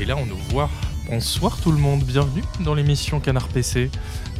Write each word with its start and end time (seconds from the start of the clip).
Et 0.00 0.06
là, 0.06 0.16
on 0.16 0.24
nous 0.24 0.36
voit. 0.36 0.70
Bonsoir 1.10 1.60
tout 1.60 1.70
le 1.70 1.76
monde, 1.76 2.02
bienvenue 2.04 2.42
dans 2.60 2.72
l'émission 2.72 3.20
Canard 3.20 3.48
PC. 3.48 3.90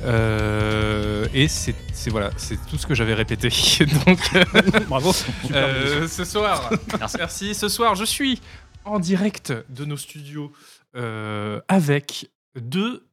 Euh, 0.04 1.26
et 1.34 1.48
c'est 1.48 1.74
voilà, 2.06 2.30
c'est 2.38 2.56
tout 2.66 2.78
ce 2.78 2.86
que 2.86 2.94
j'avais 2.94 3.12
répété. 3.12 3.50
Donc, 4.06 4.18
euh, 4.34 4.44
Bravo. 4.88 5.12
euh, 5.52 6.08
ce 6.08 6.24
soir, 6.24 6.70
merci. 7.18 7.54
Ce 7.54 7.68
soir, 7.68 7.94
je 7.94 8.06
suis 8.06 8.40
en 8.86 8.98
direct 8.98 9.52
de 9.68 9.84
nos 9.84 9.98
studios 9.98 10.50
euh, 10.96 11.60
avec 11.68 12.30
deux 12.58 13.06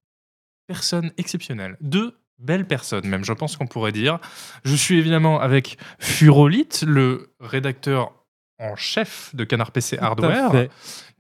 personnes 0.67 1.11
exceptionnelles, 1.17 1.75
deux 1.81 2.17
belles 2.39 2.65
personnes 2.65 3.07
même, 3.07 3.25
je 3.25 3.33
pense 3.33 3.57
qu'on 3.57 3.67
pourrait 3.67 3.91
dire. 3.91 4.19
Je 4.63 4.75
suis 4.75 4.97
évidemment 4.97 5.41
avec 5.41 5.77
Furolite, 5.99 6.85
le 6.87 7.33
rédacteur 7.41 8.13
en 8.59 8.75
chef 8.75 9.35
de 9.35 9.43
Canard 9.43 9.71
PC 9.71 9.97
Hardware, 9.99 10.51
fait. 10.51 10.71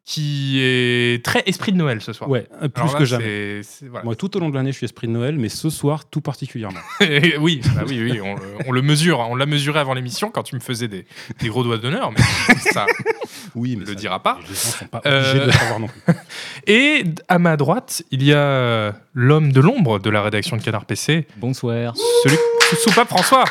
Qui 0.09 0.59
est 0.61 1.21
très 1.23 1.43
esprit 1.47 1.73
de 1.73 1.77
Noël 1.77 1.99
ce 2.01 2.13
soir. 2.13 2.29
Ouais, 2.29 2.47
euh, 2.63 2.69
plus 2.69 2.93
là, 2.93 2.97
que 2.97 3.03
jamais. 3.03 3.59
voilà. 3.89 4.05
Moi, 4.05 4.15
tout 4.15 4.37
au 4.37 4.39
long 4.39 4.49
de 4.49 4.55
l'année, 4.55 4.71
je 4.71 4.77
suis 4.77 4.85
esprit 4.85 5.05
de 5.05 5.11
Noël, 5.11 5.35
mais 5.37 5.49
ce 5.49 5.69
soir, 5.69 6.05
tout 6.05 6.21
particulièrement. 6.21 6.79
oui, 7.41 7.59
bah 7.75 7.81
oui, 7.85 8.01
oui, 8.01 8.21
on, 8.21 8.35
le- 8.35 8.41
on 8.67 8.71
le 8.71 8.81
mesure, 8.81 9.19
hein. 9.19 9.27
on 9.29 9.35
l'a 9.35 9.45
mesuré 9.45 9.79
avant 9.81 9.93
l'émission 9.93 10.31
quand 10.31 10.43
tu 10.43 10.55
me 10.55 10.61
faisais 10.61 10.87
des, 10.87 11.05
des 11.41 11.49
gros 11.49 11.61
doigts 11.61 11.77
d'honneur, 11.77 12.11
mais 12.13 12.55
ça 12.71 12.85
Oui, 13.55 13.71
ne 13.75 13.81
mais 13.81 13.85
le 13.85 13.91
ça- 13.93 13.95
dira 13.95 14.23
pas. 14.23 14.39
Les 14.47 14.55
gens 14.55 14.61
sont 14.79 14.85
pas 14.85 15.01
Euh, 15.05 15.19
obligés 15.19 15.39
de 15.41 15.45
le 15.47 15.51
savoir 15.51 15.79
non 15.81 15.87
plus. 15.87 16.13
Et 16.67 17.03
à 17.27 17.37
ma 17.37 17.57
droite, 17.57 18.01
il 18.09 18.23
y 18.23 18.31
a 18.31 18.37
euh, 18.37 18.91
l'homme 19.13 19.51
de 19.51 19.59
l'ombre 19.59 19.99
de 19.99 20.09
la 20.09 20.21
rédaction 20.21 20.55
de 20.55 20.61
Canard 20.63 20.85
PC, 20.85 21.27
Bonsoir. 21.35 21.93
celui 22.23 22.37
Soupape 22.81 23.09
François. 23.09 23.43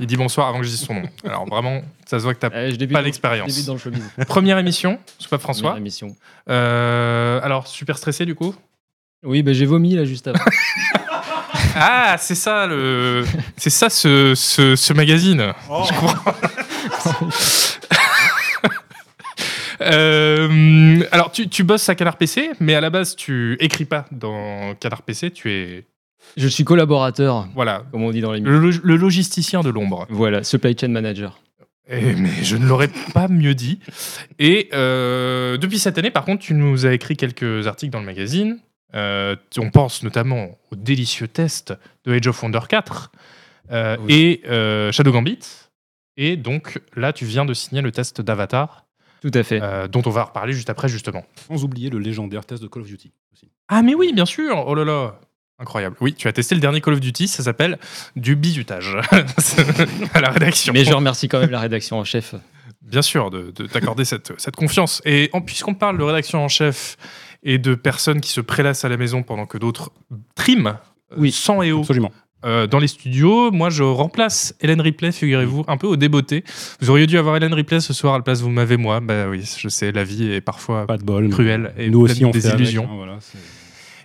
Il 0.00 0.06
dit 0.06 0.16
bonsoir 0.16 0.48
avant 0.48 0.58
que 0.58 0.64
je 0.64 0.70
dise 0.70 0.80
son 0.84 0.94
nom. 0.94 1.02
Alors 1.24 1.46
vraiment, 1.46 1.82
ça 2.06 2.18
se 2.18 2.24
voit 2.24 2.34
que 2.34 2.46
Euh, 2.46 2.70
je 2.70 2.76
débute 2.76 2.94
pas 2.94 3.00
dans- 3.00 3.04
l'expérience. 3.06 3.64
Dans 3.66 3.74
le. 3.74 4.24
Première 4.26 4.58
émission, 4.58 4.98
Soupape 5.18 5.40
Première 5.40 5.56
François. 5.60 5.76
émission. 5.78 6.16
Euh, 6.48 7.38
alors, 7.42 7.66
super 7.66 7.98
stressé 7.98 8.24
du 8.26 8.34
coup? 8.34 8.54
Oui, 9.22 9.42
bah, 9.42 9.52
j'ai 9.52 9.66
vomi 9.66 9.94
là 9.94 10.04
juste 10.04 10.26
avant. 10.28 10.38
Ah, 11.76 12.16
c'est 12.18 12.34
ça 12.34 12.66
le, 12.66 13.24
c'est 13.56 13.70
ça 13.70 13.90
ce, 13.90 14.34
ce, 14.34 14.74
ce 14.74 14.92
magazine. 14.92 15.52
Je 15.68 16.00
comprends. 16.00 16.34
Euh, 19.82 21.02
alors, 21.10 21.32
tu, 21.32 21.48
tu 21.48 21.64
bosses 21.64 21.88
à 21.88 21.94
Canard 21.94 22.16
PC, 22.18 22.50
mais 22.60 22.74
à 22.74 22.82
la 22.82 22.90
base, 22.90 23.16
tu 23.16 23.56
écris 23.60 23.86
pas 23.86 24.04
dans 24.10 24.74
Canard 24.74 25.00
PC. 25.02 25.30
Tu 25.30 25.50
es, 25.50 25.84
je 26.36 26.48
suis 26.48 26.64
collaborateur, 26.64 27.48
voilà, 27.54 27.84
comme 27.90 28.02
on 28.02 28.10
dit 28.10 28.20
dans 28.20 28.32
l'émission. 28.32 28.58
le, 28.58 28.70
le 28.82 28.96
logisticien 28.96 29.60
de 29.62 29.70
l'ombre. 29.70 30.06
Voilà, 30.10 30.42
supply 30.44 30.76
chain 30.78 30.88
manager. 30.88 31.40
Eh, 31.88 32.14
mais 32.14 32.30
je 32.42 32.56
ne 32.56 32.66
l'aurais 32.66 32.90
pas 33.12 33.26
mieux 33.28 33.54
dit. 33.54 33.80
Et 34.38 34.68
euh, 34.72 35.56
depuis 35.56 35.78
cette 35.80 35.98
année, 35.98 36.10
par 36.12 36.24
contre, 36.24 36.42
tu 36.42 36.54
nous 36.54 36.86
as 36.86 36.92
écrit 36.92 37.16
quelques 37.16 37.66
articles 37.66 37.92
dans 37.92 37.98
le 38.00 38.06
magazine. 38.06 38.58
Euh, 38.94 39.34
on 39.58 39.70
pense 39.70 40.02
notamment 40.02 40.58
au 40.70 40.76
délicieux 40.76 41.26
test 41.28 41.74
de 42.04 42.12
Age 42.12 42.26
of 42.28 42.40
Wonder 42.42 42.60
4 42.68 43.10
euh, 43.72 43.96
Oui. 44.02 44.12
et 44.14 44.42
euh, 44.48 44.92
Shadow 44.92 45.10
Gambit. 45.12 45.40
Et 46.16 46.36
donc 46.36 46.80
là, 46.96 47.12
tu 47.12 47.24
viens 47.24 47.44
de 47.44 47.54
signer 47.54 47.82
le 47.82 47.90
test 47.92 48.20
d'Avatar, 48.20 48.84
Tout 49.22 49.30
à 49.34 49.42
fait. 49.42 49.60
euh, 49.62 49.88
dont 49.88 50.02
on 50.06 50.10
va 50.10 50.24
reparler 50.24 50.52
juste 50.52 50.70
après, 50.70 50.88
justement. 50.88 51.24
Sans 51.48 51.64
oublier 51.64 51.90
le 51.90 51.98
légendaire 51.98 52.44
test 52.44 52.62
de 52.62 52.68
Call 52.68 52.82
of 52.82 52.88
Duty. 52.88 53.10
Aussi. 53.32 53.48
Ah, 53.68 53.82
mais 53.82 53.94
oui, 53.94 54.12
bien 54.12 54.26
sûr 54.26 54.64
Oh 54.66 54.74
là 54.74 54.84
là 54.84 55.18
Incroyable. 55.60 55.96
Oui, 56.00 56.14
tu 56.14 56.26
as 56.26 56.32
testé 56.32 56.54
le 56.54 56.60
dernier 56.60 56.80
Call 56.80 56.94
of 56.94 57.00
Duty, 57.00 57.28
ça 57.28 57.42
s'appelle 57.42 57.78
du 58.16 58.34
bizutage 58.36 58.96
à 60.14 60.20
la 60.20 60.30
rédaction. 60.30 60.72
Mais 60.72 60.84
je 60.84 60.92
remercie 60.92 61.28
quand 61.28 61.38
même 61.40 61.50
la 61.50 61.60
rédaction 61.60 61.98
en 61.98 62.04
chef. 62.04 62.34
Bien 62.82 63.02
sûr, 63.02 63.30
de, 63.30 63.52
de 63.54 63.66
t'accorder 63.66 64.04
cette, 64.04 64.32
cette 64.40 64.56
confiance. 64.56 65.02
Et 65.04 65.28
en, 65.32 65.40
puisqu'on 65.42 65.74
parle 65.74 65.98
de 65.98 66.02
rédaction 66.02 66.42
en 66.42 66.48
chef 66.48 66.96
et 67.42 67.58
de 67.58 67.74
personnes 67.74 68.20
qui 68.20 68.30
se 68.30 68.40
prélassent 68.40 68.84
à 68.84 68.88
la 68.88 68.96
maison 68.96 69.22
pendant 69.22 69.46
que 69.46 69.58
d'autres 69.58 69.92
triment 70.34 70.68
euh, 71.12 71.16
Oui. 71.18 71.30
sang 71.30 71.62
et 71.62 71.70
Absolument. 71.70 72.10
euh, 72.44 72.66
dans 72.66 72.78
les 72.78 72.88
studios, 72.88 73.50
moi 73.50 73.68
je 73.70 73.82
remplace 73.82 74.54
Hélène 74.60 74.80
Ripley, 74.80 75.12
figurez-vous, 75.12 75.64
un 75.68 75.76
peu 75.76 75.86
au 75.86 75.96
débeauté. 75.96 76.42
Vous 76.80 76.90
auriez 76.90 77.06
dû 77.06 77.16
avoir 77.18 77.36
Hélène 77.36 77.54
Ripley 77.54 77.80
ce 77.80 77.92
soir 77.92 78.14
à 78.14 78.18
la 78.18 78.24
place, 78.24 78.40
vous 78.40 78.50
m'avez 78.50 78.76
moi. 78.78 79.00
Bah 79.00 79.28
oui, 79.28 79.44
je 79.58 79.68
sais, 79.68 79.92
la 79.92 80.04
vie 80.04 80.32
est 80.32 80.40
parfois 80.40 80.86
Pas 80.86 80.96
de 80.98 81.04
bol. 81.04 81.28
cruelle 81.28 81.72
et 81.78 81.90
Nous 81.90 82.00
aussi, 82.00 82.24
on 82.24 82.30
des 82.30 82.46
avec, 82.46 82.60
illusions. 82.60 82.88
hein, 82.90 82.96
voilà, 82.96 83.18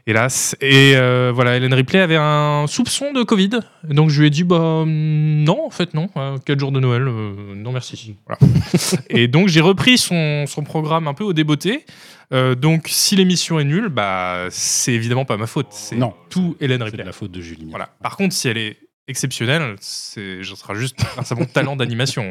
hélas. 0.08 0.56
Et 0.62 0.94
euh, 0.96 1.32
voilà, 1.34 1.58
Hélène 1.58 1.74
Ripley 1.74 2.00
avait 2.00 2.18
un 2.18 2.66
soupçon 2.68 3.12
de 3.14 3.24
Covid. 3.24 3.50
Donc 3.84 4.10
je 4.10 4.20
lui 4.22 4.28
ai 4.28 4.30
dit, 4.30 4.44
bah 4.44 4.84
non, 4.86 5.66
en 5.66 5.70
fait, 5.70 5.94
non. 5.94 6.10
4 6.46 6.60
jours 6.60 6.72
de 6.72 6.80
Noël, 6.80 7.08
euh, 7.08 7.34
non 7.56 7.72
merci. 7.72 8.16
Voilà. 8.28 8.54
et 9.10 9.28
donc 9.28 9.48
j'ai 9.48 9.62
repris 9.62 9.98
son, 9.98 10.46
son 10.48 10.64
programme 10.64 11.08
un 11.08 11.14
peu 11.14 11.24
au 11.24 11.34
débeauté. 11.34 11.86
Euh, 12.34 12.56
donc 12.56 12.88
si 12.90 13.16
l'émission 13.16 13.60
est 13.60 13.64
nulle, 13.66 13.90
bah 13.90 14.48
c'est 14.50 14.94
évidemment 14.94 15.26
pas 15.26 15.38
ma 15.38 15.48
faute. 15.48 15.68
C'est 15.72 15.96
Non. 15.96 16.14
tout 16.30 16.56
Hélène 16.60 16.80
C'est 16.80 16.86
Ripley. 16.86 17.04
de 17.04 17.08
la 17.08 17.14
faute 17.14 17.32
de 17.32 17.42
Julie. 17.42 17.68
Voilà. 17.70 17.90
Par 18.02 18.18
contre, 18.18 18.34
si 18.34 18.48
elle 18.48 18.58
est 18.58 18.78
exceptionnelle, 19.08 19.76
c'est, 19.80 20.42
je 20.42 20.56
sera 20.56 20.74
juste 20.74 20.98
grâce 20.98 21.32
à 21.32 21.36
mon 21.36 21.46
talent 21.46 21.76
d'animation. 21.76 22.28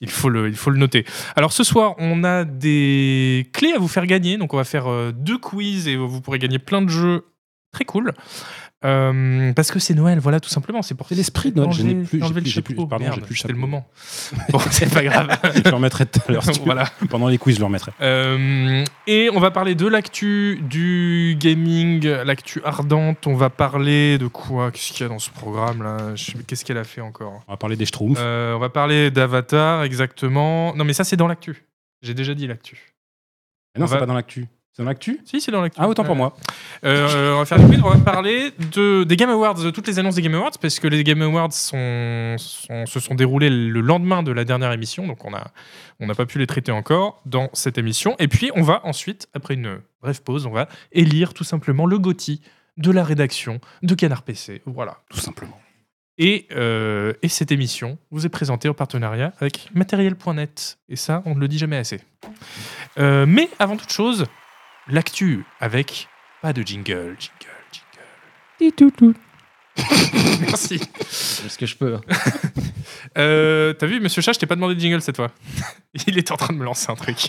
Il 0.00 0.10
faut, 0.10 0.28
le, 0.28 0.48
il 0.48 0.56
faut 0.56 0.70
le 0.70 0.78
noter. 0.78 1.04
Alors 1.36 1.52
ce 1.52 1.64
soir, 1.64 1.94
on 1.98 2.22
a 2.22 2.44
des 2.44 3.48
clés 3.52 3.72
à 3.72 3.78
vous 3.78 3.88
faire 3.88 4.06
gagner. 4.06 4.36
Donc 4.36 4.52
on 4.54 4.56
va 4.56 4.64
faire 4.64 4.90
euh, 4.90 5.12
deux 5.12 5.38
quiz 5.38 5.88
et 5.88 5.96
vous 5.96 6.20
pourrez 6.20 6.38
gagner 6.38 6.58
plein 6.58 6.82
de 6.82 6.88
jeux 6.90 7.24
très 7.72 7.84
cool. 7.84 8.12
Euh, 8.86 9.52
parce 9.52 9.70
que 9.72 9.78
c'est 9.78 9.94
Noël, 9.94 10.18
voilà, 10.20 10.38
tout 10.40 10.48
simplement. 10.48 10.80
C'est 10.82 10.94
pour 10.94 11.06
l'esprit 11.10 11.50
de 11.52 11.60
Noël. 11.60 11.72
Je 11.72 11.82
n'ai 11.82 11.94
plus- 12.04 12.20
j'ai 12.44 12.62
plus- 12.62 12.74
plus- 12.76 12.86
pardon, 12.88 13.04
j'ai 13.12 13.20
plus 13.20 13.44
le 13.48 13.54
moment. 13.54 13.86
Bon, 14.50 14.58
c'est 14.70 14.92
pas 14.92 15.02
grave. 15.02 15.28
Je 15.56 15.60
le 15.68 15.74
remettrai 15.74 16.06
tout 16.06 16.20
à 16.28 16.32
l'heure. 16.32 16.44
si 16.44 16.60
voilà. 16.64 16.84
Pendant 17.10 17.28
les 17.28 17.38
quiz, 17.38 17.56
je 17.56 17.60
le 17.60 17.66
remettrai. 17.66 17.92
Euh, 18.00 18.84
et 19.06 19.28
on 19.34 19.40
va 19.40 19.50
parler 19.50 19.74
de 19.74 19.86
l'actu 19.86 20.60
du 20.62 21.36
gaming, 21.38 22.06
l'actu 22.06 22.60
ardente. 22.64 23.26
On 23.26 23.34
va 23.34 23.50
parler 23.50 24.18
de 24.18 24.26
quoi? 24.28 24.70
Qu'est-ce 24.70 24.92
qu'il 24.92 25.02
y 25.02 25.04
a 25.04 25.08
dans 25.08 25.18
ce 25.18 25.30
programme 25.30 25.82
là? 25.82 26.14
Qu'est-ce 26.46 26.64
qu'elle 26.64 26.78
a 26.78 26.84
fait 26.84 27.00
encore? 27.00 27.42
On 27.48 27.52
va 27.52 27.56
parler 27.56 27.76
des 27.76 27.86
Schtroumpfs. 27.86 28.18
Euh, 28.20 28.54
On 28.54 28.58
va 28.58 28.68
parler 28.68 29.10
d'Avatar, 29.10 29.82
exactement. 29.84 30.74
Non, 30.76 30.84
mais 30.84 30.92
ça, 30.92 31.04
c'est 31.04 31.16
dans 31.16 31.26
l'actu. 31.28 31.64
J'ai 32.02 32.14
déjà 32.14 32.34
dit 32.34 32.46
l'actu. 32.46 32.94
Non, 33.76 33.84
on 33.84 33.88
c'est 33.88 33.94
va- 33.94 34.00
pas 34.00 34.06
dans 34.06 34.14
l'actu. 34.14 34.46
C'est 34.76 34.82
dans 34.82 34.88
l'actu? 34.90 35.20
Si, 35.24 35.40
c'est 35.40 35.50
dans 35.50 35.62
l'actu. 35.62 35.80
Ah, 35.80 35.88
autant 35.88 36.04
pour 36.04 36.16
moi. 36.16 36.36
euh, 36.84 37.32
on 37.34 37.38
va 37.38 37.44
faire 37.46 37.58
on 37.82 37.88
va 37.88 37.96
parler 37.96 38.50
de, 38.74 39.04
des 39.04 39.16
Game 39.16 39.30
Awards, 39.30 39.54
de 39.54 39.70
toutes 39.70 39.86
les 39.86 39.98
annonces 39.98 40.16
des 40.16 40.20
Game 40.22 40.34
Awards, 40.34 40.58
parce 40.60 40.78
que 40.80 40.86
les 40.86 41.02
Game 41.02 41.22
Awards 41.22 41.54
sont, 41.54 42.36
sont- 42.38 42.84
se 42.84 43.00
sont 43.00 43.14
déroulés 43.14 43.48
le 43.48 43.80
lendemain 43.80 44.22
de 44.22 44.32
la 44.32 44.44
dernière 44.44 44.72
émission, 44.72 45.06
donc 45.06 45.24
on 45.24 45.30
n'a 45.30 45.46
on 45.98 46.06
n'a 46.06 46.14
pas 46.14 46.26
pu 46.26 46.38
les 46.38 46.46
traiter 46.46 46.72
encore 46.72 47.22
dans 47.24 47.48
cette 47.54 47.78
émission. 47.78 48.16
Et 48.18 48.28
puis 48.28 48.50
on 48.54 48.60
va 48.62 48.82
ensuite, 48.84 49.28
après 49.32 49.54
une 49.54 49.78
brève 50.02 50.20
pause, 50.22 50.44
on 50.44 50.50
va 50.50 50.68
élire 50.92 51.32
tout 51.32 51.44
simplement 51.44 51.86
le 51.86 51.98
GOTY 51.98 52.42
de 52.76 52.90
la 52.90 53.02
rédaction 53.02 53.60
de 53.82 53.94
Canard 53.94 54.24
PC. 54.24 54.60
Voilà. 54.66 54.98
Tout 55.08 55.20
simplement. 55.20 55.58
Et, 56.18 56.46
euh, 56.52 57.14
et 57.22 57.28
cette 57.28 57.50
émission 57.50 57.96
vous 58.10 58.26
est 58.26 58.30
présentée 58.30 58.68
en 58.68 58.74
partenariat 58.74 59.32
avec 59.40 59.70
matériel.net. 59.74 60.76
Et 60.90 60.96
ça, 60.96 61.22
on 61.24 61.34
ne 61.34 61.40
le 61.40 61.48
dit 61.48 61.56
jamais 61.56 61.78
assez. 61.78 62.00
Euh, 62.98 63.24
mais 63.26 63.48
avant 63.58 63.76
toute 63.78 63.90
chose, 63.92 64.26
l'actu 64.88 65.44
avec 65.60 66.08
pas 66.42 66.52
de 66.52 66.62
jingle, 66.62 67.16
jingle, 67.18 67.54
jingle. 68.60 69.14
Merci. 70.40 70.80
C'est 71.08 71.48
ce 71.48 71.58
que 71.58 71.66
je 71.66 71.76
peux. 71.76 71.94
hein. 71.96 72.00
Euh, 73.18 73.72
T'as 73.72 73.86
vu, 73.86 73.98
monsieur 74.00 74.20
Chat, 74.20 74.34
je 74.34 74.38
t'ai 74.38 74.46
pas 74.46 74.56
demandé 74.56 74.74
de 74.74 74.80
jingle 74.80 75.00
cette 75.00 75.16
fois. 75.16 75.30
Il 76.06 76.18
était 76.18 76.32
en 76.32 76.36
train 76.36 76.52
de 76.52 76.58
me 76.58 76.64
lancer 76.64 76.90
un 76.90 76.94
truc. 76.94 77.28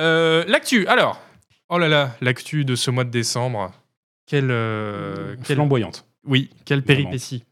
Euh, 0.00 0.44
l'actu, 0.46 0.86
alors. 0.86 1.20
Oh 1.68 1.78
là 1.78 1.88
là, 1.88 2.16
l'actu 2.20 2.64
de 2.64 2.74
ce 2.74 2.90
mois 2.90 3.04
de 3.04 3.10
décembre. 3.10 3.72
Quelle, 4.26 4.50
euh, 4.50 5.36
quelle- 5.44 5.56
Flamboyante. 5.56 6.06
oui, 6.24 6.50
quelle 6.64 6.82
péripétie. 6.82 7.44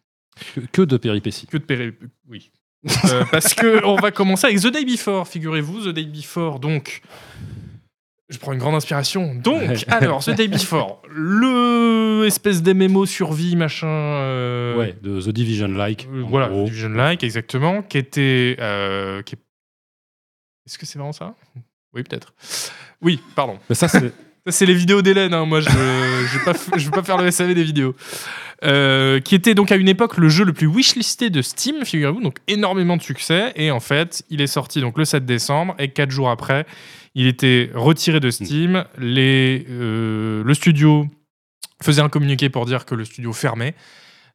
Que, 0.54 0.60
que 0.60 0.82
de 0.82 0.96
péripéties. 0.96 1.46
Que 1.46 1.58
de 1.58 1.64
péré... 1.64 1.92
Oui. 2.28 2.50
Euh, 3.06 3.24
parce 3.30 3.54
que 3.54 3.84
on 3.84 3.96
va 3.96 4.10
commencer 4.10 4.46
avec 4.46 4.60
The 4.60 4.68
Day 4.68 4.84
Before, 4.84 5.26
figurez-vous. 5.28 5.90
The 5.90 5.94
Day 5.94 6.04
Before, 6.04 6.58
donc... 6.58 7.02
Je 8.34 8.38
prends 8.40 8.52
une 8.52 8.58
grande 8.58 8.74
inspiration. 8.74 9.34
Donc, 9.36 9.62
alors, 9.88 10.24
The 10.24 10.30
Day 10.30 10.48
Before, 10.48 11.00
le 11.08 12.24
espèce 12.26 12.62
d'MMO 12.62 13.06
survie, 13.06 13.54
machin... 13.54 13.86
euh, 13.86 14.76
Ouais, 14.76 14.96
de 15.02 15.20
The 15.20 15.28
Division-like. 15.28 16.08
euh, 16.12 16.24
voilà, 16.26 16.48
gros. 16.48 16.64
Division 16.64 16.88
Like, 16.90 17.22
exactement, 17.22 17.82
qui 17.82 17.98
était... 17.98 18.56
euh, 18.58 19.22
qui 19.22 19.36
est- 19.36 19.38
Est-ce 20.66 20.78
que 20.78 20.84
c'est 20.86 20.98
vraiment 20.98 21.12
ça? 21.12 21.34
Oui, 21.94 22.02
peut-être. 22.02 22.34
Oui, 23.00 23.20
pardon. 23.36 23.58
Mais 23.68 23.74
ça, 23.76 23.88
c'est. 23.88 24.12
C'est 24.46 24.66
les 24.66 24.74
vidéos 24.74 25.00
d'Hélène. 25.00 25.32
hein. 25.32 25.46
Moi, 25.46 25.60
je 25.62 25.70
ne 25.70 26.38
vais, 26.38 26.44
pas 26.44 26.52
je 26.76 26.90
faire 27.02 27.16
le 27.16 27.30
SAV 27.30 27.54
des 27.54 27.62
vidéos. 27.64 27.94
Euh, 28.62 29.18
qui 29.20 29.34
était 29.34 29.54
donc 29.54 29.72
à 29.72 29.76
une 29.76 29.88
époque 29.88 30.18
le 30.18 30.28
jeu 30.28 30.44
le 30.44 30.52
plus 30.52 30.66
wishlisté 30.66 31.30
de 31.30 31.40
Steam, 31.40 31.82
figurez-vous. 31.82 32.20
Donc 32.20 32.36
énormément 32.46 32.98
de 32.98 33.02
succès. 33.02 33.54
Et 33.56 33.70
en 33.70 33.80
fait, 33.80 34.22
il 34.28 34.42
est 34.42 34.46
sorti 34.46 34.82
donc 34.82 34.98
le 34.98 35.06
7 35.06 35.24
décembre. 35.24 35.74
Et 35.78 35.88
quatre 35.88 36.10
jours 36.10 36.28
après, 36.28 36.66
il 37.14 37.26
était 37.26 37.70
retiré 37.74 38.20
de 38.20 38.30
Steam. 38.30 38.84
Les, 38.98 39.66
euh, 39.70 40.42
le 40.44 40.54
studio 40.54 41.06
faisait 41.82 42.02
un 42.02 42.08
communiqué 42.08 42.48
pour 42.48 42.66
dire 42.66 42.84
que 42.86 42.94
le 42.94 43.04
studio 43.04 43.32
fermait. 43.32 43.74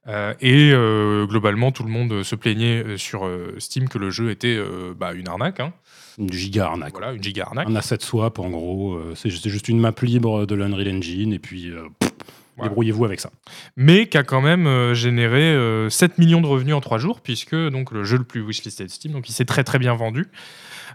Euh, 0.08 0.34
et 0.40 0.72
euh, 0.74 1.26
globalement, 1.28 1.72
tout 1.72 1.84
le 1.84 1.90
monde 1.90 2.24
se 2.24 2.36
plaignait 2.36 2.98
sur 2.98 3.30
Steam 3.58 3.90
que 3.90 3.98
le 3.98 4.10
jeu 4.10 4.30
était 4.31 4.60
bah, 4.98 5.14
une 5.14 5.28
arnaque. 5.28 5.60
hein. 5.60 5.74
Une 6.18 6.31
giga 6.31 6.66
arnaque. 6.68 6.94
Voilà, 6.94 7.14
une 7.14 7.24
giga 7.24 7.44
arnaque. 7.46 7.68
Un 7.70 7.76
asset 7.76 7.98
swap, 8.02 8.40
en 8.40 8.50
gros. 8.50 9.00
c'est 9.16 9.30
juste 9.30 9.68
une 9.68 9.80
map 9.80 9.94
libre 10.02 10.46
de 10.46 10.56
l'Unreal 10.56 10.90
Engine, 10.98 11.32
et 11.34 11.40
puis 11.40 11.72
pff, 12.00 12.12
Voilà. 12.58 12.70
débrouillez-vous 12.70 13.06
avec 13.06 13.20
ça. 13.22 13.30
mais 13.78 14.08
qui 14.08 14.18
a 14.18 14.24
quand 14.24 14.42
même 14.42 14.68
euh, 14.68 14.94
généré 14.94 15.42
euh, 15.42 15.90
7 15.90 16.18
millions 16.18 16.42
de 16.42 16.48
revenus 16.48 16.75
en 16.75 16.82
3 16.82 16.98
jours, 16.98 17.22
puisque 17.22 17.56
donc, 17.56 17.92
le 17.92 18.04
jeu 18.04 18.18
le 18.18 18.24
plus 18.25 18.42
wishlisté 18.42 18.84
de 18.86 18.90
Steam, 18.90 19.14
donc 19.14 19.30
il 19.30 19.34
s'est 19.34 19.46
très 19.46 19.64
très 19.64 19.80
bien 19.80 19.94
vendu. 19.96 20.25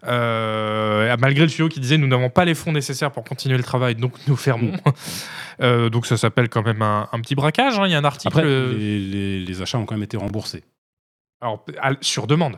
Euh, 0.06 1.17
malgré 1.21 1.43
le 1.45 1.49
studio 1.49 1.69
qui 1.69 1.81
disait 1.81 1.99
nous 1.99 2.06
n'avons 2.06 2.31
pas 2.31 2.45
les 2.45 2.55
fonds 2.55 2.73
nécessaires 2.73 3.11
pour 3.11 3.25
continuer 3.25 3.56
le 3.56 3.62
travail, 3.65 3.95
donc 3.95 4.12
nous 4.27 4.37
fermons. 4.37 4.73
Euh, 5.62 5.89
donc 5.89 6.05
ça 6.05 6.17
s'appelle 6.17 6.49
quand 6.49 6.65
même 6.65 6.83
un, 6.83 7.09
un 7.12 7.21
petit 7.21 7.37
braquage. 7.37 7.79
hein. 7.79 7.87
Il 7.87 7.93
y 7.93 7.95
a 7.95 7.99
un 7.99 8.05
article 8.05 8.27
Après, 8.37 8.43
euh, 8.45 8.73
les, 8.77 8.99
les- 8.99 9.41
les 9.45 9.62
achats 9.62 9.79
ont 9.79 9.85
quand 9.87 9.95
même 9.95 10.03
été 10.03 10.17
remboursés. 10.17 10.65
alors, 11.41 11.65
sur 12.01 12.27
demande. 12.27 12.56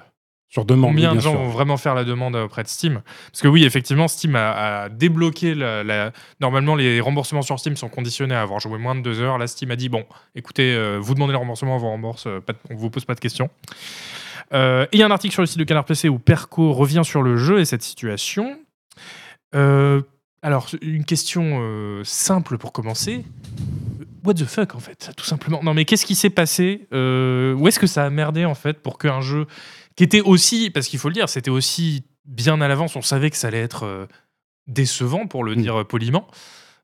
Sur 0.48 0.64
demande, 0.64 0.92
Combien 0.92 1.14
de 1.14 1.20
gens 1.20 1.32
sûr. 1.32 1.40
vont 1.40 1.48
vraiment 1.50 1.76
faire 1.76 1.94
la 1.94 2.04
demande 2.04 2.36
auprès 2.36 2.62
de 2.62 2.68
Steam? 2.68 3.02
Parce 3.30 3.42
que 3.42 3.48
oui, 3.48 3.66
effectivement, 3.66 4.08
Steam 4.08 4.34
a, 4.34 4.84
a 4.84 4.88
débloqué 4.88 5.54
la, 5.54 5.84
la- 5.84 6.12
Normalement, 6.40 6.74
les 6.74 7.00
remboursements 7.02 7.42
sur 7.42 7.58
Steam 7.58 7.76
sont 7.76 7.90
conditionnés 7.90 8.34
à 8.34 8.40
avoir 8.40 8.60
joué 8.60 8.78
moins 8.78 8.94
de 8.94 9.02
deux 9.02 9.20
heures. 9.20 9.36
Là, 9.36 9.46
Steam 9.46 9.70
a 9.72 9.76
dit 9.76 9.90
bon, 9.90 10.06
écoutez, 10.34 10.72
euh, 10.74 10.96
vous 10.98 11.12
demandez 11.12 11.32
le 11.32 11.38
remboursement, 11.38 11.74
on 11.74 11.78
vous 11.78 11.88
rembourse, 11.88 12.26
pas 12.46 12.54
de- 12.54 12.58
on 12.70 12.76
vous 12.76 12.88
pose 12.88 13.04
pas 13.04 13.14
de 13.14 13.20
questions. 13.20 13.50
Euh, 14.52 14.84
et 14.86 14.88
il 14.96 15.00
y 15.00 15.02
a 15.02 15.06
un 15.06 15.10
article 15.10 15.32
sur 15.32 15.42
le 15.42 15.46
site 15.46 15.58
de 15.58 15.64
Canard 15.64 15.84
PC 15.84 16.08
où 16.08 16.18
Perco 16.18 16.72
revient 16.72 17.02
sur 17.04 17.22
le 17.22 17.36
jeu 17.36 17.60
et 17.60 17.64
cette 17.64 17.82
situation. 17.82 18.58
Euh, 19.54 20.02
alors, 20.42 20.68
une 20.82 21.04
question 21.04 21.58
euh, 21.60 22.02
simple 22.04 22.58
pour 22.58 22.72
commencer. 22.72 23.24
What 24.24 24.34
the 24.34 24.44
fuck 24.44 24.74
en 24.74 24.80
fait, 24.80 25.10
tout 25.16 25.24
simplement. 25.24 25.60
Non 25.62 25.72
mais 25.74 25.84
qu'est-ce 25.84 26.04
qui 26.06 26.14
s'est 26.16 26.30
passé 26.30 26.88
Où 26.92 27.68
est-ce 27.68 27.78
que 27.78 27.86
ça 27.86 28.04
a 28.04 28.10
merdé 28.10 28.44
en 28.44 28.54
fait 28.54 28.80
pour 28.80 28.98
qu'un 28.98 29.20
jeu 29.20 29.46
qui 29.94 30.04
était 30.04 30.20
aussi, 30.20 30.70
parce 30.70 30.88
qu'il 30.88 30.98
faut 30.98 31.08
le 31.08 31.14
dire, 31.14 31.28
c'était 31.28 31.50
aussi 31.50 32.04
bien 32.24 32.60
à 32.60 32.68
l'avance, 32.68 32.96
on 32.96 33.02
savait 33.02 33.30
que 33.30 33.36
ça 33.36 33.48
allait 33.48 33.62
être 33.62 34.08
décevant 34.66 35.26
pour 35.26 35.44
le 35.44 35.54
Mm. 35.54 35.62
dire 35.62 35.86
poliment, 35.86 36.26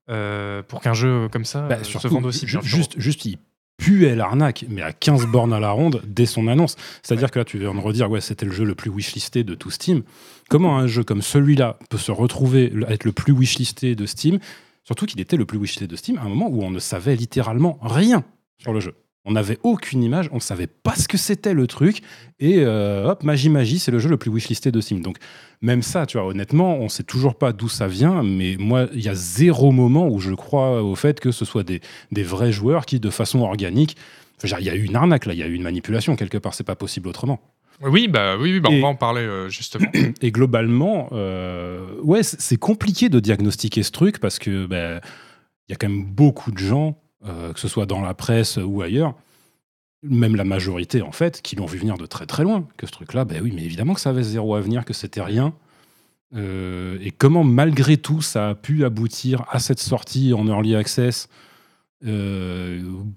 euh, 0.09 0.63
pour 0.63 0.81
qu'un 0.81 0.95
jeu 0.95 1.29
comme 1.31 1.45
ça 1.45 1.63
Bah, 1.69 1.79
euh, 1.81 1.85
se 1.85 2.09
vende 2.09 2.27
aussi 2.27 2.47
bien. 2.47 2.61
Juste, 2.63 2.99
juste, 2.99 3.25
il 3.25 3.39
puait 3.83 4.15
l'arnaque, 4.15 4.65
mais 4.69 4.81
à 4.83 4.93
15 4.93 5.27
bornes 5.27 5.53
à 5.53 5.59
la 5.59 5.71
ronde 5.73 6.03
dès 6.07 6.25
son 6.27 6.47
annonce. 6.47 6.77
C'est-à-dire 7.03 7.31
que 7.33 7.41
là, 7.41 7.45
tu 7.45 7.59
viens 7.59 7.75
de 7.75 7.81
redire, 7.81 8.09
ouais, 8.11 8.21
c'était 8.21 8.47
le 8.47 8.53
jeu 8.53 8.65
le 8.65 8.77
plus 8.77 8.91
wishlisté 8.91 9.43
de 9.43 9.55
tout 9.57 9.71
Steam. 9.73 10.03
Comment 10.49 10.79
un 10.79 10.87
jeu 10.87 11.03
comme 11.03 11.21
celui-là 11.23 11.79
peut 11.91 11.99
se 11.99 12.13
retrouver 12.13 12.69
le- 12.69 12.89
être 12.91 13.05
le 13.05 13.13
plus 13.13 13.33
wishlisté 13.33 13.95
de 13.97 14.07
Steam 14.07 14.39
Surtout 14.85 15.07
qu'il 15.07 15.21
était 15.21 15.37
le 15.37 15.47
plus 15.47 15.59
wishlisté 15.59 15.87
de 15.89 15.97
Steam 15.97 16.17
à 16.19 16.23
un 16.23 16.29
moment 16.29 16.49
où 16.49 16.63
on 16.63 16.71
ne 16.71 16.79
savait 16.79 17.17
littéralement 17.17 17.79
rien 17.83 18.23
sur 18.59 18.73
le 18.73 18.79
jeu? 18.81 18.95
On 19.25 19.33
n'avait 19.33 19.59
aucune 19.63 20.03
image, 20.03 20.29
on 20.33 20.37
ne 20.37 20.41
savait 20.41 20.67
pas 20.67 20.97
ce 20.97 21.07
que 21.07 21.17
c'était 21.17 21.55
le 21.55 21.69
truc, 21.69 22.01
et 22.41 22.57
euh, 22.59 23.09
hop, 23.09 23.23
magie, 23.23 23.51
magie, 23.51 23.79
c'est 23.79 23.93
le 23.93 24.01
jeu 24.01 24.09
le 24.09 24.17
plus 24.17 24.31
wishlisté 24.31 24.73
de 24.73 24.81
Steam. 24.81 25.01
Donc, 25.01 25.19
même 25.61 25.83
ça, 25.83 26.07
tu 26.07 26.19
vois, 26.19 26.27
honnêtement, 26.27 26.77
on 26.79 26.89
sait 26.89 27.05
toujours 27.05 27.37
pas 27.37 27.53
d'où 27.53 27.69
ça 27.69 27.87
vient, 27.87 28.25
mais 28.25 28.57
moi, 28.59 28.89
il 28.93 29.01
y 29.01 29.09
a 29.09 29.15
zéro 29.15 29.71
moment 29.71 30.09
où 30.09 30.19
je 30.19 30.33
crois 30.35 30.83
au 30.83 30.97
fait 30.97 31.21
que 31.21 31.31
ce 31.31 31.45
soit 31.45 31.63
des, 31.63 31.81
des 32.11 32.25
vrais 32.25 32.51
joueurs 32.51 32.85
qui, 32.85 32.99
de 32.99 33.11
façon 33.11 33.41
organique, 33.43 33.97
il 34.43 34.65
y 34.65 34.71
a 34.71 34.75
eu 34.75 34.83
une 34.83 34.97
arnaque 34.97 35.27
là, 35.27 35.35
il 35.35 35.39
y 35.39 35.43
a 35.45 35.47
eu 35.47 35.55
une 35.55 35.63
manipulation 35.63 36.17
quelque 36.17 36.39
part, 36.39 36.53
c'est 36.55 36.65
pas 36.65 36.75
possible 36.75 37.07
autrement. 37.09 37.39
Oui, 37.81 38.09
bah 38.09 38.37
oui, 38.41 38.59
bah, 38.59 38.71
on 38.73 38.75
Et- 38.77 38.81
va 38.81 38.89
en 38.89 38.97
parler 38.97 39.21
euh, 39.23 39.49
justement. 39.49 39.87
Et 40.21 40.33
globalement, 40.33 41.09
euh, 41.13 41.87
ouais, 42.03 42.23
c'est 42.25 42.57
compliqué 42.57 43.09
de 43.09 43.21
diagnostiquer 43.21 43.85
ce 43.85 43.93
truc 43.93 44.19
parce 44.19 44.41
que 44.41 44.67
ben, 44.67 45.01
il 45.69 45.73
y 45.73 45.75
a 45.75 45.77
quand 45.77 45.89
même 45.89 46.05
beaucoup 46.05 46.51
de 46.51 46.59
gens, 46.59 46.99
que 47.25 47.61
ce 47.61 47.69
soit 47.69 47.87
dans 47.87 48.01
la 48.01 48.15
presse 48.15 48.59
ou 48.59 48.83
ailleurs, 48.83 49.15
même 50.03 50.35
la 50.35 50.45
majorité 50.45 51.03
en 51.03 51.13
fait, 51.13 51.43
qui 51.43 51.57
l'ont 51.57 51.67
vu 51.67 51.79
venir 51.79 51.97
de 51.97 52.07
très 52.07 52.27
très 52.27 52.43
loin. 52.43 52.67
Que 52.77 52.87
ce 52.87 52.93
truc-là, 52.93 53.25
ben 53.25 53.41
oui, 53.43 53.53
mais 53.55 53.63
évidemment 53.63 53.95
que 53.95 54.01
ça 54.01 54.11
avait 54.11 54.23
zéro 54.23 54.55
avenir, 54.55 54.85
que 54.85 54.93
c'était 54.93 55.23
rien. 55.23 55.55
Euh, 56.35 56.99
et 57.03 57.11
comment 57.11 57.45
malgré 57.45 57.97
tout 57.97 58.23
ça 58.23 58.51
a 58.51 58.55
pu 58.55 58.85
aboutir 58.85 59.45
à 59.51 59.59
cette 59.59 59.81
sortie 59.81 60.33
en 60.33 60.47
early 60.47 60.75
access 60.75 61.29
euh, 61.29 61.52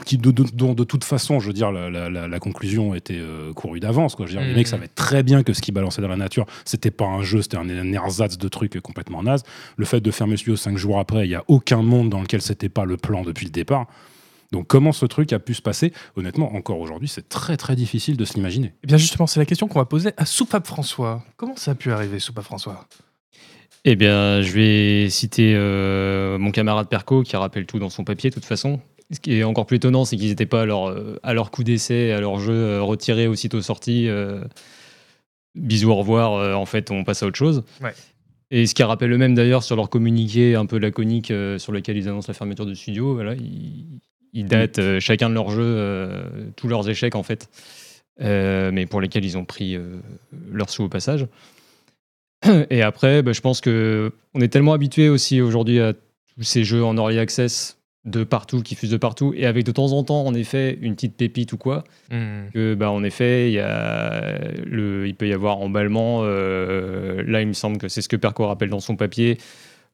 qui, 0.06 0.18
de- 0.18 0.32
de- 0.32 0.44
dont 0.54 0.74
de 0.74 0.84
toute 0.84 1.04
façon, 1.04 1.40
je 1.40 1.48
veux 1.48 1.54
dire, 1.54 1.72
la, 1.72 1.90
la- 1.90 2.10
la- 2.10 2.28
la 2.28 2.40
conclusion 2.40 2.94
était 2.96 3.18
euh, 3.20 3.54
courue 3.54 3.80
d'avance. 3.80 4.16
quoi. 4.16 4.26
Je 4.26 4.32
veux 4.34 4.38
dire, 4.38 4.46
Les 4.46 4.52
Mhm. 4.52 4.58
mecs 4.58 4.68
savaient 4.68 4.88
très 4.88 5.24
bien 5.24 5.44
que 5.44 5.54
ce 5.54 5.62
qu'ils 5.62 5.74
balançaient 5.74 6.02
dans 6.02 6.08
la 6.08 6.16
nature, 6.18 6.46
c'était 6.66 6.92
pas 6.92 7.06
un 7.06 7.22
jeu, 7.24 7.42
c'était 7.42 7.58
un, 7.58 7.70
un 7.70 7.92
ersatz 7.94 8.38
de 8.38 8.48
trucs 8.48 8.80
complètement 8.82 9.24
naze. 9.24 9.44
Le 9.78 9.86
fait 9.86 10.02
de 10.02 10.12
fermer 10.12 10.34
le 10.34 10.38
studio 10.38 10.56
cinq 10.56 10.78
jours 10.78 11.00
après, 11.00 11.26
il 11.28 11.32
y 11.32 11.36
a 11.36 11.44
aucun 11.48 11.82
monde 11.82 12.10
dans 12.10 12.22
lequel 12.22 12.42
c'était 12.42 12.70
pas 12.70 12.86
le 12.86 12.98
plan 12.98 13.24
depuis 13.24 13.46
le 13.46 13.52
départ. 13.52 13.88
Donc 14.52 14.68
comment 14.68 14.92
ce 14.92 15.06
truc 15.08 15.34
a 15.34 15.40
pu 15.40 15.54
se 15.56 15.62
passer? 15.62 15.92
Honnêtement, 16.16 16.56
encore 16.56 16.80
aujourd'hui, 16.80 17.08
c'est 17.08 17.28
très 17.28 17.58
très 17.58 17.76
difficile 17.76 18.16
de 18.16 18.24
se 18.26 18.36
l'imaginer. 18.36 18.74
Eh 18.84 18.88
bien 18.88 18.98
justement, 18.98 19.26
c'est 19.28 19.40
la 19.40 19.46
question 19.46 19.68
qu'on 19.68 19.80
va 19.80 19.86
poser 19.86 20.12
à 20.18 20.26
Soupape 20.26 20.68
François. 20.68 21.24
Comment 21.36 21.56
ça 21.56 21.72
a 21.72 21.76
pu 21.76 21.92
arriver, 21.92 22.20
Soupape 22.20 22.46
François? 22.46 22.86
Eh 23.88 23.96
bien, 23.96 24.42
je 24.42 24.52
vais 24.52 25.10
citer 25.12 25.54
euh, 25.56 26.40
mon 26.40 26.50
camarade 26.50 26.90
Perco 26.90 27.22
qui 27.22 27.36
rappelle 27.36 27.68
tout 27.68 27.78
dans 27.78 27.92
son 27.92 28.04
papier, 28.04 28.32
de 28.32 28.34
toute 28.34 28.46
façon. 28.46 28.80
Ce 29.12 29.20
qui 29.20 29.36
est 29.36 29.44
encore 29.44 29.68
plus 29.68 29.76
étonnant, 29.76 30.06
c'est 30.06 30.18
qu'ils 30.18 30.30
n'étaient 30.30 30.48
pas 30.48 30.64
à 30.64 30.66
leur, 30.66 30.90
euh, 30.90 31.20
à 31.22 31.36
leur 31.36 31.52
coup 31.52 31.64
d'essai, 31.64 32.12
à 32.12 32.20
leur 32.20 32.40
jeu 32.40 32.52
euh, 32.52 32.82
retiré 32.82 33.28
aussitôt 33.28 33.62
sorti. 33.62 34.08
euh, 34.08 34.44
bisous, 35.54 35.92
au 35.92 35.96
revoir, 35.96 36.60
en 36.60 36.66
fait, 36.66 36.90
on 36.90 37.04
passe 37.04 37.22
à 37.22 37.28
autre 37.28 37.38
chose. 37.38 37.64
Ouais. 37.80 37.94
Et 38.50 38.66
ce 38.66 38.74
qui 38.74 38.82
rappelle 38.82 39.12
eux-mêmes 39.12 39.36
d'ailleurs 39.36 39.62
sur 39.62 39.76
leur 39.76 39.92
communiqué 39.92 40.56
un 40.56 40.66
peu 40.66 40.80
laconique 40.80 41.32
sur 41.58 41.72
lequel 41.72 41.96
ils 41.96 42.10
annoncent 42.10 42.28
la 42.28 42.34
fermeture 42.34 42.66
du 42.66 42.76
studio, 42.76 43.14
voilà, 43.14 43.36
ils, 43.36 44.02
ils 44.34 44.46
datent 44.46 45.00
chacun 45.00 45.30
de 45.30 45.36
leurs 45.36 45.50
jeux, 45.50 46.24
tous 46.56 46.68
leurs 46.68 46.90
échecs 46.90 47.16
en 47.16 47.24
fait, 47.24 47.50
mais 48.20 48.86
pour 48.86 49.00
lesquels 49.00 49.24
ils 49.26 49.38
ont 49.38 49.46
pris 49.46 49.78
leur 50.52 50.70
sous 50.70 50.84
au 50.84 50.90
passage. 50.90 51.26
Et 52.70 52.82
après, 52.82 53.22
bah, 53.22 53.34
je 53.34 53.42
pense 53.42 53.62
que 53.62 54.12
on 54.34 54.42
est 54.42 54.50
tellement 54.50 54.74
habitué 54.74 55.10
aussi 55.10 55.42
aujourd'hui 55.42 55.80
à 55.80 55.94
tous 55.94 56.44
ces 56.44 56.64
jeux 56.64 56.84
en 56.84 56.96
early 56.98 57.20
access 57.20 57.78
de 58.06 58.24
partout, 58.24 58.62
qui 58.62 58.76
fusent 58.76 58.92
de 58.92 58.98
partout, 58.98 59.34
et 59.36 59.48
avec 59.48 59.64
de 59.66 59.72
temps 59.72 59.92
en 59.94 60.04
temps, 60.04 60.28
en 60.28 60.34
effet, 60.36 60.78
une 60.82 60.94
petite 60.94 61.18
pépite 61.18 61.54
ou 61.54 61.58
quoi, 61.58 61.84
Hmm. 62.12 62.50
que, 62.54 62.76
bah, 62.76 62.92
en 62.92 63.04
effet, 63.04 63.50
il, 63.50 63.54
y 63.54 63.60
a 63.60 64.38
le, 64.64 65.08
il 65.08 65.16
peut 65.16 65.28
y 65.28 65.34
avoir 65.34 65.58
emballement. 65.58 66.20
euh, 66.24 67.24
là, 67.26 67.42
il 67.42 67.48
me 67.48 67.54
semble 67.54 67.80
que 67.80 67.88
c'est 67.88 68.04
ce 68.04 68.10
que 68.10 68.16
Perco 68.16 68.46
rappelle 68.46 68.70
dans 68.70 68.80
son 68.80 68.96
papier. 68.96 69.40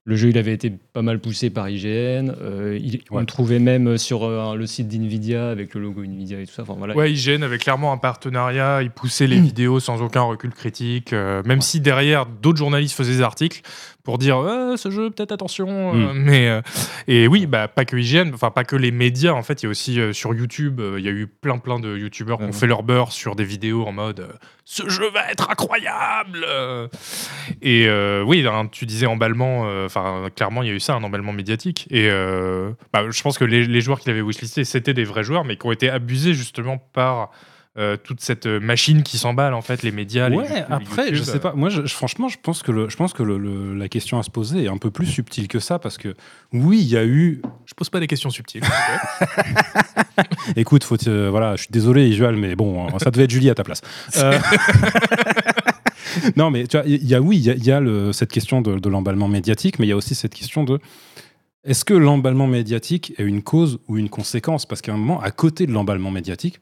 Le 0.04 0.16
jeu, 0.16 0.30
il 0.30 0.38
avait 0.40 0.54
été 0.54 0.72
pas 0.94 1.04
mal 1.04 1.20
poussé 1.20 1.52
par 1.52 1.70
IGN. 1.70 2.32
euh, 2.42 2.76
il- 2.82 3.02
On 3.12 3.20
le 3.20 3.26
trouvait 3.28 3.60
même 3.60 4.00
sur 4.00 4.24
euh, 4.24 4.56
le 4.56 4.66
site 4.66 4.88
d'NVIDIA 4.88 5.50
avec 5.52 5.76
le 5.76 5.82
logo 5.82 6.04
NVIDIA 6.04 6.40
et 6.42 6.48
tout 6.48 6.54
ça. 6.54 6.64
Enfin, 6.64 6.74
voilà. 6.76 6.96
Ouais, 6.96 7.12
IGN 7.14 7.44
avait 7.44 7.60
clairement 7.60 7.94
un 7.94 7.98
partenariat, 7.98 8.82
ils 8.82 8.90
poussaient 8.90 9.28
les 9.28 9.40
vidéos 9.50 9.80
sans 9.80 10.02
aucun 10.02 10.22
recul 10.24 10.50
critique, 10.52 11.14
euh, 11.14 11.44
même 11.46 11.62
si 11.62 11.82
derrière 11.82 12.26
d'autres 12.26 12.58
journalistes 12.58 12.96
faisaient 12.98 13.18
des 13.18 13.22
articles 13.22 13.62
pour 14.04 14.18
dire 14.18 14.38
Euh, 14.38 14.78
ce 14.78 14.90
jeu 14.90 15.10
peut-être 15.10 15.32
attention, 15.32 15.94
euh, 15.96 16.12
mais 16.14 16.48
euh, 16.48 16.62
et 17.08 17.28
oui, 17.28 17.46
bah 17.46 17.68
pas 17.68 17.86
que 17.86 17.96
IGN, 17.98 18.32
enfin 18.34 18.52
pas 18.52 18.64
que 18.64 18.76
les 18.76 18.92
médias 18.92 19.32
en 19.34 19.44
fait, 19.44 19.62
il 19.62 19.66
y 19.66 19.68
a 19.68 19.70
aussi 19.70 20.00
euh, 20.00 20.14
sur 20.14 20.34
YouTube, 20.34 20.82
il 20.98 21.04
y 21.04 21.08
a 21.08 21.12
eu 21.12 21.28
plein 21.28 21.58
plein 21.58 21.80
de 21.80 21.98
youtubeurs 21.98 22.38
qui 22.38 22.44
ont 22.44 22.48
Ouais. 22.48 22.54
fait 22.54 22.68
leur 22.68 22.84
beurre 22.84 23.12
sur 23.12 23.36
des 23.36 23.44
vidéos 23.44 23.86
en 23.86 23.92
mode 23.92 24.28
ce 24.66 24.88
jeu 24.88 25.10
va 25.12 25.30
être 25.32 25.50
incroyable. 25.50 26.46
Et 27.62 27.90
oui, 28.26 28.46
hein, 28.48 28.68
tu 28.72 28.86
disais 28.86 29.06
emballement, 29.06 29.62
enfin 29.86 30.30
clairement 30.36 30.64
il 30.64 30.70
y 30.70 30.72
a 30.72 30.76
eu 30.76 30.80
ça, 30.80 30.94
un 30.96 31.04
emballement 31.04 31.34
médiatique. 31.34 31.88
Et 31.92 32.10
bah, 32.94 33.04
je 33.10 33.22
pense 33.22 33.38
que 33.38 33.44
les, 33.46 33.66
les 33.66 33.82
joueurs 33.82 34.00
qui 34.00 34.08
l'avaient 34.08 34.22
wishlisté, 34.22 34.64
c'était 34.64 34.94
des 34.94 35.04
vrais 35.04 35.24
joueurs, 35.24 35.44
mais 35.46 35.58
qui 35.58 35.66
ont 35.66 35.72
été 35.72 35.90
abusés 35.90 36.34
justement 36.34 36.78
par 36.94 37.32
euh, 37.78 37.96
toute 37.96 38.20
cette 38.20 38.48
machine 38.48 39.02
qui 39.02 39.18
s'emballe 39.18 39.54
en 39.54 39.62
fait, 39.62 39.82
les 39.82 39.92
médias. 39.94 40.28
les 40.28 40.36
Ouais, 40.38 40.44
YouTube, 40.50 40.66
après, 40.70 41.04
je 41.08 41.20
YouTube, 41.20 41.24
sais 41.34 41.40
pas. 41.40 41.54
Moi, 41.54 41.70
je- 41.70 41.86
je- 41.86 41.94
franchement, 41.94 42.28
je 42.28 42.38
pense 42.42 42.64
que, 42.64 42.72
le, 42.74 42.90
je 42.90 42.98
pense 42.98 43.14
que 43.14 43.24
le- 43.24 43.38
le- 43.38 43.74
la 43.76 43.88
question 43.88 44.20
à 44.20 44.24
se 44.24 44.30
poser 44.30 44.64
est 44.66 44.68
un 44.68 44.78
peu 44.78 44.92
plus 44.92 45.06
subtile 45.06 45.48
que 45.48 45.60
ça 45.60 45.80
parce 45.80 45.98
que 45.98 46.14
oui, 46.52 46.80
il 46.82 46.88
y 46.88 46.98
a 46.98 47.06
eu. 47.06 47.42
Je 47.66 47.74
pose 47.74 47.90
pas 47.90 48.00
des 48.02 48.08
questions 48.08 48.30
subtiles. 48.30 48.64
Écoute, 50.56 50.84
faut, 50.84 50.98
euh, 51.08 51.30
voilà, 51.30 51.56
je 51.56 51.62
suis 51.64 51.72
désolé, 51.72 52.08
Isual, 52.10 52.36
mais 52.36 52.56
bon, 52.56 52.88
euh, 52.88 52.90
ça 53.02 53.10
devait 53.12 53.24
être 53.24 53.32
Julie 53.32 53.50
à 53.50 53.56
ta 53.56 53.64
place. 53.64 53.82
Euh, 54.18 54.38
non, 56.36 56.52
mais 56.52 56.68
tu 56.68 56.78
vois, 56.78 56.86
il 56.86 57.06
y 57.06 57.16
a 57.16 57.22
oui, 57.22 57.38
il 57.38 57.44
y 57.46 57.50
a, 57.50 57.54
il 57.54 57.64
y 57.66 57.72
a 57.72 57.80
le- 57.80 58.12
cette 58.12 58.32
question 58.32 58.62
de, 58.62 58.80
de 58.80 58.90
l'emballement 58.90 59.28
médiatique, 59.28 59.80
mais 59.80 59.86
il 59.86 59.90
y 59.90 59.94
a 59.94 59.98
aussi 59.98 60.16
cette 60.16 60.34
question 60.34 60.64
de 60.64 60.80
est-ce 61.64 61.86
que 61.86 61.94
l'emballement 61.94 62.48
médiatique 62.48 63.14
est 63.18 63.24
une 63.24 63.44
cause 63.44 63.80
ou 63.88 63.98
une 63.98 64.10
conséquence? 64.10 64.66
Parce 64.66 64.82
qu'à 64.82 64.94
un 64.94 64.98
moment, 64.98 65.22
à 65.22 65.32
côté 65.32 65.68
de 65.68 65.72
l'emballement 65.72 66.12
médiatique, 66.12 66.60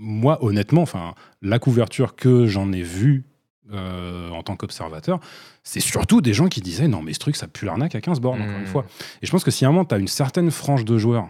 moi, 0.00 0.42
honnêtement, 0.42 0.80
enfin, 0.80 1.14
la 1.42 1.58
couverture 1.58 2.16
que 2.16 2.46
j'en 2.46 2.72
ai 2.72 2.82
vue 2.82 3.24
euh, 3.70 4.30
en 4.30 4.42
tant 4.42 4.56
qu'observateur, 4.56 5.20
c'est 5.62 5.80
surtout 5.80 6.22
des 6.22 6.32
gens 6.32 6.48
qui 6.48 6.62
disaient 6.62 6.88
non, 6.88 7.02
mais 7.02 7.12
ce 7.12 7.18
truc, 7.18 7.36
ça 7.36 7.46
pue 7.46 7.66
l'arnaque 7.66 7.94
à 7.94 8.00
15 8.00 8.18
bornes, 8.18 8.40
encore 8.40 8.56
une 8.56 8.62
Mmh. 8.62 8.66
fois. 8.66 8.86
Et 9.20 9.26
je 9.26 9.30
pense 9.30 9.44
que 9.44 9.50
si 9.50 9.64
à 9.64 9.68
un 9.68 9.72
moment, 9.72 9.84
tu 9.84 9.94
as 9.94 9.98
une 9.98 10.08
certaine 10.08 10.50
frange 10.50 10.86
de 10.86 10.96
joueurs 10.96 11.28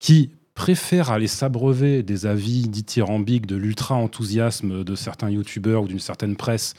qui 0.00 0.30
préfèrent 0.54 1.10
aller 1.10 1.28
s'abreuver 1.28 2.02
des 2.02 2.26
avis 2.26 2.66
dithyrambiques, 2.68 3.46
de 3.46 3.56
l'ultra-enthousiasme 3.56 4.82
de 4.82 4.94
certains 4.96 5.30
youtubeurs 5.30 5.82
ou 5.82 5.86
d'une 5.86 6.00
certaine 6.00 6.34
presse, 6.34 6.74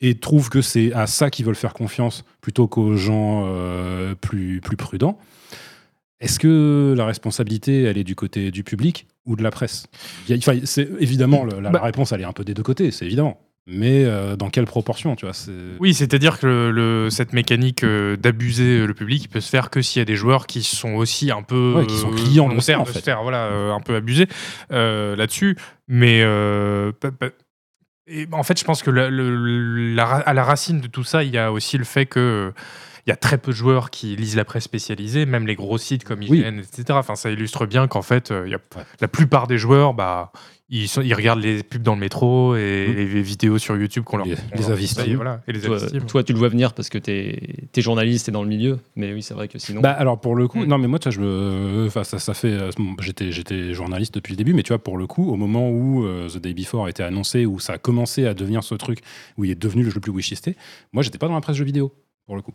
et 0.00 0.14
trouvent 0.14 0.48
que 0.48 0.62
c'est 0.62 0.92
à 0.94 1.06
ça 1.06 1.30
qu'ils 1.30 1.44
veulent 1.44 1.54
faire 1.54 1.74
confiance 1.74 2.24
plutôt 2.40 2.68
qu'aux 2.68 2.96
gens 2.96 3.44
euh, 3.46 4.14
plus, 4.14 4.60
plus 4.62 4.76
prudents, 4.76 5.18
est-ce 6.20 6.38
que 6.38 6.94
la 6.96 7.06
responsabilité, 7.06 7.82
elle 7.82 7.98
est 7.98 8.04
du 8.04 8.14
côté 8.14 8.50
du 8.50 8.62
public? 8.62 9.06
Ou 9.30 9.36
de 9.36 9.42
la 9.42 9.50
presse 9.50 9.86
enfin, 10.30 10.58
c'est 10.64 10.88
évidemment 10.98 11.44
le- 11.44 11.60
la, 11.60 11.70
Bah- 11.70 11.78
la 11.78 11.84
réponse, 11.86 12.12
elle 12.12 12.20
est 12.20 12.24
un 12.24 12.32
peu 12.32 12.44
des 12.44 12.52
deux 12.54 12.62
côtés, 12.62 12.90
c'est 12.90 13.06
évident. 13.06 13.38
Mais 13.66 14.04
euh, 14.04 14.36
dans 14.36 14.48
quelle 14.50 14.64
proportion, 14.64 15.14
tu 15.14 15.26
vois 15.26 15.34
Oui, 15.78 15.94
c'est-à-dire 15.94 16.38
que 16.40 16.46
le, 16.46 16.70
le- 16.72 17.10
cette 17.10 17.32
mécanique 17.32 17.84
euh, 17.84 18.16
d'abuser 18.16 18.84
le 18.86 18.94
public 18.94 19.22
il 19.24 19.28
peut 19.28 19.40
se 19.40 19.50
faire 19.50 19.70
que 19.70 19.80
s'il 19.82 20.00
y 20.00 20.02
a 20.02 20.06
des 20.06 20.16
joueurs 20.16 20.46
qui 20.48 20.62
sont 20.62 20.94
aussi 20.94 21.30
un 21.30 21.42
peu 21.42 21.74
Ouais, 21.76 21.86
qui 21.86 21.96
sont 21.96 22.10
clients 22.10 22.48
de 22.48 22.58
ça, 22.60 22.72
volontaires 22.74 22.80
en 22.80 22.84
de 22.84 22.88
fait. 22.88 22.98
se 22.98 23.04
faire 23.04 23.22
voilà, 23.22 23.44
euh, 23.44 23.72
un 23.72 23.80
peu 23.80 23.94
abuser 23.94 24.26
euh, 24.72 25.14
là-dessus. 25.14 25.56
Mais 25.88 26.22
euh, 26.22 26.90
et 28.08 28.26
en 28.32 28.42
fait, 28.42 28.58
je 28.58 28.64
pense 28.64 28.82
que 28.82 28.90
la- 28.90 29.08
la 29.10 30.04
à 30.04 30.32
la 30.34 30.42
racine 30.42 30.80
de 30.80 30.88
tout 30.88 31.04
ça, 31.04 31.22
il 31.22 31.30
y 31.32 31.38
a 31.38 31.52
aussi 31.52 31.78
le 31.78 31.84
fait 31.84 32.06
que 32.06 32.18
euh, 32.18 32.50
il 33.10 33.12
y 33.12 33.14
a 33.14 33.16
très 33.16 33.38
peu 33.38 33.50
de 33.50 33.56
joueurs 33.56 33.90
qui 33.90 34.14
lisent 34.14 34.36
la 34.36 34.44
presse 34.44 34.62
spécialisée, 34.64 35.26
même 35.26 35.46
les 35.46 35.56
gros 35.56 35.78
sites 35.78 36.04
comme 36.04 36.20
Oui. 36.28 36.38
IGN, 36.38 36.58
etc. 36.60 36.84
Enfin, 36.90 37.16
ça 37.16 37.30
illustre 37.30 37.66
bien 37.66 37.88
qu'en 37.88 38.02
fait, 38.02 38.30
euh, 38.30 38.46
y 38.48 38.54
a, 38.54 38.58
la 39.00 39.08
plupart 39.08 39.48
des 39.48 39.58
joueurs, 39.58 39.94
bah, 39.94 40.30
ils, 40.68 40.86
sont, 40.88 41.02
ils 41.02 41.12
regardent 41.14 41.40
les 41.40 41.64
pubs 41.64 41.82
dans 41.82 41.94
le 41.94 42.00
métro 42.00 42.54
et 42.54 42.86
Mm. 42.88 42.94
les, 42.94 43.22
vidéos 43.22 43.58
sur 43.58 43.76
YouTube 43.76 44.04
qu'on 44.04 44.18
leur 44.18 44.26
Les- 44.26 44.36
les 44.54 44.62
leur 44.68 45.16
voilà, 45.16 45.40
et 45.48 45.52
Toi, 45.60 45.78
toi, 46.06 46.22
tu 46.22 46.32
le 46.32 46.38
vois 46.38 46.48
venir 46.48 46.72
parce 46.72 46.88
que 46.88 46.98
t'es 46.98 47.66
es 47.74 47.80
journaliste, 47.80 48.26
t'es 48.26 48.32
dans 48.32 48.44
le 48.44 48.48
milieu. 48.48 48.78
Mais 48.94 49.12
oui, 49.12 49.22
c'est 49.22 49.34
vrai 49.34 49.48
que 49.48 49.58
sinon. 49.58 49.80
Bah 49.80 49.90
alors 49.90 50.20
pour 50.20 50.36
le 50.36 50.46
coup, 50.46 50.60
Mm. 50.60 50.66
non 50.68 50.78
mais 50.78 50.86
moi 50.86 51.00
tu 51.00 51.08
vois, 51.08 51.12
je 51.16 51.20
me, 51.20 51.86
enfin 51.88 52.04
ça, 52.04 52.20
ça 52.20 52.34
fait, 52.34 52.52
euh, 52.52 52.70
j'étais 53.00 53.32
j'étais 53.32 53.74
journaliste 53.74 54.14
depuis 54.14 54.32
le 54.34 54.36
début, 54.36 54.54
mais 54.54 54.62
tu 54.62 54.68
vois 54.68 54.78
pour 54.78 54.96
le 54.98 55.08
coup, 55.08 55.28
au 55.32 55.36
moment 55.36 55.68
où 55.70 56.04
euh, 56.06 56.28
The 56.28 56.38
Day 56.38 56.54
Before 56.54 56.86
a 56.86 56.90
été 56.90 57.02
annoncé, 57.02 57.46
où 57.46 57.58
ça 57.58 57.72
a 57.72 57.78
commencé 57.78 58.26
à 58.26 58.34
devenir 58.34 58.62
ce 58.62 58.76
truc, 58.76 59.00
où 59.36 59.44
il 59.44 59.50
est 59.50 59.60
devenu 59.60 59.82
le 59.82 59.88
jeu 59.90 59.96
le 59.96 60.00
plus 60.00 60.12
wishlisté, 60.12 60.56
moi 60.92 61.02
j'étais 61.02 61.18
pas 61.18 61.26
dans 61.26 61.34
la 61.34 61.40
presse 61.40 61.56
jeux 61.56 61.64
vidéo 61.64 61.92
pour 62.26 62.36
le 62.36 62.42
coup. 62.42 62.52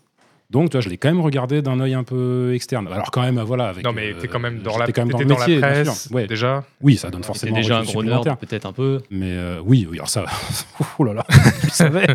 Donc 0.52 0.70
tu 0.70 0.74
vois, 0.78 0.82
je 0.82 0.90
l'ai 0.90 0.98
quand 0.98 1.10
même 1.10 1.22
regardé 1.22 1.62
d'un 1.62 1.80
œil 1.80 1.96
un 1.96 2.04
peu 2.04 2.54
externe. 2.54 2.88
Alors 2.88 3.10
quand 3.12 3.22
même, 3.24 3.40
voilà. 3.40 3.70
Avec, 3.70 3.84
Non, 3.84 3.92
mais 3.94 4.14
euh, 4.14 4.20
t'es 4.20 4.28
quand 4.28 4.40
même 4.40 4.60
dans 4.62 4.78
la, 4.78 4.86
quand 4.92 5.02
même 5.06 5.12
dans 5.12 5.18
le 5.20 5.26
dans 5.26 5.38
la 5.40 5.48
métier, 5.48 5.60
presse. 5.60 6.08
Ouais. 6.12 6.28
déjà. 6.28 6.64
Oui, 6.82 6.98
ça 6.98 7.10
donne 7.10 7.22
t'es 7.22 7.28
forcément 7.28 7.56
déjà 7.56 7.80
un 7.80 7.84
gros 7.84 8.04
nerd, 8.04 8.38
peut-être 8.40 8.66
un 8.68 8.74
peu. 8.74 9.02
Mais 9.10 9.32
euh, 9.32 9.60
oui, 9.66 9.88
oui, 9.90 9.98
alors 9.98 10.10
ça, 10.10 10.26
oh 11.00 11.04
là 11.04 11.14
là, 11.14 11.26
je 11.64 11.70
savais. 11.70 12.06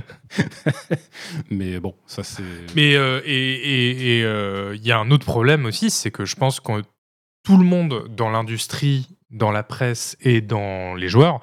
mais 1.50 1.80
bon, 1.80 1.94
ça 2.06 2.22
c'est. 2.22 2.42
Mais 2.76 2.94
euh, 2.96 3.20
et 3.24 3.32
et- 3.34 4.18
et, 4.18 4.24
euh, 4.24 4.74
il 4.76 4.86
y 4.86 4.92
a 4.92 4.98
un 4.98 5.10
autre 5.10 5.26
problème 5.26 5.66
aussi, 5.66 5.90
c'est 5.90 6.10
que 6.10 6.24
je 6.24 6.36
pense 6.36 6.60
que 6.60 6.82
tout 7.42 7.56
le 7.56 7.64
monde 7.64 8.06
dans 8.16 8.30
l'industrie, 8.30 9.08
dans 9.30 9.50
la 9.50 9.62
presse 9.62 10.16
et 10.20 10.40
dans 10.40 10.94
les 10.94 11.08
joueurs 11.08 11.40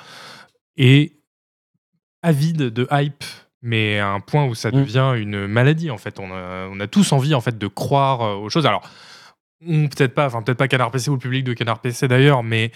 est 0.77 1.13
avide 2.23 2.57
de 2.69 2.87
hype, 2.91 3.23
mais 3.61 3.99
à 3.99 4.09
un 4.09 4.19
point 4.19 4.45
où 4.45 4.55
ça 4.55 4.69
Mm. 4.69 4.73
devient 4.83 5.13
une 5.17 5.47
maladie 5.47 5.89
en 5.91 5.97
fait. 5.97 6.19
On 6.19 6.31
a, 6.31 6.67
on 6.71 6.79
a 6.79 6.87
tous 6.87 7.11
envie 7.11 7.33
en 7.33 7.41
fait 7.41 7.57
de 7.57 7.67
croire 7.67 8.21
euh, 8.21 8.35
aux 8.35 8.49
choses. 8.49 8.65
Alors 8.65 8.87
peut-être 9.65 10.13
pas, 10.13 10.27
enfin 10.27 10.41
peut-être 10.43 10.57
pas 10.59 10.67
Canard 10.67 10.91
PC 10.91 11.09
ou 11.09 11.13
le 11.13 11.19
public 11.19 11.43
de 11.43 11.53
Canard 11.53 11.79
PC 11.79 12.07
d'ailleurs, 12.07 12.43
mais 12.43 12.71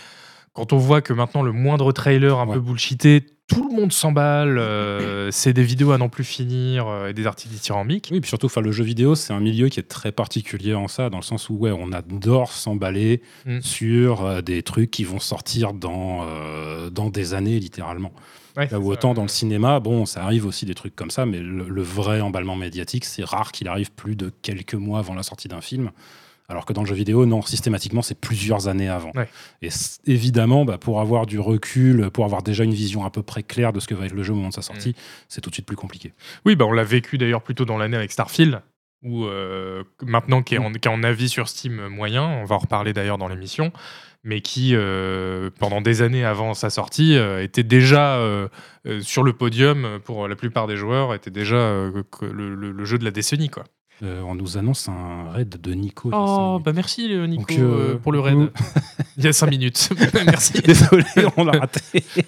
quand 0.53 0.73
on 0.73 0.77
voit 0.77 1.01
que 1.01 1.13
maintenant 1.13 1.43
le 1.43 1.51
moindre 1.51 1.91
trailer 1.91 2.37
un 2.39 2.47
Ouais. 2.47 2.55
peu 2.55 2.59
bullshité, 2.59 3.23
tout 3.47 3.67
le 3.69 3.75
monde 3.75 3.91
s'emballe, 3.93 4.57
euh, 4.57 5.29
c'est 5.31 5.53
des 5.53 5.63
vidéos 5.63 5.91
à 5.91 5.97
n'en 5.97 6.09
plus 6.09 6.23
finir 6.23 6.87
euh, 6.87 7.09
et 7.09 7.13
des 7.13 7.27
articles 7.27 7.53
dithyrambiques. 7.53 8.09
Oui, 8.11 8.19
puis 8.21 8.29
surtout, 8.29 8.45
enfin, 8.47 8.61
le 8.61 8.71
jeu 8.71 8.83
vidéo, 8.83 9.13
c'est 9.15 9.33
un 9.33 9.39
milieu 9.41 9.67
qui 9.69 9.79
est 9.79 9.83
très 9.87 10.11
particulier 10.11 10.73
en 10.73 10.87
ça, 10.87 11.09
dans 11.09 11.17
le 11.17 11.23
sens 11.23 11.49
où 11.49 11.55
ouais, 11.57 11.71
on 11.71 11.91
adore 11.91 12.51
s'emballer 12.51 13.21
Mm. 13.45 13.61
sur 13.61 14.25
euh, 14.25 14.41
des 14.41 14.63
trucs 14.63 14.89
qui 14.91 15.03
vont 15.03 15.19
sortir 15.19 15.73
dans, 15.73 16.25
dans 16.91 17.09
des 17.09 17.33
années, 17.33 17.59
littéralement. 17.59 18.11
Ouais, 18.57 18.67
Là 18.69 18.79
où 18.79 18.91
autant 18.91 19.09
ça. 19.11 19.15
dans 19.15 19.21
le 19.23 19.27
cinéma, 19.27 19.79
bon, 19.79 20.05
ça 20.05 20.23
arrive 20.23 20.45
aussi 20.45 20.65
des 20.65 20.73
trucs 20.75 20.95
comme 20.95 21.11
ça, 21.11 21.25
mais 21.25 21.39
le, 21.39 21.67
le 21.69 21.81
vrai 21.81 22.21
emballement 22.21 22.55
médiatique, 22.55 23.05
c'est 23.05 23.23
rare 23.23 23.51
qu'il 23.51 23.67
arrive 23.67 23.91
plus 23.91 24.15
de 24.15 24.31
quelques 24.41 24.73
mois 24.75 24.99
avant 24.99 25.13
la 25.13 25.23
sortie 25.23 25.47
d'un 25.47 25.61
film. 25.61 25.91
Alors 26.49 26.65
que 26.65 26.73
dans 26.73 26.81
le 26.81 26.87
jeu 26.87 26.95
vidéo, 26.95 27.25
non, 27.25 27.41
systématiquement, 27.41 28.01
c'est 28.01 28.19
plusieurs 28.19 28.67
années 28.67 28.89
avant. 28.89 29.11
Ouais. 29.15 29.29
Et 29.61 29.69
évidemment, 30.05 30.65
bah, 30.65 30.77
pour 30.77 30.99
avoir 30.99 31.25
du 31.25 31.39
recul, 31.39 32.09
pour 32.11 32.25
avoir 32.25 32.43
déjà 32.43 32.65
une 32.65 32.73
vision 32.73 33.05
à 33.05 33.09
peu 33.09 33.23
près 33.23 33.41
claire 33.41 33.71
de 33.71 33.79
ce 33.79 33.87
que 33.87 33.95
va 33.95 34.05
être 34.05 34.13
le 34.13 34.21
jeu 34.21 34.33
au 34.33 34.35
moment 34.35 34.49
de 34.49 34.53
sa 34.53 34.61
sortie, 34.61 34.93
c'est 35.29 35.39
tout 35.39 35.49
de 35.49 35.55
suite 35.55 35.65
plus 35.65 35.77
compliqué. 35.77 36.11
Oui, 36.45 36.57
bah 36.57 36.65
on 36.65 36.73
l'a 36.73 36.83
vécu 36.83 37.17
d'ailleurs 37.17 37.41
plutôt 37.41 37.63
dans 37.63 37.77
l'année 37.77 37.95
avec 37.95 38.11
Starfield, 38.11 38.61
où 39.01 39.23
euh, 39.23 39.83
maintenant 40.01 40.43
qui 40.43 40.55
est, 40.55 40.57
en, 40.57 40.73
qui 40.73 40.89
est 40.89 40.91
en 40.91 41.03
avis 41.03 41.29
sur 41.29 41.47
Steam 41.47 41.87
moyen, 41.87 42.27
on 42.27 42.43
va 42.43 42.55
en 42.55 42.59
reparler 42.59 42.91
d'ailleurs 42.91 43.17
dans 43.17 43.29
l'émission, 43.29 43.71
mais 44.23 44.41
qui 44.41 44.71
euh, 44.75 45.49
pendant 45.59 45.81
des 45.81 46.01
années 46.01 46.23
avant 46.25 46.53
sa 46.53 46.69
sortie 46.69 47.15
euh, 47.15 47.43
était 47.43 47.63
déjà 47.63 48.15
euh, 48.17 48.47
euh, 48.87 49.01
sur 49.01 49.23
le 49.23 49.33
podium 49.33 49.99
pour 50.03 50.27
la 50.27 50.35
plupart 50.35 50.67
des 50.67 50.77
joueurs, 50.77 51.13
était 51.13 51.31
déjà 51.31 51.55
euh, 51.55 52.03
le, 52.21 52.53
le- 52.55 52.71
le 52.71 52.85
jeu 52.85 52.97
de 52.97 53.03
la 53.05 53.11
décennie 53.11 53.49
quoi. 53.49 53.63
Euh, 54.03 54.21
on 54.21 54.33
nous 54.33 54.57
annonce 54.57 54.89
un 54.89 55.29
raid 55.31 55.61
de 55.61 55.73
Nico. 55.75 56.09
Oh 56.11 56.59
bah 56.65 56.71
merci 56.73 57.07
Nico 57.27 57.53
Donc, 57.53 58.01
pour 58.01 58.11
le 58.11 58.19
raid. 58.19 58.35
nous- 58.35 58.49
Il 59.17 59.23
y 59.23 59.27
a 59.27 59.33
5 59.33 59.47
minutes. 59.47 59.89
merci. 60.25 60.53
Désolé, 60.61 61.03
on 61.37 61.43
l'a 61.43 61.59
raté. 61.59 61.81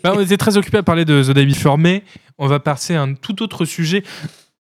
Bah, 0.03 0.13
on 0.15 0.19
était 0.19 0.37
très 0.37 0.55
occupé 0.57 0.77
à 0.77 0.83
parler 0.83 1.03
de 1.05 1.23
The 1.23 1.31
Day 1.31 1.45
Before, 1.47 1.79
mais 1.79 2.03
on 2.37 2.45
va 2.47 2.59
passer 2.59 2.93
à 2.93 3.01
un 3.01 3.15
tout 3.15 3.41
autre 3.41 3.65
sujet 3.65 4.03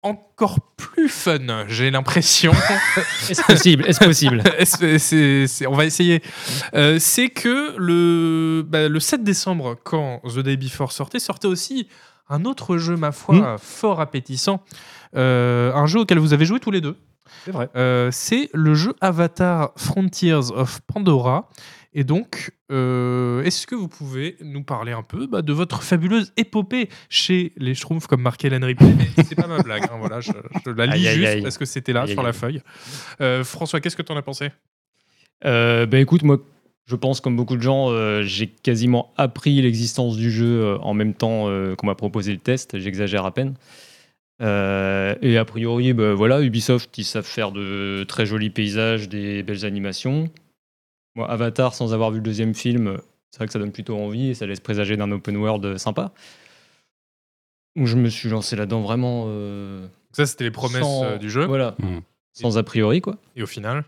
encore 0.02 0.60
plus 0.76 1.08
fun, 1.08 1.64
j'ai 1.68 1.90
l'impression. 1.90 2.52
Est-ce 3.28 3.42
possible 3.42 3.84
Est-ce 3.86 3.98
possible? 4.04 4.42
C'est- 4.64 4.98
c'est- 4.98 5.46
c'est- 5.46 5.66
on 5.66 5.74
va 5.74 5.84
essayer. 5.84 6.22
Euh, 6.74 6.98
c'est 7.00 7.28
que 7.30 7.74
le, 7.76 8.62
bah, 8.66 8.88
le 8.88 9.00
7 9.00 9.24
décembre, 9.24 9.76
quand 9.84 10.20
The 10.24 10.38
Day 10.40 10.56
Before 10.56 10.92
sortait, 10.92 11.18
sortait 11.18 11.48
aussi 11.48 11.88
un 12.28 12.44
autre 12.44 12.76
jeu, 12.78 12.96
ma 12.96 13.10
foi, 13.12 13.56
fort 13.58 14.00
appétissant. 14.00 14.62
Euh, 15.16 15.72
un 15.74 15.86
jeu 15.86 16.00
auquel 16.00 16.18
vous 16.18 16.32
avez 16.32 16.44
joué 16.44 16.60
tous 16.60 16.70
les 16.70 16.80
deux. 16.80 16.96
C'est 17.44 17.50
vrai. 17.50 17.68
Euh, 17.76 18.10
c'est 18.12 18.50
le 18.54 18.74
jeu 18.74 18.94
Avatar 19.00 19.70
Frontiers 19.76 20.50
of 20.54 20.80
Pandora. 20.92 21.48
Et 21.94 22.04
donc, 22.04 22.52
euh, 22.70 23.42
est-ce 23.44 23.66
que 23.66 23.74
vous 23.74 23.88
pouvez 23.88 24.36
nous 24.42 24.62
parler 24.62 24.92
un 24.92 25.02
peu 25.02 25.26
bah, 25.26 25.40
de 25.42 25.52
votre 25.52 25.82
fabuleuse 25.82 26.32
épopée 26.36 26.88
chez 27.08 27.52
les 27.56 27.74
Schtroumpfs 27.74 28.06
comme 28.06 28.20
marqué 28.20 28.48
Hélène 28.48 28.64
Ripley 28.64 28.92
Mais 28.96 29.24
c'est 29.24 29.34
pas 29.34 29.46
ma 29.46 29.62
blague, 29.62 29.84
hein, 29.84 29.96
voilà, 29.98 30.20
je, 30.20 30.32
je 30.66 30.70
la 30.70 30.86
lis 30.86 31.08
Aïe, 31.08 31.14
juste 31.16 31.28
aïe. 31.28 31.42
parce 31.42 31.56
que 31.56 31.64
c'était 31.64 31.94
là 31.94 32.02
Aïe, 32.02 32.10
sur 32.10 32.20
aïe, 32.20 32.26
la 32.26 32.32
feuille. 32.34 32.60
Euh, 33.22 33.42
François, 33.42 33.80
qu'est-ce 33.80 33.96
que 33.96 34.02
tu 34.02 34.12
en 34.12 34.16
as 34.16 34.22
pensé? 34.22 34.50
Euh, 35.46 35.86
bah 35.86 35.98
écoute, 35.98 36.24
moi, 36.24 36.38
je 36.86 36.96
pense 36.96 37.20
comme 37.20 37.36
beaucoup 37.36 37.56
de 37.56 37.62
gens, 37.62 37.90
euh, 37.90 38.22
j'ai 38.22 38.48
quasiment 38.48 39.12
appris 39.16 39.60
l'existence 39.62 40.16
du 40.16 40.30
jeu 40.30 40.60
euh, 40.62 40.78
en 40.78 40.94
même 40.94 41.14
temps 41.14 41.48
euh, 41.48 41.74
qu'on 41.74 41.86
m'a 41.86 41.94
proposé 41.94 42.32
le 42.32 42.38
test. 42.38 42.78
J'exagère 42.78 43.24
à 43.24 43.32
peine. 43.32 43.54
Euh, 44.40 45.14
et 45.22 45.36
a 45.38 45.44
priori, 45.44 45.92
bah, 45.94 46.14
voilà, 46.14 46.40
Ubisoft, 46.42 46.96
ils 46.98 47.04
savent 47.04 47.24
faire 47.26 47.50
de 47.50 48.04
très 48.06 48.24
jolis 48.26 48.50
paysages, 48.50 49.08
des 49.08 49.42
belles 49.42 49.64
animations. 49.64 50.28
Avatar, 51.24 51.74
sans 51.74 51.92
avoir 51.94 52.10
vu 52.10 52.16
le 52.18 52.22
deuxième 52.22 52.54
film, 52.54 52.98
c'est 53.30 53.38
vrai 53.38 53.46
que 53.46 53.52
ça 53.52 53.58
donne 53.58 53.72
plutôt 53.72 53.96
envie 53.96 54.28
et 54.30 54.34
ça 54.34 54.46
laisse 54.46 54.60
présager 54.60 54.96
d'un 54.96 55.10
open 55.12 55.36
world 55.36 55.76
sympa. 55.78 56.12
Donc 57.76 57.86
je 57.86 57.96
me 57.96 58.08
suis 58.08 58.28
lancé 58.28 58.56
là-dedans 58.56 58.80
vraiment. 58.80 59.24
euh, 59.28 59.86
Ça, 60.12 60.26
c'était 60.26 60.44
les 60.44 60.50
promesses 60.50 60.82
sans- 60.82 61.04
euh, 61.04 61.16
du 61.18 61.30
jeu. 61.30 61.44
Voilà, 61.46 61.76
Mm. 61.78 61.98
sans 62.32 62.58
a 62.58 62.62
priori, 62.62 63.00
quoi. 63.00 63.16
Et 63.36 63.42
au 63.42 63.46
final 63.46 63.84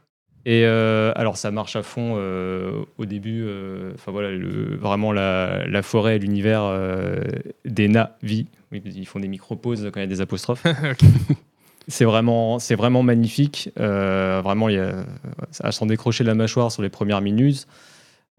Et 0.47 0.65
euh, 0.65 1.13
alors 1.17 1.37
ça 1.37 1.51
marche 1.51 1.77
à 1.77 1.83
fond 1.83 2.15
euh, 2.17 2.83
au 2.99 3.05
début. 3.05 3.43
euh, 3.45 3.93
Enfin 3.95 4.11
voilà, 4.13 4.31
le- 4.31 4.77
vraiment 4.77 5.13
la, 5.13 5.67
la 5.67 5.83
forêt 5.83 6.17
et 6.17 6.19
l'univers 6.19 6.63
euh, 6.65 7.21
des 7.65 7.89
Navi. 7.89 8.47
Oui, 8.73 8.81
ils 8.85 9.07
font 9.07 9.21
des 9.21 9.29
micro-pauses 9.29 9.91
quand 9.93 9.99
il 10.01 10.03
y 10.03 10.05
a 10.05 10.07
des 10.07 10.21
apostrophes. 10.23 10.65
C'est 11.89 12.05
vraiment, 12.05 12.59
c'est 12.59 12.75
vraiment 12.77 13.03
magnifique. 13.03 13.71
Euh, 13.79 14.41
vraiment, 14.43 14.69
il 14.69 14.77
y 14.77 14.79
a, 14.79 15.05
à 15.61 15.73
s'en 15.73 15.87
décrocher 15.87 16.25
la 16.25 16.35
mâchoire 16.35 16.71
sur 16.71 16.83
les 16.83 16.89
premières 16.91 17.21
minutes. 17.21 17.67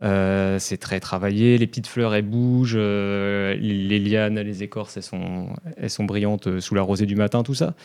Euh, 0.04 0.58
c'est 0.60 0.78
très 0.78 1.00
travaillé. 1.00 1.58
Les 1.58 1.68
petites 1.68 1.88
fleurs, 1.88 2.14
elles 2.16 2.26
bougent. 2.26 2.76
euh, 2.78 3.56
les, 3.56 4.00
lianes, 4.00 4.40
les 4.40 4.64
écorces, 4.64 4.98
elles 4.98 5.04
sont, 5.04 5.50
elles 5.78 5.90
sont 5.90 6.06
brillantes 6.06 6.48
euh, 6.48 6.60
sous 6.62 6.76
la 6.76 6.82
rosée 6.82 7.06
du 7.06 7.16
matin, 7.16 7.44
tout 7.44 7.54
ça. 7.56 7.76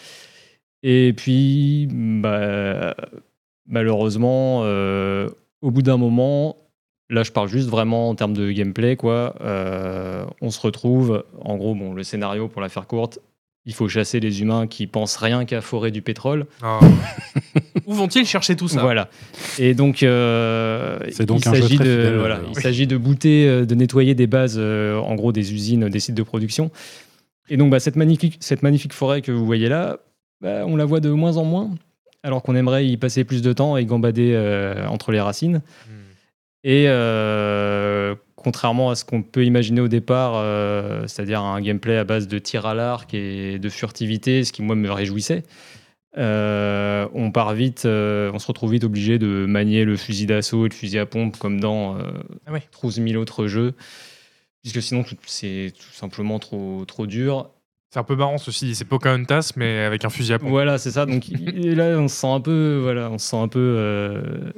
Et 0.83 1.13
puis, 1.17 1.89
bah, 1.91 2.95
malheureusement, 3.67 4.63
euh, 4.65 5.29
au 5.63 5.71
bout 5.71 5.83
d'un 5.83 5.97
moment, 5.97 6.57
là, 7.11 7.23
je 7.23 7.33
parle 7.33 7.49
juste 7.49 7.69
vraiment 7.69 8.09
en 8.09 8.15
termes 8.15 8.35
de 8.35 8.51
gameplay, 8.53 8.97
quoi. 8.97 9.35
euh, 9.41 10.25
on 10.41 10.51
se 10.51 10.61
retrouve, 10.61 11.25
en 11.41 11.57
gros, 11.57 11.75
bon, 11.75 11.93
le 11.95 12.03
scénario, 12.05 12.49
pour 12.49 12.63
la 12.63 12.69
faire 12.69 12.87
courte, 12.87 13.19
il 13.67 13.75
faut 13.75 13.89
chasser 13.89 14.21
les 14.21 14.41
humains 14.41 14.67
qui 14.69 14.87
pensent 14.87 15.17
rien 15.17 15.45
qu'à 15.45 15.61
forer 15.61 15.91
du 15.91 16.01
pétrole. 16.01 16.47
Ah. 16.63 16.79
Où 17.87 17.95
vont-ils 17.95 18.25
chercher 18.25 18.55
tout 18.55 18.69
ça? 18.69 18.81
Voilà. 18.81 19.09
Et 19.59 19.75
donc, 19.75 20.03
euh, 20.03 20.99
C'est 21.11 21.27
donc 21.27 21.41
il 21.41 21.51
s'agit 21.51 21.77
de, 21.77 21.85
fidèle, 21.85 22.19
voilà, 22.19 22.37
euh, 22.37 22.45
il 22.51 22.57
oui. 22.57 22.63
s'agit 22.63 22.87
de 22.87 23.75
nettoyer 23.75 24.15
des 24.15 24.29
bases, 24.29 24.57
euh, 24.57 24.99
en 24.99 25.17
gros, 25.17 25.33
des 25.33 25.53
usines, 25.53 25.89
des 25.89 26.01
sites 26.01 26.15
de 26.15 26.23
production. 26.23 26.71
Et 27.49 27.57
donc, 27.57 27.71
bah, 27.71 27.81
cette, 27.81 27.97
magnifique, 27.97 28.39
cette 28.41 28.63
magnifique 28.63 28.93
forêt 28.93 29.21
que 29.21 29.33
vous 29.33 29.45
voyez 29.45 29.69
là, 29.69 29.99
bah, 30.41 30.65
on 30.67 30.77
la 30.77 30.85
voit 30.85 31.01
de 31.01 31.11
moins 31.11 31.37
en 31.37 31.45
moins, 31.45 31.71
alors 32.23 32.43
qu'on 32.43 32.55
aimerait 32.55 32.87
y 32.87 32.97
passer 32.97 33.25
plus 33.25 33.43
de 33.43 33.53
temps 33.53 33.77
et 33.77 33.85
gambader 33.85 34.33
euh, 34.35 34.87
entre 34.87 35.13
les 35.13 35.21
racines. 35.21 35.63
Hmm. 35.87 35.93
Et 36.65 36.85
euh, 36.89 38.15
contrairement 38.47 38.91
à 38.91 38.95
ce 38.95 39.05
qu'on 39.05 39.25
peut 39.25 39.45
imaginer 39.45 39.81
au 39.81 39.89
départ, 39.89 40.35
euh, 40.37 41.05
c'est-à-dire 41.09 41.41
un 41.41 41.61
gameplay 41.61 41.97
à 41.97 42.05
base 42.05 42.29
de 42.29 42.39
tir 42.39 42.65
à 42.65 42.75
l'arc 42.75 43.13
et 43.13 43.59
de 43.59 43.69
furtivité, 43.69 44.45
ce 44.45 44.53
qui 44.53 44.63
moi 44.63 44.77
me 44.77 44.89
réjouissait, 44.89 45.43
euh, 46.17 47.09
on 47.13 47.33
part 47.33 47.55
vite, 47.55 47.87
euh, 47.87 48.31
on 48.33 48.39
se 48.39 48.47
retrouve 48.47 48.71
vite 48.71 48.85
obligé 48.85 49.19
de 49.19 49.47
manier 49.47 49.85
le 49.85 49.97
fusil 49.97 50.27
d'assaut 50.27 50.65
et 50.65 50.69
le 50.69 50.75
fusil 50.77 51.01
à 51.01 51.07
pompe 51.07 51.37
comme 51.39 51.59
dans 51.59 51.99
Ah 52.47 52.53
ouais. 52.53 52.63
12 52.81 53.03
000 53.05 53.21
autres 53.21 53.49
jeux, 53.49 53.75
puisque 54.63 54.81
sinon 54.81 55.05
c'est 55.27 55.73
tout 55.77 55.93
simplement 55.93 56.39
trop, 56.39 56.85
trop 56.85 57.09
dur. 57.09 57.51
C'est 57.91 57.99
un 57.99 58.05
peu 58.05 58.15
marrant 58.15 58.39
ceci 58.39 58.77
c'est 58.77 58.85
Pocahontas 58.85 59.55
mais 59.57 59.81
avec 59.81 60.05
un 60.05 60.09
fusil 60.09 60.35
à 60.35 60.39
pompe. 60.39 60.51
Voilà, 60.51 60.79
c'est 60.79 60.93
ça. 60.93 61.05
Donc 61.05 61.25
là, 61.33 61.99
on 61.99 62.07
se 62.07 62.15
sent 62.15 62.29
un 62.29 62.41
peu, 62.41 62.79
voilà, 62.81 63.11
on 63.11 63.19
se 63.19 63.27
sent 63.27 63.39
un 63.39 63.49
peu 63.49 64.53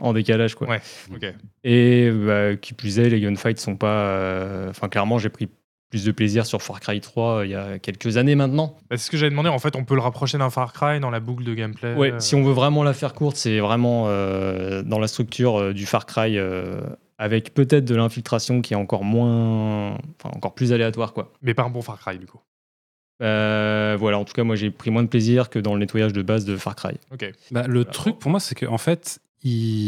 en 0.00 0.12
décalage, 0.12 0.54
quoi. 0.54 0.68
Ouais. 0.68 0.80
Ok. 1.14 1.26
Et 1.64 2.10
bah, 2.10 2.56
qui 2.56 2.74
plus 2.74 2.98
est, 2.98 3.08
les 3.08 3.20
gunfights 3.20 3.58
sont 3.60 3.76
pas. 3.76 4.06
euh, 4.08 4.70
Enfin, 4.70 4.88
clairement, 4.88 5.18
j'ai 5.18 5.28
pris 5.28 5.48
plus 5.88 6.04
de 6.04 6.10
plaisir 6.10 6.44
sur 6.46 6.62
Far 6.62 6.80
Cry 6.80 7.00
3 7.00 7.24
euh, 7.38 7.46
il 7.46 7.52
y 7.52 7.54
a 7.54 7.78
quelques 7.78 8.16
années 8.16 8.34
maintenant. 8.34 8.76
Bah, 8.90 8.96
c'est 8.96 9.04
ce 9.06 9.10
que 9.10 9.16
j'avais 9.16 9.30
demandé. 9.30 9.48
En 9.48 9.60
fait, 9.60 9.76
on 9.76 9.84
peut 9.84 9.94
le 9.94 10.00
rapprocher 10.00 10.36
d'un 10.36 10.50
Far 10.50 10.72
Cry 10.72 10.98
dans 10.98 11.10
la 11.10 11.20
boucle 11.20 11.44
de 11.44 11.54
gameplay. 11.54 11.94
Ouais, 11.94 12.12
euh, 12.12 12.18
si 12.18 12.34
on 12.34 12.42
veut 12.42 12.52
vraiment 12.52 12.82
la 12.82 12.92
faire 12.92 13.14
courte, 13.14 13.36
c'est 13.36 13.60
vraiment 13.60 14.06
euh, 14.08 14.82
dans 14.82 14.98
la 14.98 15.06
structure 15.06 15.60
euh, 15.60 15.72
du 15.72 15.86
Far 15.86 16.04
Cry, 16.06 16.36
euh, 16.38 16.80
avec 17.18 17.54
peut-être 17.54 17.84
de 17.84 17.94
l'infiltration 17.94 18.60
qui 18.62 18.72
est 18.74 18.76
encore 18.76 19.04
moins, 19.04 19.92
enfin 20.18 20.30
encore 20.34 20.54
plus 20.54 20.72
aléatoire, 20.72 21.12
quoi. 21.12 21.32
Mais 21.42 21.54
pas 21.54 21.62
un 21.62 21.70
bon 21.70 21.82
Far 21.82 21.98
Cry 22.00 22.18
du 22.18 22.26
coup. 22.26 22.40
Euh, 23.22 23.96
voilà, 23.98 24.18
en 24.18 24.24
tout 24.24 24.34
cas, 24.34 24.44
moi 24.44 24.56
j'ai 24.56 24.70
pris 24.70 24.90
moins 24.90 25.02
de 25.02 25.08
plaisir 25.08 25.48
que 25.48 25.58
dans 25.58 25.72
le 25.74 25.80
nettoyage 25.80 26.12
de 26.12 26.20
base 26.22 26.44
de 26.44 26.56
Far 26.56 26.76
Cry. 26.76 26.96
Ok. 27.12 27.32
Bah, 27.50 27.64
le 27.66 27.84
truc 27.84 28.18
pour 28.18 28.30
moi, 28.30 28.40
c'est 28.40 28.54
qu'en 28.54 28.76
fait, 28.76 29.20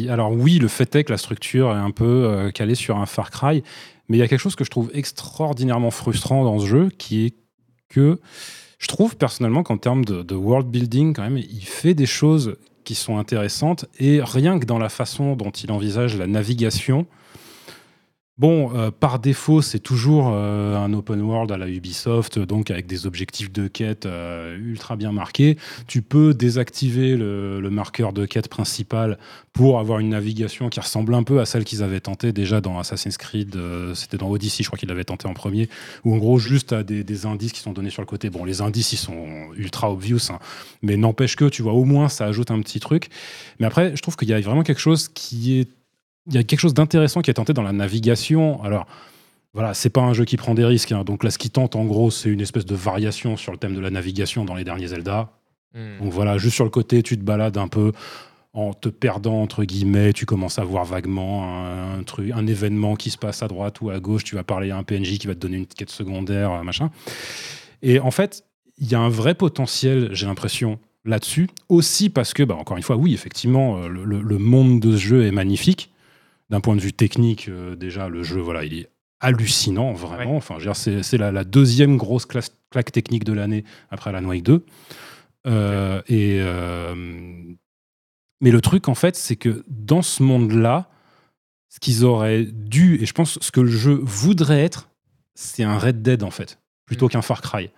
alors 0.08 0.32
oui, 0.32 0.58
le 0.58 0.68
fait 0.68 0.94
est 0.96 1.04
que 1.04 1.12
la 1.12 1.18
structure 1.18 1.70
est 1.70 1.78
un 1.78 1.90
peu 1.90 2.04
euh, 2.04 2.50
calée 2.50 2.74
sur 2.74 2.98
un 2.98 3.06
Far 3.06 3.30
Cry, 3.30 3.62
mais 4.08 4.16
il 4.16 4.20
y 4.20 4.22
a 4.22 4.28
quelque 4.28 4.40
chose 4.40 4.56
que 4.56 4.64
je 4.64 4.70
trouve 4.70 4.90
extraordinairement 4.94 5.90
frustrant 5.90 6.44
dans 6.44 6.58
ce 6.58 6.66
jeu, 6.66 6.88
qui 6.96 7.26
est 7.26 7.34
que 7.88 8.20
je 8.78 8.86
trouve 8.86 9.16
personnellement 9.16 9.62
qu'en 9.62 9.78
termes 9.78 10.04
de, 10.04 10.22
de 10.22 10.34
world 10.34 10.68
building, 10.68 11.14
quand 11.14 11.22
même, 11.22 11.38
il 11.38 11.64
fait 11.64 11.94
des 11.94 12.06
choses 12.06 12.56
qui 12.84 12.94
sont 12.94 13.18
intéressantes, 13.18 13.86
et 13.98 14.20
rien 14.22 14.58
que 14.58 14.64
dans 14.64 14.78
la 14.78 14.88
façon 14.88 15.36
dont 15.36 15.50
il 15.50 15.70
envisage 15.72 16.16
la 16.16 16.26
navigation. 16.26 17.06
Bon, 18.38 18.70
euh, 18.76 18.92
par 18.92 19.18
défaut, 19.18 19.62
c'est 19.62 19.80
toujours 19.80 20.30
euh, 20.32 20.76
un 20.76 20.92
open 20.92 21.20
world 21.22 21.50
à 21.50 21.56
la 21.56 21.68
Ubisoft, 21.68 22.38
donc 22.38 22.70
avec 22.70 22.86
des 22.86 23.04
objectifs 23.04 23.52
de 23.52 23.66
quête 23.66 24.06
euh, 24.06 24.56
ultra 24.56 24.94
bien 24.94 25.10
marqués. 25.10 25.58
Tu 25.88 26.02
peux 26.02 26.34
désactiver 26.34 27.16
le, 27.16 27.68
marqueur 27.68 28.12
de 28.12 28.26
quête 28.26 28.48
principal 28.48 29.18
pour 29.52 29.80
avoir 29.80 29.98
une 29.98 30.10
navigation 30.10 30.68
qui 30.68 30.78
ressemble 30.78 31.14
un 31.14 31.24
peu 31.24 31.40
à 31.40 31.46
celle 31.46 31.64
qu'ils 31.64 31.82
avaient 31.82 32.00
tenté 32.00 32.32
déjà 32.32 32.60
dans 32.60 32.78
Assassin's 32.78 33.18
Creed. 33.18 33.56
C'était 33.94 34.16
dans 34.16 34.30
Odyssey, 34.30 34.62
je 34.62 34.68
crois 34.68 34.78
qu'ils 34.78 34.88
l'avaient 34.88 35.04
tenté 35.04 35.26
en 35.28 35.34
premier, 35.34 35.68
où 36.04 36.14
en 36.14 36.18
gros, 36.18 36.38
juste 36.38 36.72
à 36.72 36.82
des, 36.82 37.04
des 37.04 37.26
indices 37.26 37.52
qui 37.52 37.60
sont 37.60 37.72
donnés 37.72 37.90
sur 37.90 38.02
le 38.02 38.06
côté. 38.06 38.30
Bon, 38.30 38.44
les 38.44 38.62
indices, 38.62 38.92
ils 38.92 38.98
sont 38.98 39.26
ultra 39.56 39.92
obvious, 39.92 40.30
hein, 40.30 40.38
mais 40.82 40.96
n'empêche 40.96 41.36
que, 41.36 41.44
tu 41.44 41.62
vois, 41.62 41.72
au 41.72 41.84
moins, 41.84 42.08
ça 42.08 42.24
ajoute 42.24 42.50
un 42.50 42.60
petit 42.60 42.80
truc. 42.80 43.08
Mais 43.58 43.66
après, 43.66 43.94
je 43.94 44.00
trouve 44.00 44.16
qu'il 44.16 44.28
y 44.28 44.32
a 44.32 44.40
vraiment 44.40 44.62
quelque 44.62 44.80
chose 44.80 45.08
qui 45.08 45.58
est 45.58 45.68
il 46.28 46.34
y 46.34 46.38
a 46.38 46.42
quelque 46.44 46.60
chose 46.60 46.74
d'intéressant 46.74 47.20
qui 47.22 47.30
est 47.30 47.34
tenté 47.34 47.52
dans 47.52 47.62
la 47.62 47.72
navigation. 47.72 48.62
Alors, 48.62 48.86
voilà, 49.54 49.74
c'est 49.74 49.90
pas 49.90 50.02
un 50.02 50.12
jeu 50.12 50.24
qui 50.24 50.36
prend 50.36 50.54
des 50.54 50.64
risques. 50.64 50.92
hein. 50.92 51.04
Donc 51.04 51.24
là, 51.24 51.30
ce 51.30 51.38
qui 51.38 51.50
tente, 51.50 51.74
en 51.74 51.84
gros, 51.84 52.10
c'est 52.10 52.28
une 52.28 52.40
espèce 52.40 52.66
de 52.66 52.74
variation 52.74 53.36
sur 53.36 53.50
le 53.52 53.58
thème 53.58 53.74
de 53.74 53.80
la 53.80 53.90
navigation 53.90 54.44
dans 54.44 54.54
les 54.54 54.64
derniers 54.64 54.88
Zelda. 54.88 55.30
Hmm. 55.74 56.02
Donc 56.04 56.12
voilà, 56.12 56.38
juste 56.38 56.54
sur 56.54 56.64
le 56.64 56.70
côté, 56.70 57.02
tu 57.02 57.16
te 57.18 57.22
balades 57.22 57.56
un 57.58 57.68
peu 57.68 57.92
en 58.54 58.72
te 58.74 58.88
perdant, 58.88 59.40
entre 59.42 59.64
guillemets. 59.64 60.12
Tu 60.12 60.26
commences 60.26 60.58
à 60.58 60.64
voir 60.64 60.84
vaguement 60.84 61.44
un, 61.44 61.98
un 61.98 62.02
truc, 62.02 62.30
un 62.34 62.46
événement 62.46 62.94
qui 62.96 63.10
se 63.10 63.18
passe 63.18 63.42
à 63.42 63.48
droite 63.48 63.80
ou 63.80 63.90
à 63.90 63.98
gauche. 64.00 64.24
Tu 64.24 64.34
vas 64.34 64.44
parler 64.44 64.70
à 64.70 64.76
un 64.76 64.82
PNJ 64.82 65.18
qui 65.18 65.26
va 65.26 65.34
te 65.34 65.40
donner 65.40 65.58
une 65.58 65.66
quête 65.66 65.90
secondaire, 65.90 66.52
euh, 66.52 66.62
machin. 66.62 66.90
Et 67.82 68.00
en 68.00 68.10
fait, 68.10 68.44
il 68.78 68.90
y 68.90 68.94
a 68.94 69.00
un 69.00 69.08
vrai 69.08 69.34
potentiel, 69.34 70.10
j'ai 70.12 70.26
l'impression, 70.26 70.78
là-dessus. 71.04 71.48
Aussi 71.68 72.10
parce 72.10 72.32
que, 72.34 72.42
bah, 72.42 72.54
encore 72.56 72.76
une 72.76 72.82
fois, 72.82 72.96
oui, 72.96 73.14
effectivement, 73.14 73.78
euh, 73.78 73.88
le, 73.88 74.04
le- 74.04 74.20
le 74.20 74.38
monde 74.38 74.80
de 74.80 74.92
ce 74.92 74.98
jeu 75.02 75.26
est 75.26 75.30
magnifique. 75.32 75.90
D'un 76.50 76.60
point 76.60 76.76
de 76.76 76.80
vue 76.80 76.92
technique, 76.92 77.48
euh, 77.48 77.76
déjà, 77.76 78.08
le 78.08 78.22
jeu, 78.22 78.40
voilà, 78.40 78.64
il 78.64 78.74
est 78.74 78.88
hallucinant, 79.20 79.92
vraiment. 79.92 80.32
Ouais. 80.32 80.36
Enfin, 80.36 80.56
c'est 80.74 81.18
la, 81.18 81.30
la 81.32 81.44
deuxième 81.44 81.96
grosse 81.96 82.24
classe- 82.24 82.56
claque 82.70 82.92
technique 82.92 83.24
de 83.24 83.32
l'année 83.32 83.64
après 83.90 84.12
la 84.12 84.20
Wake 84.22 84.42
2. 84.44 84.64
Euh, 85.46 86.00
et, 86.08 86.38
euh, 86.40 86.94
mais 88.40 88.50
le 88.50 88.60
truc, 88.60 88.88
en 88.88 88.94
fait, 88.94 89.16
c'est 89.16 89.36
que 89.36 89.64
dans 89.68 90.02
ce 90.02 90.22
monde-là, 90.22 90.88
ce 91.68 91.80
qu'ils 91.80 92.04
auraient 92.04 92.44
dû, 92.44 93.00
et 93.02 93.06
je 93.06 93.12
pense 93.12 93.38
ce 93.40 93.50
que 93.50 93.60
le 93.60 93.70
jeu 93.70 93.98
voudrait 94.02 94.62
être, 94.62 94.88
c'est 95.34 95.64
un 95.64 95.78
Red 95.78 96.02
Dead, 96.02 96.22
en 96.22 96.30
fait, 96.30 96.58
plutôt 96.86 97.06
Mm. 97.06 97.10
qu'un 97.10 97.22
Far 97.22 97.42
Cry. 97.42 97.70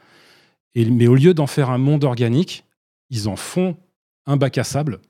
Et, 0.74 0.84
mais 0.84 1.08
au 1.08 1.14
lieu 1.16 1.34
d'en 1.34 1.46
faire 1.48 1.70
un 1.70 1.78
monde 1.78 2.04
organique, 2.04 2.64
ils 3.10 3.28
en 3.28 3.36
font 3.36 3.76
un 4.26 4.36
bac 4.36 4.58
à 4.58 4.64
sable 4.64 5.00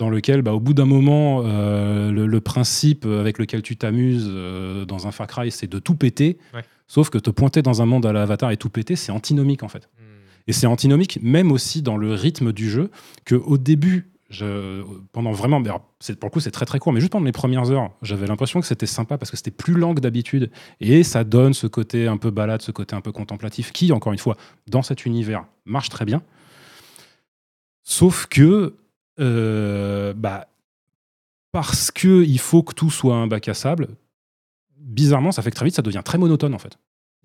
dans 0.00 0.08
lequel, 0.08 0.40
bah, 0.40 0.54
au 0.54 0.60
bout 0.60 0.72
d'un 0.72 0.86
moment, 0.86 1.42
euh, 1.44 2.10
le, 2.10 2.26
le 2.26 2.40
principe 2.40 3.04
avec 3.04 3.38
lequel 3.38 3.60
tu 3.60 3.76
t'amuses 3.76 4.26
euh, 4.28 4.86
dans 4.86 5.06
un 5.06 5.10
Far 5.12 5.26
Cry, 5.26 5.50
c'est 5.50 5.66
de 5.70 5.78
tout 5.78 5.94
péter. 5.94 6.38
Ouais. 6.54 6.64
Sauf 6.88 7.10
que 7.10 7.18
te 7.18 7.28
pointer 7.28 7.60
dans 7.60 7.82
un 7.82 7.86
monde 7.86 8.06
à 8.06 8.12
l'avatar 8.12 8.50
et 8.50 8.56
tout 8.56 8.70
péter, 8.70 8.96
c'est 8.96 9.12
antinomique 9.12 9.62
en 9.62 9.68
fait. 9.68 9.90
Hmm. 9.98 10.48
Et 10.48 10.52
c'est 10.54 10.66
antinomique 10.66 11.18
même 11.22 11.52
aussi 11.52 11.82
dans 11.82 11.98
le 11.98 12.14
rythme 12.14 12.52
du 12.54 12.70
jeu, 12.70 12.90
que 13.26 13.34
au 13.34 13.58
début, 13.58 14.10
je, 14.30 14.82
pendant 15.12 15.32
vraiment, 15.32 15.62
c'est- 15.98 16.18
pour 16.18 16.28
le 16.28 16.32
coup 16.32 16.40
c'est 16.40 16.50
très 16.50 16.64
très 16.64 16.78
court, 16.78 16.94
mais 16.94 17.00
juste 17.00 17.12
pendant 17.12 17.26
les 17.26 17.32
premières 17.32 17.70
heures, 17.70 17.90
j'avais 18.00 18.26
l'impression 18.26 18.58
que 18.60 18.66
c'était 18.66 18.86
sympa 18.86 19.18
parce 19.18 19.30
que 19.30 19.36
c'était 19.36 19.50
plus 19.50 19.74
lent 19.74 19.94
que 19.94 20.00
d'habitude. 20.00 20.50
Et 20.80 21.02
ça 21.02 21.24
donne 21.24 21.52
ce 21.52 21.66
côté 21.66 22.06
un 22.08 22.16
peu 22.16 22.30
balade, 22.30 22.62
ce 22.62 22.72
côté 22.72 22.96
un 22.96 23.02
peu 23.02 23.12
contemplatif, 23.12 23.70
qui, 23.72 23.92
encore 23.92 24.12
une 24.14 24.18
fois, 24.18 24.36
dans 24.66 24.82
cet 24.82 25.04
univers, 25.04 25.44
marche 25.66 25.90
très 25.90 26.06
bien. 26.06 26.22
Sauf 27.84 28.26
que, 28.26 28.76
bah, 29.18 30.48
parce 31.52 31.90
que 31.90 32.24
il 32.24 32.38
faut 32.38 32.62
que 32.62 32.74
tout 32.74 32.90
soit 32.90 33.16
un 33.16 33.26
bac 33.26 33.48
à 33.48 33.54
sable, 33.54 33.88
bizarrement, 34.76 35.32
ça 35.32 35.42
fait 35.42 35.50
que 35.50 35.56
très 35.56 35.66
vite, 35.66 35.74
ça 35.74 35.82
devient 35.82 36.02
très 36.04 36.18
monotone 36.18 36.54
en 36.54 36.58
fait. 36.58 36.78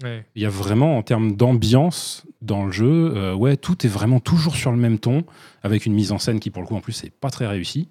Ouais. 0.03 0.25
Il 0.35 0.41
y 0.41 0.45
a 0.45 0.49
vraiment, 0.49 0.97
en 0.97 1.03
termes 1.03 1.35
d'ambiance 1.35 2.25
dans 2.41 2.65
le 2.65 2.71
jeu, 2.71 3.13
euh, 3.15 3.33
ouais, 3.33 3.55
tout 3.55 3.85
est 3.85 3.89
vraiment 3.89 4.19
toujours 4.19 4.55
sur 4.55 4.71
le 4.71 4.77
même 4.77 4.99
ton, 4.99 5.23
avec 5.63 5.85
une 5.85 5.93
mise 5.93 6.11
en 6.11 6.19
scène 6.19 6.39
qui, 6.39 6.49
pour 6.49 6.61
le 6.61 6.67
coup, 6.67 6.75
en 6.75 6.81
plus, 6.81 7.03
n'est 7.03 7.09
pas 7.09 7.29
très 7.29 7.47
réussie. 7.47 7.87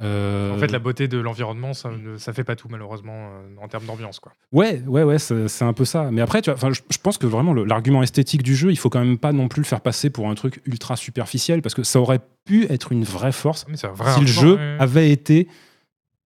Euh, 0.00 0.54
En 0.54 0.58
fait, 0.58 0.72
la 0.72 0.78
beauté 0.78 1.06
de 1.06 1.18
l'environnement, 1.18 1.74
ça 1.74 1.90
ne 1.90 2.16
ça 2.16 2.32
fait 2.32 2.44
pas 2.44 2.56
tout 2.56 2.68
malheureusement 2.68 3.12
euh, 3.14 3.62
en 3.62 3.68
termes 3.68 3.84
d'ambiance 3.84 4.20
quoi. 4.20 4.32
Ouais, 4.50 4.82
ouais, 4.86 5.02
ouais, 5.04 5.18
c'est 5.18 5.64
un 5.64 5.72
peu 5.72 5.84
ça. 5.84 6.10
Mais 6.10 6.22
après, 6.22 6.42
tu 6.42 6.50
vois, 6.50 6.70
je, 6.72 6.80
je 6.90 6.98
pense 6.98 7.18
que 7.18 7.26
vraiment 7.26 7.54
l'argument 7.54 8.02
esthétique 8.02 8.42
du 8.42 8.56
jeu, 8.56 8.70
il 8.70 8.76
faut 8.76 8.90
quand 8.90 9.04
même 9.04 9.18
pas 9.18 9.32
non 9.32 9.48
plus 9.48 9.60
le 9.60 9.66
faire 9.66 9.80
passer 9.80 10.10
pour 10.10 10.28
un 10.28 10.34
truc 10.34 10.60
ultra 10.66 10.96
superficiel, 10.96 11.62
parce 11.62 11.74
que 11.74 11.82
ça 11.82 12.00
aurait 12.00 12.20
pu 12.44 12.66
être 12.70 12.90
une 12.90 13.04
vraie 13.04 13.32
force 13.32 13.64
Mais 13.68 13.76
vrai 13.76 14.14
si 14.14 14.20
le 14.20 14.26
jeu 14.26 14.54
ouais. 14.54 14.76
avait 14.80 15.10
été 15.10 15.46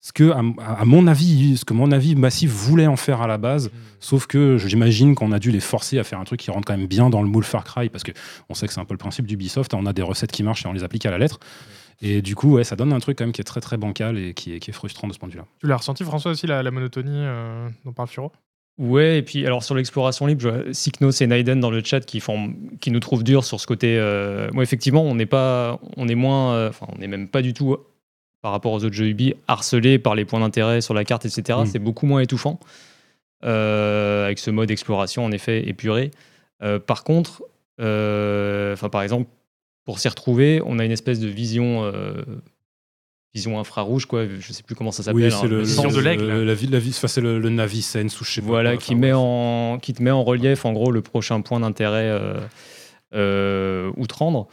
ce 0.00 0.12
que, 0.12 0.30
à, 0.30 0.38
à 0.80 0.84
mon 0.84 1.08
avis, 1.08 1.56
ce 1.56 1.64
que 1.64 1.74
mon 1.74 1.90
avis 1.90 2.14
massif 2.14 2.50
voulait 2.50 2.86
en 2.86 2.96
faire 2.96 3.20
à 3.22 3.26
la 3.26 3.38
base. 3.38 3.66
Hmm. 3.68 3.76
Sauf 3.98 4.26
que 4.26 4.56
j'imagine 4.56 5.16
qu'on 5.16 5.32
a 5.32 5.40
dû 5.40 5.50
les 5.50 5.60
forcer 5.60 5.98
à 5.98 6.04
faire 6.04 6.20
un 6.20 6.24
truc 6.24 6.38
qui 6.38 6.50
rentre 6.52 6.66
quand 6.66 6.76
même 6.76 6.86
bien 6.86 7.10
dans 7.10 7.22
le 7.22 7.28
moule 7.28 7.42
Far 7.44 7.64
Cry, 7.64 7.88
parce 7.88 8.04
que 8.04 8.12
on 8.48 8.54
sait 8.54 8.68
que 8.68 8.72
c'est 8.72 8.80
un 8.80 8.84
peu 8.84 8.94
le 8.94 8.98
principe 8.98 9.26
d'Ubisoft, 9.26 9.74
hein, 9.74 9.78
on 9.80 9.86
a 9.86 9.92
des 9.92 10.02
recettes 10.02 10.30
qui 10.30 10.44
marchent 10.44 10.64
et 10.64 10.68
on 10.68 10.72
les 10.72 10.84
applique 10.84 11.04
à 11.06 11.10
la 11.10 11.18
lettre. 11.18 11.40
Et 12.02 12.22
du 12.22 12.34
coup, 12.34 12.54
ouais, 12.54 12.64
ça 12.64 12.76
donne 12.76 12.92
un 12.92 12.98
truc 12.98 13.18
quand 13.18 13.24
même 13.24 13.32
qui 13.32 13.40
est 13.40 13.44
très 13.44 13.60
très 13.60 13.76
bancal 13.76 14.18
et 14.18 14.34
qui 14.34 14.54
est, 14.54 14.60
qui 14.60 14.70
est 14.70 14.74
frustrant 14.74 15.08
de 15.08 15.12
ce 15.12 15.18
point 15.18 15.28
de 15.28 15.32
vue-là. 15.32 15.46
Tu 15.60 15.66
l'as 15.66 15.76
ressenti 15.76 16.04
François 16.04 16.32
aussi 16.32 16.46
la, 16.46 16.62
la 16.62 16.70
monotonie 16.70 17.10
euh, 17.12 17.68
dont 17.84 17.92
parle 17.92 18.08
Furo? 18.08 18.32
Ouais, 18.78 19.18
et 19.18 19.22
puis 19.22 19.46
alors 19.46 19.62
sur 19.62 19.74
l'exploration 19.74 20.26
libre, 20.26 20.42
je 20.42 21.24
et 21.24 21.26
Naiden 21.26 21.60
dans 21.60 21.70
le 21.70 21.82
chat 21.82 22.00
qui 22.00 22.20
font, 22.20 22.54
qui 22.80 22.90
nous 22.90 23.00
trouvent 23.00 23.24
dur 23.24 23.44
sur 23.44 23.58
ce 23.58 23.66
côté. 23.66 23.96
Euh, 23.98 24.50
moi, 24.52 24.62
effectivement, 24.62 25.02
on 25.02 25.14
n'est 25.14 25.24
pas, 25.24 25.80
on 25.96 26.08
est 26.08 26.14
moins, 26.14 26.52
euh, 26.52 26.68
enfin, 26.68 26.86
on 26.94 26.98
n'est 26.98 27.08
même 27.08 27.28
pas 27.28 27.40
du 27.40 27.54
tout 27.54 27.78
par 28.42 28.52
rapport 28.52 28.72
aux 28.72 28.84
autres 28.84 28.94
jeux 28.94 29.08
Ubi 29.08 29.34
harcelé 29.48 29.98
par 29.98 30.14
les 30.14 30.26
points 30.26 30.40
d'intérêt 30.40 30.82
sur 30.82 30.92
la 30.92 31.04
carte, 31.04 31.24
etc. 31.24 31.58
Mm. 31.62 31.66
C'est 31.66 31.78
beaucoup 31.78 32.06
moins 32.06 32.20
étouffant 32.20 32.60
euh, 33.44 34.24
avec 34.24 34.38
ce 34.38 34.50
mode 34.50 34.70
exploration 34.70 35.24
en 35.24 35.32
effet 35.32 35.68
épuré. 35.68 36.10
Euh, 36.62 36.78
par 36.78 37.04
contre, 37.04 37.42
euh, 37.80 38.72
enfin 38.72 38.88
par 38.88 39.02
exemple, 39.02 39.28
pour 39.86 39.98
s'y 40.00 40.08
retrouver, 40.08 40.60
on 40.66 40.78
a 40.78 40.84
une 40.84 40.92
espèce 40.92 41.18
de 41.20 41.28
vision. 41.28 41.84
euh, 41.84 42.22
Vision 43.34 43.60
infrarouge, 43.60 44.06
quoi. 44.06 44.24
Je 44.26 44.50
sais 44.54 44.62
plus 44.62 44.74
comment 44.74 44.90
ça 44.92 45.02
s'appelle. 45.02 45.24
Oui, 45.24 45.26
hein, 45.26 45.38
c'est 45.42 45.46
le, 45.48 45.58
vision 45.60 45.84
le- 45.88 45.92
de 45.94 46.00
l'aigle, 46.00 46.42
la 46.42 46.78
enfin, 46.88 47.06
c'est 47.06 47.20
le, 47.20 47.38
le 47.38 47.50
Navisense 47.50 48.18
ou 48.18 48.24
je 48.24 48.30
sais 48.30 48.40
pas 48.40 48.46
voilà, 48.46 48.70
quoi, 48.72 48.78
qui, 48.82 48.92
enfin, 48.94 49.00
met 49.00 49.12
en, 49.14 49.78
qui 49.78 49.92
te 49.92 50.02
met 50.02 50.10
en 50.10 50.24
relief, 50.24 50.64
en 50.64 50.72
gros, 50.72 50.90
le 50.90 51.02
prochain 51.02 51.42
point 51.42 51.60
d'intérêt 51.60 52.08
euh, 52.08 52.40
euh, 53.14 53.92
ou 53.98 54.06
te 54.06 54.14
rendre. 54.14 54.48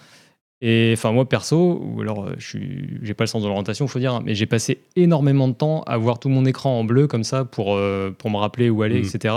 Et 0.60 0.92
enfin, 0.98 1.14
moi, 1.14 1.28
perso, 1.30 1.82
ou 1.82 2.02
alors, 2.02 2.26
euh, 2.26 2.34
je 2.38 2.58
j'ai 3.02 3.14
pas 3.14 3.24
le 3.24 3.28
sens 3.30 3.42
de 3.44 3.48
l'orientation, 3.48 3.88
faut 3.88 4.00
dire, 4.00 4.14
hein, 4.16 4.22
mais 4.26 4.36
j'ai 4.36 4.46
passé 4.46 4.80
énormément 4.98 5.48
de 5.48 5.54
temps 5.54 5.84
à 5.84 5.96
voir 5.98 6.20
tout 6.20 6.28
mon 6.30 6.44
écran 6.46 6.78
en 6.80 6.84
bleu 6.84 7.08
comme 7.08 7.24
ça 7.24 7.46
pour, 7.46 7.76
euh, 7.76 8.12
pour 8.18 8.30
me 8.32 8.38
rappeler 8.38 8.70
où 8.70 8.82
aller, 8.82 9.02
Mm. 9.02 9.06
etc. 9.06 9.36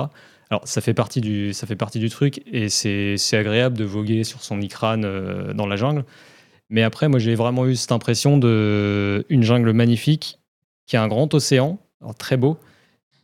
Alors, 0.51 0.67
ça 0.67 0.81
fait 0.81 0.95
partie 0.95 1.21
du, 1.21 1.53
ça 1.53 1.67
fait 1.67 1.77
partie 1.77 1.99
du 1.99 2.09
truc 2.09 2.43
et 2.47 2.69
c'est, 2.69 3.17
agréable 3.33 3.77
de 3.77 3.85
voguer 3.85 4.23
sur 4.25 4.43
son 4.43 4.61
icrane 4.61 5.05
euh, 5.05 5.53
dans 5.53 5.67
la 5.67 5.77
jungle. 5.77 6.05
Mais 6.71 6.83
après, 6.83 7.09
moi, 7.09 7.19
j'ai 7.19 7.35
vraiment 7.35 7.67
eu 7.67 7.77
cette 7.77 7.93
impression 7.93 8.39
de 8.39 9.25
une 9.29 9.43
jungle 9.43 9.73
magnifique 9.73 10.39
qui 10.87 10.97
a 10.97 11.03
un 11.03 11.09
grand 11.09 11.33
océan, 11.35 11.79
alors 12.01 12.15
très 12.15 12.37
beau, 12.37 12.59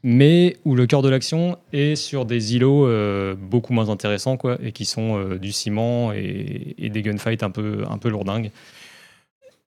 mais 0.03 0.57
où 0.65 0.75
le 0.75 0.87
cœur 0.87 1.03
de 1.03 1.09
l'action 1.09 1.59
est 1.73 1.95
sur 1.95 2.25
des 2.25 2.57
îlots 2.57 2.87
euh, 2.87 3.37
beaucoup 3.37 3.73
moins 3.73 3.89
intéressants, 3.89 4.37
quoi, 4.37 4.59
et 4.61 4.73
qui 4.73 4.85
sont 4.85 5.17
euh, 5.17 5.39
du 5.39 5.53
ciment 5.53 6.13
et, 6.13 6.75
et 6.79 6.89
des 6.89 7.03
gunfights 7.03 7.45
un 7.45 7.51
peu, 7.51 7.85
un 7.89 7.99
peu 7.99 8.09
lourdingues. 8.09 8.51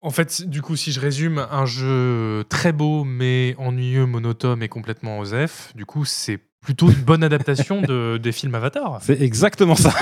En 0.01 0.11
fait, 0.11 0.47
du 0.47 0.61
coup, 0.61 0.75
si 0.75 0.91
je 0.91 0.99
résume, 0.99 1.47
un 1.49 1.65
jeu 1.65 2.43
très 2.49 2.73
beau, 2.73 3.05
mais 3.05 3.55
ennuyeux, 3.57 4.05
monotone 4.05 4.61
et 4.61 4.67
complètement 4.67 5.19
osef, 5.19 5.71
du 5.75 5.85
coup, 5.85 6.05
c'est 6.05 6.39
plutôt 6.65 6.89
une 6.89 7.03
bonne 7.03 7.23
adaptation 7.23 7.81
de, 7.81 8.17
des 8.17 8.31
films 8.31 8.55
Avatar. 8.55 8.99
C'est 9.01 9.21
exactement 9.21 9.75
ça. 9.75 9.93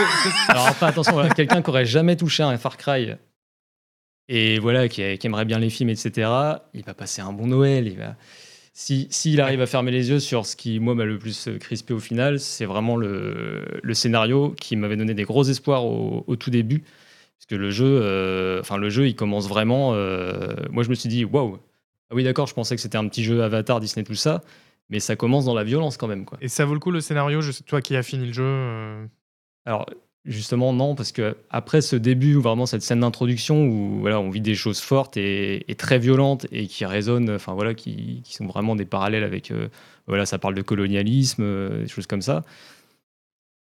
Alors 0.47 0.69
attention, 0.82 1.13
voilà, 1.13 1.30
quelqu'un 1.30 1.62
qui 1.62 1.69
aurait 1.69 1.86
jamais 1.86 2.15
touché 2.15 2.41
à 2.41 2.47
un 2.47 2.58
Far 2.58 2.78
Cry 2.78 3.15
et 4.30 4.58
voilà, 4.60 4.88
qui, 4.88 5.17
qui 5.17 5.28
aimerait 5.28 5.45
bien 5.45 5.60
les 5.60 5.69
films, 5.69 5.89
etc., 5.89 6.32
il 6.73 6.84
va 6.84 6.93
passer 6.93 7.21
un 7.21 7.34
bon 7.34 7.47
Noël. 7.47 7.88
Il 7.88 7.97
va... 7.97 8.15
Si, 8.73 9.08
s'il 9.12 9.39
arrive 9.41 9.62
à 9.62 9.67
fermer 9.67 9.91
les 9.91 10.10
yeux 10.10 10.19
sur 10.19 10.45
ce 10.47 10.56
qui, 10.56 10.80
moi, 10.80 10.95
m'a 10.95 11.06
le 11.06 11.19
plus 11.19 11.49
crispé 11.60 11.93
au 11.93 11.99
final, 11.99 12.39
c'est 12.39 12.65
vraiment 12.65 12.95
le, 12.95 13.63
le 13.84 13.93
scénario 13.93 14.56
qui 14.60 14.76
m'avait 14.78 14.97
donné 14.97 15.13
des 15.13 15.26
gros 15.26 15.43
espoirs 15.43 15.86
au, 15.86 16.23
au 16.26 16.36
tout 16.38 16.49
début. 16.49 16.80
Parce 17.38 17.45
que 17.49 17.56
le 17.56 17.69
jeu, 17.69 17.99
euh, 18.02 18.62
enfin, 18.62 18.78
le 18.78 18.89
jeu, 18.89 19.06
il 19.06 19.15
commence 19.15 19.47
vraiment. 19.47 19.91
euh, 19.93 20.56
moi, 20.71 20.84
je 20.84 20.89
me 20.89 20.95
suis 20.95 21.10
dit, 21.10 21.26
waouh, 21.26 21.60
ah 22.10 22.15
oui, 22.15 22.23
d'accord, 22.23 22.47
je 22.47 22.54
pensais 22.54 22.76
que 22.76 22.82
c'était 22.82 22.97
un 22.97 23.08
petit 23.08 23.23
jeu 23.23 23.43
Avatar, 23.43 23.80
Disney, 23.82 24.06
tout 24.06 24.15
ça. 24.15 24.41
Mais 24.93 24.99
ça 24.99 25.15
commence 25.17 25.43
dans 25.43 25.56
la 25.56 25.63
violence 25.65 25.97
quand 25.97 26.08
même, 26.08 26.23
quoi. 26.23 26.38
Et 26.39 26.47
ça 26.47 26.63
vaut 26.65 26.73
le 26.75 26.79
coup 26.79 26.91
le 26.91 27.01
scénario 27.01 27.41
je 27.41 27.51
sais, 27.51 27.63
Toi 27.63 27.82
qui 27.82 27.95
as 27.95 28.03
fini 28.03 28.27
le 28.27 28.34
jeu. 28.34 28.43
euh, 28.45 29.06
Alors, 29.65 29.88
justement, 30.23 30.71
non, 30.71 30.93
parce 30.93 31.12
que 31.12 31.36
après 31.49 31.82
ce 31.82 31.95
début, 31.95 32.36
vraiment 32.36 32.67
cette 32.67 32.84
scène 32.84 32.99
d'introduction 32.99 33.65
où 33.65 33.99
voilà, 34.01 34.19
on 34.19 34.29
vit 34.29 34.39
des 34.39 34.53
choses 34.56 34.79
fortes 34.79 35.17
et, 35.17 35.69
et 35.69 35.75
très 35.75 35.97
violentes 35.97 36.45
et 36.51 36.67
qui 36.67 36.86
résonnent, 36.86 37.32
enfin 37.32 37.53
voilà, 37.56 37.73
qui, 37.73 38.21
qui 38.23 38.36
sont 38.36 38.45
vraiment 38.45 38.75
des 38.75 38.86
parallèles 38.86 39.23
avec. 39.23 39.49
euh, 39.51 39.67
voilà, 40.06 40.25
ça 40.25 40.38
parle 40.38 40.53
de 40.53 40.62
colonialisme, 40.62 41.41
euh, 41.43 41.82
des 41.84 41.88
choses 41.88 42.08
comme 42.08 42.21
ça. 42.21 42.43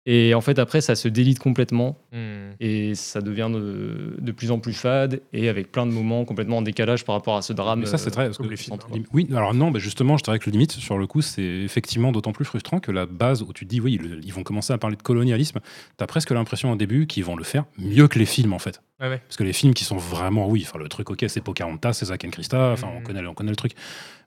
Et 0.05 0.33
en 0.33 0.41
fait, 0.41 0.57
après, 0.59 0.81
ça 0.81 0.95
se 0.95 1.07
délite 1.07 1.39
complètement 1.39 1.99
hmm. 2.13 2.51
et 2.59 2.95
ça 2.95 3.21
devient 3.21 3.49
de, 3.53 4.15
de 4.17 4.31
plus 4.31 4.49
en 4.49 4.57
plus 4.59 4.73
fade 4.73 5.21
et 5.33 5.49
avec 5.49 5.71
plein 5.71 5.85
de 5.85 5.91
moments 5.91 6.25
complètement 6.25 6.57
en 6.57 6.61
décalage 6.61 7.03
par 7.05 7.13
rapport 7.15 7.35
à 7.35 7.41
ce 7.41 7.53
drame. 7.53 7.81
Mais 7.81 7.85
ça, 7.85 7.97
c'est 7.97 8.09
très. 8.09 8.25
parce 8.25 8.37
comme 8.37 8.47
que- 8.47 8.51
les 8.51 8.57
films, 8.57 8.77
Oui, 9.13 9.27
alors 9.31 9.53
non, 9.53 9.69
bah 9.71 9.77
justement, 9.79 10.17
je 10.17 10.23
dirais 10.23 10.39
que 10.39 10.45
le 10.49 10.53
limite, 10.53 10.71
sur 10.71 10.97
le 10.97 11.05
coup, 11.05 11.21
c'est 11.21 11.43
effectivement 11.43 12.11
d'autant 12.11 12.31
plus 12.31 12.45
frustrant 12.45 12.79
que 12.79 12.91
la 12.91 13.05
base 13.05 13.41
où 13.43 13.51
tu 13.53 13.65
te 13.65 13.69
dis, 13.69 13.81
oui, 13.81 13.97
le- 14.01 14.19
ils 14.23 14.33
vont 14.33 14.43
commencer 14.43 14.73
à 14.73 14.77
parler 14.77 14.95
de 14.95 15.01
colonialisme, 15.03 15.59
tu 15.97 16.03
as 16.03 16.07
presque 16.07 16.31
l'impression 16.31 16.71
au 16.71 16.75
début 16.75 17.05
qu'ils 17.05 17.25
vont 17.25 17.35
le 17.35 17.43
faire 17.43 17.65
mieux 17.77 18.07
que 18.07 18.17
les 18.17 18.25
films, 18.25 18.53
en 18.53 18.59
fait. 18.59 18.81
Ouais, 19.01 19.09
ouais. 19.09 19.19
Parce 19.19 19.37
que 19.37 19.43
les 19.43 19.53
films 19.53 19.73
qui 19.73 19.83
sont 19.83 19.97
vraiment, 19.97 20.47
oui, 20.47 20.65
enfin, 20.67 20.79
le 20.79 20.87
truc, 20.87 21.09
ok, 21.11 21.25
c'est 21.27 21.41
Pocahontas, 21.41 21.93
c'est 21.93 22.05
Zack 22.05 22.25
and 22.25 22.29
Krista, 22.31 22.71
enfin, 22.71 22.87
on, 22.95 22.99
Mhm. 22.99 23.03
connaît, 23.05 23.27
on 23.27 23.33
connaît 23.33 23.51
le 23.51 23.55
truc. 23.57 23.73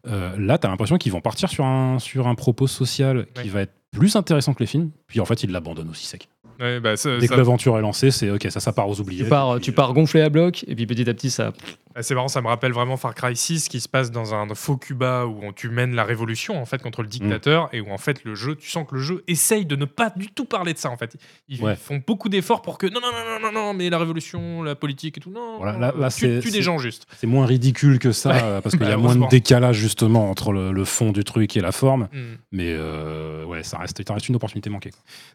Euh, 0.06 0.36
là, 0.38 0.58
tu 0.58 0.66
as 0.66 0.70
l'impression 0.70 0.96
qu'ils 0.98 1.12
vont 1.12 1.20
partir 1.20 1.48
sur 1.48 1.64
un, 1.64 1.98
sur 1.98 2.26
un 2.28 2.34
propos 2.34 2.66
social 2.66 3.26
qui 3.34 3.48
va 3.48 3.62
être 3.62 3.72
plus 3.92 4.16
intéressant 4.16 4.54
que 4.54 4.60
les 4.60 4.66
films, 4.66 4.90
puis 5.06 5.20
en 5.20 5.24
fait, 5.24 5.42
ils 5.44 5.50
l'abandonnent 5.50 5.90
aussi 5.90 6.06
sec. 6.06 6.28
Ouais, 6.60 6.80
bah, 6.80 6.96
ça- 6.96 7.16
Dès 7.18 7.26
ça- 7.26 7.34
que 7.34 7.38
l'aventure 7.38 7.76
est 7.78 7.80
lancée, 7.80 8.10
c'est 8.10 8.30
ok, 8.30 8.46
ça, 8.50 8.60
ça 8.60 8.72
part 8.72 8.88
aux 8.88 9.00
oubliés. 9.00 9.24
Tu 9.24 9.28
pars, 9.28 9.54
puis, 9.56 9.62
tu 9.64 9.70
euh, 9.70 9.74
pars 9.74 9.92
gonfler 9.94 10.20
à 10.20 10.28
bloc 10.28 10.64
et 10.68 10.74
puis 10.76 10.86
petit 10.86 11.08
à 11.08 11.14
petit, 11.14 11.30
ça. 11.30 11.52
Ah, 11.94 12.02
C'est 12.02 12.14
marrant, 12.14 12.28
ça 12.28 12.40
me 12.40 12.46
rappelle 12.46 12.72
vraiment 12.72 12.96
Far 12.96 13.14
Cry 13.14 13.36
6 13.36 13.68
qui 13.68 13.78
se 13.80 13.88
passe 13.88 14.10
dans 14.10 14.32
un 14.34 14.46
faux 14.54 14.76
Cuba 14.78 15.26
où 15.26 15.40
on- 15.42 15.52
tu 15.52 15.68
mènes 15.68 15.94
la 15.94 16.04
révolution 16.04 16.58
en 16.60 16.64
fait 16.64 16.80
contre 16.82 17.02
le 17.02 17.08
dictateur 17.08 17.68
et 17.72 17.80
où 17.82 17.90
en 17.90 17.98
fait 17.98 18.24
le 18.24 18.34
jeu, 18.34 18.54
tu 18.54 18.70
sens 18.70 18.86
que 18.88 18.94
le 18.94 19.00
jeu 19.02 19.24
essaye 19.28 19.66
de 19.66 19.76
ne 19.76 19.84
pas 19.84 20.10
du 20.16 20.28
tout 20.28 20.44
parler 20.46 20.72
de 20.72 20.78
ça 20.78 20.88
en 20.90 20.96
fait. 20.96 21.16
Ils 21.48 21.60
Ouais. 21.62 21.74
font 21.76 22.00
beaucoup 22.06 22.30
d'efforts 22.30 22.62
pour 22.62 22.78
que 22.78 22.86
non 22.86 23.00
non 23.00 23.08
non 23.12 23.38
non 23.40 23.52
non 23.52 23.60
non 23.66 23.74
mais 23.74 23.90
la 23.90 23.98
révolution, 23.98 24.62
la 24.62 24.74
politique 24.74 25.18
et 25.18 25.20
tout 25.20 25.30
non. 25.30 25.58
Voilà, 25.58 25.78
là- 25.78 25.94
euh, 25.98 26.08
c'est- 26.10 26.40
tue 26.40 26.50
des 26.50 26.62
gens 26.62 26.78
juste. 26.78 27.06
C'est 27.18 27.26
moins 27.26 27.44
ridicule 27.44 27.98
que 27.98 28.12
ça, 28.12 28.30
Ouais. 28.30 28.40
euh, 28.42 28.60
parce 28.62 28.76
qu'il 28.76 28.86
y 28.86 28.90
a 28.90 28.96
moins 28.96 29.16
de 29.16 29.28
décalage 29.28 29.76
justement 29.76 30.30
entre 30.30 30.52
le, 30.52 30.72
le 30.72 30.84
fond 30.86 31.12
du 31.12 31.24
truc 31.24 31.56
et 31.58 31.60
la 31.60 31.72
forme. 31.72 32.08
Hmm. 32.12 32.36
Mais 32.52 32.72
euh, 32.74 33.44
ouais, 33.44 33.62
ça 33.64 33.78
reste, 33.82 34.06
ça 34.06 34.14
reste 34.14 34.28
une 34.28 34.36
opportunité 34.36 34.70
manquée. 34.70 34.92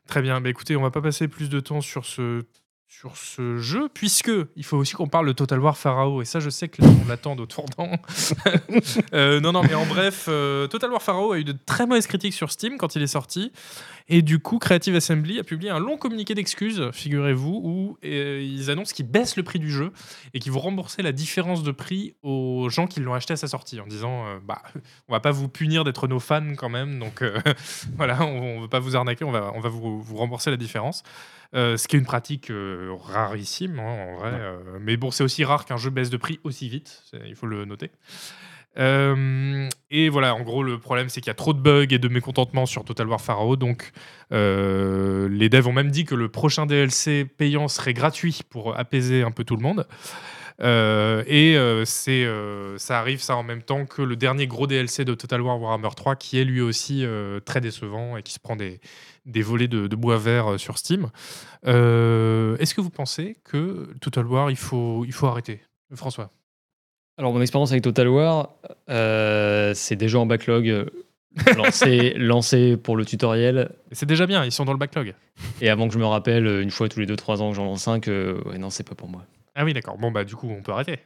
Très 0.07 0.21
bien. 0.21 0.41
Bah, 0.41 0.49
écoutez, 0.49 0.75
on 0.75 0.81
va 0.81 0.91
pas 0.91 1.01
passer 1.01 1.27
plus 1.27 1.49
de 1.49 1.60
temps 1.60 1.81
sur 1.81 2.05
ce 2.05 2.43
sur 2.89 3.17
ce 3.17 3.57
jeu 3.57 3.89
puisque 3.93 4.31
il 4.55 4.63
faut 4.63 4.77
aussi 4.77 4.93
qu'on 4.93 5.10
parle 5.10 5.27
de 5.27 5.33
Total 5.33 5.60
War 5.60 5.77
Pharaoh 5.77 6.21
et 6.21 6.25
ça 6.25 6.39
je 6.39 6.49
sais 6.49 6.69
que 6.69 6.81
là, 6.81 6.88
on 7.03 7.07
l'attend 7.07 7.36
de 7.36 7.45
tournant. 7.45 7.91
Euh, 9.13 9.39
non 9.39 9.51
non 9.51 9.62
mais 9.63 9.73
en 9.73 9.86
bref, 9.86 10.25
euh, 10.27 10.67
Total 10.67 10.91
War 10.91 11.01
Pharaoh 11.01 11.31
a 11.31 11.39
eu 11.39 11.43
de 11.43 11.53
très 11.65 11.86
mauvaises 11.86 12.07
critiques 12.07 12.33
sur 12.33 12.51
Steam 12.51 12.77
quand 12.77 12.95
il 12.95 13.01
est 13.01 13.07
sorti 13.07 13.51
et 14.10 14.22
du 14.22 14.39
coup 14.39 14.58
Creative 14.58 14.96
Assembly 14.96 15.39
a 15.39 15.43
publié 15.43 15.70
un 15.70 15.80
long 15.80 15.98
communiqué 15.98 16.34
d'excuses, 16.34 16.89
figurez-vous, 16.93 17.62
où 17.63 17.98
euh, 18.06 18.41
ils 18.41 18.70
annoncent 18.70 18.93
qu'ils 18.93 19.08
baissent 19.08 19.36
le 19.36 19.43
prix 19.43 19.60
du 19.60 19.70
jeu 19.70 19.91
et 20.34 20.39
qu'ils 20.39 20.52
vont 20.52 20.60
rembourser 20.60 21.02
la 21.02 21.12
différence 21.12 21.63
de 21.63 21.72
prix 21.72 22.15
aux 22.24 22.70
gens 22.70 22.88
qui 22.88 23.00
l'ont 23.00 23.13
acheté 23.13 23.34
à 23.34 23.38
sa 23.38 23.48
sortie 23.48 23.80
en 23.82 23.88
disant 23.88 24.26
euh, 24.28 24.39
bah 24.43 24.62
on 25.10 25.13
va 25.13 25.20
pas 25.20 25.32
vous 25.32 25.50
punir 25.50 25.84
d'être 25.84 26.08
nos 26.08 26.20
fans 26.20 26.56
quand 26.56 26.70
même 26.70 27.00
donc 27.00 27.22
euh, 27.22 27.39
voilà 27.98 28.22
on, 28.24 28.58
on 28.58 28.62
veut 28.62 28.70
pas 28.70 28.80
vous 28.80 28.96
arnaquer 28.96 29.26
on 29.26 29.32
va 29.32 29.52
on 29.54 29.60
va 29.60 29.70
vous, 29.70 30.02
vous 30.02 30.15
rembourser 30.15 30.52
la 30.52 30.58
différence. 30.58 31.04
Euh, 31.54 31.78
ce 31.78 31.88
qui 31.88 31.96
est 31.96 32.00
une 32.00 32.06
pratique 32.06 32.52
rarissime 33.00 33.80
hein, 33.80 33.84
en 33.84 34.17
vrai 34.17 34.34
mais 34.82 34.98
bon 34.98 35.12
c'est 35.12 35.24
aussi 35.24 35.46
rare 35.46 35.63
qu'un 35.65 35.78
jeu 35.78 35.89
baisse 35.89 36.10
de 36.10 36.17
prix 36.17 36.41
aussi 36.43 36.67
vite 36.67 37.04
il 37.26 37.36
faut 37.36 37.46
le 37.46 37.63
noter 37.63 37.89
Euh, 38.78 39.70
et 39.90 40.10
voilà, 40.10 40.36
en 40.36 40.42
gros, 40.42 40.63
le 40.63 40.80
problème, 40.80 41.10
c'est 41.10 41.22
qu'il 41.22 41.30
y 41.30 41.32
a 41.32 41.36
trop 41.36 41.54
de 41.54 41.60
bugs 41.60 41.88
et 41.90 42.00
de 42.00 42.08
mécontentement 42.08 42.66
sur 42.66 42.84
Total 42.84 43.08
War 43.08 43.22
Pharaoh. 43.22 43.56
Donc, 43.56 43.92
euh, 44.32 45.28
les 45.30 45.50
devs 45.50 45.68
ont 45.68 45.74
même 45.74 45.92
dit 45.92 46.06
que 46.06 46.16
le 46.16 46.30
prochain 46.30 46.66
DLC 46.66 47.26
payant 47.26 47.68
serait 47.68 47.94
gratuit 47.94 48.42
pour 48.50 48.78
apaiser 48.78 49.24
un 49.24 49.32
peu 49.32 49.44
tout 49.44 49.56
le 49.56 49.63
monde. 49.63 49.88
Euh, 50.60 51.24
et 51.28 51.56
ça 51.86 53.00
arrive 53.00 53.22
ça 53.22 53.36
en 53.36 53.44
même 53.44 53.62
temps 53.62 53.86
que 53.86 54.02
le 54.02 54.16
dernier 54.16 54.48
gros 54.48 54.66
DLC 54.66 55.06
de 55.06 55.13
Total 55.13 55.40
War 55.40 55.62
Warhammer 55.62 55.90
3 55.96 56.16
qui 56.16 56.40
est 56.40 56.44
lui 56.46 56.62
aussi 56.62 57.06
très 57.46 57.62
décevant 57.62 58.18
et 58.18 58.24
qui 58.24 58.34
se 58.34 58.40
prend 58.40 58.56
des, 58.56 58.80
des 59.26 59.42
volets 59.42 59.68
de, 59.68 59.88
de 59.88 59.96
bois 59.96 60.18
vert 60.18 60.60
sur 60.60 60.78
Steam. 60.78 61.10
Est-ce 61.63 62.74
que 62.74 62.82
vous 62.82 62.90
pensez 62.90 63.38
que 63.44 63.94
Total 64.02 64.26
War, 64.26 64.50
il 64.50 64.58
faut, 64.58 65.06
il 65.06 65.13
faut 65.13 65.28
arrêter? 65.28 65.62
François 65.96 66.32
Alors, 67.17 67.34
mon 67.34 67.41
expérience 67.41 67.71
avec 67.71 67.84
Total 67.84 68.08
War, 68.08 68.49
euh, 68.89 69.73
c'est 69.75 69.95
déjà 69.95 70.19
en 70.19 70.25
backlog. 70.25 70.67
euh, 70.69 70.86
lancé, 71.56 72.13
lancé 72.17 72.77
pour 72.77 72.95
le 72.95 73.06
tutoriel. 73.06 73.69
C'est 73.91 74.06
déjà 74.06 74.25
bien, 74.27 74.43
ils 74.45 74.51
sont 74.51 74.65
dans 74.65 74.71
le 74.73 74.77
backlog. 74.77 75.13
Et 75.62 75.69
avant 75.69 75.88
que 75.88 75.93
je 75.93 75.99
me 75.99 76.06
rappelle, 76.06 76.45
une 76.45 76.71
fois 76.71 76.89
tous 76.89 76.99
les 76.99 77.06
2-3 77.08 77.41
ans 77.41 77.49
que 77.49 77.56
j'en 77.56 77.65
lance 77.65 77.88
un, 77.88 77.99
que 77.99 78.38
ouais, 78.45 78.58
non, 78.58 78.69
c'est 78.69 78.88
pas 78.88 78.95
pour 78.95 79.08
moi. 79.10 79.23
Ah 79.56 79.65
oui, 79.65 79.73
d'accord. 79.73 79.97
Bon, 79.97 80.12
bah, 80.12 80.23
du 80.23 80.36
coup, 80.36 80.47
on 80.49 80.62
peut 80.62 80.71
arrêter. 80.71 80.99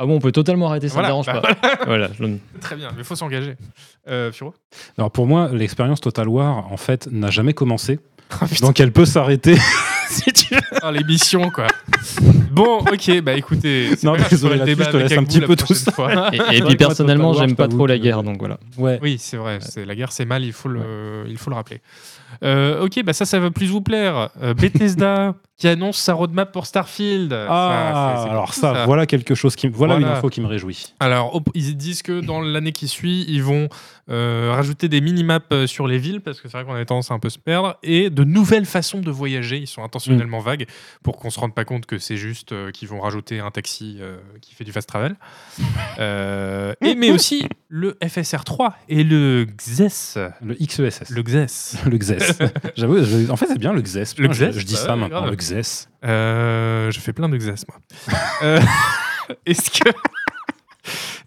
Ah 0.00 0.06
bon, 0.06 0.14
on 0.16 0.20
peut 0.20 0.30
totalement 0.30 0.68
arrêter, 0.68 0.88
ça 0.88 0.94
Voilà, 1.00 1.08
me 1.08 1.12
dérange 1.22 1.26
bah, 1.26 1.56
pas. 1.60 1.84
voilà, 1.86 2.08
je 2.18 2.24
Très 2.60 2.76
bien, 2.76 2.90
mais 2.92 2.98
il 2.98 3.04
faut 3.04 3.16
s'engager. 3.16 3.56
Euh, 4.08 4.30
Furo 4.30 4.54
Alors 4.96 5.10
pour 5.10 5.26
moi, 5.26 5.48
l'expérience 5.52 6.00
Total 6.00 6.28
War, 6.28 6.70
en 6.70 6.76
fait, 6.76 7.08
n'a 7.10 7.30
jamais 7.30 7.52
commencé. 7.54 7.98
Oh. 8.40 8.44
Donc 8.60 8.78
elle 8.78 8.92
peut 8.92 9.06
s'arrêter 9.06 9.56
si 10.10 10.32
tu 10.32 10.54
veux. 10.54 10.60
Ah, 10.82 10.90
l'émission, 10.90 11.50
quoi. 11.50 11.66
bon, 12.50 12.78
ok, 12.78 13.20
bah 13.20 13.34
écoutez. 13.34 13.90
Non, 14.02 14.12
pas 14.12 14.18
grave, 14.18 14.30
désolé, 14.30 14.58
le 14.58 14.64
débat 14.64 14.84
je 14.84 14.90
te 14.90 14.96
avec 14.96 15.10
laisse 15.10 15.18
un 15.18 15.24
petit 15.24 15.40
peu 15.40 15.56
tout 15.56 15.74
ça. 15.74 15.92
fois. 15.92 16.30
Et, 16.32 16.62
puis 16.66 16.76
personnellement, 16.76 17.32
j'aime 17.34 17.56
pas 17.56 17.68
trop 17.68 17.86
la 17.86 17.98
guerre, 17.98 18.22
donc 18.22 18.38
voilà. 18.38 18.58
Ouais. 18.76 18.98
Oui, 19.02 19.16
c'est 19.18 19.36
vrai, 19.36 19.58
c'est 19.60 19.84
la 19.84 19.94
guerre, 19.94 20.12
c'est 20.12 20.24
mal, 20.24 20.44
il 20.44 20.52
faut 20.52 20.68
le, 20.68 21.24
il 21.28 21.36
faut 21.36 21.50
le 21.50 21.56
rappeler. 21.56 21.80
Euh, 22.42 22.84
ok, 22.84 23.02
bah 23.04 23.12
ça, 23.12 23.24
ça 23.24 23.38
va 23.38 23.50
plus 23.50 23.66
vous 23.66 23.80
plaire. 23.80 24.30
Euh, 24.42 24.54
Bethesda 24.54 25.34
qui 25.58 25.66
annonce 25.68 25.98
sa 25.98 26.14
roadmap 26.14 26.52
pour 26.52 26.66
Starfield. 26.66 27.32
Ah, 27.32 28.14
Ça, 28.24 28.30
alors 28.30 28.54
ça, 28.54 28.84
voilà 28.86 29.06
quelque 29.06 29.34
chose 29.34 29.56
qui, 29.56 29.66
voilà, 29.68 29.94
Voilà. 29.94 30.06
une 30.06 30.12
info 30.16 30.28
qui 30.28 30.40
me 30.40 30.46
réjouit. 30.46 30.94
Alors, 31.00 31.42
ils 31.54 31.76
disent 31.76 32.02
que 32.02 32.20
dans 32.20 32.40
l'année 32.40 32.70
qui 32.72 32.86
suit, 32.86 33.24
ils 33.28 33.42
vont 33.42 33.68
euh, 34.08 34.52
rajouter 34.54 34.88
des 34.88 35.00
mini-maps 35.00 35.40
euh, 35.52 35.66
sur 35.66 35.88
les 35.88 35.98
villes, 35.98 36.20
parce 36.20 36.40
que 36.40 36.48
c'est 36.48 36.56
vrai 36.56 36.64
qu'on 36.64 36.74
a 36.74 36.84
tendance 36.84 37.10
à 37.10 37.14
un 37.14 37.18
peu 37.18 37.28
se 37.28 37.38
perdre, 37.38 37.76
et 37.82 38.08
de 38.08 38.22
nouvelles 38.24 38.66
façons 38.66 39.00
de 39.00 39.10
voyager. 39.10 39.58
Ils 39.58 39.66
sont 39.66 39.82
intentionnellement 39.82 40.38
vagues 40.38 40.66
pour 41.02 41.16
qu'on 41.18 41.28
se 41.30 41.40
rende 41.40 41.54
pas 41.54 41.64
compte 41.64 41.86
que 41.86 41.98
c'est 41.98 42.16
juste 42.16 42.52
euh, 42.52 42.70
qu'ils 42.70 42.88
vont 42.88 43.00
rajouter 43.00 43.40
un 43.40 43.50
taxi 43.50 43.98
euh, 44.00 44.16
qui 44.40 44.54
fait 44.54 44.64
du 44.64 44.70
fast 44.72 44.88
travel. 44.88 45.16
Et, 46.80 46.94
mais 46.94 47.10
aussi 47.10 47.46
le 47.68 47.98
FSR 48.06 48.44
3 48.44 48.74
et 48.88 49.02
le 49.04 49.44
XES. 49.44 50.18
Le 50.40 50.54
XESS. 50.54 51.10
Le 51.10 51.22
XES. 51.22 51.76
Le 51.86 51.98
XES. 51.98 52.38
J'avoue, 52.76 52.98
en 53.30 53.36
fait, 53.36 53.46
c'est 53.46 53.58
bien 53.58 53.72
le 53.72 53.82
XES. 53.82 54.14
Le 54.18 54.32
je- 54.32 54.44
XES, 54.46 54.58
Je, 54.58 54.64
dis 54.66 54.76
ça 54.76 54.96
maintenant, 54.96 55.26
le 55.26 55.34
XES. 55.36 55.47
Euh, 56.04 56.90
je 56.90 57.00
fais 57.00 57.12
plein 57.12 57.28
de 57.28 57.36
XES, 57.36 57.64
moi. 57.68 57.78
Euh, 58.42 58.60
Est-ce 59.46 59.70
que. 59.70 59.90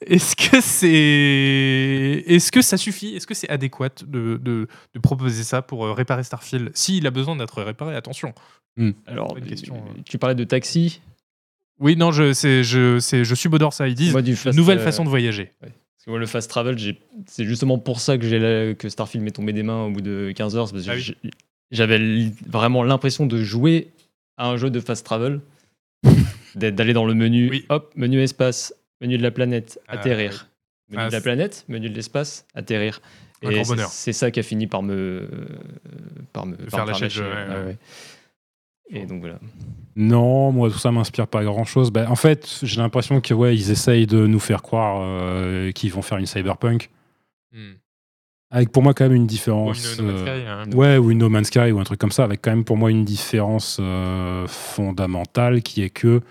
Est-ce 0.05 0.35
que 0.35 0.59
c'est. 0.61 2.23
Est-ce 2.33 2.51
que 2.51 2.61
ça 2.61 2.77
suffit? 2.77 3.15
Est-ce 3.15 3.27
que 3.27 3.33
c'est 3.35 3.49
adéquat 3.49 3.89
de, 4.07 4.37
de- 4.41 4.67
de 4.95 4.99
proposer 4.99 5.43
ça 5.43 5.61
pour 5.61 5.85
euh, 5.85 5.93
réparer 5.93 6.23
Starfield? 6.23 6.71
S'il 6.73 7.05
a 7.05 7.11
besoin 7.11 7.35
d'être 7.35 7.61
réparé, 7.61 7.95
attention. 7.95 8.33
Alors, 9.05 9.33
Bonne 9.35 9.45
question, 9.45 9.75
tu- 9.75 9.99
hein. 9.99 10.03
tu 10.05 10.17
parlais 10.17 10.33
de 10.35 10.43
taxi. 10.43 11.01
Oui, 11.79 11.95
non, 11.95 12.11
je, 12.11 12.33
c'est- 12.33 12.63
je, 12.63 12.99
c'est- 12.99 13.23
je 13.23 13.35
subodore 13.35 13.73
ça. 13.73 13.87
Ils 13.87 13.95
disent 13.95 14.11
Moi, 14.13 14.21
du 14.23 14.35
fast- 14.35 14.57
nouvelle 14.57 14.79
euh, 14.79 14.83
façon 14.83 15.03
de 15.03 15.09
voyager. 15.09 15.51
Parce 15.61 16.05
que 16.05 16.09
moi, 16.09 16.19
le 16.19 16.25
fast 16.25 16.49
travel, 16.49 16.77
c'est 17.27 17.45
justement 17.45 17.77
pour 17.77 17.99
ça 17.99 18.17
que, 18.17 18.25
j'ai 18.27 18.39
la- 18.39 18.73
que 18.73 18.89
Starfield 18.89 19.23
m'est 19.23 19.31
tombé 19.31 19.53
des 19.53 19.61
mains 19.63 19.83
au 19.83 19.91
bout 19.91 20.01
de 20.01 20.31
15 20.35 20.55
heures. 20.55 20.67
c'est 20.67 20.73
Parce 20.73 20.85
que 20.85 20.91
Ah 20.91 20.95
oui. 21.23 21.31
j'avais 21.69 22.31
vraiment 22.47 22.83
l'impression 22.83 23.27
de 23.27 23.37
jouer 23.43 23.89
à 24.37 24.47
un 24.47 24.57
jeu 24.57 24.69
de 24.69 24.79
fast 24.79 25.05
travel, 25.05 25.41
d'aller 26.55 26.93
dans 26.93 27.05
le 27.05 27.13
menu, 27.13 27.49
Oui. 27.49 27.65
hop, 27.69 27.91
menu 27.95 28.21
espace, 28.21 28.73
menu 29.01 29.17
de 29.17 29.23
la 29.23 29.31
planète, 29.31 29.79
Ah, 29.87 29.93
atterrir. 29.93 30.47
Menu 30.89 31.01
Ah, 31.03 31.07
de 31.07 31.11
la 31.13 31.19
c'est- 31.19 31.23
planète, 31.23 31.65
menu 31.69 31.89
de 31.89 31.95
l'espace, 31.95 32.45
atterrir. 32.53 33.01
Un 33.43 33.49
Et 33.49 33.63
c'est- 33.63 34.13
ça 34.13 34.29
qui 34.29 34.39
a 34.39 34.43
fini 34.43 34.67
par 34.67 34.83
me, 34.83 35.27
par 36.31 36.45
me 36.45 36.55
par 36.57 36.85
faire 36.87 37.01
lâcher 37.01 37.21
ouais, 37.21 37.27
Ah 37.49 37.59
ouais. 37.59 37.65
ouais. 37.65 37.77
Et 38.91 39.05
donc 39.05 39.21
voilà. 39.21 39.39
Non, 39.95 40.51
moi 40.51 40.69
tout 40.69 40.77
ça 40.77 40.91
m'inspire 40.91 41.27
pas 41.27 41.43
grand 41.43 41.63
chose. 41.63 41.91
en 41.95 42.15
fait, 42.15 42.59
j'ai 42.61 42.81
l'impression 42.81 43.19
que 43.21 43.33
ouais, 43.33 43.55
ils 43.55 43.71
essayent 43.71 44.05
de 44.05 44.27
nous 44.27 44.39
faire 44.39 44.61
croire 44.61 44.99
euh, 45.01 45.71
qu'ils 45.71 45.91
vont 45.91 46.01
faire 46.01 46.17
une 46.19 46.25
cyberpunk. 46.27 46.89
Hmm. 47.51 47.71
Avec 48.53 48.73
pour 48.73 48.83
moi 48.83 48.93
quand 48.93 49.05
même 49.05 49.13
une 49.13 49.23
Ou 49.23 49.27
différence. 49.27 49.97
une 49.97 50.05
No 50.05 50.11
Man's 50.11 50.21
euh, 50.21 50.25
Sky, 50.25 50.47
hein. 50.47 50.77
Ouais, 50.77 50.97
ou 50.97 51.09
une 51.09 51.19
No 51.19 51.29
Man's 51.29 51.47
Sky 51.47 51.71
ou 51.71 51.79
un 51.79 51.83
truc 51.85 51.99
comme 51.99 52.11
ça, 52.11 52.25
avec 52.25 52.41
quand 52.41 52.51
même 52.51 52.65
pour 52.65 52.75
moi 52.75 52.91
une 52.91 53.05
différence 53.05 53.77
euh, 53.79 54.45
fondamentale 54.47 55.61
qui 55.61 55.81
est 55.81 55.89
que. 55.89 56.21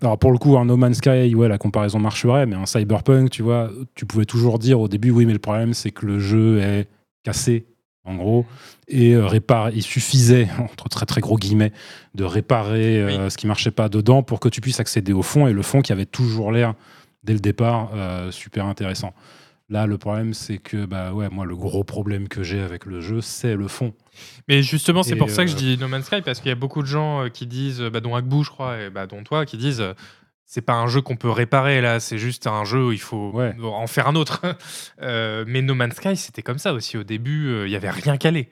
Alors 0.00 0.18
pour 0.18 0.32
le 0.32 0.38
coup, 0.38 0.58
un 0.58 0.64
No 0.64 0.76
Man's 0.76 0.96
Sky, 0.96 1.32
ouais, 1.36 1.48
la 1.48 1.58
comparaison 1.58 2.00
marcherait, 2.00 2.46
mais 2.46 2.56
un 2.56 2.66
Cyberpunk, 2.66 3.30
tu 3.30 3.42
vois, 3.42 3.70
tu 3.94 4.04
pouvais 4.04 4.24
toujours 4.24 4.58
dire 4.58 4.80
au 4.80 4.88
début, 4.88 5.10
oui, 5.10 5.26
mais 5.26 5.32
le 5.32 5.38
problème 5.38 5.74
c'est 5.74 5.92
que 5.92 6.06
le 6.06 6.18
jeu 6.18 6.58
est 6.58 6.88
cassé, 7.22 7.66
en 8.04 8.16
gros, 8.16 8.44
et 8.88 9.12
euh, 9.14 9.26
répare, 9.26 9.70
il 9.70 9.82
suffisait, 9.82 10.48
entre 10.58 10.88
très 10.88 11.06
très 11.06 11.20
gros 11.20 11.38
guillemets, 11.38 11.72
de 12.16 12.24
réparer 12.24 13.00
euh, 13.00 13.30
ce 13.30 13.36
qui 13.36 13.46
marchait 13.46 13.70
pas 13.70 13.88
dedans 13.88 14.24
pour 14.24 14.40
que 14.40 14.48
tu 14.48 14.60
puisses 14.60 14.80
accéder 14.80 15.12
au 15.12 15.22
fond, 15.22 15.46
et 15.46 15.52
le 15.52 15.62
fond 15.62 15.82
qui 15.82 15.92
avait 15.92 16.06
toujours 16.06 16.50
l'air, 16.50 16.74
dès 17.22 17.32
le 17.32 17.40
départ, 17.40 17.90
super 18.32 18.66
intéressant. 18.66 19.14
Là, 19.68 19.86
le 19.86 19.96
problème, 19.96 20.34
c'est 20.34 20.58
que, 20.58 20.84
bah 20.84 21.12
ouais, 21.12 21.28
moi, 21.30 21.46
le 21.46 21.56
gros 21.56 21.82
problème 21.84 22.28
que 22.28 22.42
j'ai 22.42 22.60
avec 22.60 22.84
le 22.84 23.00
jeu, 23.00 23.20
c'est 23.20 23.54
le 23.56 23.68
fond. 23.68 23.94
Mais 24.48 24.62
justement, 24.62 25.02
c'est 25.02 25.16
pour 25.16 25.30
ça 25.30 25.44
que 25.44 25.50
je 25.50 25.56
euh, 25.56 25.58
dis 25.58 25.78
No 25.78 25.88
Man's 25.88 26.04
Sky, 26.06 26.20
parce 26.20 26.40
qu'il 26.40 26.48
y 26.48 26.52
a 26.52 26.56
beaucoup 26.56 26.82
de 26.82 26.86
gens 26.86 27.24
euh, 27.24 27.28
qui 27.28 27.46
disent, 27.46 27.80
euh, 27.80 27.88
bah, 27.90 28.00
dont 28.00 28.14
Agbou, 28.14 28.44
je 28.44 28.50
crois, 28.50 28.78
et 28.78 28.90
bah, 28.90 29.06
dont 29.06 29.22
toi, 29.24 29.46
qui 29.46 29.56
disent 29.56 29.80
euh, 29.80 29.94
c'est 30.44 30.60
pas 30.60 30.74
un 30.74 30.86
jeu 30.88 31.00
qu'on 31.00 31.16
peut 31.16 31.30
réparer 31.30 31.80
là, 31.80 31.98
c'est 32.00 32.18
juste 32.18 32.46
un 32.46 32.64
jeu 32.64 32.84
où 32.88 32.92
il 32.92 33.00
faut 33.00 33.30
Ouais. 33.32 33.54
en 33.62 33.86
faire 33.86 34.06
un 34.08 34.14
autre. 34.16 34.42
Euh, 35.00 35.44
mais 35.48 35.62
No 35.62 35.74
Man's 35.74 35.94
Sky, 35.96 36.16
c'était 36.16 36.42
comme 36.42 36.58
ça 36.58 36.74
aussi. 36.74 36.96
Au 36.98 37.02
début, 37.04 37.48
euh, 37.48 37.66
il 37.66 37.70
y 37.72 37.76
avait 37.76 37.90
rien 37.90 38.16
calé. 38.18 38.48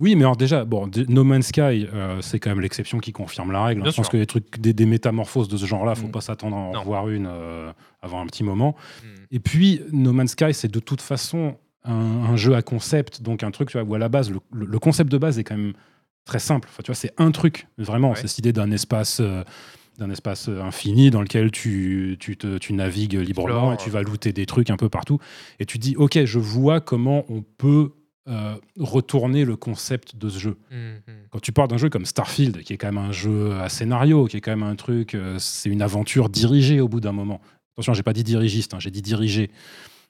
Oui, 0.00 0.14
mais 0.16 0.22
alors 0.22 0.36
déjà, 0.36 0.64
bon, 0.64 0.90
No 1.08 1.22
Man's 1.24 1.48
Sky, 1.48 1.60
euh, 1.92 2.20
c'est 2.22 2.40
quand 2.40 2.50
même 2.50 2.60
l'exception 2.60 2.98
qui 2.98 3.12
confirme 3.12 3.52
la 3.52 3.62
règle. 3.64 3.82
Bien 3.82 3.90
Je 3.90 3.96
pense 3.96 4.08
que 4.08 4.16
les 4.16 4.26
trucs, 4.26 4.58
des, 4.58 4.72
des 4.72 4.86
métamorphoses 4.86 5.48
de 5.48 5.56
ce 5.56 5.66
genre-là, 5.66 5.94
faut 5.94 6.08
Mm. 6.08 6.12
pas 6.12 6.20
s'attendre 6.22 6.56
à 6.56 6.58
en 6.58 6.72
Non. 6.72 6.82
voir 6.82 7.08
une 7.08 7.26
euh, 7.30 7.70
avant 8.02 8.20
un 8.20 8.26
petit 8.26 8.42
moment. 8.42 8.74
Hmm. 9.02 9.06
Et 9.30 9.38
puis, 9.40 9.82
No 9.92 10.12
Man's 10.12 10.32
Sky, 10.32 10.52
c'est 10.54 10.72
de 10.72 10.80
toute 10.80 11.02
façon 11.02 11.56
un, 11.84 11.92
un 11.94 12.36
jeu 12.36 12.54
à 12.54 12.62
concept, 12.62 13.22
donc 13.22 13.42
un 13.42 13.50
truc 13.50 13.70
tu 13.70 13.78
vois, 13.78 13.86
où 13.88 13.94
à 13.94 13.98
la 13.98 14.08
base, 14.08 14.30
le, 14.30 14.38
le- 14.52 14.66
le 14.66 14.78
concept 14.78 15.10
de 15.12 15.18
base 15.18 15.38
est 15.38 15.44
quand 15.44 15.56
même 15.56 15.74
très 16.24 16.38
simple. 16.38 16.68
Enfin, 16.70 16.82
tu 16.82 16.88
vois, 16.90 16.94
c'est 16.96 17.12
un 17.18 17.30
truc, 17.30 17.66
vraiment. 17.78 18.10
Ouais. 18.10 18.16
C'est 18.16 18.26
cette 18.26 18.38
idée 18.38 18.52
d'un 18.52 18.70
espace. 18.70 19.18
euh, 19.20 19.44
d'un 19.98 20.08
espace 20.08 20.48
infini 20.48 21.10
dans 21.10 21.20
lequel 21.20 21.50
tu, 21.50 22.16
tu, 22.18 22.38
te- 22.38 22.56
tu 22.56 22.72
navigues 22.72 23.12
librement 23.18 23.48
Explore, 23.48 23.72
et 23.74 23.76
tu 23.76 23.90
vas 23.90 24.00
looter 24.02 24.32
des 24.32 24.46
trucs 24.46 24.70
un 24.70 24.78
peu 24.78 24.88
partout. 24.88 25.18
Et 25.58 25.66
tu 25.66 25.76
dis, 25.76 25.94
OK, 25.96 26.18
je 26.24 26.38
vois 26.38 26.80
comment 26.80 27.26
on 27.28 27.42
peut 27.42 27.90
euh, 28.30 28.54
retourner 28.78 29.44
le 29.44 29.56
concept 29.56 30.16
de 30.16 30.28
ce 30.28 30.38
jeu. 30.38 30.56
Hmm. 30.70 30.98
Quand 31.30 31.40
tu 31.40 31.52
parles 31.52 31.68
d'un 31.68 31.78
jeu 31.78 31.88
comme 31.88 32.04
Starfield, 32.04 32.62
qui 32.62 32.72
est 32.72 32.76
quand 32.76 32.92
même 32.92 32.98
un 33.04 33.12
jeu 33.12 33.52
à 33.54 33.68
scénario, 33.68 34.26
qui 34.26 34.36
est 34.36 34.40
quand 34.40 34.52
même 34.52 34.62
un 34.62 34.76
truc, 34.76 35.14
euh, 35.14 35.36
c'est 35.38 35.68
une 35.68 35.82
aventure 35.82 36.28
dirigée 36.28 36.80
au 36.80 36.88
bout 36.88 37.00
d'un 37.00 37.12
moment. 37.12 37.40
Attention, 37.74 37.92
j'ai 37.94 38.02
pas 38.02 38.12
dit 38.12 38.24
dirigiste, 38.24 38.72
hein, 38.74 38.78
j'ai 38.78 38.90
dit 38.90 39.02
dirigée. 39.02 39.50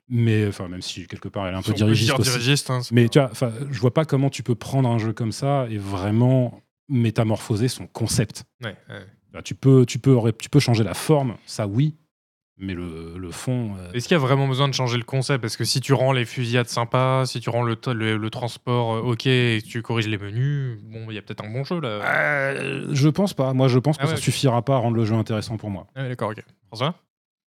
Mais 0.09 0.47
enfin, 0.49 0.69
même 0.69 0.83
si 0.83 1.07
quelque 1.07 1.29
part 1.29 1.47
elle 1.47 1.55
est 1.55 1.57
un 1.57 1.63
peu 1.63 1.73
dirigiste 1.73 2.11
dire 2.11 2.21
aussi. 2.21 2.31
dirigiste, 2.31 2.69
hein, 2.71 2.81
Mais 2.91 3.07
pas- 3.09 3.29
tu 3.31 3.39
vois, 3.39 3.53
je 3.71 3.81
vois 3.81 3.95
pas 3.95 4.05
comment 4.05 4.29
tu 4.29 4.43
peux 4.43 4.57
prendre 4.57 4.89
un 4.89 4.99
jeu 4.99 5.13
comme 5.13 5.33
ça 5.33 5.67
et 5.71 5.79
vraiment 5.79 6.61
métamorphoser 6.89 7.69
son 7.69 7.87
concept. 7.87 8.45
Ouais, 8.63 8.77
ouais. 8.89 9.43
Tu, 9.45 9.55
peux, 9.55 9.87
tu, 9.87 9.99
peux, 10.01 10.19
tu 10.39 10.51
peux 10.51 10.59
changer 10.59 10.83
la 10.83 10.95
forme, 10.95 11.37
ça 11.47 11.69
oui, 11.69 11.95
mais 12.61 12.75
le, 12.75 13.15
le 13.19 13.31
fond. 13.31 13.75
euh, 13.79 13.93
Est-ce 13.93 14.07
qu'il 14.07 14.15
y 14.15 14.21
a 14.21 14.21
vraiment 14.21 14.47
besoin 14.47 14.69
de 14.69 14.75
changer 14.75 14.97
le 14.99 15.03
concept? 15.05 15.41
Parce 15.41 15.57
que 15.57 15.65
si 15.65 15.81
tu 15.81 15.93
rends 15.95 16.13
les 16.13 16.25
fusillades 16.25 16.69
sympas, 16.69 17.27
si 17.27 17.41
tu 17.41 17.51
rends 17.51 17.63
le, 17.63 17.77
le, 17.93 18.17
le 18.17 18.31
transport 18.31 18.95
euh, 18.95 19.01
ok 19.01 19.27
et 19.27 19.61
que 19.65 19.67
tu 19.69 19.83
corriges 19.83 20.09
les 20.09 20.19
menus, 20.19 20.79
bon, 20.83 21.07
il 21.09 21.15
y 21.15 21.19
a 21.19 21.23
peut-être 21.23 21.45
un 21.45 21.51
bon 21.51 21.65
jeu 21.65 21.81
là. 21.81 21.89
euh, 21.89 22.87
je 22.93 23.09
pense 23.09 23.35
pas. 23.35 23.53
Moi, 23.55 23.69
je 23.69 23.79
pense 23.79 23.97
que 23.97 24.03
Ah 24.03 24.07
ça 24.07 24.13
ouais, 24.13 24.19
ok. 24.19 24.25
suffira 24.25 24.63
pas 24.63 24.75
à 24.75 24.79
rendre 24.79 24.97
le 24.97 25.05
jeu 25.05 25.15
intéressant 25.15 25.57
pour 25.57 25.71
moi. 25.71 25.87
Ah 25.95 26.03
ouais, 26.03 26.09
D'accord, 26.11 26.31
ok. 26.31 26.45
François? 26.69 26.95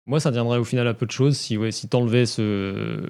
Moi, 0.06 0.20
ça 0.20 0.32
tiendrait 0.32 0.58
au 0.58 0.64
final 0.64 0.88
à 0.88 0.94
peu 0.94 1.06
de 1.06 1.12
choses 1.12 1.36
si, 1.38 1.58
ouais, 1.58 1.72
si 1.72 1.90
t'enlevais 1.90 2.26
ce 2.26 3.02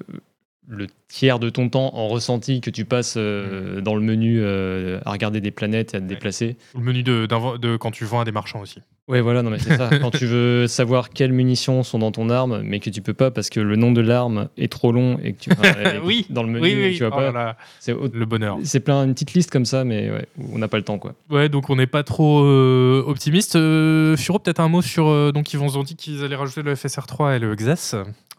le 0.70 0.86
tiers 1.08 1.38
de 1.38 1.48
ton 1.48 1.70
temps 1.70 1.94
en 1.94 2.08
ressenti 2.08 2.60
que 2.60 2.68
tu 2.68 2.84
passes 2.84 3.14
euh, 3.16 3.80
dans 3.80 3.94
le 3.94 4.02
menu 4.02 4.38
euh, 4.42 5.00
à 5.06 5.12
regarder 5.12 5.40
des 5.40 5.50
planètes 5.50 5.94
et 5.94 5.96
à 5.96 6.00
te 6.00 6.04
Ouais. 6.04 6.10
déplacer. 6.10 6.56
Le 6.74 6.80
menu 6.82 7.02
de, 7.02 7.26
quand 7.76 7.90
tu 7.90 8.04
vends 8.04 8.20
à 8.20 8.24
des 8.26 8.32
marchands 8.32 8.60
aussi. 8.60 8.80
Ouais, 9.08 9.22
voilà, 9.22 9.42
non 9.42 9.48
mais 9.48 9.58
c'est 9.58 9.74
ça. 9.78 9.88
Quand 10.02 10.10
tu 10.10 10.26
veux 10.26 10.66
savoir 10.66 11.08
quelles 11.08 11.32
munitions 11.32 11.82
sont 11.82 11.98
dans 11.98 12.12
ton 12.12 12.28
arme, 12.28 12.60
mais 12.62 12.78
que 12.78 12.90
tu 12.90 13.00
peux 13.00 13.14
pas 13.14 13.30
parce 13.30 13.48
que 13.48 13.58
le 13.58 13.74
nom 13.76 13.90
de 13.90 14.02
l'arme 14.02 14.50
est 14.58 14.70
trop 14.70 14.92
long 14.92 15.18
et 15.24 15.32
que 15.32 15.38
tu 15.40 15.50
Oui. 16.04 16.26
dans 16.28 16.42
le 16.42 16.50
menu 16.50 16.62
oui, 16.62 16.74
oui, 16.78 16.94
tu 16.94 17.04
vas 17.04 17.08
oh 17.08 17.32
pas. 17.32 17.56
C'est 17.80 17.94
le 17.94 18.26
bonheur. 18.26 18.58
c'est 18.64 18.80
plein 18.80 19.04
une 19.06 19.14
petite 19.14 19.32
liste 19.32 19.50
comme 19.50 19.64
ça, 19.64 19.84
mais 19.84 20.10
ouais, 20.10 20.26
on 20.52 20.58
n'a 20.58 20.68
pas 20.68 20.76
le 20.76 20.82
temps 20.84 20.98
quoi. 20.98 21.14
Ouais, 21.30 21.48
donc 21.48 21.70
on 21.70 21.76
n'est 21.76 21.86
pas 21.86 22.02
trop 22.02 22.42
euh, 22.44 23.02
optimiste. 23.06 23.54
Furo, 23.54 24.38
peut-être 24.40 24.60
un 24.60 24.68
mot 24.68 24.82
sur. 24.82 25.32
donc 25.32 25.54
ils 25.54 25.58
vont 25.58 25.74
ont 25.78 25.82
dit 25.84 25.96
qu'ils 25.96 26.22
allaient 26.22 26.36
rajouter 26.36 26.60
le 26.60 26.74
FSR3 26.74 27.36
et 27.36 27.38
le 27.38 27.54
XS, 27.56 27.96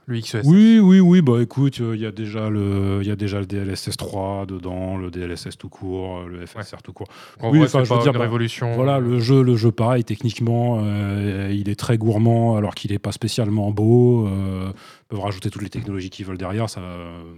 le 0.09 0.19
XES. 0.19 0.41
Oui, 0.45 0.79
oui, 0.79 0.99
oui. 0.99 1.21
Bah 1.21 1.41
écoute, 1.41 1.79
il 1.79 1.99
y 1.99 2.05
a 2.05 2.11
déjà 2.11 2.49
le, 2.49 3.01
y 3.03 3.11
a 3.11 3.15
déjà 3.15 3.39
le 3.39 3.45
DLSS 3.45 3.95
3 3.97 4.45
dedans, 4.47 4.97
le 4.97 5.11
DLSS 5.11 5.57
tout 5.57 5.69
court, 5.69 6.19
euh, 6.19 6.27
le 6.27 6.45
FSR 6.45 6.81
tout 6.83 6.93
court. 6.93 7.07
En 7.39 7.51
oui, 7.51 7.61
enfin, 7.63 7.79
c'est 7.79 7.85
je 7.85 7.93
veux 7.93 8.01
dire, 8.01 8.11
une 8.11 8.17
bah, 8.17 8.23
révolution. 8.23 8.73
Voilà, 8.73 8.99
le 8.99 9.19
jeu, 9.19 9.41
le 9.43 9.55
jeu 9.55 9.71
pareil, 9.71 10.03
techniquement, 10.03 10.79
euh, 10.81 11.49
il 11.53 11.69
est 11.69 11.79
très 11.79 11.97
gourmand 11.97 12.57
alors 12.57 12.75
qu'il 12.75 12.91
n'est 12.91 12.99
pas 12.99 13.11
spécialement 13.11 13.71
beau. 13.71 14.27
Euh, 14.27 14.71
ils 14.71 15.07
peuvent 15.15 15.19
rajouter 15.21 15.49
toutes 15.49 15.63
les 15.63 15.69
technologies 15.69 16.09
qu'ils 16.09 16.25
veulent 16.25 16.37
derrière, 16.37 16.69
ça, 16.69 16.81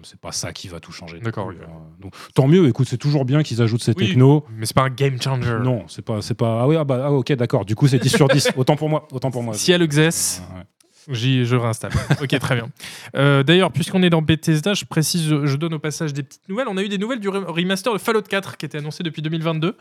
c'est 0.04 0.20
pas 0.20 0.32
ça 0.32 0.52
qui 0.52 0.68
va 0.68 0.80
tout 0.80 0.92
changer. 0.92 1.20
D'accord, 1.20 1.50
hein. 1.52 1.72
Donc, 2.02 2.14
tant 2.34 2.48
mieux. 2.48 2.68
Écoute, 2.68 2.88
c'est 2.90 2.98
toujours 2.98 3.24
bien 3.24 3.44
qu'ils 3.44 3.62
ajoutent 3.62 3.84
ces 3.84 3.94
Oui. 3.96 4.08
technos. 4.08 4.44
Mais 4.58 4.66
c'est 4.66 4.76
pas 4.76 4.84
un 4.84 4.90
game 4.90 5.22
changer. 5.22 5.58
Non, 5.64 5.84
c'est 5.88 6.04
pas, 6.04 6.22
c'est 6.22 6.34
pas. 6.34 6.62
Ah 6.64 6.68
oui, 6.68 6.76
ah 6.78 6.84
bah, 6.84 7.04
ah, 7.06 7.12
ok, 7.12 7.32
d'accord. 7.34 7.64
Du 7.66 7.76
coup, 7.76 7.88
c'est 7.88 8.00
10 8.00 8.10
sur 8.10 8.28
10. 8.28 8.50
Autant 8.58 8.76
pour 8.76 8.90
moi. 8.90 9.08
Autant 9.12 9.32
pour 9.32 9.44
moi. 9.44 9.54
Si 9.54 9.72
y 9.72 9.74
a 9.74 9.78
le 9.78 9.88
XS, 9.88 10.42
Ouais, 10.52 10.58
ouais. 10.58 10.64
J'y, 11.10 11.46
je 11.46 11.56
réinstalle. 11.56 11.92
ok, 12.22 12.40
très 12.40 12.56
bien. 12.56 12.70
Euh, 13.16 13.44
D'ailleurs, 13.44 13.72
puisqu'on 13.72 14.04
est 14.04 14.10
dans 14.10 14.22
Bethesda, 14.22 14.74
je 14.74 14.86
précise, 14.86 15.28
je, 15.28 15.56
donne 15.58 15.74
au 15.74 15.80
passage 15.80 16.14
des 16.14 16.24
petites 16.24 16.48
nouvelles. 16.50 16.68
On 16.70 16.78
a 16.78 16.84
eu 16.84 16.90
des 16.90 16.98
nouvelles 16.98 17.20
du 17.20 17.30
re- 17.30 17.46
remaster 17.46 17.92
de 17.94 17.98
Fallout 17.98 18.22
4 18.22 18.58
qui 18.58 18.66
était 18.66 18.78
annoncé 18.78 19.04
depuis 19.04 19.22
2022. 19.22 19.76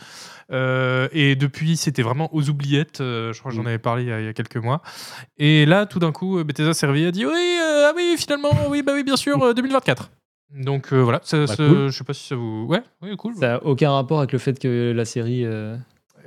Euh, 0.53 1.09
et 1.13 1.37
depuis, 1.37 1.77
c'était 1.77 2.03
vraiment 2.03 2.35
aux 2.35 2.49
oubliettes. 2.49 3.01
Euh, 3.01 3.33
je 3.33 3.39
crois 3.41 3.51
que 3.51 3.57
j'en 3.57 3.65
Mm. 3.65 3.67
avais 3.69 3.79
parlé 3.79 4.03
il 4.05 4.09
y, 4.09 4.13
a, 4.13 4.21
il 4.21 4.27
y 4.27 4.29
a 4.29 4.33
quelques 4.33 4.57
mois. 4.57 4.83
Et 5.39 5.67
là, 5.67 5.87
tout 5.87 5.99
d'un 5.99 6.13
coup, 6.13 6.43
Bethesda 6.45 6.73
s'est 6.75 6.87
réveillé 6.87 7.07
et 7.07 7.09
a 7.09 7.13
dit 7.13 7.27
Oui, 7.27 7.33
euh, 7.33 7.89
ah 7.91 7.93
oui, 7.97 8.15
finalement, 8.19 8.51
oui, 8.69 8.83
bah 8.83 8.93
oui, 8.95 9.05
bien 9.05 9.17
sûr, 9.17 9.43
euh, 9.43 9.53
2024. 9.55 10.11
Donc 10.55 10.93
voilà, 10.93 11.21
ça, 11.23 11.39
Bah, 11.39 11.47
ça- 11.47 11.57
cool. 11.57 11.89
je 11.91 11.97
sais 11.99 12.03
pas 12.05 12.13
si 12.15 12.27
ça 12.27 12.35
vous. 12.35 12.67
Ouais, 12.69 12.83
oui, 13.03 13.15
cool. 13.17 13.35
Ça 13.37 13.57
a 13.57 13.63
aucun 13.63 13.93
rapport 13.93 14.19
avec 14.19 14.33
le 14.33 14.39
fait 14.39 14.59
que 14.59 14.93
la 14.93 15.05
série. 15.05 15.45
euh, 15.45 15.77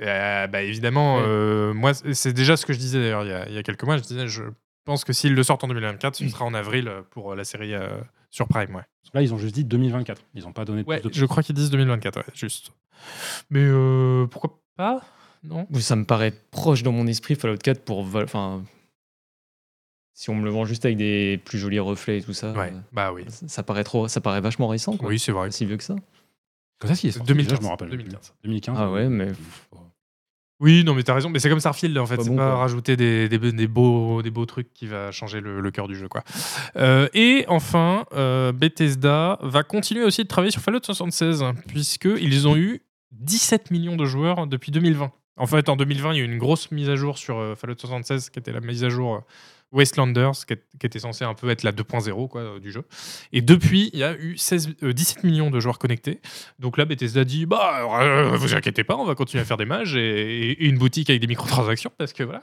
bah 0.00 0.62
évidemment, 0.62 1.16
Ouais. 1.18 1.22
euh, 1.26 1.74
moi, 1.74 1.92
c'est 1.94 2.14
c'est 2.14 2.32
déjà 2.32 2.56
ce 2.56 2.64
que 2.66 2.72
je 2.72 2.78
disais 2.78 3.00
d'ailleurs 3.00 3.24
il, 3.24 3.28
y 3.28 3.32
a- 3.32 3.48
il 3.48 3.54
y 3.54 3.58
a 3.58 3.62
quelques 3.62 3.84
mois. 3.84 3.96
Je 3.98 4.02
disais, 4.02 4.26
je 4.26 4.42
pense 4.84 5.04
que 5.04 5.12
s'ils 5.12 5.34
le 5.34 5.42
sortent 5.42 5.64
en 5.64 5.68
2024, 5.68 6.14
ce 6.16 6.28
sera 6.28 6.44
en 6.44 6.54
avril 6.54 6.88
euh, 6.88 7.02
pour 7.10 7.34
la 7.34 7.44
série 7.44 7.74
euh, 7.74 7.88
sur 8.30 8.46
Prime. 8.48 8.74
Ouais, 8.74 8.82
Là, 9.12 9.22
ils 9.22 9.32
ont 9.32 9.38
juste 9.38 9.54
dit 9.54 9.64
2024. 9.64 10.22
Ils 10.34 10.42
n'ont 10.44 10.52
pas 10.52 10.64
donné 10.64 10.82
de 10.82 10.88
ouais 10.88 11.00
plus 11.00 11.10
de 11.10 11.14
je 11.14 11.24
crois 11.26 11.42
qu'ils 11.42 11.54
disent 11.54 11.70
2024, 11.70 12.16
ouais, 12.18 12.24
juste. 12.34 12.72
Mais 13.50 13.60
euh, 13.62 14.26
pourquoi 14.26 14.58
pas 14.76 15.02
Non? 15.42 15.66
Ça 15.80 15.96
me 15.96 16.04
paraît 16.04 16.32
proche 16.50 16.82
dans 16.82 16.92
mon 16.92 17.06
esprit 17.06 17.34
Fallout 17.34 17.58
4 17.58 17.84
pour. 17.84 18.06
Enfin. 18.16 18.62
Si 20.16 20.30
on 20.30 20.36
me 20.36 20.44
le 20.44 20.50
vend 20.50 20.64
juste 20.64 20.84
avec 20.84 20.96
des 20.96 21.40
plus 21.44 21.58
jolis 21.58 21.80
reflets 21.80 22.18
et 22.18 22.22
tout 22.22 22.32
ça, 22.34 22.52
Ouais, 22.52 22.72
euh, 22.72 22.78
bah 22.92 23.12
oui. 23.12 23.24
ça, 23.28 23.48
ça 23.48 23.62
paraît 23.64 23.82
trop, 23.82 24.06
ça 24.06 24.20
paraît 24.20 24.40
vachement 24.40 24.68
récent. 24.68 24.96
Quoi. 24.96 25.08
Oui, 25.08 25.18
c'est 25.18 25.32
vrai. 25.32 25.48
Pas 25.48 25.50
si 25.50 25.66
vieux 25.66 25.76
que 25.76 25.82
ça. 25.82 25.96
Comme 26.78 26.88
ça, 26.88 26.94
sorti, 26.94 27.18
2015, 27.26 27.36
déjà, 27.48 27.56
je 27.56 27.62
me 27.62 27.68
rappelle. 27.68 27.88
2015. 27.90 28.34
2015. 28.44 28.76
Ah 28.78 28.90
ouais, 28.92 29.08
mais 29.08 29.32
Oui, 30.60 30.84
non, 30.84 30.94
mais 30.94 31.02
t'as 31.02 31.14
raison. 31.14 31.30
Mais 31.30 31.40
c'est 31.40 31.48
comme 31.48 31.60
Starfield, 31.60 31.96
en 31.98 32.06
fait. 32.06 32.16
Pas 32.16 32.22
c'est 32.22 32.30
bon, 32.30 32.36
pas 32.36 32.54
rajouter 32.56 32.96
des, 32.96 33.28
des, 33.28 33.38
des 33.38 33.66
beaux, 33.66 34.22
des 34.22 34.30
beaux 34.30 34.46
trucs 34.46 34.72
qui 34.72 34.86
va 34.86 35.10
changer 35.10 35.40
le, 35.40 35.60
le 35.60 35.70
cœur 35.70 35.88
du 35.88 35.96
jeu, 35.96 36.08
quoi. 36.08 36.22
Euh, 36.76 37.08
et 37.12 37.44
enfin, 37.48 38.06
euh, 38.14 38.52
Bethesda 38.52 39.38
va 39.42 39.62
continuer 39.62 40.04
aussi 40.04 40.22
de 40.22 40.28
travailler 40.28 40.52
sur 40.52 40.60
Fallout 40.60 40.80
76, 40.82 41.44
puisqu'ils 41.66 42.46
ont 42.46 42.56
eu 42.56 42.82
17 43.12 43.70
millions 43.70 43.96
de 43.96 44.04
joueurs 44.04 44.46
depuis 44.46 44.70
2020. 44.70 45.10
En 45.36 45.46
fait, 45.46 45.68
en 45.68 45.76
2020, 45.76 46.12
il 46.12 46.18
y 46.18 46.20
a 46.20 46.22
eu 46.22 46.26
une 46.26 46.38
grosse 46.38 46.70
mise 46.70 46.88
à 46.88 46.94
jour 46.94 47.18
sur 47.18 47.38
euh, 47.38 47.56
Fallout 47.56 47.74
76, 47.76 48.30
qui 48.30 48.38
était 48.38 48.52
la 48.52 48.60
mise 48.60 48.84
à 48.84 48.88
jour 48.88 49.22
Wastelanders, 49.74 50.46
qui, 50.46 50.86
était 50.86 50.98
censée 50.98 51.24
un 51.24 51.34
peu 51.34 51.50
être 51.50 51.64
la 51.64 51.72
2.0 51.72 52.28
quoi, 52.28 52.40
euh, 52.40 52.60
du 52.60 52.72
jeu. 52.72 52.84
Et 53.32 53.42
depuis, 53.42 53.90
il 53.92 53.98
y 53.98 54.04
a 54.04 54.16
eu 54.16 54.38
16, 54.38 54.76
euh, 54.82 54.92
17 54.92 55.24
millions 55.24 55.50
de 55.50 55.60
joueurs 55.60 55.78
connectés. 55.78 56.20
Donc 56.58 56.78
là, 56.78 56.84
Bethesda 56.84 57.24
dit 57.24 57.44
bah, 57.44 57.80
euh, 58.00 58.36
vous 58.36 58.54
inquiétez 58.54 58.84
pas, 58.84 58.96
on 58.96 59.04
va 59.04 59.14
continuer 59.14 59.42
à 59.42 59.44
faire 59.44 59.56
des 59.56 59.64
mages 59.64 59.96
et, 59.96 60.64
une 60.64 60.78
boutique 60.78 61.10
avec 61.10 61.20
des 61.20 61.26
microtransactions 61.26 61.92
parce 61.98 62.12
que 62.12 62.22
voilà. 62.22 62.42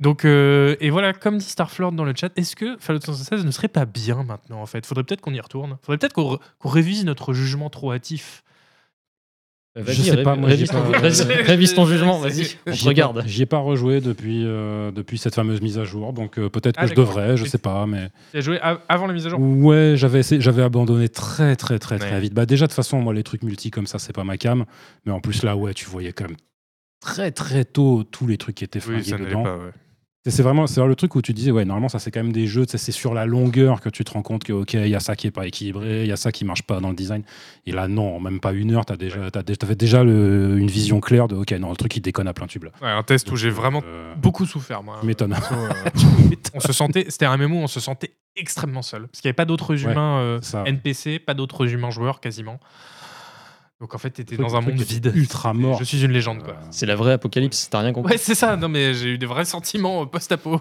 Donc, 0.00 0.24
euh, 0.24 0.76
et 0.80 0.90
voilà, 0.90 1.12
comme 1.12 1.38
dit 1.38 1.44
Starflord 1.44 1.92
dans 1.92 2.04
le 2.04 2.14
chat, 2.16 2.36
est-ce 2.36 2.56
que 2.56 2.76
Fallout 2.78 3.00
76 3.00 3.44
ne 3.44 3.50
serait 3.50 3.68
pas 3.68 3.84
bien 3.84 4.22
maintenant 4.24 4.60
en 4.60 4.66
fait? 4.66 4.86
Faudrait 4.86 5.04
peut-être 5.04 5.20
qu'on 5.20 5.34
y 5.34 5.40
retourne. 5.40 5.76
Faudrait 5.82 5.98
peut-être 5.98 6.12
qu'on 6.12 6.34
re- 6.34 6.40
qu'on 6.58 6.68
révise 6.68 7.04
notre 7.04 7.32
jugement 7.32 7.70
trop 7.70 7.92
hâtif. 7.92 8.42
Vas-y, 9.76 9.94
Je 9.96 10.02
sais 10.02 10.22
pas, 10.22 10.36
moi, 10.36 10.48
j'ai 10.50 10.54
révise, 10.54 10.70
pas- 10.70 10.80
ton, 10.82 10.90
vas-y, 11.00 11.22
révise 11.42 11.74
ton 11.74 11.84
jugement, 11.84 12.18
vas-y, 12.20 12.46
on 12.68 12.70
te 12.76 12.84
regarde. 12.84 13.24
J'y 13.26 13.42
ai 13.42 13.46
pas 13.46 13.58
rejoué 13.58 14.00
depuis, 14.00 14.44
euh, 14.46 14.92
depuis 14.92 15.18
cette 15.18 15.34
fameuse 15.34 15.60
mise 15.60 15.78
à 15.80 15.84
jour, 15.84 16.12
donc 16.12 16.38
euh, 16.38 16.48
peut-être 16.48 16.76
Ah, 16.78 16.82
que 16.82 16.90
je 16.90 16.94
d'accord. 16.94 17.08
devrais, 17.12 17.36
je 17.36 17.44
sais 17.44 17.58
pas, 17.58 17.84
mais 17.84 18.08
Tu 18.30 18.38
as 18.38 18.40
joué 18.40 18.60
av- 18.60 18.78
avant 18.88 19.08
la 19.08 19.12
mise 19.14 19.26
à 19.26 19.30
jour? 19.30 19.40
Ouais, 19.40 19.94
j'avais 19.96 20.20
essayé- 20.20 20.40
j'avais 20.40 20.62
abandonné 20.62 21.08
très 21.08 21.56
très 21.56 21.80
très 21.80 21.98
très 21.98 22.12
Ouais. 22.12 22.20
vite. 22.20 22.34
Bah 22.34 22.46
déjà 22.46 22.66
de 22.66 22.70
toute 22.70 22.76
façon, 22.76 23.00
moi 23.00 23.12
les 23.12 23.24
trucs 23.24 23.42
multi 23.42 23.72
comme 23.72 23.88
ça, 23.88 23.98
c'est 23.98 24.12
pas 24.12 24.22
ma 24.22 24.36
cam, 24.36 24.64
mais 25.06 25.12
en 25.12 25.18
plus 25.20 25.42
là, 25.42 25.56
ouais, 25.56 25.74
tu 25.74 25.86
voyais 25.86 26.12
quand 26.12 26.28
même 26.28 26.36
très 27.00 27.32
très 27.32 27.64
tôt 27.64 28.04
tous 28.08 28.28
les 28.28 28.36
trucs 28.38 28.54
qui 28.54 28.62
étaient 28.64 28.78
Oui, 28.78 28.84
flingués 29.02 29.02
ça 29.10 29.18
n'allait 29.18 29.30
dedans. 29.30 29.42
pas. 29.42 29.56
ouais. 29.56 29.72
C'est 30.26 30.42
vraiment, 30.42 30.66
c'est 30.66 30.82
le 30.82 30.94
truc 30.96 31.14
où 31.16 31.20
tu 31.20 31.34
disais, 31.34 31.50
ouais, 31.50 31.66
normalement, 31.66 31.90
ça 31.90 31.98
c'est 31.98 32.10
quand 32.10 32.22
même 32.22 32.32
des 32.32 32.46
jeux, 32.46 32.64
c'est 32.66 32.78
sur 32.92 33.12
la 33.12 33.26
longueur 33.26 33.82
que 33.82 33.90
tu 33.90 34.04
te 34.04 34.10
rends 34.12 34.22
compte 34.22 34.42
que, 34.42 34.54
ok, 34.54 34.72
il 34.72 34.88
y 34.88 34.94
a 34.94 35.00
ça 35.00 35.16
qui 35.16 35.26
est 35.26 35.30
pas 35.30 35.46
équilibré, 35.46 36.00
il 36.04 36.08
y 36.08 36.12
a 36.12 36.16
ça 36.16 36.32
qui 36.32 36.46
marche 36.46 36.62
pas 36.62 36.80
dans 36.80 36.88
le 36.88 36.94
design. 36.94 37.22
Et 37.66 37.72
là, 37.72 37.88
non, 37.88 38.18
même 38.20 38.40
pas 38.40 38.52
une 38.54 38.72
heure, 38.72 38.86
tu 38.86 38.96
déjà, 38.96 39.30
t'as 39.30 39.42
dé- 39.42 39.54
t'avais 39.54 39.74
déjà 39.74 40.02
le- 40.02 40.56
une 40.58 40.68
vision 40.70 41.00
claire 41.00 41.28
de, 41.28 41.34
ok, 41.36 41.50
non, 41.52 41.68
le 41.68 41.76
truc 41.76 41.94
il 41.96 42.00
déconne 42.00 42.26
à 42.26 42.32
plein 42.32 42.46
tube. 42.46 42.64
là. 42.64 42.70
Ouais, 42.80 42.88
un 42.88 43.02
test 43.02 43.30
où 43.32 43.36
j'ai 43.36 43.50
vraiment 43.50 43.82
Euh, 43.84 44.14
beaucoup 44.16 44.46
souffert, 44.46 44.82
moi. 44.82 44.96
tu 45.00 45.06
m'étonnes. 45.06 45.32
Perso, 45.32 45.54
euh, 45.56 45.68
on 46.54 46.60
se 46.60 46.72
sentait, 46.72 47.04
c'était 47.10 47.26
un 47.26 47.36
MMO, 47.36 47.56
on 47.58 47.66
se 47.66 47.80
sentait 47.80 48.12
extrêmement 48.34 48.80
seul. 48.82 49.02
Parce 49.08 49.20
qu'il 49.20 49.28
n'y 49.28 49.30
avait 49.32 49.36
pas 49.36 49.44
d'autres 49.44 49.74
Ouais, 49.76 49.92
humains 49.92 50.20
euh. 50.20 50.40
NPC, 50.64 51.18
pas 51.18 51.34
d'autres 51.34 51.70
humains 51.70 51.90
joueurs 51.90 52.20
quasiment. 52.20 52.58
Donc 53.80 53.94
en 53.94 53.98
fait, 53.98 54.10
t'étais 54.10 54.36
dans 54.36 54.54
un 54.56 54.60
monde 54.60 54.80
vide. 54.80 55.12
ultra 55.14 55.52
mort. 55.52 55.78
Je 55.78 55.84
suis 55.84 56.02
une 56.02 56.12
légende, 56.12 56.42
quoi. 56.42 56.54
Euh, 56.54 56.66
C'est 56.70 56.86
la 56.86 56.94
vraie 56.94 57.12
apocalypse, 57.14 57.68
t'as 57.68 57.80
rien 57.80 57.92
compris. 57.92 58.12
Ouais, 58.12 58.18
c'est 58.18 58.34
ça. 58.36 58.56
Non, 58.56 58.68
mais 58.68 58.94
j'ai 58.94 59.10
eu 59.10 59.18
des 59.18 59.26
vrais 59.26 59.44
sentiments 59.44 60.02
euh, 60.02 60.06
post-apo. 60.06 60.60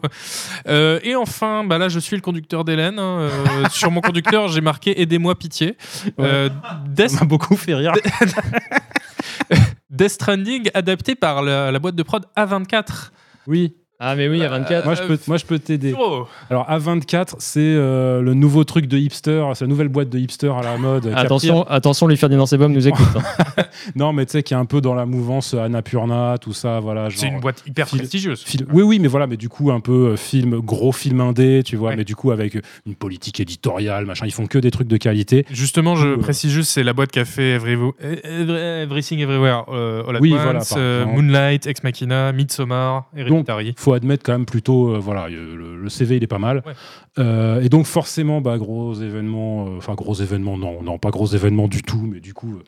Euh, 0.67 0.99
et 1.03 1.15
enfin, 1.15 1.63
bah 1.63 1.77
là, 1.77 1.89
je 1.89 1.99
suis 1.99 2.15
le 2.15 2.21
conducteur 2.21 2.65
d'Hélène. 2.65 2.97
hein. 2.99 3.19
Euh, 3.21 3.69
sur 3.69 3.91
mon 3.91 4.01
conducteur, 4.01 4.47
j'ai 4.47 4.61
marqué 4.61 4.99
Aidez-moi, 4.99 5.35
pitié. 5.37 5.77
Euh, 6.19 6.49
Death, 6.87 7.09
Ça 7.11 7.19
m'a 7.21 7.25
beaucoup 7.27 7.55
fait 7.55 7.75
rire. 7.75 7.93
Death 9.89 10.09
Stranding, 10.09 10.69
adapté 10.73 11.15
par 11.15 11.43
la, 11.43 11.71
la 11.71 11.79
boîte 11.79 11.95
de 11.95 12.03
prod 12.03 12.25
A24. 12.35 13.11
Oui, 13.47 13.75
Ah, 14.05 14.15
mais 14.15 14.27
oui, 14.27 14.43
à 14.43 14.49
24. 14.49 14.85
moi 14.85 14.95
je 14.95 15.03
peux, 15.03 15.17
moi 15.27 15.37
je 15.37 15.45
peux 15.45 15.59
t'aider. 15.59 15.95
Oh. 15.97 16.27
Alors 16.49 16.69
A24, 16.69 17.35
c'est 17.39 17.59
euh, 17.61 18.21
le 18.21 18.33
nouveau 18.33 18.63
truc 18.65 18.87
de 18.87 18.97
hipster, 18.97 19.43
c'est 19.53 19.63
la 19.63 19.69
nouvelle 19.69 19.87
boîte 19.87 20.09
de 20.09 20.19
hipster 20.19 20.51
à 20.57 20.61
la 20.61 20.77
mode. 20.77 21.11
Attention, 21.15 21.63
attention, 21.67 22.07
les 22.07 22.15
Ferdinand 22.17 22.45
Sebum 22.45 22.73
nous 22.73 22.87
écoutent. 22.87 23.07
hein. 23.15 23.63
Non, 23.95 24.13
mais 24.13 24.25
tu 24.25 24.31
sais, 24.33 24.43
qui 24.43 24.53
est 24.53 24.57
un 24.57 24.65
peu 24.65 24.81
dans 24.81 24.93
la 24.93 25.05
mouvance 25.05 25.53
Annapurna, 25.53 26.37
tout 26.39 26.53
ça, 26.53 26.79
voilà. 26.79 27.07
C'est 27.13 27.27
une 27.27 27.39
boîte 27.39 27.63
hyper 27.67 27.87
Phil- 27.87 27.99
prestigieuse. 27.99 28.45
Oui, 28.71 28.81
oui, 28.83 28.99
mais 28.99 29.07
voilà, 29.07 29.27
mais 29.27 29.35
du 29.37 29.49
coup, 29.49 29.71
un 29.71 29.79
peu 29.79 30.09
euh, 30.11 30.15
film, 30.15 30.59
gros 30.59 30.91
film 30.91 31.19
indé, 31.21 31.61
tu 31.65 31.75
vois, 31.75 31.89
Ouais. 31.89 31.95
mais 31.97 32.03
du 32.05 32.15
coup, 32.15 32.31
avec 32.31 32.55
euh, 32.55 32.61
une 32.85 32.95
politique 32.95 33.39
éditoriale, 33.39 34.05
machin. 34.05 34.25
Ils 34.25 34.31
font 34.31 34.47
que 34.47 34.57
des 34.57 34.71
trucs 34.71 34.87
de 34.87 34.97
qualité. 34.97 35.45
Justement, 35.51 35.95
je 35.95 36.07
Euh, 36.07 36.17
précise 36.17 36.51
juste, 36.51 36.71
c'est 36.71 36.83
la 36.83 36.93
boîte 36.93 37.11
qui 37.11 37.19
a 37.19 37.25
fait 37.25 37.55
Every- 37.57 37.91
Every- 38.01 38.83
Everything 38.83 39.19
Everywhere 39.19 39.65
euh, 39.69 40.03
All 40.07 40.15
at 40.17 40.19
Oui, 40.21 40.33
Once, 40.33 40.41
voilà, 40.43 40.61
euh. 40.77 41.05
Moonlight, 41.05 41.67
Ex 41.67 41.83
Machina, 41.83 42.31
Midsommar, 42.31 43.05
Hereditary. 43.15 43.73
Faut 43.77 43.92
admettre 43.93 44.23
quand 44.23 44.33
même 44.33 44.45
plutôt, 44.45 44.95
euh, 44.95 44.99
voilà, 44.99 45.29
le, 45.29 45.77
le 45.77 45.89
CV, 45.89 46.17
il 46.17 46.23
est 46.23 46.27
pas 46.27 46.39
mal. 46.39 46.63
Ouais. 46.65 46.73
Euh, 47.19 47.61
et 47.61 47.69
donc, 47.69 47.85
forcément, 47.85 48.41
bah, 48.41 48.57
gros 48.57 48.93
événements, 48.93 49.67
euh, 49.67 49.77
enfin, 49.77 49.93
gros 49.93 50.15
événements, 50.15 50.57
non, 50.57 50.81
non, 50.81 50.97
pas 50.97 51.11
gros 51.11 51.27
événements 51.27 51.67
du 51.67 51.83
tout, 51.83 52.07
mais 52.11 52.19
du 52.19 52.33
coup. 52.33 52.59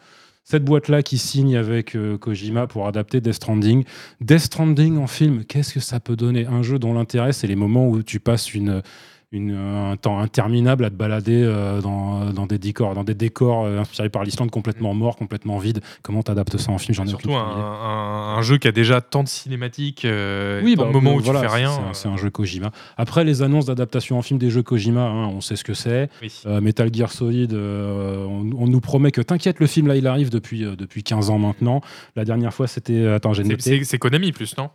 cette 0.44 0.64
boîte-là 0.64 1.02
qui 1.02 1.18
signe 1.18 1.56
avec 1.56 1.96
euh, 1.96 2.18
Kojima 2.18 2.68
pour 2.68 2.88
adapter 2.88 3.20
Death 3.20 3.34
Stranding. 3.34 3.84
Death 4.22 4.40
Stranding 4.40 4.98
en 4.98 5.08
film, 5.08 5.44
qu'est-ce 5.44 5.74
que 5.74 5.80
ça 5.80 6.00
peut 6.00 6.16
donner? 6.16 6.46
Un 6.46 6.62
jeu 6.62 6.78
dont 6.78 6.94
l'intérêt, 6.94 7.34
c'est 7.34 7.48
les 7.48 7.56
moments 7.56 7.88
où 7.90 8.04
tu 8.04 8.20
passes 8.20 8.54
une, 8.54 8.84
une, 9.32 9.52
un 9.56 9.98
temps 9.98 10.20
interminable 10.20 10.86
à 10.86 10.90
te 10.90 10.96
balader 10.96 11.42
euh, 11.44 11.82
dans, 11.82 12.32
dans 12.32 12.46
des 12.46 12.58
décors, 12.58 12.94
dans 12.94 13.04
des 13.04 13.14
décors 13.16 13.66
euh, 13.66 13.80
inspirés 13.80 14.10
par 14.10 14.24
l'Islande 14.24 14.52
complètement 14.52 14.94
morts, 14.94 15.16
complètement 15.18 15.58
vides. 15.58 15.82
Comment 16.04 16.24
t'adaptes 16.24 16.58
ça 16.58 16.72
en 16.72 16.78
film? 16.78 16.96
J'en 16.96 17.06
ai 17.06 17.10
Surtout 17.10 17.34
un, 17.36 17.52
idée. 17.52 17.62
un- 17.62 18.36
un 18.38 18.42
jeu 18.42 18.58
qui 18.58 18.68
a 18.68 18.72
déjà 18.72 19.02
tant 19.02 19.24
de 19.24 19.28
cinématiques, 19.28 20.06
euh, 20.06 20.62
Oui, 20.64 20.76
tant 20.76 20.84
bah, 20.84 20.88
de 20.90 20.94
moments 20.94 21.12
euh, 21.12 21.20
où 21.20 21.20
voilà, 21.22 21.42
tu 21.42 21.48
fais 21.50 21.54
rien. 21.56 21.72
c'est 21.94 22.08
un- 22.08 22.14
euh, 22.14 22.18
jeu 22.18 22.30
Kojima. 22.30 22.72
Après, 22.98 23.24
les 23.24 23.42
annonces 23.42 23.66
d'adaptation 23.66 24.18
en 24.18 24.22
film 24.22 24.40
des 24.40 24.50
jeux 24.50 24.64
Kojima, 24.64 25.02
hein, 25.02 25.28
on 25.28 25.42
sait 25.42 25.56
ce 25.56 25.64
que 25.64 25.74
c'est. 25.74 26.10
oui. 26.22 26.32
Euh, 26.46 26.62
Metal 26.62 26.94
Gear 26.94 27.12
Solid, 27.12 27.54
euh, 27.54 28.26
on, 28.26 28.50
on 28.58 28.68
nous 28.68 28.82
promet 28.82 29.12
que 29.12 29.22
t'inquiète, 29.22 29.60
le 29.60 29.68
film 29.68 29.88
là, 29.88 29.96
il 29.96 30.08
arrive 30.08 30.30
depuis, 30.30 30.64
euh, 30.64 30.76
depuis 30.76 31.04
15 31.04 31.30
ans 31.30 31.40
maintenant. 31.40 31.82
La 32.16 32.26
dernière 32.26 32.54
fois, 32.54 32.68
c'était. 32.68 32.94
euh, 32.94 33.16
Attends, 33.16 33.34
j'ai 33.34 33.44
C'est- 33.60 33.98
Konami 33.98 34.32
plus, 34.32 34.56
non? 34.58 34.70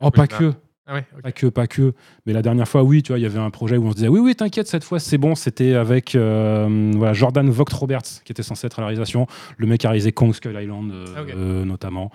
Oh, 0.00 0.10
pas 0.10 0.26
que. 0.26 0.52
Ah 0.86 0.94
ouais. 0.94 1.04
Pas 1.22 1.32
que, 1.32 1.46
pas 1.46 1.66
que. 1.66 1.94
Mais 2.26 2.34
la 2.34 2.42
dernière 2.42 2.68
fois, 2.68 2.82
oui, 2.82 3.02
tu 3.02 3.12
vois, 3.12 3.18
il 3.18 3.22
y 3.22 3.26
avait 3.26 3.38
un 3.38 3.48
projet 3.48 3.78
où 3.78 3.86
on 3.86 3.90
se 3.90 3.96
disait, 3.96 4.08
oui, 4.08 4.20
oui, 4.20 4.36
t'inquiète, 4.36 4.68
cette 4.68 4.84
fois, 4.84 4.98
c'est 5.00 5.16
bon. 5.16 5.34
C'était 5.34 5.74
avec 5.74 6.14
euh, 6.14 6.92
voilà, 6.94 7.14
Jordan 7.14 7.48
Vogt 7.48 7.72
Roberts, 7.72 8.22
qui 8.24 8.32
était 8.32 8.42
censé 8.42 8.66
être 8.66 8.78
à 8.80 8.82
la 8.82 8.88
réalisation. 8.88 9.26
Le 9.56 9.66
mec 9.66 9.82
a 9.86 9.88
réalisé 9.88 10.12
Kong 10.12 10.34
Skull 10.34 10.60
Island, 10.60 10.92
euh, 10.92 11.06
Ah, 11.16 11.20
euh, 11.34 11.64
notamment. 11.64 12.10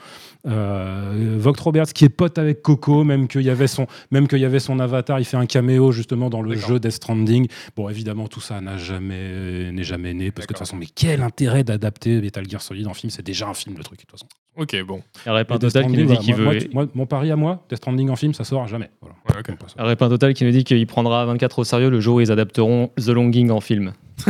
Vogt 0.45 1.60
Roberts, 1.60 1.93
qui 1.93 2.05
est 2.05 2.10
pote 2.10 2.38
avec 2.38 2.62
Coco, 2.62 3.03
même 3.03 3.27
qu'il 3.27 3.41
y 3.41 3.49
avait 3.49 3.67
son, 3.67 3.88
même 4.12 4.27
qu'il 4.27 4.39
y 4.39 4.45
avait 4.45 4.60
son 4.60 4.79
avatar, 4.79 5.19
il 5.19 5.25
fait 5.25 5.38
un 5.38 5.47
caméo 5.47 5.91
justement 5.91 6.29
dans 6.29 6.43
le 6.43 6.55
jeu 6.55 6.79
Death 6.79 6.91
Stranding. 6.91 7.47
Bon, 7.75 7.89
évidemment, 7.89 8.27
tout 8.27 8.41
ça 8.41 8.62
n'a 8.62 8.77
jamais, 8.77 9.71
n'est 9.71 9.84
jamais 9.84 10.13
né, 10.13 10.29
parce 10.29 10.45
que 10.45 10.53
de 10.53 10.58
toute 10.58 10.67
façon, 10.67 10.77
mais 10.77 10.88
quel 10.93 11.23
intérêt 11.23 11.63
d'adapter 11.63 12.21
Metal 12.21 12.47
Gear 12.47 12.62
Solid 12.62 12.86
en 12.86 12.93
film? 12.93 13.10
C'est 13.10 13.25
déjà 13.25 13.47
un 13.47 13.55
film, 13.55 13.75
le 13.77 13.84
truc, 13.84 13.97
de 13.97 14.03
toute 14.03 14.12
façon. 14.12 14.27
Ok, 14.60 14.76
bon. 14.86 15.02
Death 15.26 15.60
Total 15.60 15.88
qui 15.88 15.98
nous 15.98 16.06
dit 16.06 16.17
qu'il 16.17 16.36
veut. 16.36 16.43
moi, 16.43 16.56
tu- 16.56 16.69
moi, 16.74 16.86
mon 16.93 17.06
pari 17.06 17.32
à 17.32 17.36
moi, 17.36 17.63
Death 17.69 17.78
Stranding 17.78 18.10
en 18.10 18.15
film, 18.15 18.34
ça 18.34 18.43
sort 18.43 18.67
jamais. 18.67 18.89
Voilà. 19.02 19.15
Ouais, 19.30 19.36
ok. 19.39 19.45
Comme 19.58 19.69
ça. 19.69 19.76
Il 19.78 19.82
y 19.82 19.86
a 19.86 19.88
Répin 19.88 20.10
Total 20.10 20.34
qui 20.34 20.43
nous 20.43 20.52
dit 20.52 20.63
qu'il 20.63 20.86
prendra 20.86 21.26
24 21.26 21.60
au 21.60 21.63
sérieux 21.63 21.89
le 21.89 22.00
jour 22.00 22.17
où 22.17 22.22
ils 22.22 22.32
adapteront 22.32 22.91
The 22.98 23.08
Longing 23.10 23.52
en 23.52 23.62
film. 23.62 23.93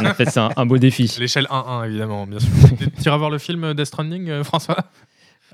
en 0.00 0.14
fait, 0.14 0.28
c'est 0.28 0.40
un, 0.40 0.50
un 0.56 0.66
beau 0.66 0.76
défi. 0.78 1.14
L'échelle 1.20 1.46
1-1, 1.50 1.86
évidemment, 1.86 2.26
bien 2.26 2.40
sûr. 2.40 2.48
tu 2.96 3.04
iras 3.06 3.16
voir 3.16 3.30
le 3.30 3.38
film 3.38 3.74
Death 3.74 3.86
Stranding, 3.86 4.28
euh, 4.28 4.44
François? 4.44 4.76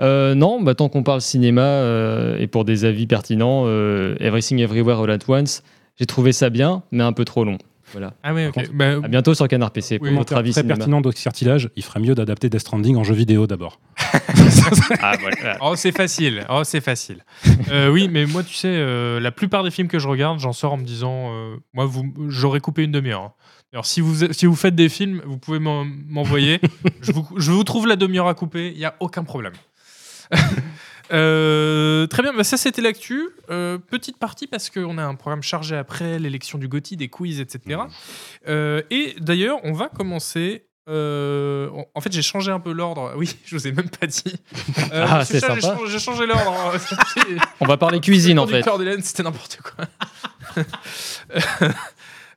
Euh, 0.00 0.34
non, 0.34 0.62
bah, 0.62 0.74
tant 0.74 0.88
qu'on 0.88 1.02
parle 1.02 1.20
cinéma 1.20 1.62
euh, 1.62 2.38
et 2.38 2.46
pour 2.46 2.64
des 2.64 2.84
avis 2.84 3.06
pertinents, 3.06 3.64
euh, 3.66 4.14
Everything 4.20 4.58
Everywhere 4.60 5.00
All 5.00 5.10
at 5.10 5.18
Once, 5.28 5.62
j'ai 5.98 6.06
trouvé 6.06 6.32
ça 6.32 6.50
bien, 6.50 6.82
mais 6.90 7.02
un 7.04 7.12
peu 7.12 7.24
trop 7.24 7.44
long. 7.44 7.56
Voilà. 7.92 8.14
Ah 8.22 8.34
oui. 8.34 8.48
Bah, 8.74 8.94
À 9.02 9.08
bientôt 9.08 9.32
sur 9.34 9.46
Canard 9.48 9.70
PC. 9.70 9.98
Oui, 10.00 10.08
pour 10.10 10.18
votre 10.18 10.36
avis 10.36 10.50
très 10.52 10.62
cinéma. 10.62 10.76
pertinent 10.76 11.00
d'Oxyrtilage, 11.00 11.70
il 11.76 11.84
ferait 11.84 12.00
mieux 12.00 12.14
d'adapter 12.14 12.48
Death 12.48 12.60
Stranding 12.60 12.96
en 12.96 13.04
jeu 13.04 13.14
vidéo 13.14 13.46
d'abord. 13.46 13.80
Ah, 15.00 15.14
voilà. 15.20 15.58
Oh, 15.60 15.74
c'est 15.76 15.92
facile. 15.92 16.44
Oh, 16.48 16.62
c'est 16.64 16.80
facile. 16.80 17.24
Euh, 17.70 17.88
oui, 17.90 18.08
mais 18.10 18.26
moi, 18.26 18.42
tu 18.42 18.54
sais, 18.54 18.68
euh, 18.68 19.20
la 19.20 19.30
plupart 19.30 19.62
des 19.62 19.70
films 19.70 19.86
que 19.88 19.98
je 20.00 20.08
regarde, 20.08 20.40
j'en 20.40 20.52
sors 20.52 20.72
en 20.72 20.76
me 20.76 20.84
disant, 20.84 21.30
euh, 21.32 21.56
moi, 21.74 21.88
j'aurais 22.28 22.60
coupé 22.60 22.82
une 22.82 22.90
demi-heure. 22.92 23.22
hein. 23.22 23.32
Alors, 23.72 23.86
si 23.86 24.00
vous, 24.00 24.32
si 24.32 24.46
vous 24.46 24.56
faites 24.56 24.74
des 24.74 24.88
films, 24.88 25.22
vous 25.26 25.38
pouvez 25.38 25.58
m'en- 25.60 25.84
m'envoyer. 25.84 26.60
je, 27.02 27.12
vous, 27.12 27.26
je 27.36 27.52
vous 27.52 27.62
trouve 27.64 27.86
la 27.86 27.96
demi-heure 27.96 28.26
à 28.28 28.34
couper. 28.34 28.70
Il 28.72 28.78
n'y 28.78 28.84
a 28.84 28.94
aucun 29.00 29.22
problème. 29.22 29.52
Euh, 31.12 32.06
très 32.08 32.22
bien, 32.22 32.32
bah, 32.34 32.44
ça 32.44 32.56
c'était 32.56 32.82
l'actu. 32.82 33.28
Euh, 33.50 33.78
petite 33.78 34.18
partie 34.18 34.46
parce 34.46 34.70
qu'on 34.70 34.98
a 34.98 35.04
un 35.04 35.14
programme 35.14 35.42
chargé 35.42 35.76
après, 35.76 36.18
l'élection 36.18 36.58
du 36.58 36.68
GOTY, 36.68 36.96
des 36.96 37.08
quiz, 37.08 37.40
etc. 37.40 37.80
Euh, 38.48 38.82
et 38.90 39.14
d'ailleurs, 39.20 39.58
on 39.64 39.72
va 39.72 39.88
commencer. 39.88 40.62
en- 40.88 42.00
fait, 42.00 42.12
j'ai 42.12 42.22
changé 42.22 42.50
un 42.52 42.60
peu 42.60 42.72
l'ordre. 42.72 43.12
Oui, 43.16 43.36
je 43.44 43.56
vous 43.56 43.66
ai 43.66 43.72
même 43.72 43.88
pas 43.90 44.06
dit. 44.06 44.22
Ah, 44.92 45.24
c'est 45.24 45.40
ça, 45.40 45.54
j'ai 45.54 45.60
sympa. 45.60 45.76
changé- 45.78 45.90
J'ai 45.92 45.98
changé 45.98 46.26
l'ordre. 46.26 46.72
On 47.60 47.66
va 47.66 47.76
parler 47.76 48.00
cuisine 48.00 48.38
en 48.38 48.46
fait. 48.46 48.62
C'était 49.02 49.22
n'importe 49.22 49.58
quoi. 49.62 49.84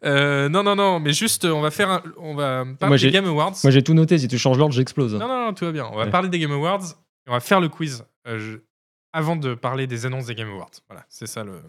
Euh, 0.05 0.47
non, 0.47 0.63
non, 0.63 0.77
non, 0.77 1.01
mais 1.01 1.12
juste, 1.12 1.43
on 1.43 1.60
va 1.60 1.71
faire, 1.71 1.89
un- 1.89 2.01
on 2.19 2.34
va 2.34 2.63
parler 2.79 2.88
Moi, 2.88 2.97
des 2.97 3.12
Game 3.12 3.25
Awards. 3.27 3.55
Moi 3.65 3.71
j'ai 3.71 3.84
tout 3.84 3.93
noté, 3.93 4.17
si 4.17 4.29
tu 4.29 4.38
changes 4.38 4.58
l'ordre, 4.58 4.73
j'explose. 4.73 5.13
Non, 5.15 5.27
non, 5.27 5.47
non, 5.47 5.53
tout 5.53 5.65
va 5.65 5.73
bien. 5.73 5.89
On 5.91 5.97
va 5.97 6.05
Ouais. 6.05 6.10
parler 6.10 6.29
des 6.29 6.39
Game 6.39 6.53
Awards. 6.53 6.82
et 7.27 7.29
On 7.29 7.34
va 7.34 7.41
faire 7.41 7.60
le 7.60 7.67
quiz 7.67 8.05
je- 8.25 8.58
avant 9.12 9.36
de 9.36 9.55
parler 9.55 9.88
des 9.88 10.05
annonces 10.05 10.27
des 10.27 10.36
Game 10.36 10.49
Awards. 10.49 10.69
Voilà, 10.88 11.03
c'est 11.10 11.25
ça 11.25 11.43
le, 11.43 11.62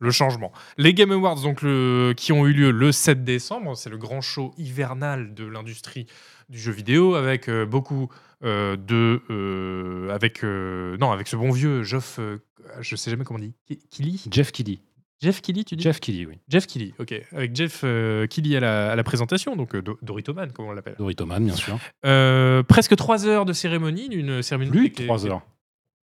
le 0.00 0.10
changement. 0.10 0.50
Les 0.78 0.94
Game 0.94 1.12
Awards, 1.12 1.40
donc 1.40 1.62
le, 1.62 2.12
qui 2.16 2.32
ont 2.32 2.44
eu 2.44 2.52
lieu 2.52 2.72
le 2.72 2.90
7 2.90 3.22
décembre, 3.22 3.76
c'est 3.76 3.88
le 3.90 3.98
grand 3.98 4.20
show 4.20 4.52
hivernal 4.58 5.32
de 5.32 5.44
l'industrie 5.44 6.06
du 6.48 6.58
jeu 6.58 6.72
vidéo 6.72 7.14
avec 7.14 7.48
euh, 7.48 7.64
beaucoup 7.66 8.08
euh, 8.42 8.76
de, 8.76 9.22
euh, 9.30 10.10
avec 10.10 10.42
euh, 10.42 10.96
non, 10.98 11.12
avec 11.12 11.28
ce 11.28 11.36
bon 11.36 11.52
vieux 11.52 11.84
Geoff, 11.84 12.16
euh, 12.18 12.38
je 12.80 12.96
sais 12.96 13.12
jamais 13.12 13.22
comment 13.24 13.38
on 13.38 13.42
dit, 13.42 13.54
Ki- 13.68 13.78
Killy, 13.88 14.24
Jeff 14.30 14.50
Kelly. 14.50 14.80
Jeff 15.22 15.40
Killy, 15.40 15.64
tu 15.64 15.76
dis? 15.76 15.84
Jeff 15.84 16.00
Kelly, 16.00 16.26
oui. 16.26 16.40
Jeff 16.48 16.66
Killy, 16.66 16.94
ok, 16.98 17.14
avec 17.30 17.54
Jeff 17.54 17.82
euh, 17.84 18.26
Killy 18.26 18.56
à 18.56 18.60
la, 18.60 18.90
à 18.90 18.96
la 18.96 19.04
présentation, 19.04 19.54
donc 19.54 19.76
euh, 19.76 19.82
Do- 19.82 19.98
Doritoman, 20.02 20.50
comme 20.50 20.66
on 20.66 20.72
l'appelle. 20.72 20.96
Doritoman, 20.98 21.44
bien 21.44 21.54
sûr. 21.54 21.78
Euh, 22.04 22.64
presque 22.64 22.96
trois 22.96 23.24
heures 23.24 23.44
de 23.44 23.52
cérémonie, 23.52 24.06
une 24.06 24.42
cérémonie. 24.42 24.70
Plus 24.72 24.88
de 24.90 25.04
3 25.04 25.26
heures. 25.26 25.42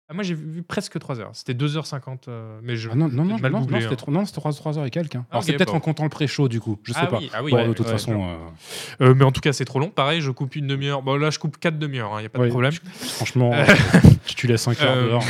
Ah, 0.09 0.13
moi 0.13 0.23
j'ai 0.23 0.33
vu 0.35 0.63
presque 0.63 0.99
3 0.99 1.19
heures. 1.21 1.31
C'était 1.33 1.53
2h50, 1.53 2.27
euh, 2.27 2.59
mais 2.61 2.75
je. 2.75 2.89
Ah 2.89 2.95
non, 2.95 3.07
non, 3.07 3.23
non, 3.23 3.37
mal 3.39 3.51
non, 3.53 3.61
googlé, 3.61 3.79
non, 3.79 3.89
c'était 3.89 4.03
hein. 4.03 4.11
non, 4.11 4.25
c'était 4.25 4.41
3, 4.41 4.77
heures 4.77 4.85
et 4.85 4.89
quelques. 4.89 5.15
hein. 5.15 5.25
Ah, 5.29 5.35
Alors, 5.35 5.43
c'est 5.45 5.51
ok, 5.51 5.57
peut-être 5.57 5.71
bon. 5.71 5.77
en 5.77 5.79
comptant 5.79 6.03
le 6.03 6.09
pré-show, 6.09 6.49
du 6.49 6.59
coup. 6.59 6.77
Je 6.83 6.91
sais 6.91 6.99
Ah 7.01 7.07
pas. 7.07 7.19
oui, 7.19 7.29
ah 7.33 7.41
oui, 7.41 7.51
Bon, 7.51 7.57
ouais, 7.57 7.67
de 7.69 7.73
toute 7.73 7.85
ouais, 7.85 7.91
façon. 7.93 8.37
je- 8.99 9.05
Euh, 9.05 9.13
mais 9.15 9.23
en 9.23 9.31
tout 9.31 9.39
cas, 9.39 9.53
c'est 9.53 9.63
trop 9.63 9.79
long. 9.79 9.89
Pareil, 9.89 10.19
je 10.19 10.29
coupe 10.29 10.55
une 10.57 10.67
demi-heure. 10.67 11.01
Bon, 11.03 11.15
là, 11.15 11.29
je 11.29 11.39
coupe 11.39 11.57
4 11.57 11.79
demi-heures, 11.79 12.11
il 12.17 12.23
n'y 12.23 12.25
a 12.25 12.29
pas 12.29 12.39
de 12.43 12.49
problème. 12.49 12.73
euh, 12.73 12.89
franchement, 12.89 13.53
Euh, 13.53 13.63
euh, 14.05 14.09
tu 14.25 14.45
laisses 14.47 14.67
un 14.67 14.75
quart 14.75 14.93
Euh, 14.97 15.07
d'heure. 15.07 15.23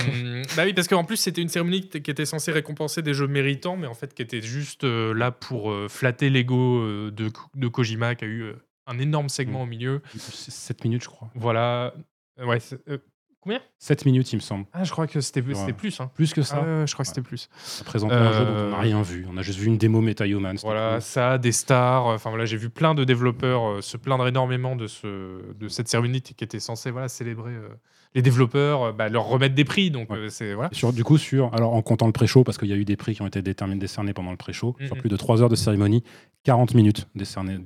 bah 0.58 0.64
oui, 0.66 0.74
parce 0.74 0.88
qu'en 0.88 1.04
plus, 1.04 1.18
c'était 1.18 1.42
une 1.44 1.50
cérémonie 1.50 1.88
qui 1.88 1.98
était 1.98 2.26
censée 2.26 2.52
récompenser 2.52 3.04
des 3.04 3.14
jeux 3.14 3.28
méritants, 3.28 3.78
mais 3.78 3.88
en 3.88 3.94
fait, 3.94 4.14
qui 4.16 4.24
était 4.24 4.42
juste 4.42 4.86
euh, 4.86 5.14
là 5.14 5.30
pour 5.32 5.72
euh, 5.72 5.88
flatter 5.88 6.32
l'ego 6.32 6.80
euh, 6.82 7.12
de, 7.12 7.30
de 7.56 7.68
Kojima, 7.68 8.16
qui 8.16 8.26
a 8.26 8.28
eu 8.28 8.42
euh, 8.42 8.54
un 8.88 8.98
énorme 8.98 9.30
segment 9.30 9.62
au 9.62 9.66
milieu. 9.68 10.02
7 10.18 10.84
minutes, 10.84 11.04
je 11.04 11.10
crois. 11.10 11.30
Voilà. 11.36 11.94
Euh, 12.40 12.46
Ouais. 12.48 12.60
c'est- 12.60 12.80
euh, 12.90 12.98
combien? 13.44 13.60
7 13.80 14.06
minutes, 14.06 14.32
il 14.34 14.38
me 14.38 14.42
semble. 14.42 14.66
Ah, 14.74 14.84
je 14.84 14.92
crois 14.92 15.06
que 15.08 15.20
c'était 15.22 15.42
Ouais. 15.42 15.74
plus. 15.74 16.00
Hein. 16.00 16.10
Plus 16.16 16.34
que 16.34 16.42
ça. 16.42 16.58
Ah, 16.62 16.80
ouais, 16.82 16.88
je 16.88 16.94
crois 16.94 17.04
que 17.04 17.10
c'était 17.10 17.22
plus. 17.22 17.50
Ça 17.64 17.84
présentait 17.84 18.16
un 18.16 18.32
jeu 18.34 18.46
dont 18.46 18.52
on 18.52 18.56
Euh, 18.56 18.70
n'a 18.72 18.78
rien 18.80 19.02
vu. 19.02 19.26
On 19.30 19.38
a 19.38 19.42
juste 19.42 19.60
vu 19.60 19.68
une 19.68 19.78
démo 19.78 20.02
Metahuman. 20.02 20.58
c'était 20.58 20.68
Voilà, 20.68 20.94
cool. 20.94 21.02
ça, 21.02 21.38
des 21.38 21.52
stars. 21.52 22.06
Enfin 22.08 22.30
voilà, 22.30 22.46
j'ai 22.46 22.58
vu 22.58 22.70
plein 22.70 22.94
de 22.96 23.04
développeurs 23.04 23.68
euh, 23.70 23.82
se 23.82 23.98
plaindre 23.98 24.28
énormément 24.28 24.76
de, 24.76 24.88
ce, 24.88 25.54
de 25.54 25.68
cette 25.68 25.88
cérémonie 25.88 26.22
qui 26.22 26.44
était 26.44 26.60
censée 26.60 26.92
voilà, 26.92 27.08
célébrer 27.08 27.52
euh, 27.54 27.68
les 28.16 28.22
développeurs, 28.22 28.84
euh, 28.84 28.92
bah, 28.92 29.10
leur 29.10 29.26
remettre 29.26 29.56
des 29.56 29.66
prix. 29.66 29.90
Donc 29.92 30.10
Ouais. 30.12 30.18
euh, 30.18 30.30
c'est 30.30 30.54
voilà. 30.54 30.70
Sur, 30.72 30.94
du 30.94 31.04
coup, 31.04 31.18
sur, 31.18 31.54
alors 31.54 31.74
en 31.74 31.82
comptant 31.82 32.06
le 32.06 32.12
pré-show, 32.14 32.44
parce 32.44 32.58
qu'il 32.58 32.70
y 32.70 32.74
a 32.74 32.76
eu 32.76 32.86
des 32.86 32.96
prix 32.96 33.16
qui 33.16 33.22
ont 33.22 33.28
été 33.28 33.42
déterminés, 33.42 33.80
décernés 33.80 34.14
pendant 34.14 34.32
le 34.32 34.38
pré-show, 34.38 34.76
sur 34.86 34.96
Mhm. 34.96 35.02
plus 35.02 35.10
de 35.10 35.18
3 35.18 35.42
heures 35.42 35.50
de 35.50 35.56
cérémonie, 35.56 36.04
40 36.44 36.74
minutes 36.76 37.08
décernées, 37.16 37.58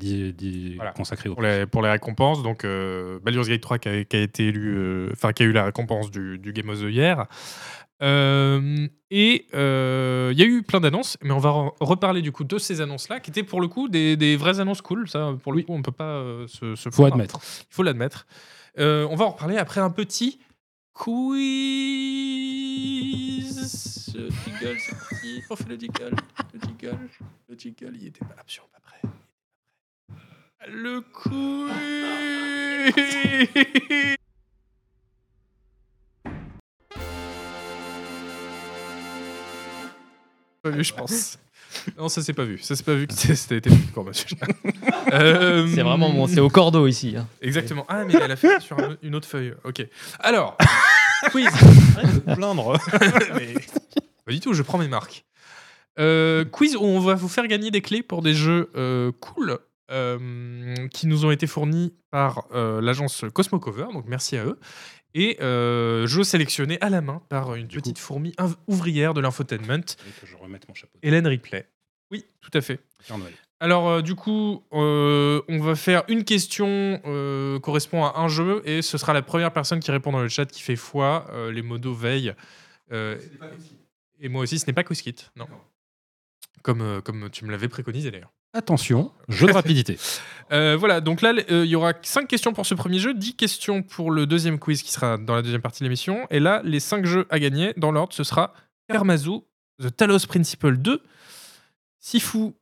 Voilà. 0.76 0.92
consacrées 0.92 1.30
au 1.30 1.34
pour 1.34 1.42
les, 1.44 1.66
pour 1.66 1.82
les 1.82 1.90
récompenses. 1.90 2.44
Donc, 2.44 2.64
euh, 2.64 3.20
Baldur's 3.24 3.48
Gate 3.50 3.62
3 3.62 3.80
qui 3.80 3.90
a, 3.90 4.04
qui 4.04 4.16
a 4.16 4.22
été 4.22 4.48
élu, 4.48 4.76
euh, 4.78 5.10
qui 5.36 5.44
a 5.44 5.46
eu 5.46 5.52
la 5.52 5.66
récompense 5.66 6.12
du, 6.12 6.38
du 6.38 6.54
Game 6.54 6.70
of 6.70 6.80
the 6.80 6.90
Year. 6.92 7.26
Euh, 8.04 8.88
et 9.10 9.46
il 9.54 10.38
y 10.40 10.44
a 10.44 10.46
eu 10.46 10.62
plein 10.62 10.80
d'annonces, 10.80 11.18
mais 11.24 11.32
on 11.32 11.40
va 11.40 11.50
re- 11.50 11.74
reparler 11.80 12.22
du 12.22 12.32
coup 12.32 12.44
de 12.44 12.58
ces 12.60 12.82
annonces-là, 12.82 13.20
qui 13.20 13.32
étaient 13.32 13.44
pour 13.44 13.62
le 13.62 13.68
coup 13.68 13.90
des, 13.90 14.16
des 14.18 14.36
vraies 14.38 14.60
annonces 14.60 14.82
cool. 14.82 15.10
Ça, 15.10 15.34
pour 15.42 15.52
le 15.52 15.58
Oui. 15.60 15.66
coup, 15.66 15.74
on 15.74 15.82
peut 15.82 15.92
pas 15.92 16.22
se, 16.48 16.76
se 16.76 16.90
Faut 16.90 17.02
plaindre. 17.04 17.16
admettre. 17.16 17.40
Il 17.42 17.74
faut 17.74 17.84
l'admettre. 17.84 18.28
Euh, 18.80 19.08
on 19.10 19.16
va 19.16 19.26
en 19.26 19.32
reparler 19.32 19.58
après 19.58 19.82
un 19.82 19.90
petit 19.90 20.40
quiz. 20.94 21.18
Le 24.16 24.30
jingle, 24.30 24.78
c'est 24.80 24.96
parti. 24.96 25.44
On 25.50 25.56
fait 25.56 25.70
le 25.70 25.80
jingle. 25.80 26.16
Le 26.54 26.60
jingle. 26.60 27.10
Le 27.50 27.58
jingle, 27.58 27.96
il 27.96 28.08
était 28.08 28.26
pas 28.26 28.36
absolument 28.40 28.70
pas 28.74 28.80
prêt. 28.82 29.02
Le 30.68 31.02
quiz. 31.02 31.74
Je 40.84 40.94
pense. 40.94 41.40
Non, 41.98 42.10
ça 42.10 42.22
s'est 42.22 42.34
pas 42.34 42.44
vu. 42.44 42.60
Ça 42.60 42.76
s'est 42.76 42.84
pas 42.84 42.94
vu. 42.94 43.08
que 43.08 43.14
C'était 43.14 43.58
été 43.58 43.70
court, 43.94 44.06
monsieur. 44.06 44.28
Euh, 45.14 45.68
C'est 45.74 45.82
vraiment 45.82 46.10
bon, 46.12 46.28
c'est 46.28 46.40
au 46.40 46.50
cordeau 46.50 46.88
ici. 46.88 47.16
hein. 47.18 47.28
Exactement. 47.42 47.86
Ah, 47.90 48.04
mais 48.06 48.14
elle 48.14 48.32
a 48.32 48.36
fait 48.36 48.48
ça 48.50 48.60
sur 48.60 48.78
un- 48.80 48.98
une 49.02 49.16
autre 49.16 49.28
feuille. 49.28 49.54
Ok. 49.64 49.86
Alors, 50.20 50.58
quiz. 51.32 51.48
Plaindre. 52.36 52.78
Mais- 53.36 53.54
Pas 54.26 54.32
du 54.32 54.40
tout, 54.40 54.54
je 54.54 54.62
prends 54.62 54.78
mes 54.78 54.88
marques. 54.88 55.26
Euh, 56.00 56.46
quiz 56.46 56.76
où 56.76 56.84
on 56.84 57.00
va 57.00 57.16
vous 57.16 57.30
faire 57.30 57.48
gagner 57.48 57.72
des 57.72 57.82
clés 57.82 58.04
pour 58.04 58.22
des 58.22 58.34
jeux 58.36 58.70
euh, 58.76 59.12
cool 59.20 59.58
euh, 59.90 60.76
qui 60.94 61.08
nous 61.08 61.26
ont 61.26 61.32
été 61.32 61.48
fournis 61.48 61.94
par 62.12 62.46
euh, 62.54 62.82
l'agence 62.82 63.26
Cosmocover, 63.34 63.86
donc 63.94 64.06
merci 64.08 64.38
à 64.38 64.46
eux. 64.46 64.60
Et 65.16 65.38
euh, 65.42 66.06
jeux 66.06 66.24
sélectionnés 66.26 66.78
à 66.82 66.90
la 66.92 67.02
main 67.02 67.22
par 67.30 67.56
une 67.56 67.66
Du 67.66 67.78
petite 67.78 67.98
fourmi 67.98 68.36
ouvrière 68.68 69.16
de 69.16 69.22
l'infotainment, 69.22 69.82
que 70.22 70.28
je 70.28 70.36
remette 70.38 70.68
mon 70.68 70.76
chapeau. 70.76 71.00
Hélène 71.02 71.26
Ripley. 71.26 71.66
Oui, 72.12 72.26
tout 72.42 72.52
à 72.54 72.62
fait. 72.62 72.80
Alors, 73.60 73.90
euh, 73.90 74.02
du 74.02 74.14
coup, 74.16 74.64
euh, 74.74 75.42
on 75.50 75.60
va 75.60 75.76
faire 75.76 76.04
une 76.10 76.24
question 76.24 77.02
euh, 77.06 77.60
correspond 77.60 78.06
à 78.06 78.20
un 78.20 78.28
jeu 78.28 78.62
et 78.66 78.82
ce 78.82 78.98
sera 78.98 79.14
la 79.14 79.24
première 79.24 79.52
personne 79.52 79.80
qui 79.80 79.90
répond 79.90 80.12
dans 80.12 80.22
le 80.22 80.30
chat 80.30 80.46
qui 80.46 80.62
fait 80.62 80.76
foi. 80.76 81.26
Euh, 81.32 81.52
les 81.52 81.64
modos 81.64 81.94
veillent. 81.94 82.34
Euh, 82.92 83.18
et 84.20 84.30
moi 84.30 84.44
aussi, 84.44 84.60
ce 84.60 84.68
n'est 84.68 84.74
pas 84.74 84.84
Quiskit, 84.84 85.32
non. 85.36 85.48
Comme, 86.62 86.82
euh, 86.82 87.02
comme 87.02 87.30
tu 87.32 87.46
me 87.46 87.52
l'avais 87.52 87.68
préconisé 87.68 88.12
d'ailleurs. 88.12 88.32
Attention, 88.54 89.12
jeu 89.28 89.48
de 89.48 89.54
rapidité. 89.54 89.98
Euh, 90.54 90.78
voilà, 90.78 91.02
donc 91.02 91.22
là, 91.22 91.34
euh, 91.52 91.66
il 91.66 91.70
y 91.70 91.76
aura 91.76 91.92
5 92.02 92.26
questions 92.26 92.54
pour 92.54 92.66
ce 92.66 92.74
premier 92.74 93.00
jeu, 93.00 93.14
10 93.14 93.36
questions 93.36 93.84
pour 93.84 94.12
le 94.12 94.26
deuxième 94.26 94.60
quiz 94.60 94.82
qui 94.82 94.94
sera 94.94 95.18
dans 95.18 95.36
la 95.36 95.42
deuxième 95.42 95.62
partie 95.62 95.80
de 95.80 95.84
l'émission. 95.84 96.26
Et 96.30 96.40
là, 96.40 96.62
les 96.64 96.80
5 96.80 97.06
jeux 97.06 97.28
à 97.30 97.38
gagner, 97.38 97.74
dans 97.76 97.92
l'ordre, 97.92 98.14
ce 98.14 98.24
sera 98.24 98.54
Karmazu, 98.88 99.42
The 99.84 99.94
Talos 99.94 100.26
Principle 100.26 100.78
2, 100.78 101.02
Sifu, 102.12 102.54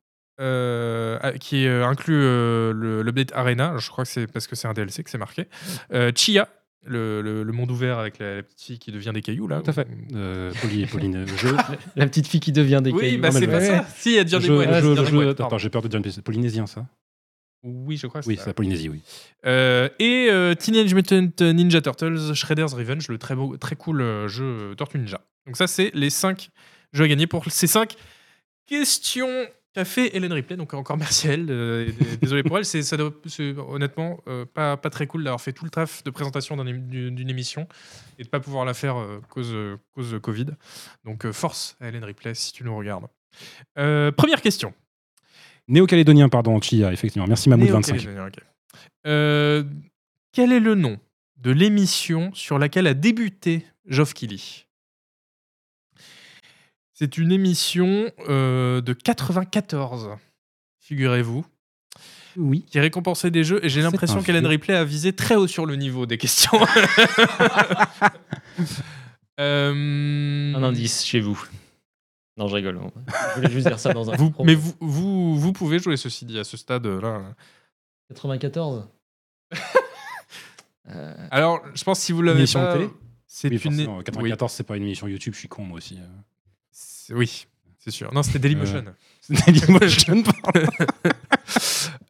euh, 0.42 1.20
qui 1.40 1.68
euh, 1.68 1.86
inclut 1.86 2.20
euh, 2.24 2.74
le- 2.74 3.04
l'update 3.04 3.32
Arena, 3.34 3.78
je 3.78 3.90
crois 3.90 4.04
que 4.04 4.10
c'est 4.10 4.26
parce 4.28 4.48
que 4.48 4.56
c'est 4.56 4.68
un 4.68 4.74
DLC 4.74 5.04
que 5.04 5.10
c'est 5.12 5.18
marqué, 5.20 5.46
euh, 5.94 6.12
Chia, 6.16 6.50
le, 6.84 7.22
le- 7.22 7.44
le 7.44 7.52
monde 7.54 7.70
ouvert 7.70 8.00
avec 8.00 8.18
la, 8.20 8.38
la 8.38 8.44
petite 8.44 8.62
fille 8.62 8.80
qui 8.80 8.92
devient 8.92 9.12
des 9.14 9.22
cailloux, 9.22 9.48
là. 9.48 9.62
Tout 9.62 9.70
à 9.70 9.74
fait. 9.74 9.88
Euh, 10.16 10.52
Pauline, 10.92 11.26
le. 11.26 11.26
La 11.96 12.08
petite 12.08 12.28
fille 12.28 12.40
qui 12.40 12.52
devient 12.52 12.82
des 12.84 12.92
Oui, 12.92 13.02
cailloux. 13.02 13.22
bah 13.22 13.28
Non, 13.30 13.34
mais 13.36 13.40
c'est 13.42 13.46
le- 13.46 13.52
pas 13.52 13.60
Ouais. 13.60 13.66
ça. 13.68 13.86
Si, 13.96 14.10
il 14.12 14.16
y 14.16 14.20
a 14.20 14.24
dire 14.24 14.40
des 14.40 14.50
boîtes, 14.50 15.40
attends, 15.42 15.58
j'ai 15.60 15.70
peur 15.70 15.82
de 15.84 15.88
dire 15.90 16.00
une- 16.04 16.12
c'est 16.12 16.22
polynésien, 16.24 16.66
ça 16.66 16.86
Oui, 17.64 17.98
je 17.98 18.08
crois 18.08 18.22
que 18.22 18.28
Oui, 18.28 18.38
c'est 18.40 18.48
la 18.48 18.54
Polynésie, 18.56 18.90
oui. 18.90 19.02
Euh, 19.46 19.90
et 20.00 20.28
euh, 20.32 20.54
Teenage 20.56 20.94
Mutant 20.96 21.30
Ninja 21.40 21.82
Turtles 21.82 22.34
Shredder's 22.34 22.74
Revenge, 22.74 23.08
le 23.10 23.18
très, 23.20 23.36
beau, 23.36 23.58
très 23.58 23.76
cool 23.76 24.28
jeu 24.28 24.74
Tortue 24.76 24.98
Ninja. 25.00 25.22
Donc 25.46 25.56
ça, 25.58 25.68
c'est 25.68 25.92
les 25.94 26.10
5 26.10 26.50
jeux 26.94 27.04
à 27.04 27.08
gagner 27.08 27.26
pour 27.28 27.46
ces 27.52 27.68
5 27.68 27.96
questions 28.66 29.48
qu'a 29.74 29.86
fait 29.86 30.16
Hélène 30.16 30.32
Ripley. 30.34 30.56
Donc 30.58 30.74
encore 30.74 30.98
merci 30.98 31.28
à 31.28 31.34
elle. 31.34 31.48
euh, 31.50 31.90
désolé 32.22 32.44
pour 32.44 32.58
elle. 32.58 32.66
C'est 32.66 32.82
ça 32.84 32.98
doit- 32.98 33.14
c'est 33.26 33.56
honnêtement 33.58 34.22
euh, 34.28 34.46
pas, 34.46 34.78
pas 34.78 34.90
très 34.90 35.06
cool 35.08 35.24
d'avoir 35.24 35.42
fait 35.42 35.52
tout 35.54 35.66
le 35.66 35.72
taf 35.72 36.04
de 36.04 36.10
présentation 36.10 36.56
d'un 36.56 36.64
d'une 36.66 37.16
d'une 37.16 37.30
émission 37.30 37.68
et 38.18 38.24
de 38.24 38.30
pas 38.30 38.40
pouvoir 38.40 38.64
la 38.66 38.74
faire 38.74 38.98
euh, 38.98 39.20
cause, 39.30 39.54
cause 39.94 40.12
de 40.12 40.18
Covid. 40.18 40.48
Donc 41.04 41.26
euh, 41.26 41.34
force 41.34 41.76
à 41.82 41.90
Hélène 41.90 42.04
Ripley 42.06 42.34
si 42.36 42.54
tu 42.54 42.64
nous 42.64 42.76
regardes. 42.76 43.08
Première 43.76 44.42
question. 44.42 44.74
Néo-calédonien, 45.68 46.30
pardon, 46.30 46.62
Chia, 46.62 46.94
effectivement. 46.94 47.28
Merci 47.28 47.50
Mamoud 47.50 47.68
25. 47.70 47.94
Néo-Calédonien, 47.94 48.28
ok. 48.28 48.36
Euh, 49.08 49.64
quel 50.32 50.52
est 50.52 50.60
le 50.60 50.76
nom 50.76 51.00
de 51.38 51.52
l'émission 51.52 52.32
sur 52.34 52.60
laquelle 52.60 52.86
a 52.88 52.94
débuté 52.94 53.66
Geoff 53.88 54.14
Keighley? 54.14 54.65
C'est 56.98 57.18
une 57.18 57.34
émission 57.34 58.10
euh, 58.30 58.80
de 58.80 58.94
94, 58.94 60.12
figurez-vous, 60.80 61.46
Oui. 62.38 62.64
qui 62.70 62.80
récompensait 62.80 63.32
des 63.32 63.44
jeux, 63.44 63.60
et 63.66 63.68
j'ai 63.70 63.82
l'impression 63.82 64.24
qu'Hélène. 64.24 64.46
Ripley 64.46 64.74
a 64.76 64.86
visé 64.86 65.12
très 65.12 65.36
haut 65.36 65.46
sur 65.48 65.66
le 65.66 65.76
niveau 65.76 66.06
des 66.06 66.18
questions. 66.18 66.58
Euh, 69.38 70.54
Un 70.56 70.64
indice 70.64 71.04
chez 71.04 71.20
vous. 71.20 71.38
Non, 72.38 72.48
je 72.48 72.56
rigole. 72.56 72.80
Je 73.32 73.36
voulais 73.36 73.52
juste 73.52 73.68
dire 73.68 73.80
ça 73.80 73.92
dans 73.92 74.10
un. 74.10 74.16
vous- 74.16 74.34
mais 74.46 74.56
vous, 74.56 74.74
vous, 74.80 75.38
vous 75.38 75.52
pouvez 75.52 75.78
jouer 75.78 75.98
ceci 75.98 76.24
dit 76.24 76.40
à 76.40 76.46
ce 76.46 76.56
stade-là. 76.56 77.36
94 78.10 78.88
Euh, 80.88 81.28
Alors, 81.32 81.64
je 81.74 81.84
pense 81.84 81.98
que 82.00 82.06
si 82.06 82.12
vous 82.14 82.22
l'avez 82.22 82.38
Émission 82.40 82.62
de 82.62 82.66
pas, 82.68 82.74
télé? 82.74 82.90
c'est 83.28 83.48
Oui, 83.50 83.56
une 83.56 83.60
forcément, 83.60 83.98
oui. 83.98 84.04
94, 84.06 84.52
c'est 84.54 84.64
pas 84.64 84.78
une 84.78 84.84
émission 84.84 85.08
YouTube, 85.08 85.34
je 85.34 85.40
suis 85.40 85.48
con, 85.48 85.64
moi 85.66 85.78
aussi. 85.80 85.98
Euh. 87.06 87.08
C'est- 87.08 87.14
Oui, 87.14 87.48
c'est 87.80 87.92
sûr. 87.92 88.14
Non, 88.14 88.24
c'était 88.24 88.40
Dailymotion. 88.40 88.84
C'est 89.22 89.34
Dailymotion, 89.46 90.24
pardon. 90.44 90.68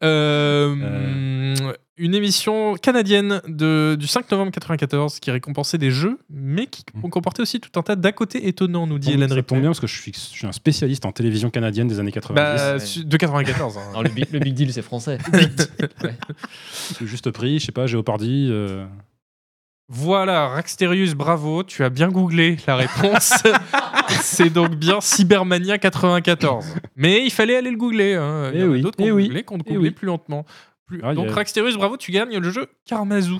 Euh, 0.02 1.54
Une 1.98 2.14
émission 2.14 2.74
canadienne 2.74 3.40
de, 3.48 3.96
du 3.98 4.06
5 4.06 4.30
novembre 4.30 4.52
94 4.52 5.18
qui 5.18 5.30
récompensait 5.30 5.78
des 5.78 5.90
jeux, 5.90 6.18
mais 6.28 6.66
qui 6.66 6.82
Mm. 6.94 7.08
comportait 7.08 7.40
aussi 7.40 7.58
tout 7.60 7.70
un 7.78 7.82
tas 7.82 7.96
d'à 7.96 8.12
côté 8.12 8.46
étonnants, 8.48 8.86
nous 8.86 8.98
dit 8.98 9.12
Hélène 9.12 9.30
Ça 9.30 9.42
tombe 9.42 9.60
bien 9.60 9.70
parce 9.70 9.80
que 9.80 9.86
je 9.86 9.98
suis, 9.98 10.12
je 10.12 10.18
suis 10.18 10.46
un 10.46 10.52
spécialiste 10.52 11.06
en 11.06 11.12
télévision 11.12 11.48
canadienne 11.50 11.88
des 11.88 11.98
années 11.98 12.12
90. 12.12 12.34
Bah, 12.36 12.76
Ouais. 12.76 13.04
de 13.04 13.16
94. 13.16 13.78
hein. 13.78 13.80
alors, 13.90 14.02
le, 14.02 14.10
big, 14.10 14.26
le 14.30 14.38
big 14.40 14.52
deal, 14.54 14.72
c'est 14.72 14.82
français. 14.82 15.16
Le 17.00 17.06
juste 17.06 17.30
prix, 17.30 17.58
je 17.58 17.66
sais 17.66 17.72
pas, 17.72 17.86
Géopardy. 17.86 18.48
euh, 18.50 18.84
Voilà, 19.88 20.48
Raxterius, 20.48 21.14
bravo, 21.14 21.62
tu 21.62 21.84
as 21.84 21.90
bien 21.90 22.08
googlé 22.08 22.56
la 22.66 22.74
réponse. 22.76 23.32
C'est 24.20 24.50
donc 24.50 24.74
bien 24.74 25.00
Cybermania 25.00 25.78
94. 25.78 26.74
Mais 26.96 27.24
il 27.24 27.30
fallait 27.30 27.56
aller 27.56 27.70
le 27.70 27.76
googler. 27.76 28.14
Hein. 28.14 28.50
Il 28.52 28.58
y 28.58 28.62
Eh 28.62 28.66
en 28.66 28.68
oui, 28.70 28.80
d'autres 28.82 28.96
eh 29.00 29.12
oui, 29.12 29.28
qui 29.28 29.52
ont 29.52 29.58
eh 29.64 29.74
googlé 29.74 29.88
oui. 29.88 29.90
plus 29.92 30.06
lentement. 30.06 30.44
Plus- 30.86 31.00
Ah, 31.04 31.14
donc 31.14 31.28
a- 31.28 31.34
Raxterius, 31.34 31.76
bravo, 31.76 31.96
tu 31.96 32.10
gagnes 32.10 32.36
le 32.38 32.50
jeu 32.50 32.66
Karmazu. 32.84 33.34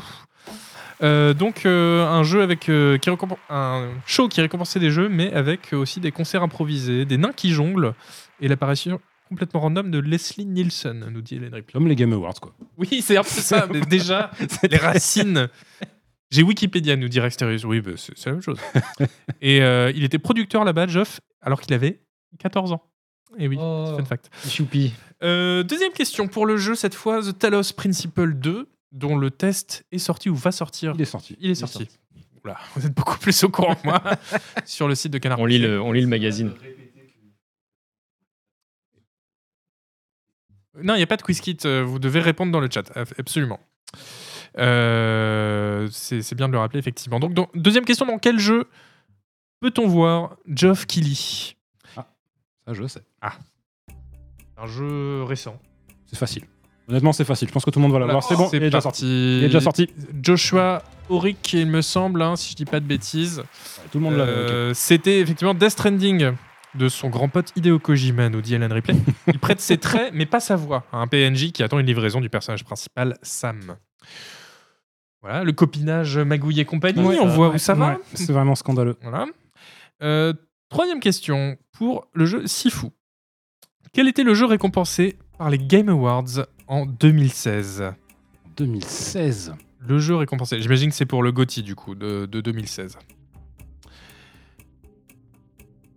Euh, 1.03 1.35
donc 1.35 1.67
euh, 1.67 2.07
un 2.07 2.23
jeu 2.23 2.41
avec 2.43 2.69
euh, 2.71 2.97
qui 2.97 3.11
un 3.51 3.89
show 4.07 4.29
qui 4.29 4.41
récompensait 4.41 4.81
des 4.81 4.91
jeux, 4.91 5.09
mais 5.09 5.33
avec 5.33 5.73
aussi 5.73 6.01
des 6.01 6.11
concerts 6.11 6.43
improvisés, 6.43 7.05
des 7.05 7.19
nains 7.19 7.33
qui 7.37 7.51
jonglent 7.51 7.93
et 8.41 8.49
l'apparition 8.49 8.99
complètement 9.29 9.61
random 9.61 9.91
de 9.91 9.99
Leslie 9.99 10.47
Nielsen, 10.47 11.07
nous 11.13 11.21
dit 11.21 11.35
Hélène 11.35 11.53
Ripley. 11.55 11.73
Comme 11.73 11.89
les 11.89 11.97
Game 11.97 12.13
Awards, 12.13 12.41
quoi. 12.41 12.53
Oui, 12.79 13.03
c'est 13.03 13.17
un 13.17 13.23
peu 13.23 13.29
ça, 13.29 13.67
mais 13.73 13.81
déjà, 13.81 14.31
les 14.71 14.77
racines. 14.79 15.49
J'ai 16.31 16.43
Wikipédia, 16.43 16.97
nous 16.97 17.09
dit 17.09 17.21
Rexterius. 17.21 17.65
Oui, 17.65 17.81
bah, 17.81 17.93
c'est 17.97 18.17
c'est 18.19 18.27
la 18.31 18.33
même 18.35 18.43
chose. 18.43 18.59
Et 19.41 19.63
euh, 19.63 19.93
il 19.95 20.03
était 20.05 20.19
producteur 20.19 20.65
là-bas, 20.65 20.87
Geoff, 20.89 21.21
alors 21.41 21.61
qu'il 21.61 21.73
avait 21.75 22.01
14 22.39 22.73
ans. 22.73 22.83
Et 23.39 23.49
oui, 23.49 23.57
Oh. 23.61 23.95
fun 23.97 24.05
fact. 24.05 24.31
Choupi. 24.49 24.93
Euh, 25.23 25.63
deuxième 25.63 25.93
question 25.93 26.27
pour 26.29 26.47
le 26.47 26.57
jeu, 26.57 26.75
cette 26.75 26.95
fois, 26.95 27.21
The 27.23 27.39
Talos 27.39 27.73
Principle 27.77 28.35
2, 28.35 28.69
dont 28.93 29.17
le 29.17 29.31
test 29.31 29.85
est 29.93 29.99
sorti 29.99 30.29
ou 30.31 30.35
va 30.35 30.53
sortir. 30.53 30.93
Il 30.97 31.03
est 31.03 31.05
sorti. 31.05 31.37
Il 31.41 31.51
est 31.51 31.55
sorti. 31.55 31.89
Oula, 32.45 32.59
vous 32.75 32.87
êtes 32.87 32.95
beaucoup 32.95 33.19
plus 33.19 33.45
au 33.45 33.49
courant 33.49 33.75
que 33.75 33.85
moi 33.87 34.03
sur 34.65 34.89
le 34.89 34.95
site 34.95 35.13
de 35.13 35.19
Canard. 35.19 35.39
On 35.41 35.47
lit 35.47 35.59
le, 35.59 35.81
on 35.81 35.93
lit 35.93 36.01
le 36.01 36.07
magazine. 36.07 36.53
Non, 40.83 40.95
il 40.95 40.99
n'y 40.99 41.03
a 41.03 41.07
pas 41.07 41.17
de 41.17 41.23
quiz 41.23 41.41
kit. 41.41 41.57
euh, 41.65 41.83
Vous 41.85 41.99
devez 41.99 42.21
répondre 42.21 42.53
dans 42.53 42.61
le 42.61 42.69
chat. 42.71 42.91
Ab- 42.97 43.09
Absolument. 43.19 43.61
Euh, 44.59 45.89
c'est 45.91 46.35
bien 46.35 46.49
de 46.49 46.53
le 46.53 46.59
rappeler, 46.59 46.79
effectivement. 46.79 47.21
Donc, 47.21 47.35
dans- 47.35 47.49
deuxième 47.55 47.85
question 47.85 48.07
dans 48.07 48.19
quel 48.19 48.39
jeu 48.39 48.67
peut-on 49.61 49.87
voir 49.87 50.37
Geoff 50.47 50.87
Keighley? 50.87 51.15
Ça, 51.95 52.73
je 52.73 52.87
sais. 52.87 53.03
Un 54.59 54.67
jeu 54.67 55.23
récent. 55.23 55.59
C'est 56.07 56.19
facile. 56.19 56.45
Honnêtement, 56.89 57.13
c'est 57.13 57.25
facile. 57.25 57.49
Je 57.49 57.53
pense 57.53 57.65
que 57.65 57.71
tout 57.71 57.79
le 57.79 57.83
monde 57.83 57.93
va 57.93 57.99
l'avoir. 57.99 58.23
C'est 58.23 58.37
bon, 58.37 58.49
il 58.53 58.57
est 58.57 58.61
déjà 58.67 58.81
sorti. 58.81 59.05
Il 59.39 59.45
est 59.45 59.47
déjà 59.49 59.61
sorti. 59.61 59.89
Joshua 60.23 60.83
Auric, 61.09 61.53
il 61.53 61.67
me 61.67 61.83
semble, 61.83 62.23
hein, 62.23 62.37
si 62.37 62.53
je 62.53 62.57
dis 62.57 62.65
pas 62.65 62.81
de 62.81 62.87
bêtises. 62.87 63.43
Tout 63.93 63.99
le 63.99 64.05
monde 64.05 64.15
l'a. 64.17 64.23
ok. 64.25 64.29
Euh, 64.31 64.75
C'était 64.75 65.21
effectivement 65.21 65.53
Death 65.55 65.71
Stranding 65.71 66.33
de 66.75 66.89
son 66.89 67.09
grand 67.09 67.29
pote 67.29 67.53
Hideo 67.57 67.79
Kojima, 67.79 68.29
nous 68.29 68.41
dit 68.41 68.55
Alan 68.55 68.73
Ripley. 68.73 68.95
Il 69.27 69.39
prête 69.39 69.61
ses 69.61 69.79
traits, 69.79 70.11
mais 70.15 70.27
pas 70.27 70.41
sa 70.41 70.57
voix, 70.57 70.85
à 70.93 70.99
un 70.99 71.07
PNJ 71.07 71.51
qui 71.53 71.63
attend 71.63 71.79
une 71.79 71.87
livraison 71.87 72.21
du 72.21 72.29
personnage 72.31 72.65
principal, 72.65 73.17
Sam. 73.23 73.77
Voilà, 75.27 75.43
le 75.45 75.53
copinage 75.53 76.19
Magouille 76.19 76.61
et 76.61 76.65
compagnie, 76.65 77.03
Ouais, 77.05 77.19
on 77.21 77.29
ça- 77.29 77.35
voit 77.35 77.49
où 77.49 77.53
ouais, 77.53 77.59
ça 77.59 77.75
va. 77.75 77.99
C'est 78.15 78.33
vraiment 78.33 78.55
scandaleux. 78.55 78.97
Voilà. 79.03 79.27
Euh, 80.03 80.33
troisième 80.69 81.01
question 81.01 81.57
pour 81.73 82.07
le 82.13 82.27
jeu 82.27 82.47
Sifu. 82.47 82.87
Quel 83.93 84.07
était 84.09 84.23
le 84.23 84.35
jeu 84.35 84.47
récompensé 84.47 85.17
par 85.39 85.51
les 85.51 85.59
Game 85.59 85.89
Awards 85.89 86.47
en 86.69 86.87
2016 86.87 87.83
En 87.83 88.51
2016. 88.57 89.55
Le 89.81 89.99
jeu 89.99 90.15
récompensé. 90.17 90.61
J'imagine 90.61 90.91
que 90.91 90.95
c'est 90.97 91.07
pour 91.07 91.23
le 91.23 91.33
GOTY 91.33 91.63
du 91.63 91.75
coup, 91.75 91.95
de, 91.95 92.27
de 92.27 92.41
2016. 92.41 92.97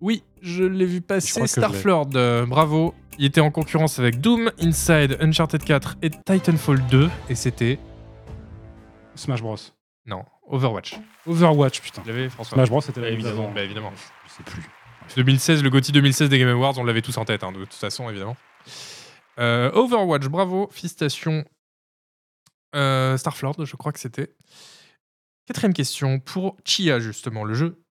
Oui, 0.02 0.24
je 0.42 0.64
l'ai 0.64 0.86
vu 0.86 1.02
passer. 1.02 1.46
Starflord, 1.46 2.10
euh, 2.16 2.46
bravo. 2.46 2.94
Il 3.18 3.26
était 3.26 3.42
en 3.42 3.52
concurrence 3.52 4.00
avec 4.00 4.22
Doom, 4.22 4.50
Inside, 4.62 5.18
Uncharted 5.20 5.64
4 5.64 5.98
et 6.02 6.10
Titanfall 6.10 6.82
2. 6.90 7.10
Et 7.30 7.36
c'était. 7.36 7.78
Smash 9.20 9.42
Bros. 9.42 9.58
Non, 10.06 10.24
Overwatch. 10.48 10.96
Overwatch, 11.28 11.82
putain. 11.82 12.02
Vous 12.02 12.08
l'avez, 12.08 12.30
François 12.30 12.56
Smash 12.58 12.70
Bros, 12.70 12.82
c'était 12.82 13.02
Bah, 13.02 13.10
évidemment. 13.10 13.52
Bah, 13.52 13.64
évidemment. 13.64 13.92
Je 14.26 14.32
sais 14.32 14.44
plus. 14.44 14.64
2016, 15.16 15.64
le 15.64 15.70
GOTY 15.70 15.92
2016 15.92 16.30
des 16.30 16.40
Game 16.40 16.50
Awards, 16.50 16.78
on 16.78 16.84
l'avait 16.84 17.02
tous 17.02 17.18
en 17.18 17.26
tête, 17.26 17.44
hein, 17.44 17.52
de 17.52 17.60
toute 17.60 17.74
façon, 17.74 18.10
évidemment. 18.10 18.38
Euh, 19.40 19.72
Overwatch, 19.74 20.28
bravo, 20.28 20.70
félicitations. 20.72 21.46
Euh, 22.76 23.18
Starflord, 23.18 23.66
je 23.66 23.76
crois 23.76 23.92
que 23.92 24.00
c'était. 24.00 24.36
Quatrième 25.48 25.74
question 25.74 26.20
pour 26.20 26.58
Chia, 26.64 27.00
justement, 27.00 27.44
le 27.44 27.56
jeu. 27.56 27.84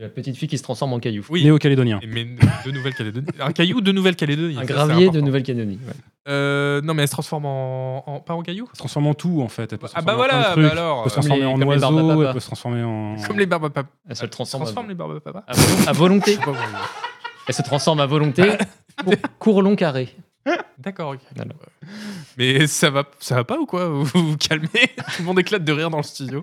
La 0.00 0.08
petite 0.08 0.36
fille 0.36 0.46
qui 0.48 0.56
se 0.58 0.62
transforme 0.62 0.92
en 0.92 1.00
caillou. 1.00 1.24
Oui, 1.28 1.42
Néo-Calédonien. 1.42 1.98
mais 2.06 2.24
de 2.24 2.70
Nouvelle-Calédonie. 2.70 3.26
Un 3.40 3.50
caillou 3.52 3.80
de 3.80 3.90
Nouvelle-Calédonie. 3.90 4.56
Un 4.56 4.64
gravier 4.64 5.10
de. 5.10 5.20
Nouvelle-Calédonie. 5.20 5.80
ouais. 5.84 5.92
Euh, 6.28 6.80
non, 6.82 6.94
mais 6.94 7.02
elle 7.02 7.08
se 7.08 7.12
transforme 7.12 7.46
en. 7.46 8.08
en 8.08 8.20
pas 8.20 8.34
en 8.34 8.42
caillou? 8.42 8.66
Elle 8.70 8.74
se 8.76 8.78
transforme 8.78 9.08
en 9.08 9.14
tout, 9.14 9.42
en 9.42 9.48
fait. 9.48 9.72
Elle 9.72 9.78
peut 9.78 9.88
se 9.88 9.94
Ah 9.96 10.02
bah 10.02 10.14
voilà, 10.14 10.52
plein 10.52 10.62
de 10.62 10.68
bah 10.68 10.72
alors. 10.72 10.98
Elle 10.98 11.04
peut 11.04 11.10
se 11.10 11.14
euh, 11.14 11.20
transformer 11.20 11.44
en 11.46 11.56
les 11.56 11.66
oiseau, 11.66 12.22
elle 12.22 12.32
peut 12.32 12.40
se 12.40 12.46
transformer 12.46 12.82
en. 12.84 13.16
Comme 13.26 13.38
les 13.40 13.46
barbes 13.46 13.72
Elle 14.08 14.14
se 14.16 14.26
transforme, 14.26 14.62
transforme 14.62 14.86
à, 14.86 14.88
les 14.90 14.94
barbes 14.94 15.18
papa 15.18 15.44
à 15.48 15.54
vo- 15.54 15.88
à 15.88 15.92
volonté. 15.92 16.38
Elle 17.48 17.54
se 17.54 17.62
transforme 17.62 17.98
à 18.00 18.06
volonté. 18.06 18.42
Court, 19.04 19.14
court 19.38 19.62
long 19.62 19.74
carré. 19.76 20.14
D'accord, 20.78 21.12
ok. 21.14 21.20
Mais 22.36 22.66
ça 22.66 22.90
va, 22.90 23.04
ça 23.20 23.36
va 23.36 23.44
pas 23.44 23.58
ou 23.58 23.66
quoi? 23.66 23.88
Vous 23.88 24.04
vous 24.04 24.30
vous 24.30 24.36
calmez? 24.36 24.68
Tout 24.68 25.20
le 25.20 25.24
monde 25.24 25.38
éclate 25.40 25.64
de 25.64 25.72
rire 25.72 25.90
dans 25.90 25.98
le 25.98 26.02
studio. 26.02 26.42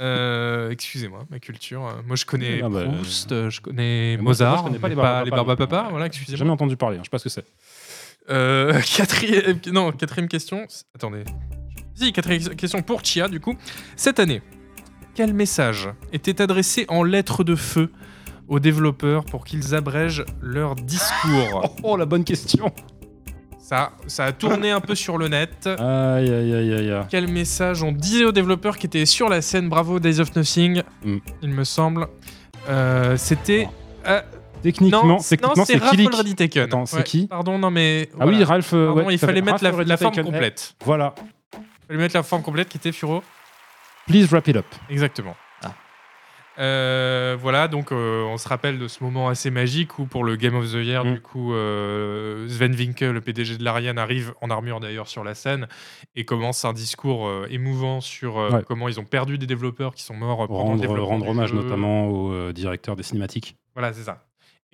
Euh, 0.00 0.70
Excusez-moi, 0.70 1.24
ma 1.30 1.38
culture. 1.38 1.86
Euh, 1.86 2.02
Moi, 2.06 2.16
je 2.16 2.24
connais 2.24 2.60
Ah 2.62 2.68
bah, 2.68 2.84
Proust, 2.84 3.32
euh, 3.32 3.50
je 3.50 3.60
connais 3.60 4.16
moi, 4.16 4.30
Mozart, 4.30 4.58
je 4.58 4.62
connais 4.64 4.78
pas 4.78 4.88
les 4.88 4.94
pas 4.94 5.02
Barbapapa, 5.02 5.24
les 5.24 5.30
Barbapapa. 5.30 5.82
donc, 5.82 5.90
Voilà, 5.90 6.06
excusez-moi. 6.06 6.38
jamais 6.38 6.50
entendu 6.50 6.76
parler, 6.76 6.96
hein, 6.98 7.00
je 7.02 7.06
sais 7.06 7.10
pas 7.10 7.18
ce 7.18 7.24
que 7.24 7.30
c'est. 7.30 7.44
Euh, 8.30 8.80
quatrième, 8.96 9.58
non, 9.72 9.90
quatrième 9.92 10.28
question. 10.28 10.66
Attendez. 10.94 11.24
Si, 11.94 12.12
quatrième 12.12 12.54
question 12.54 12.82
pour 12.82 13.04
Chia, 13.04 13.28
du 13.28 13.40
coup. 13.40 13.56
Cette 13.96 14.20
année, 14.20 14.42
quel 15.14 15.32
message 15.32 15.88
était 16.12 16.40
adressé 16.40 16.84
en 16.88 17.02
lettres 17.02 17.42
de 17.42 17.56
feu 17.56 17.90
aux 18.46 18.60
développeurs 18.60 19.24
pour 19.24 19.44
qu'ils 19.44 19.74
abrègent 19.74 20.24
leur 20.40 20.74
discours? 20.76 21.74
Oh, 21.82 21.96
la 21.96 22.06
bonne 22.06 22.24
question 22.24 22.72
ça, 23.68 23.92
ça 24.06 24.24
a 24.24 24.32
tourné 24.32 24.70
un 24.70 24.80
peu 24.80 24.94
sur 24.94 25.18
le 25.18 25.28
net. 25.28 25.66
Aïe, 25.66 26.32
aïe, 26.32 26.54
aïe, 26.54 26.72
aïe. 26.90 27.02
Quel 27.10 27.28
message 27.28 27.82
on 27.82 27.92
disait 27.92 28.24
aux 28.24 28.32
développeurs 28.32 28.78
qui 28.78 28.86
étaient 28.86 29.04
sur 29.06 29.28
la 29.28 29.42
scène 29.42 29.68
Bravo 29.68 30.00
Days 30.00 30.20
of 30.20 30.34
Nothing, 30.34 30.82
Mm. 31.04 31.16
il 31.42 31.50
me 31.50 31.64
semble. 31.64 32.06
Euh, 32.68 33.16
C'était. 33.16 33.68
euh, 34.06 34.20
Techniquement, 34.62 35.18
c'est 35.20 35.40
Ralph. 35.44 35.60
Already 36.14 36.34
Taken. 36.34 36.62
Attends, 36.64 36.86
c'est 36.86 36.96
Ouais, 36.96 37.02
qui 37.04 37.26
Pardon, 37.28 37.58
non 37.58 37.70
mais. 37.70 38.08
Ah 38.18 38.26
oui, 38.26 38.32
voilà. 38.36 38.46
Ralph. 38.46 38.70
Pardon, 38.70 39.04
ouais, 39.06 39.14
il 39.14 39.18
fallait 39.18 39.42
mettre 39.42 39.62
Ralph 39.62 39.76
la, 39.78 39.84
la 39.84 39.96
forme 39.96 40.14
Taken. 40.14 40.26
Eh, 40.28 40.32
complète. 40.32 40.74
Voilà. 40.84 41.14
Il 41.54 41.60
fallait 41.86 41.98
mettre 42.00 42.16
la 42.16 42.22
forme 42.22 42.42
complète 42.42 42.68
qui 42.68 42.78
était 42.78 42.90
Furo. 42.92 43.22
Please 44.08 44.26
wrap 44.32 44.48
it 44.48 44.56
up. 44.56 44.66
Exactement. 44.90 45.36
Euh, 46.58 47.36
voilà, 47.40 47.68
donc 47.68 47.92
euh, 47.92 48.24
on 48.24 48.36
se 48.36 48.48
rappelle 48.48 48.78
de 48.78 48.88
ce 48.88 49.02
moment 49.04 49.28
assez 49.28 49.50
magique 49.50 49.98
où 49.98 50.06
pour 50.06 50.24
le 50.24 50.36
Game 50.36 50.54
of 50.56 50.66
the 50.72 50.74
Year, 50.84 51.04
Mm. 51.04 51.14
du 51.14 51.20
coup, 51.20 51.52
euh, 51.54 52.48
Sven 52.48 52.72
Vinke, 52.74 53.00
le 53.02 53.20
PDG 53.20 53.56
de 53.58 53.64
l'Ariane, 53.64 53.98
arrive 53.98 54.34
en 54.40 54.50
armure 54.50 54.80
d'ailleurs 54.80 55.08
sur 55.08 55.22
la 55.24 55.34
scène 55.34 55.68
et 56.16 56.24
commence 56.24 56.64
un 56.64 56.72
discours 56.72 57.30
émouvant 57.48 58.00
sur 58.00 58.36
Ouais. 58.36 58.62
comment 58.66 58.88
ils 58.88 58.98
ont 58.98 59.04
perdu 59.04 59.38
des 59.38 59.46
développeurs 59.46 59.94
qui 59.94 60.02
sont 60.02 60.14
morts 60.14 60.46
le 60.48 60.52
Rendre, 60.54 61.02
rendre 61.04 61.28
hommage 61.28 61.50
jeu. 61.50 61.56
notamment 61.56 62.06
au 62.08 62.52
directeur 62.52 62.96
des 62.96 63.02
cinématiques. 63.02 63.56
Voilà, 63.74 63.92
c'est 63.92 64.02
ça. 64.02 64.24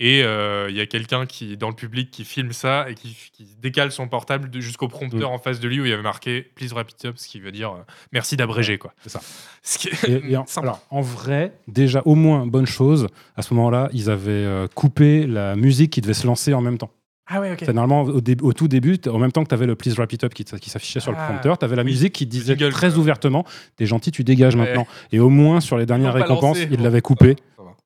Et 0.00 0.22
euh, 0.24 0.66
il 0.70 0.76
y 0.76 0.80
a 0.80 0.86
quelqu'un 0.86 1.24
qui 1.24 1.56
dans 1.56 1.68
le 1.68 1.74
public 1.76 2.10
qui 2.10 2.24
filme 2.24 2.52
ça 2.52 2.86
et 2.90 2.94
qui, 2.94 3.16
qui 3.32 3.46
décale 3.62 3.92
son 3.92 4.08
portable 4.08 4.50
jusqu'au 4.60 4.88
prompteur 4.88 5.30
Mm. 5.30 5.34
en 5.34 5.38
face 5.38 5.60
de 5.60 5.68
lui 5.68 5.80
où 5.80 5.84
il 5.84 5.90
y 5.90 5.92
avait 5.92 6.02
marqué 6.02 6.42
Please 6.56 6.70
wrap 6.74 6.90
it 6.90 7.04
up, 7.04 7.14
ce 7.16 7.28
qui 7.28 7.38
veut 7.38 7.52
dire 7.52 7.70
euh, 7.70 7.82
merci 8.12 8.36
d'abréger 8.36 8.76
quoi. 8.76 8.92
c'est 9.02 9.10
ça. 9.10 9.20
Ce 9.62 9.78
qui 9.78 9.88
est 9.88 10.08
Et- 10.08 10.32
et 10.32 10.36
en, 10.36 10.44
alors, 10.56 10.80
en 10.90 11.00
vrai, 11.00 11.52
déjà, 11.68 12.02
au 12.04 12.16
moins, 12.16 12.44
bonne 12.46 12.66
chose, 12.66 13.06
à 13.36 13.40
ce 13.42 13.54
moment-là, 13.54 13.88
ils 13.94 14.10
avaient 14.10 14.30
euh, 14.30 14.66
coupé 14.74 15.26
la 15.26 15.56
musique 15.56 15.92
qui 15.92 16.00
devait 16.02 16.12
se 16.12 16.26
lancer 16.26 16.52
en 16.52 16.60
même 16.60 16.76
temps. 16.76 16.90
Ah 17.26 17.40
ouais, 17.40 17.52
ok. 17.52 17.60
C'est 17.64 17.72
Normalement, 17.72 18.02
au, 18.12 18.20
dé- 18.20 18.36
au 18.42 18.52
tout 18.52 18.68
début, 18.68 18.98
en 19.08 19.18
même 19.18 19.32
temps 19.32 19.42
que 19.42 19.48
tu 19.48 19.54
avais 19.54 19.64
le 19.64 19.74
Please 19.76 19.94
Wrap 19.94 20.12
It 20.12 20.24
Up 20.24 20.34
qui, 20.34 20.44
s'affichait 20.68 21.00
sur 21.00 21.10
le 21.12 21.16
Ah, 21.18 21.24
prompteur, 21.28 21.56
tu 21.56 21.64
avais 21.64 21.76
la 21.76 21.82
oui. 21.82 21.92
musique 21.92 22.12
qui 22.12 22.26
disait 22.26 22.54
très 22.68 22.96
ouvertement 22.98 23.46
T'es 23.76 23.86
gentil, 23.86 24.10
tu 24.10 24.24
dégages 24.24 24.54
Ouais. 24.56 24.60
maintenant. 24.66 24.86
Et 25.12 25.20
au 25.20 25.30
moins, 25.30 25.60
sur 25.62 25.78
les 25.78 25.86
dernières 25.86 26.12
récompenses, 26.12 26.58
ils 26.70 26.82
l'avaient 26.82 27.00
coupé. 27.00 27.36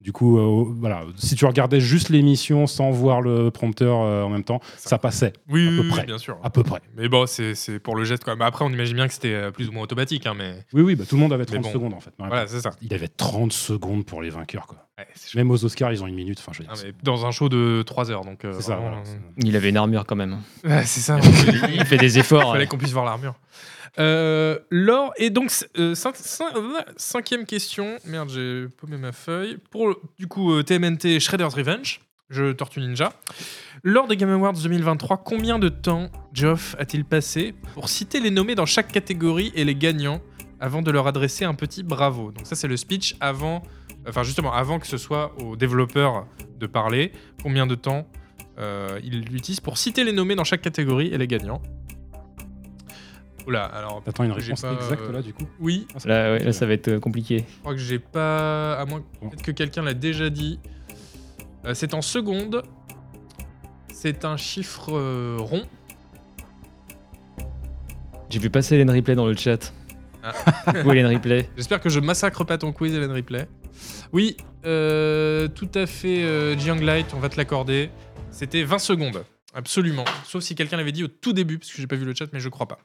Du 0.01 0.13
coup, 0.13 0.39
euh, 0.39 0.65
voilà, 0.79 1.03
si 1.17 1.35
tu 1.35 1.45
regardais 1.45 1.81
juste 1.81 2.09
l'émission 2.09 2.69
sans 2.69 2.93
voir 2.93 3.21
le 3.21 3.51
prompteur 3.51 4.01
euh, 4.01 4.23
en 4.23 4.29
même 4.29 4.45
temps, 4.45 4.61
Ça. 4.77 4.91
ça, 4.91 4.99
passait, 4.99 5.33
Oui, 5.49 5.67
À 5.67 5.71
peu 5.71 5.77
oui, 5.77 5.81
oui, 5.83 5.89
près. 5.89 6.07
bien 6.07 6.19
sûr. 6.19 6.39
à 6.45 6.51
peu 6.51 6.63
près. 6.63 6.81
Mais 6.97 7.09
bon, 7.09 7.27
c'est 7.27 7.57
c'est 7.57 7.81
pour 7.81 7.97
le 7.97 8.05
geste. 8.05 8.23
Quoi. 8.23 8.37
Mais 8.37 8.45
après, 8.45 8.65
on 8.65 8.71
imagine 8.71 8.95
bien 8.95 9.09
que 9.09 9.15
c'était 9.15 9.35
euh, 9.35 9.51
plus 9.51 9.69
ou 9.69 9.73
moins 9.73 9.83
automatique. 9.83 10.25
Hein, 10.29 10.35
mais 10.39 10.65
Oui, 10.73 10.83
oui, 10.83 10.95
bah, 10.95 11.03
tout 11.09 11.17
le 11.17 11.21
monde 11.23 11.33
avait 11.33 11.43
Mais 11.51 11.59
30 11.59 11.63
bon. 11.65 11.73
secondes 11.73 11.95
en 11.95 12.01
fait. 12.01 12.13
voilà, 12.17 12.47
c'est 12.47 12.61
ça. 12.61 12.71
Il 12.81 12.95
avait 12.95 13.09
30 13.09 13.53
secondes 13.53 14.05
pour 14.07 14.23
les 14.23 14.31
vainqueurs. 14.31 14.69
Quoi. 14.69 14.79
Ouais, 14.99 15.07
Même 15.35 15.51
aux 15.51 15.65
Oscars, 15.65 15.93
ils 15.93 16.01
ont 16.03 16.07
une 16.07 16.15
minute. 16.15 16.39
Enfin, 16.39 16.53
je 16.55 16.59
veux 16.59 16.65
dire, 16.67 16.75
Ah, 16.77 16.81
mais 16.85 16.93
dans 17.03 17.27
un 17.27 17.33
show 17.33 17.49
de 17.49 17.83
3 17.85 18.13
heures. 18.13 18.25
Donc, 18.25 18.45
euh, 18.45 18.53
c'est 18.55 18.63
ça. 18.63 18.75
vraiment, 18.77 18.91
voilà, 18.91 19.03
euh, 19.03 19.19
c'est- 19.37 19.47
Il 19.49 19.57
avait 19.57 19.71
une 19.71 19.77
armure 19.77 20.07
quand 20.07 20.17
même. 20.17 20.39
ouais, 20.65 20.85
c'est 20.85 21.01
ça. 21.01 21.19
Il 21.73 21.85
fait 21.87 21.99
des 21.99 22.15
Il 22.17 22.21
efforts. 22.21 22.53
fallait 22.53 22.61
ouais. 22.61 22.67
qu'on 22.69 22.79
puisse 22.79 22.93
voir 22.93 23.05
l'armure. 23.05 23.35
Euh, 23.99 24.59
Laure, 24.70 25.12
et 25.16 25.30
donc, 25.30 25.51
euh, 25.78 25.95
cin- 25.95 26.12
cin- 26.14 26.55
euh, 26.57 26.80
cinquième 26.97 27.45
question. 27.47 27.97
Merde, 28.07 28.30
j'ai 28.30 28.66
paumé 28.68 28.97
ma 28.97 29.12
feuille. 29.12 29.59
Pour, 29.70 29.97
du 30.18 30.26
coup, 30.26 30.53
euh, 30.53 30.62
TMNT 30.62 31.20
Shredder's 31.20 31.55
Revenge, 31.55 32.01
jeu 32.30 32.55
Tortue 32.55 32.80
Ninja. 32.80 33.12
Lors 33.84 34.07
des 34.09 34.16
Game 34.16 34.30
Awards 34.30 34.55
2023, 34.55 35.18
combien 35.18 35.59
de 35.59 35.68
temps 35.68 36.11
Geoff 36.32 36.74
a-t-il 36.78 37.05
passé 37.05 37.55
pour 37.74 37.89
citer 37.89 38.20
les 38.20 38.30
nommés 38.30 38.55
dans 38.55 38.66
chaque 38.66 38.91
catégorie 38.93 39.53
et 39.55 39.64
les 39.64 39.74
gagnants 39.74 40.20
avant 40.61 40.82
de 40.82 40.91
leur 40.91 41.07
adresser 41.07 41.45
un 41.45 41.55
petit 41.55 41.82
bravo? 41.82 42.32
Donc, 42.32 42.47
ça, 42.47 42.57
c'est 42.57 42.68
le 42.68 42.76
speech 42.76 43.16
avant, 43.20 43.62
enfin, 44.09 44.22
justement, 44.24 44.53
avant 44.53 44.78
que 44.78 44.86
ce 44.86 44.97
soit 44.99 45.32
aux 45.43 45.57
développeurs 45.57 46.26
de 46.59 46.66
parler. 46.66 47.12
Combien 47.43 47.66
de 47.66 47.74
temps 47.76 48.07
euh, 48.59 48.99
il 49.05 49.20
l'utilise 49.20 49.61
pour 49.61 49.78
citer 49.78 50.03
les 50.03 50.11
nommés 50.12 50.34
dans 50.34 50.43
chaque 50.43 50.62
catégorie 50.62 51.07
et 51.09 51.18
les 51.18 51.28
gagnants 51.28 51.62
Oula, 53.49 53.65
alors. 53.65 54.03
T'attends 54.05 54.25
une 54.25 54.33
réponse 54.33 54.61
pas, 54.61 54.73
exacte 54.75 55.03
euh, 55.09 55.13
là, 55.13 55.23
du 55.23 55.33
coup 55.33 55.45
Oui, 55.59 55.87
Ah, 55.95 55.99
Là, 56.07 56.15
ouais, 56.15 56.29
compliqué, 56.31 56.45
là, 56.45 56.53
ça 56.53 56.67
va 56.67 56.73
être 56.75 56.89
euh, 56.89 57.01
compliqué. 57.01 57.45
je 57.49 57.61
crois 57.61 57.73
que 57.75 57.81
j'ai 57.81 57.99
pas. 57.99 58.75
À 58.75 58.85
moins 58.85 59.03
Bon. 59.23 59.31
que 59.31 59.51
quelqu'un 59.53 59.83
l'a 59.83 59.95
déjà 59.95 60.29
dit. 60.31 60.61
Euh, 61.65 61.73
c'est 61.75 61.95
en 61.95 62.03
secondes. 62.03 62.63
C'est 63.93 64.25
un 64.25 64.37
chiffre 64.37 64.93
euh, 64.93 65.37
rond. 65.41 65.65
J'ai 68.31 68.39
vu 68.39 68.51
passer 68.51 68.75
Hélène 68.75 68.91
Ripley 68.91 69.15
dans 69.15 69.27
le 69.27 69.35
chat. 69.37 69.73
Ah. 70.23 70.33
Ou 70.85 70.93
Hélène 70.93 71.07
Ripley? 71.07 71.49
J'espère 71.57 71.81
que 71.81 71.89
je 71.89 72.01
massacre 72.01 72.45
pas 72.45 72.59
ton 72.59 72.73
quiz, 72.73 72.93
Hélène 72.95 73.11
Ripley. 73.13 73.49
Oui, 74.13 74.37
euh, 74.67 75.49
tout 75.49 75.71
à 75.75 75.87
fait, 75.87 76.23
euh, 76.25 76.55
Young 76.59 76.83
Light, 76.83 77.07
on 77.15 77.19
va 77.21 77.29
te 77.29 77.37
l'accorder. 77.37 77.91
C'était 78.31 78.63
20 78.65 78.79
secondes, 78.79 79.25
absolument. 79.55 80.05
Sauf 80.25 80.43
si 80.43 80.55
quelqu'un 80.55 80.77
l'avait 80.77 80.93
dit 80.93 81.05
au 81.05 81.09
tout 81.09 81.33
début, 81.33 81.59
parce 81.59 81.71
que 81.73 81.81
j'ai 81.81 81.87
pas 81.87 81.97
vu 81.97 82.05
le 82.05 82.15
chat, 82.15 82.27
mais 82.33 82.41
je 82.41 82.49
crois 82.49 82.67
pas. 82.69 82.79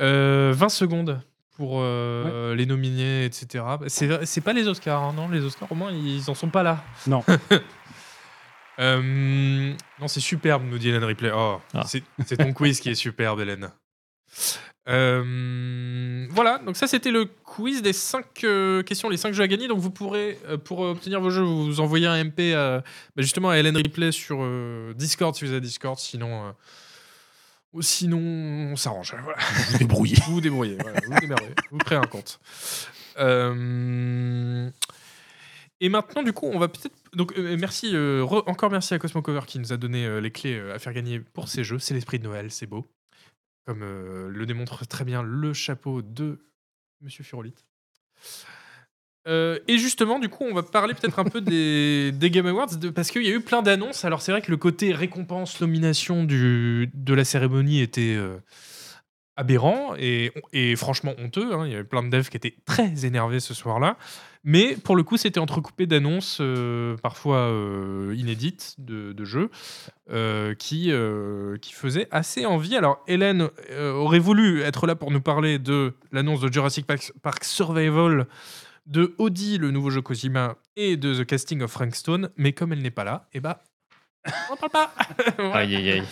Euh, 0.00 0.52
20 0.54 0.68
secondes 0.68 1.20
pour 1.56 1.78
euh, 1.80 2.54
les 2.54 2.66
nominés, 2.66 3.24
etc. 3.24 3.64
C'est 3.86 4.40
pas 4.42 4.52
les 4.52 4.68
Oscars, 4.68 5.02
hein, 5.02 5.14
non 5.16 5.28
Les 5.28 5.40
Oscars, 5.42 5.70
au 5.72 5.74
moins, 5.74 5.90
ils 5.90 6.28
en 6.28 6.34
sont 6.34 6.50
pas 6.50 6.62
là. 6.62 6.84
Non. 7.06 7.24
Euh, 8.78 9.72
non, 9.98 10.06
c'est 10.06 10.20
superbe, 10.20 10.62
nous 10.64 10.76
dit 10.76 10.90
Hélène 10.90 11.04
Ripley. 11.04 11.30
Oh, 11.34 11.60
Ah. 11.72 11.84
c'est 11.86 12.36
ton 12.36 12.52
quiz 12.52 12.78
qui 12.80 12.90
est 12.90 12.94
superbe, 12.94 13.40
Hélène. 13.40 13.70
Euh, 14.88 16.26
voilà, 16.30 16.58
donc 16.58 16.76
ça 16.76 16.86
c'était 16.86 17.10
le 17.10 17.24
quiz 17.24 17.82
des 17.82 17.92
5 17.94 18.26
questions, 18.84 19.08
les 19.08 19.16
5 19.16 19.32
jeux 19.32 19.42
à 19.42 19.48
gagner. 19.48 19.66
Donc 19.66 19.78
vous 19.78 19.90
pourrez, 19.90 20.38
euh, 20.46 20.58
pour 20.58 20.80
obtenir 20.80 21.20
vos 21.20 21.30
jeux, 21.30 21.42
vous 21.42 21.80
envoyer 21.80 22.06
un 22.06 22.22
MP 22.22 22.52
à, 22.54 22.80
bah, 23.16 23.22
justement 23.22 23.50
à 23.50 23.56
Hélène 23.56 23.76
Ripley 23.76 24.12
sur 24.12 24.46
Discord 24.94 25.34
si 25.34 25.44
vous 25.46 25.52
avez 25.52 25.60
Discord. 25.62 25.98
Sinon, 25.98 26.54
sinon 27.80 28.18
on 28.72 28.76
s'arrange. 28.76 29.14
Voilà. 29.22 29.38
Vous 29.70 29.78
débrouillez. 29.78 30.16
Vous 30.26 30.34
vous 30.34 30.40
débrouillez, 30.40 30.76
voilà, 30.80 31.00
vous 31.06 31.18
démerdez, 31.20 31.54
vous 31.70 31.78
créez 31.78 31.98
un 31.98 32.06
compte. 32.06 32.40
Euh, 33.18 34.70
Et 35.80 35.88
maintenant, 35.88 36.22
du 36.22 36.32
coup, 36.32 36.46
on 36.46 36.58
va 36.58 36.68
peut-être. 36.68 36.94
Donc, 37.12 37.36
euh, 37.38 37.56
merci, 37.58 37.94
euh, 37.94 38.22
re- 38.22 38.48
encore 38.48 38.70
merci 38.70 38.94
à 38.94 38.98
Cosmo 38.98 39.20
Cover 39.22 39.40
qui 39.46 39.58
nous 39.58 39.72
a 39.72 39.76
donné 39.76 40.20
les 40.20 40.30
clés 40.30 40.58
à 40.70 40.78
faire 40.78 40.92
gagner 40.94 41.20
pour 41.20 41.48
ces 41.48 41.64
jeux. 41.64 41.78
C'est 41.78 41.94
l'esprit 41.94 42.18
de 42.18 42.24
Noël, 42.24 42.50
c'est 42.50 42.66
beau. 42.66 42.86
Comme 43.66 43.80
le 43.80 44.46
démontre 44.46 44.86
très 44.86 45.04
bien 45.04 45.22
le 45.22 45.52
chapeau 45.52 46.00
de 46.00 46.38
Monsieur 47.00 47.24
Furolite. 47.24 47.64
Euh, 49.26 49.58
et 49.66 49.78
justement, 49.78 50.18
du 50.18 50.28
coup, 50.28 50.44
on 50.48 50.54
va 50.54 50.62
parler 50.62 50.94
peut-être 50.94 51.18
un 51.18 51.24
peu 51.24 51.40
des, 51.40 52.12
des 52.14 52.30
Game 52.30 52.46
Awards 52.46 52.76
de- 52.76 52.90
parce 52.90 53.10
qu'il 53.10 53.22
y 53.24 53.28
a 53.28 53.34
eu 53.34 53.40
plein 53.40 53.62
d'annonces. 53.62 54.04
Alors, 54.04 54.22
c'est 54.22 54.30
vrai 54.32 54.40
que 54.42 54.50
le 54.50 54.56
côté 54.56 54.92
récompense, 54.92 55.60
nomination 55.60 56.24
du, 56.24 56.90
de 56.94 57.14
la 57.14 57.24
cérémonie 57.24 57.80
était 57.80 58.14
euh, 58.16 58.36
aberrant 59.36 59.94
et, 59.98 60.32
et 60.52 60.76
franchement 60.76 61.12
honteux. 61.18 61.52
hein. 61.54 61.66
Il 61.66 61.72
y 61.72 61.74
avait 61.74 61.84
plein 61.84 62.02
de 62.02 62.08
devs 62.08 62.28
qui 62.28 62.36
étaient 62.36 62.54
très 62.64 63.04
énervés 63.04 63.40
ce 63.40 63.52
soir-là. 63.52 63.96
Mais 64.48 64.76
pour 64.76 64.94
le 64.94 65.02
coup, 65.02 65.16
c'était 65.16 65.40
entrecoupé 65.40 65.86
d'annonces 65.86 66.38
euh, 66.40 66.96
parfois 67.02 67.50
inédites 68.14 68.76
de, 68.78 69.12
de 69.12 69.24
jeux 69.24 69.50
qui, 70.56 70.92
qui 71.60 71.72
faisaient 71.72 72.06
assez 72.12 72.46
envie. 72.46 72.76
Alors, 72.76 73.02
Hélène 73.08 73.48
aurait 73.76 74.20
voulu 74.20 74.60
être 74.62 74.86
là 74.86 74.94
pour 74.94 75.10
nous 75.10 75.20
parler 75.20 75.58
de 75.58 75.94
l'annonce 76.12 76.40
de 76.40 76.52
Jurassic 76.52 76.86
Park, 76.86 77.12
Park 77.22 77.42
Survival, 77.42 78.28
de 78.86 79.14
Audi, 79.18 79.58
le 79.58 79.70
nouveau 79.70 79.90
jeu 79.90 80.00
Kojima, 80.02 80.56
et 80.76 80.96
de 80.96 81.14
The 81.22 81.26
Casting 81.26 81.62
of 81.62 81.70
Frank 81.70 81.94
Stone. 81.94 82.30
Mais 82.36 82.52
comme 82.52 82.72
elle 82.72 82.82
n'est 82.82 82.90
pas 82.90 83.04
là, 83.04 83.26
eh 83.32 83.40
ben, 83.40 83.56
on 84.26 84.52
n'en 84.52 84.56
parle 84.56 84.70
pas. 84.70 84.92
Voilà. 85.38 85.56
Aïe, 85.56 85.76
aïe, 85.76 85.90
aïe. 85.90 86.02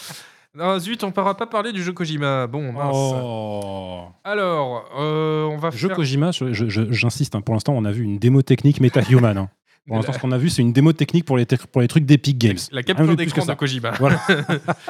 Non, 0.56 0.78
zut, 0.78 1.02
on 1.02 1.08
ne 1.08 1.12
pourra 1.12 1.36
pas 1.36 1.46
parler 1.46 1.72
du 1.72 1.82
jeu 1.82 1.92
Kojima. 1.92 2.46
Bon, 2.46 2.72
mince. 2.72 2.92
Oh. 2.94 4.04
Alors, 4.22 4.88
euh, 4.96 5.44
on 5.46 5.56
va 5.56 5.70
Jeu 5.70 5.88
faire... 5.88 5.96
Kojima, 5.96 6.30
je- 6.30 6.52
je- 6.52 6.68
je- 6.68 6.92
j'insiste, 6.92 7.34
hein, 7.34 7.40
pour 7.40 7.54
l'instant, 7.54 7.72
on 7.76 7.84
a 7.84 7.90
vu 7.90 8.04
une 8.04 8.18
démo 8.20 8.40
technique 8.42 8.80
MetaHuman. 8.80 9.36
hein. 9.36 9.48
Pour 9.86 9.96
l'instant, 9.96 10.12
ce 10.14 10.18
qu'on 10.18 10.32
a 10.32 10.38
vu, 10.38 10.48
c'est 10.48 10.62
une 10.62 10.72
démo 10.72 10.94
technique 10.94 11.26
pour 11.26 11.36
les, 11.36 11.44
pour 11.44 11.82
les 11.82 11.88
trucs 11.88 12.06
d'Epic 12.06 12.38
Games. 12.38 12.56
La 12.72 12.82
capture 12.82 13.14
d'écran 13.16 13.44
de 13.44 13.52
Kojima. 13.54 13.90
Voilà. 13.98 14.18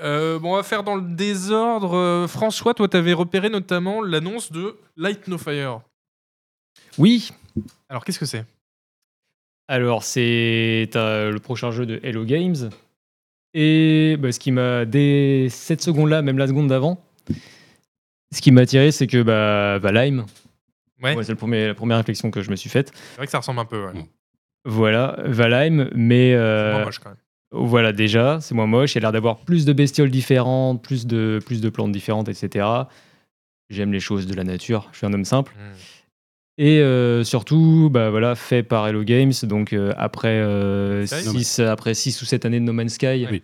Euh, 0.00 0.38
bon, 0.38 0.52
on 0.52 0.56
va 0.56 0.62
faire 0.62 0.84
dans 0.84 0.94
le 0.94 1.02
désordre. 1.02 1.96
Euh, 1.96 2.28
François, 2.28 2.72
toi, 2.72 2.86
tu 2.86 2.96
avais 2.96 3.12
repéré 3.12 3.48
notamment 3.50 4.00
l'annonce 4.00 4.52
de 4.52 4.76
Light 4.96 5.26
No 5.26 5.38
Fire. 5.38 5.80
Oui, 6.98 7.30
Alors, 7.88 8.04
qu'est-ce 8.04 8.18
que 8.18 8.26
c'est? 8.26 8.44
Alors 9.70 10.02
c'est 10.02 10.88
t'as 10.92 11.28
le 11.28 11.38
prochain 11.40 11.70
jeu 11.70 11.84
de 11.84 12.00
Hello 12.02 12.24
Games. 12.24 12.70
Et 13.54 14.16
bah, 14.18 14.32
ce 14.32 14.38
qui 14.38 14.50
m'a, 14.50 14.84
dès 14.86 15.48
cette 15.50 15.82
seconde-là, 15.82 16.22
même 16.22 16.38
la 16.38 16.46
seconde 16.46 16.68
d'avant, 16.68 17.02
ce 18.34 18.40
qui 18.40 18.50
m'a 18.50 18.62
attiré, 18.62 18.92
c'est 18.92 19.06
que 19.06 19.22
bah, 19.22 19.78
Valheim, 19.78 20.24
Ouais, 21.02 21.14
Ouais, 21.14 21.22
c'est 21.22 21.32
la 21.40 21.74
première 21.74 21.96
réflexion 21.98 22.30
que 22.30 22.40
je 22.42 22.50
me 22.50 22.56
suis 22.56 22.70
faite. 22.70 22.92
c'est 23.10 23.16
vrai 23.18 23.26
que 23.26 23.30
ça 23.30 23.38
ressemble 23.38 23.60
un 23.60 23.64
peu. 23.64 23.86
ouais. 23.86 23.92
Voilà, 24.64 25.16
Valheim, 25.24 25.88
mais 25.94 26.30
C'est 26.32 26.36
euh, 26.36 26.72
moins 26.72 26.84
moche 26.86 26.98
quand 26.98 27.10
même. 27.10 27.18
voilà, 27.52 27.92
déjà, 27.92 28.40
c'est 28.40 28.54
moins 28.54 28.66
moche. 28.66 28.94
Il 28.94 28.98
a 28.98 29.00
l'air 29.02 29.12
d'avoir 29.12 29.38
plus 29.38 29.64
de 29.64 29.72
bestioles 29.72 30.10
différentes, 30.10 30.82
plus 30.82 31.06
de, 31.06 31.40
plus 31.44 31.60
de 31.60 31.68
plantes 31.70 31.92
différentes, 31.92 32.28
etc. 32.28 32.66
J'aime 33.70 33.92
les 33.92 34.00
choses 34.00 34.26
de 34.26 34.34
la 34.34 34.44
nature, 34.44 34.88
je 34.92 34.98
suis 34.98 35.06
un 35.06 35.12
homme 35.12 35.24
simple. 35.24 35.54
Mm. 35.56 35.72
Et 36.58 36.80
euh, 36.80 37.22
surtout, 37.24 37.88
bah, 37.90 38.10
voilà, 38.10 38.34
fait 38.34 38.62
par 38.64 38.86
Hello 38.88 39.04
Games, 39.04 39.32
donc 39.44 39.72
euh, 39.72 39.92
après, 39.96 40.42
6 41.06 41.44
Sky 41.44 41.62
après 41.62 41.94
six 41.94 42.20
ou 42.20 42.24
7 42.24 42.44
années 42.46 42.58
de 42.60 42.64
No 42.64 42.72
Man's 42.72 42.94
Sky. 42.94 43.26
Oui. 43.30 43.42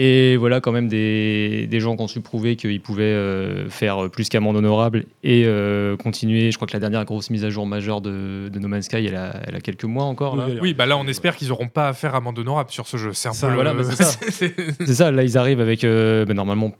Et 0.00 0.36
voilà, 0.36 0.60
quand 0.60 0.70
même 0.70 0.86
des, 0.86 1.66
des 1.66 1.80
gens 1.80 1.96
qui 1.96 2.02
ont 2.02 2.06
su 2.06 2.20
prouver 2.20 2.54
qu'ils 2.54 2.80
pouvaient 2.80 3.02
euh, 3.02 3.68
faire 3.68 4.08
plus 4.10 4.28
qu'amende 4.28 4.54
honorable 4.54 5.06
et 5.24 5.42
euh, 5.46 5.96
continuer. 5.96 6.52
Je 6.52 6.56
crois 6.56 6.68
que 6.68 6.72
la 6.74 6.78
dernière 6.78 7.04
grosse 7.04 7.30
mise 7.30 7.44
à 7.44 7.50
jour 7.50 7.66
majeure 7.66 8.00
de, 8.00 8.48
de 8.48 8.58
No 8.60 8.68
Man's 8.68 8.84
Sky, 8.84 9.04
elle 9.06 9.16
a, 9.16 9.40
elle 9.48 9.56
a 9.56 9.60
quelques 9.60 9.84
mois 9.86 10.04
encore. 10.04 10.36
Là. 10.36 10.46
Oui, 10.62 10.72
bah 10.74 10.86
là, 10.86 10.96
on 10.96 11.06
espère 11.08 11.34
qu'ils 11.36 11.48
n'auront 11.48 11.66
pas 11.66 11.88
à 11.88 11.92
faire 11.94 12.14
amende 12.14 12.38
honorable 12.38 12.70
sur 12.70 12.86
ce 12.86 12.96
jeu. 12.96 13.12
C'est 13.12 13.28
un 13.30 13.32
Ça, 13.32 13.46
peu 13.48 13.50
le- 13.50 13.54
voilà, 13.56 13.74
bah, 13.74 13.82
c'est 13.82 14.04
ça. 14.04 14.86
ça, 14.94 15.10
là, 15.10 15.24
ils 15.24 15.36
arrivent 15.36 15.60
avec 15.60 15.82
euh, 15.82 16.24
bah, 16.24 16.34
normalement 16.34 16.72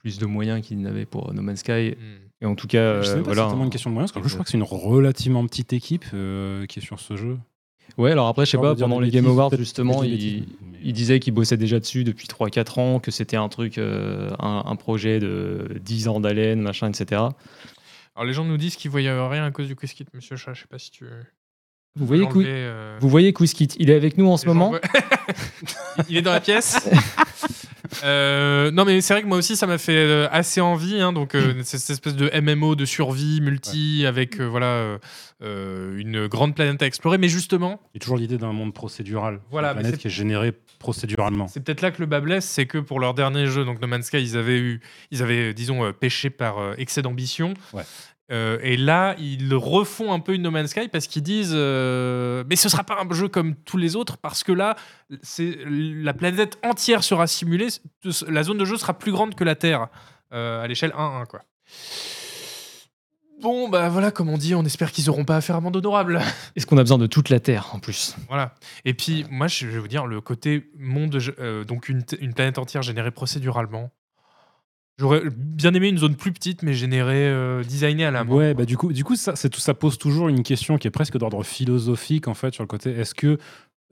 plus 0.00 0.18
de 0.18 0.26
moyens 0.26 0.60
qu'ils 0.60 0.82
n'avaient 0.82 1.06
pour 1.06 1.32
No 1.32 1.40
Man's 1.40 1.60
Sky. 1.60 1.92
Mm. 1.96 2.25
Et 2.42 2.46
en 2.46 2.54
tout 2.54 2.66
cas, 2.66 3.00
je 3.00 3.06
sais 3.06 3.12
euh, 3.12 3.14
même 3.16 3.24
pas 3.24 3.30
si 3.30 3.34
voilà. 3.34 3.42
c'est 3.44 3.48
tellement 3.48 3.64
une 3.64 3.70
question 3.70 3.90
de 3.90 3.94
moyens, 3.94 4.12
parce 4.12 4.22
que 4.22 4.28
je 4.28 4.34
crois 4.34 4.44
que 4.44 4.50
c'est 4.50 4.58
une 4.58 4.62
relativement 4.62 5.46
petite 5.46 5.72
équipe 5.72 6.04
euh, 6.12 6.66
qui 6.66 6.80
est 6.80 6.82
sur 6.82 7.00
ce 7.00 7.16
jeu. 7.16 7.38
Ouais, 7.98 8.10
alors 8.12 8.26
après, 8.26 8.44
je 8.44 8.50
sais 8.50 8.58
pas, 8.58 8.74
pendant 8.74 9.00
les 9.00 9.10
Game 9.10 9.26
Awards, 9.26 9.56
justement, 9.56 10.02
bêtises, 10.02 10.44
mais- 10.60 10.72
ils 10.82 10.92
disaient 10.92 11.18
qu'ils 11.18 11.32
bossaient 11.32 11.56
déjà 11.56 11.80
dessus 11.80 12.04
depuis 12.04 12.26
3-4 12.28 12.78
ans, 12.78 13.00
que 13.00 13.10
c'était 13.10 13.36
un 13.36 13.48
truc, 13.48 13.78
euh, 13.78 14.30
un, 14.38 14.64
un 14.66 14.76
projet 14.76 15.18
de 15.18 15.68
10 15.80 16.08
ans 16.08 16.20
d'haleine, 16.20 16.60
machin, 16.60 16.88
etc. 16.88 17.22
Alors, 18.14 18.26
les 18.26 18.32
gens 18.32 18.44
nous 18.44 18.56
disent 18.56 18.76
qu'ils 18.76 18.90
voyaient 18.90 19.10
rien 19.10 19.44
à 19.44 19.50
cause 19.50 19.66
du 19.66 19.76
Quizkit, 19.76 20.06
monsieur 20.14 20.36
Chat. 20.36 20.54
Je 20.54 20.62
sais 20.62 20.68
pas 20.68 20.78
si 20.78 20.90
tu. 20.90 21.06
Vous 21.96 22.04
voyez, 22.04 22.26
euh, 22.34 22.98
vous 23.00 23.08
voyez 23.08 23.32
Quizkit, 23.32 23.68
il 23.78 23.88
est 23.88 23.94
avec 23.94 24.18
nous 24.18 24.28
en 24.28 24.36
ce 24.36 24.44
les 24.46 24.52
moment 24.52 24.74
Il 26.10 26.16
est 26.18 26.22
dans 26.22 26.32
la 26.32 26.40
pièce. 26.40 26.88
Euh, 28.04 28.70
non 28.70 28.84
mais 28.84 29.00
c'est 29.00 29.14
vrai 29.14 29.22
que 29.22 29.26
moi 29.26 29.38
aussi 29.38 29.56
ça 29.56 29.66
m'a 29.66 29.78
fait 29.78 29.96
euh, 29.96 30.28
assez 30.30 30.60
envie 30.60 31.00
hein, 31.00 31.12
donc 31.12 31.34
euh, 31.34 31.54
c'est 31.64 31.78
cette 31.78 31.90
espèce 31.90 32.14
de 32.16 32.30
MMO 32.40 32.74
de 32.76 32.84
survie 32.84 33.40
multi 33.40 34.04
avec 34.06 34.40
euh, 34.40 34.44
voilà 34.46 34.98
une 35.42 36.26
grande 36.28 36.54
planète 36.54 36.82
à 36.82 36.86
explorer 36.86 37.18
mais 37.18 37.28
justement 37.28 37.80
Il 37.94 37.98
y 37.98 37.98
a 37.98 38.00
toujours 38.00 38.16
l'idée 38.16 38.38
d'un 38.38 38.52
monde 38.52 38.72
procédural. 38.72 39.40
Voilà, 39.50 39.72
Une 39.72 39.80
planète 39.80 39.98
qui 39.98 40.06
est 40.06 40.10
générée 40.10 40.52
procéduralement. 40.78 41.46
c'est 41.48 41.60
peut-être 41.60 41.82
là 41.82 41.90
que 41.90 42.00
le 42.00 42.06
bas 42.06 42.20
blesse 42.20 42.44
c'est 42.44 42.66
que 42.66 42.78
pour 42.78 43.00
leur 43.00 43.14
dernier 43.14 43.46
jeu 43.46 43.64
donc 43.64 43.80
No 43.80 43.86
Man's 43.86 44.06
Sky 44.06 44.18
ils 44.22 44.36
avaient 44.36 44.58
eu 44.58 44.80
ils 45.10 45.22
avaient 45.22 45.52
disons 45.54 45.92
péché 45.92 46.30
par 46.30 46.56
excès 46.78 47.02
d'ambition 47.02 47.54
Ouais. 47.72 47.82
Euh, 48.32 48.58
et 48.62 48.76
là, 48.76 49.14
ils 49.18 49.54
refont 49.54 50.12
un 50.12 50.18
peu 50.18 50.34
une 50.34 50.42
No 50.42 50.50
Man's 50.50 50.70
Sky 50.70 50.88
parce 50.88 51.06
qu'ils 51.06 51.22
disent 51.22 51.52
euh, 51.54 52.42
mais 52.48 52.56
ce 52.56 52.68
sera 52.68 52.82
pas 52.82 52.98
un 53.00 53.14
jeu 53.14 53.28
comme 53.28 53.54
tous 53.54 53.76
les 53.76 53.94
autres 53.94 54.16
parce 54.16 54.42
que 54.42 54.52
là, 54.52 54.76
c'est 55.22 55.56
la 55.66 56.12
planète 56.12 56.58
entière 56.64 57.04
sera 57.04 57.28
simulée, 57.28 57.68
la 58.26 58.42
zone 58.42 58.58
de 58.58 58.64
jeu 58.64 58.76
sera 58.76 58.94
plus 58.94 59.12
grande 59.12 59.36
que 59.36 59.44
la 59.44 59.54
Terre 59.54 59.88
euh, 60.32 60.62
à 60.62 60.66
l'échelle 60.66 60.90
1-1 60.90 61.26
quoi. 61.26 61.42
Bon 63.40 63.68
bah 63.68 63.90
voilà, 63.90 64.10
comme 64.10 64.30
on 64.30 64.38
dit, 64.38 64.54
on 64.54 64.64
espère 64.64 64.90
qu'ils 64.90 65.08
auront 65.08 65.24
pas 65.24 65.36
à 65.36 65.40
faire 65.40 65.56
amende 65.56 65.76
honorable. 65.76 66.20
Est-ce 66.56 66.66
qu'on 66.66 66.78
a 66.78 66.82
besoin 66.82 66.98
de 66.98 67.06
toute 67.06 67.28
la 67.28 67.38
Terre 67.38 67.68
en 67.74 67.78
plus 67.78 68.16
Voilà. 68.28 68.54
Et 68.86 68.94
puis, 68.94 69.26
moi, 69.30 69.46
je 69.46 69.66
vais 69.66 69.78
vous 69.78 69.88
dire, 69.88 70.06
le 70.06 70.22
côté 70.22 70.70
monde, 70.78 71.18
donc 71.68 71.90
une 71.90 72.02
planète 72.32 72.56
entière 72.56 72.80
générée 72.80 73.10
procéduralement. 73.10 73.90
J'aurais 74.98 75.22
bien 75.36 75.74
aimé 75.74 75.88
une 75.88 75.98
zone 75.98 76.16
plus 76.16 76.32
petite, 76.32 76.62
mais 76.62 76.72
générée, 76.72 77.28
euh, 77.28 77.62
designée 77.62 78.06
à 78.06 78.10
la 78.10 78.24
main. 78.24 78.34
Ouais, 78.34 78.54
bah 78.54 78.64
du 78.64 78.78
coup, 78.78 78.92
du 78.94 79.04
coup 79.04 79.14
ça, 79.14 79.36
c'est 79.36 79.50
tout, 79.50 79.60
ça 79.60 79.74
pose 79.74 79.98
toujours 79.98 80.28
une 80.28 80.42
question 80.42 80.78
qui 80.78 80.88
est 80.88 80.90
presque 80.90 81.18
d'ordre 81.18 81.42
philosophique 81.42 82.28
en 82.28 82.34
fait 82.34 82.54
sur 82.54 82.62
le 82.62 82.68
côté. 82.68 82.90
Est-ce 82.90 83.14
que 83.14 83.36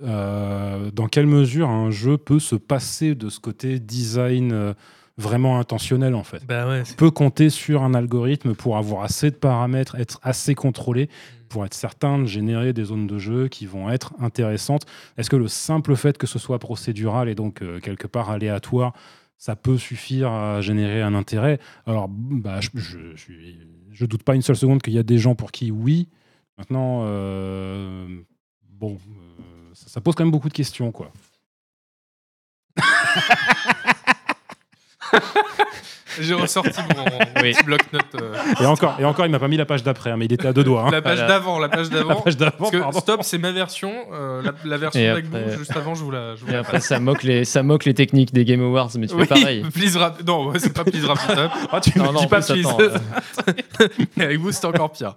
euh, 0.02 0.90
dans 0.90 1.06
quelle 1.06 1.26
mesure 1.26 1.68
un 1.68 1.90
jeu 1.90 2.16
peut 2.16 2.38
se 2.38 2.56
passer 2.56 3.14
de 3.14 3.28
ce 3.28 3.38
côté 3.38 3.80
design 3.80 4.52
euh, 4.52 4.72
vraiment 5.18 5.58
intentionnel 5.58 6.14
en 6.14 6.24
fait? 6.24 6.44
Bah 6.46 6.66
ouais. 6.66 6.82
peut 6.96 7.10
compter 7.10 7.50
sur 7.50 7.82
un 7.82 7.92
algorithme 7.92 8.54
pour 8.54 8.78
avoir 8.78 9.04
assez 9.04 9.30
de 9.30 9.36
paramètres, 9.36 9.96
être 9.96 10.18
assez 10.22 10.54
contrôlé 10.54 11.10
pour 11.50 11.66
être 11.66 11.74
certain 11.74 12.18
de 12.18 12.24
générer 12.24 12.72
des 12.72 12.84
zones 12.84 13.06
de 13.06 13.18
jeu 13.18 13.48
qui 13.48 13.66
vont 13.66 13.90
être 13.90 14.14
intéressantes? 14.20 14.86
Est-ce 15.18 15.28
que 15.28 15.36
le 15.36 15.48
simple 15.48 15.94
fait 15.96 16.16
que 16.16 16.26
ce 16.26 16.38
soit 16.38 16.58
procédural 16.58 17.28
et 17.28 17.34
donc 17.34 17.60
euh, 17.60 17.78
quelque 17.78 18.06
part 18.06 18.30
aléatoire, 18.30 18.94
ça 19.36 19.56
peut 19.56 19.78
suffire 19.78 20.30
à 20.30 20.60
générer 20.60 21.02
un 21.02 21.14
intérêt 21.14 21.58
Alors, 21.86 22.08
bah, 22.08 22.60
je, 22.60 24.06
doute 24.06 24.22
pas 24.22 24.34
une 24.34 24.42
seule 24.42 24.56
seconde 24.56 24.82
qu'il 24.82 24.92
y 24.92 24.98
a 24.98 25.02
des 25.02 25.18
gens 25.18 25.34
pour 25.34 25.52
qui 25.52 25.70
oui. 25.70 26.08
Maintenant, 26.56 27.02
euh, 27.04 28.06
bon, 28.70 28.94
euh, 28.94 29.70
ça, 29.74 29.88
ça 29.88 30.00
pose 30.00 30.14
quand 30.14 30.24
même 30.24 30.30
beaucoup 30.30 30.48
de 30.48 30.54
questions, 30.54 30.92
quoi. 30.92 31.12
J'ai 36.20 36.34
ressorti 36.34 36.80
mon, 36.96 37.04
mon 37.04 37.18
Oui. 37.42 37.52
petit 37.52 37.64
bloc-notes. 37.64 38.04
euh, 38.20 38.34
Et 38.62 38.66
encore, 38.66 38.96
et 38.98 39.04
encore, 39.04 39.26
il 39.26 39.32
m'a 39.32 39.38
pas 39.38 39.48
mis 39.48 39.56
la 39.56 39.66
page 39.66 39.82
d'après, 39.82 40.10
hein, 40.10 40.16
mais 40.16 40.24
il 40.26 40.32
était 40.32 40.46
à 40.48 40.52
deux 40.52 40.64
doigts. 40.64 40.84
hein. 40.86 40.90
la 40.90 41.02
page 41.02 41.18
Voilà. 41.18 41.28
d'avant, 41.34 41.58
la 41.58 41.68
page 41.68 41.90
La 41.90 41.98
d'avant. 41.98 42.20
page 42.20 42.36
d'avant, 42.36 42.52
Parce 42.58 42.70
que 42.70 42.76
pardon. 42.78 42.98
stop, 43.00 43.20
c'est 43.22 43.38
ma 43.38 43.52
version. 43.52 43.92
euh, 44.12 44.42
la, 44.42 44.52
la 44.64 44.76
version 44.76 45.00
d'Agbo, 45.14 45.36
après- 45.36 45.56
juste 45.58 45.76
avant, 45.76 45.94
je 45.94 46.04
vous 46.04 46.10
la, 46.10 46.34
je 46.36 46.42
vous 46.44 46.48
Et 46.48 46.52
la 46.52 46.60
après, 46.60 46.80
ça 46.80 46.98
moque, 47.00 47.22
les, 47.22 47.44
ça 47.44 47.62
moque 47.62 47.84
les 47.84 47.94
techniques 47.94 48.32
des 48.32 48.44
Game 48.44 48.62
Awards, 48.62 48.90
mais 48.98 49.06
tu 49.06 49.14
Oui, 49.14 49.22
fais 49.26 49.40
pareil. 49.40 49.64
please 49.72 49.96
rap- 49.96 50.22
Non, 50.26 50.52
c'est 50.58 50.72
pas 50.72 50.84
please 50.84 51.04
rap 51.06 51.18
it 51.28 51.38
up. 51.38 51.50
Ah, 51.72 51.80
tu 51.80 51.98
Non, 51.98 52.06
me 52.08 52.12
non, 52.12 52.20
dis 52.20 52.26
pas 52.26 52.40
plus, 52.40 52.52
please. 52.54 52.66
attends, 52.68 52.78
euh, 52.80 53.88
Mais 54.16 54.24
avec 54.24 54.38
vous, 54.38 54.52
c'était 54.52 54.66
encore 54.66 54.92
pire. 54.92 55.14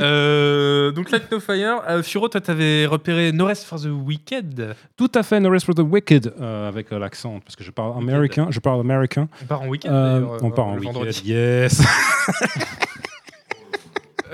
Euh, 0.00 0.90
donc, 0.92 1.10
Light 1.10 1.30
No 1.30 1.40
Fire. 1.40 1.80
Euh, 1.88 2.02
Furo, 2.02 2.28
toi, 2.28 2.40
t'avais 2.40 2.86
repéré 2.86 3.32
No 3.32 3.46
Rest 3.46 3.64
for 3.64 3.80
the 3.80 3.86
Wicked. 3.90 4.74
Tout 4.96 5.10
à 5.14 5.22
fait, 5.22 5.40
No 5.40 5.50
Rest 5.50 5.66
for 5.66 5.74
the 5.74 5.80
Wicked, 5.80 6.32
euh, 6.40 6.68
avec 6.68 6.92
euh, 6.92 6.98
l'accent, 6.98 7.40
parce 7.44 7.56
que 7.56 7.64
je 7.64 7.70
parle 7.70 7.96
américain. 7.98 8.46
Je 8.50 8.60
parle 8.60 8.80
américain. 8.80 9.28
On 9.42 9.46
part 9.46 9.62
en 9.62 9.68
week-end. 9.68 9.90
Euh, 10.38 10.46
on 10.46 10.50
euh, 10.50 10.54
part 10.54 10.66
en 10.66 10.74
le 10.76 10.82
vendredi. 10.82 11.22
Yes. 11.24 11.82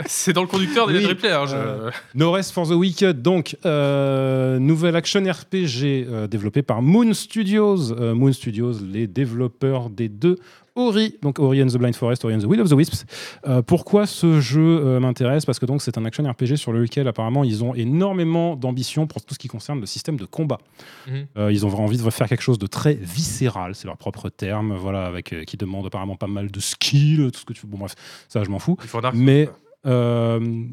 C'est 0.06 0.32
dans 0.32 0.40
le 0.42 0.48
conducteur 0.48 0.88
des 0.88 0.98
Oui. 0.98 1.06
Replay. 1.06 1.30
hein, 1.30 1.46
je- 1.46 1.54
Euh, 1.54 1.90
No 2.16 2.32
Rest 2.32 2.50
for 2.52 2.66
the 2.66 2.72
Wicked, 2.72 3.22
donc 3.22 3.56
euh, 3.64 4.58
nouvelle 4.58 4.96
action 4.96 5.20
RPG 5.22 5.84
euh, 6.08 6.26
développée 6.26 6.62
par 6.62 6.82
Moon 6.82 7.12
Studios. 7.14 7.92
Euh, 7.92 8.12
Moon 8.12 8.32
Studios, 8.32 8.72
les 8.84 9.06
développeurs 9.06 9.90
des 9.90 10.08
deux 10.08 10.36
Ori, 10.76 11.16
donc 11.22 11.38
Ori 11.38 11.62
and 11.62 11.68
the 11.68 11.76
Blind 11.76 11.94
Forest, 11.94 12.24
Ori 12.24 12.34
and 12.34 12.40
the 12.40 12.46
Will 12.46 12.60
of 12.60 12.68
the 12.68 12.72
Wisps. 12.72 13.04
Euh, 13.46 13.62
pourquoi 13.62 14.06
ce 14.06 14.40
jeu 14.40 14.60
euh, 14.60 14.98
m'intéresse? 15.00 15.44
Parce 15.46 15.58
que 15.60 15.66
donc 15.66 15.82
c'est 15.82 15.96
un 15.98 16.04
action 16.04 16.24
RPG 16.28 16.56
sur 16.56 16.72
lequel 16.72 17.06
apparemment 17.06 17.44
ils 17.44 17.62
ont 17.62 17.74
énormément 17.74 18.56
d'ambition 18.56 19.06
pour 19.06 19.22
tout 19.24 19.34
ce 19.34 19.38
qui 19.38 19.46
concerne 19.48 19.80
le 19.80 19.86
système 19.86 20.16
de 20.16 20.24
combat. 20.24 20.58
Mhm. 21.06 21.26
Euh, 21.38 21.52
ils 21.52 21.64
ont 21.64 21.68
vraiment 21.68 21.84
envie 21.84 21.98
de 21.98 22.10
faire 22.10 22.28
quelque 22.28 22.42
chose 22.42 22.58
de 22.58 22.66
très 22.66 22.94
viscéral, 22.94 23.74
c'est 23.74 23.86
leur 23.86 23.96
propre 23.96 24.28
terme, 24.30 24.74
voilà, 24.74 25.04
avec 25.06 25.34
qui 25.46 25.56
demande 25.56 25.86
apparemment 25.86 26.16
pas 26.16 26.26
mal 26.26 26.50
de 26.50 26.60
skill, 26.60 27.30
tout 27.32 27.40
ce 27.40 27.44
que 27.44 27.52
tu 27.52 27.62
veux. 27.62 27.68
Bon 27.70 27.78
bref, 27.78 27.94
ça 28.28 28.42
je 28.42 28.50
m'en 28.50 28.58
fous. 28.58 28.76
Mais 29.14 29.48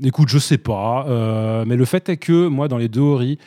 écoute, 0.04 0.30
je 0.30 0.40
sais 0.40 0.58
pas. 0.58 1.64
mais 1.68 1.76
le 1.76 1.86
fait 1.86 2.10
est 2.10 2.18
que 2.18 2.48
moi, 2.48 2.68
dans 2.68 2.78
les 2.78 2.90
deux 2.90 3.02
Ori, 3.02 3.38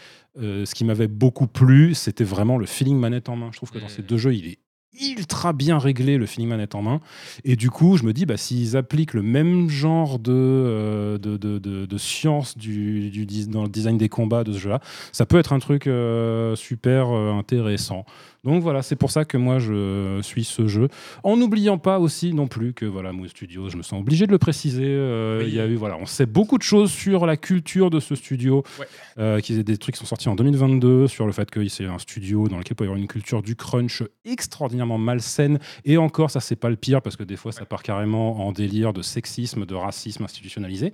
euh, 0.41 0.65
ce 0.67 0.75
qui 0.75 0.85
m'avait 0.85 1.07
beaucoup 1.07 1.47
plu, 1.47 1.95
c'était 1.95 2.25
vraiment 2.25 2.59
le 2.59 2.67
feeling 2.67 2.99
manette 2.99 3.29
en 3.29 3.37
main. 3.37 3.51
Je 3.53 3.57
trouve 3.59 3.71
que 3.71 3.79
dans 3.79 3.87
Mm. 3.87 3.91
ces 3.91 4.03
deux 4.03 4.17
jeux, 4.17 4.35
il 4.35 4.47
est 4.49 4.59
ultra 5.01 5.53
bien 5.53 5.79
réglé 5.79 6.17
le 6.19 6.27
feeling 6.27 6.49
manette 6.49 6.75
en 6.75 6.83
main. 6.83 7.01
Et 7.45 7.57
du 7.57 7.71
coup 7.71 7.97
je 7.97 8.05
me 8.05 8.13
dis 8.13 8.27
bah 8.27 8.37
s'ils 8.37 8.77
appliquent 8.77 9.15
le 9.15 9.23
même 9.23 9.69
genre 9.69 10.19
de 10.19 10.33
euh, 10.33 11.19
de, 11.19 11.37
de, 11.37 11.99
science 11.99 12.57
du, 12.57 13.11
du 13.11 13.27
dans 13.47 13.63
le 13.63 13.69
design 13.69 13.99
des 13.99 14.09
combats 14.09 14.45
de 14.45 14.53
ce 14.53 14.59
jeu 14.59 14.71
là 14.71 14.81
ça 15.13 15.27
peut 15.27 15.39
être 15.39 15.53
un 15.53 15.59
truc 15.59 15.87
euh, 15.87 16.57
super 16.57 17.11
euh, 17.11 17.33
intéressant 17.33 18.05
donc 18.45 18.63
voilà 18.63 18.83
c'est 18.83 18.97
pour 18.97 19.11
ça 19.11 19.25
que 19.25 19.37
moi 19.37 19.59
je 19.59 20.21
suis 20.23 20.45
ce 20.45 20.67
jeu 20.67 20.89
en 21.23 21.37
n'oubliant 21.37 21.79
pas 21.79 21.99
aussi 21.99 22.33
non 22.35 22.47
plus 22.47 22.73
que 22.75 22.85
voilà 22.85 23.13
Moon 23.13 23.27
Studios, 23.29 23.69
je 23.71 23.77
me 23.77 23.83
sens 23.83 24.01
obligé 24.01 24.27
de 24.27 24.33
le 24.33 24.39
préciser. 24.39 24.85
euh, 24.87 25.41
Oui. 25.43 25.49
Il 25.49 25.55
y 25.55 25.61
a 25.61 25.67
eu 25.67 25.75
voilà, 25.77 25.97
on 26.01 26.07
sait 26.07 26.27
beaucoup 26.27 26.59
de 26.59 26.63
choses 26.63 26.91
sur 26.91 27.27
la 27.27 27.37
culture 27.37 27.91
de 27.91 28.01
ce 28.01 28.15
studio, 28.15 28.63
Ouais. 28.79 28.87
euh, 29.19 29.41
des 29.65 29.77
trucs 29.79 29.95
qui 29.95 29.99
sont 30.01 30.07
sortis 30.07 30.29
en 30.29 30.35
2022 30.35 31.07
sur 31.09 31.27
le 31.27 31.33
fait 31.33 31.51
que 31.51 31.67
c'est 31.69 31.87
un 31.87 31.99
studio 31.99 32.49
dans 32.49 32.59
lequel 32.59 32.73
il 32.73 32.77
peut 32.77 32.85
y 32.85 32.87
avoir 32.89 32.99
une 33.01 33.07
culture 33.09 33.43
du 33.43 33.57
crunch 33.57 34.03
extraordinairement 34.25 34.99
malsaine. 34.99 35.59
Et 35.85 35.97
encore, 35.97 36.31
ça 36.31 36.41
c'est 36.41 36.57
pas 36.57 36.71
le 36.71 36.77
pire 36.77 37.03
parce 37.03 37.17
que 37.17 37.23
des 37.25 37.37
fois 37.37 37.53
ça 37.53 37.65
part 37.65 37.83
carrément 37.83 38.47
en 38.47 38.53
délire 38.53 38.93
de 38.93 39.03
sexisme, 39.03 39.65
de 39.67 39.75
racisme 39.75 40.25
institutionnalisé. 40.25 40.93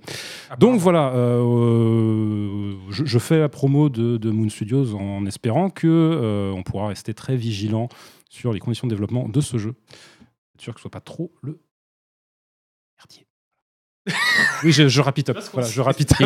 Donc 0.59 0.79
voilà, 0.79 1.11
euh, 1.15 2.73
je, 2.89 3.05
je 3.05 3.19
fais 3.19 3.39
la 3.39 3.49
promo 3.49 3.89
de, 3.89 4.17
de 4.17 4.29
Moon 4.31 4.49
Studios 4.49 4.95
en 4.95 5.25
espérant 5.25 5.69
que 5.69 5.87
euh, 5.87 6.51
on 6.51 6.63
pourra 6.63 6.87
rester 6.87 7.13
très 7.13 7.35
vigilant 7.41 7.89
sur 8.29 8.53
les 8.53 8.59
conditions 8.59 8.87
de 8.87 8.93
développement 8.93 9.27
de 9.27 9.41
ce 9.41 9.57
jeu. 9.57 9.73
Sûr 10.57 10.73
que 10.73 10.79
ce 10.79 10.83
soit 10.83 10.91
pas 10.91 11.01
trop 11.01 11.33
le. 11.41 11.59
Oui, 14.63 14.71
je, 14.71 14.87
je 14.87 14.99
rapide 15.01 15.31
Voilà, 15.53 15.67
je 15.69 15.79
rapide 15.81 16.09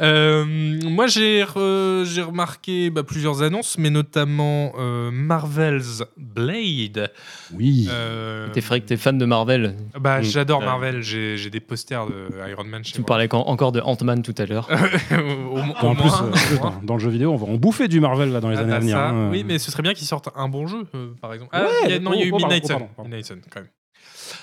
Euh, 0.00 0.44
moi, 0.84 1.06
j'ai 1.06 1.42
re- 1.44 2.04
j'ai 2.04 2.22
remarqué 2.22 2.90
bah, 2.90 3.02
plusieurs 3.02 3.42
annonces, 3.42 3.76
mais 3.78 3.90
notamment 3.90 4.72
euh, 4.78 5.10
Marvel's 5.12 6.02
Blade. 6.16 7.10
Oui. 7.52 7.88
Euh, 7.90 8.48
T'es 8.52 8.60
vrai 8.60 8.80
que 8.80 8.86
t'es 8.86 8.96
fan 8.96 9.18
de 9.18 9.24
Marvel. 9.24 9.76
bah, 10.00 10.20
Mm. 10.20 10.24
J'adore. 10.24 10.62
Marvel. 10.62 11.02
J'ai 11.02 11.36
j'ai 11.36 11.50
des 11.50 11.60
posters 11.60 12.06
de 12.06 12.28
Iron 12.50 12.64
Man 12.64 12.84
chez 12.84 12.92
Tu 12.92 13.00
me 13.00 13.06
parlais 13.06 13.28
quand- 13.28 13.42
encore 13.46 13.72
de 13.72 13.80
Ant-Man 13.80 14.22
tout 14.22 14.34
à 14.38 14.46
l'heure. 14.46 14.68
au, 15.12 15.58
au 15.58 15.88
en 15.88 15.94
plus, 15.94 16.10
euh, 16.10 16.56
dans, 16.58 16.80
dans 16.82 16.94
le 16.94 17.00
jeu 17.00 17.10
vidéo, 17.10 17.32
on 17.32 17.36
va 17.36 17.46
en 17.46 17.56
bouffer 17.56 17.88
du 17.88 18.00
Marvel 18.00 18.32
là, 18.32 18.40
dans 18.40 18.48
les 18.50 18.56
Ah, 18.56 18.60
années 18.60 18.70
bah, 18.70 18.76
à 18.76 18.80
venir. 18.80 18.96
ça, 18.96 19.08
hein. 19.10 19.30
Oui, 19.30 19.44
mais 19.46 19.58
ce 19.58 19.70
serait 19.70 19.82
bien 19.82 19.94
qu'ils 19.94 20.06
sortent 20.06 20.30
un 20.36 20.48
bon 20.48 20.66
jeu, 20.66 20.86
euh, 20.94 21.12
par 21.20 21.32
exemple. 21.34 21.50
Ah, 21.52 21.62
Ouais, 21.62 21.68
il 21.84 21.90
y 21.90 21.94
a- 21.94 21.98
non, 21.98 22.12
il 22.14 22.20
y 22.20 22.22
a 22.22 22.26
eu 22.26 22.30
oh, 22.32 22.38
oh, 22.40 22.46
pardon. 22.48 22.88
Midnight 23.04 23.26
Sun, 23.26 23.40
quand 23.50 23.60
même. 23.60 23.68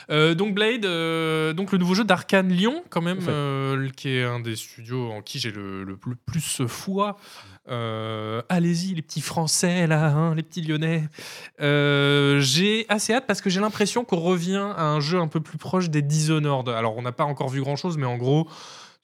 Euh, 0.10 0.34
donc 0.34 0.54
Blade, 0.54 0.86
euh, 0.86 1.54
donc 1.54 1.72
le 1.72 1.78
nouveau 1.78 1.94
jeu 1.94 2.04
d'Arkane 2.04 2.50
Lyon, 2.50 2.84
quand 2.90 3.02
même, 3.02 3.22
fait. 3.22 3.32
euh, 3.32 3.90
qui 3.96 4.10
est 4.10 4.24
un 4.24 4.40
des 4.40 4.56
studios 4.56 5.12
en 5.12 5.22
qui 5.22 5.40
j'ai 5.40 5.52
le, 5.52 5.84
le 5.84 5.98
plus, 5.98 6.16
plus 6.16 6.68
foi. 6.68 7.18
Allez-y, 7.68 8.96
les 8.96 9.02
petits 9.04 9.22
Français 9.22 9.86
là, 9.86 10.08
hein, 10.08 10.34
les 10.34 10.42
petits 10.42 10.62
Lyonnais. 10.62 11.08
J'ai 11.60 12.86
assez 12.90 13.14
hâte 13.14 13.28
parce 13.28 13.42
que 13.42 13.50
j'ai 13.50 13.60
l'impression 13.60 14.04
qu'on 14.04 14.20
revient 14.20 14.74
à 14.76 14.86
un 14.86 15.00
jeu 15.00 15.20
un 15.20 15.28
peu 15.28 15.40
plus 15.40 15.58
proche 15.58 15.90
des 15.90 16.02
Dishonored. 16.02 16.70
Alors, 16.70 16.98
on 16.98 17.04
n'a 17.04 17.12
pas 17.12 17.26
encore 17.26 17.50
vu 17.50 17.62
grand 17.62 17.76
chose, 17.76 17.98
mais 17.98 18.08
en 18.08 18.18
gros, 18.18 18.48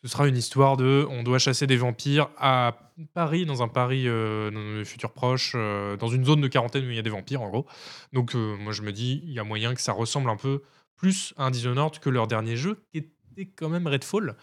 ce 0.05 0.11
sera 0.11 0.27
une 0.27 0.37
histoire 0.37 0.77
de 0.77 1.07
on 1.09 1.23
doit 1.23 1.39
chasser 1.39 1.65
des 1.65 1.77
vampires 1.77 2.29
à 2.37 2.77
Paris, 3.13 3.45
dans 3.45 3.63
un 3.63 3.67
Paris 3.67 4.03
euh, 4.07 4.51
dans 4.51 4.59
le 4.59 4.83
futur 4.83 5.11
proche, 5.11 5.53
euh, 5.55 5.97
dans 5.97 6.07
une 6.07 6.23
zone 6.23 6.41
de 6.41 6.47
quarantaine 6.47 6.85
où 6.85 6.89
il 6.89 6.95
y 6.95 6.99
a 6.99 7.01
des 7.01 7.09
vampires 7.09 7.41
en 7.41 7.49
gros. 7.49 7.65
Donc 8.13 8.35
euh, 8.35 8.55
moi 8.57 8.71
je 8.71 8.83
me 8.83 8.91
dis, 8.91 9.21
il 9.25 9.33
y 9.33 9.39
a 9.39 9.43
moyen 9.43 9.73
que 9.73 9.81
ça 9.81 9.93
ressemble 9.93 10.29
un 10.29 10.37
peu 10.37 10.61
plus 10.95 11.33
un 11.37 11.51
Dishonored 11.51 11.99
que 11.99 12.09
leur 12.09 12.27
dernier 12.27 12.57
jeu, 12.57 12.83
qui 12.91 12.99
était 12.99 13.45
quand 13.45 13.69
même 13.69 13.87
Redfall. 13.87 14.35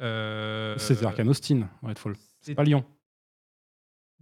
Euh, 0.00 0.76
C'était 0.78 1.04
Arkane 1.04 1.28
Austin, 1.28 1.68
Redfall. 1.82 2.14
C'est 2.40 2.54
pas 2.54 2.64
Lyon. 2.64 2.84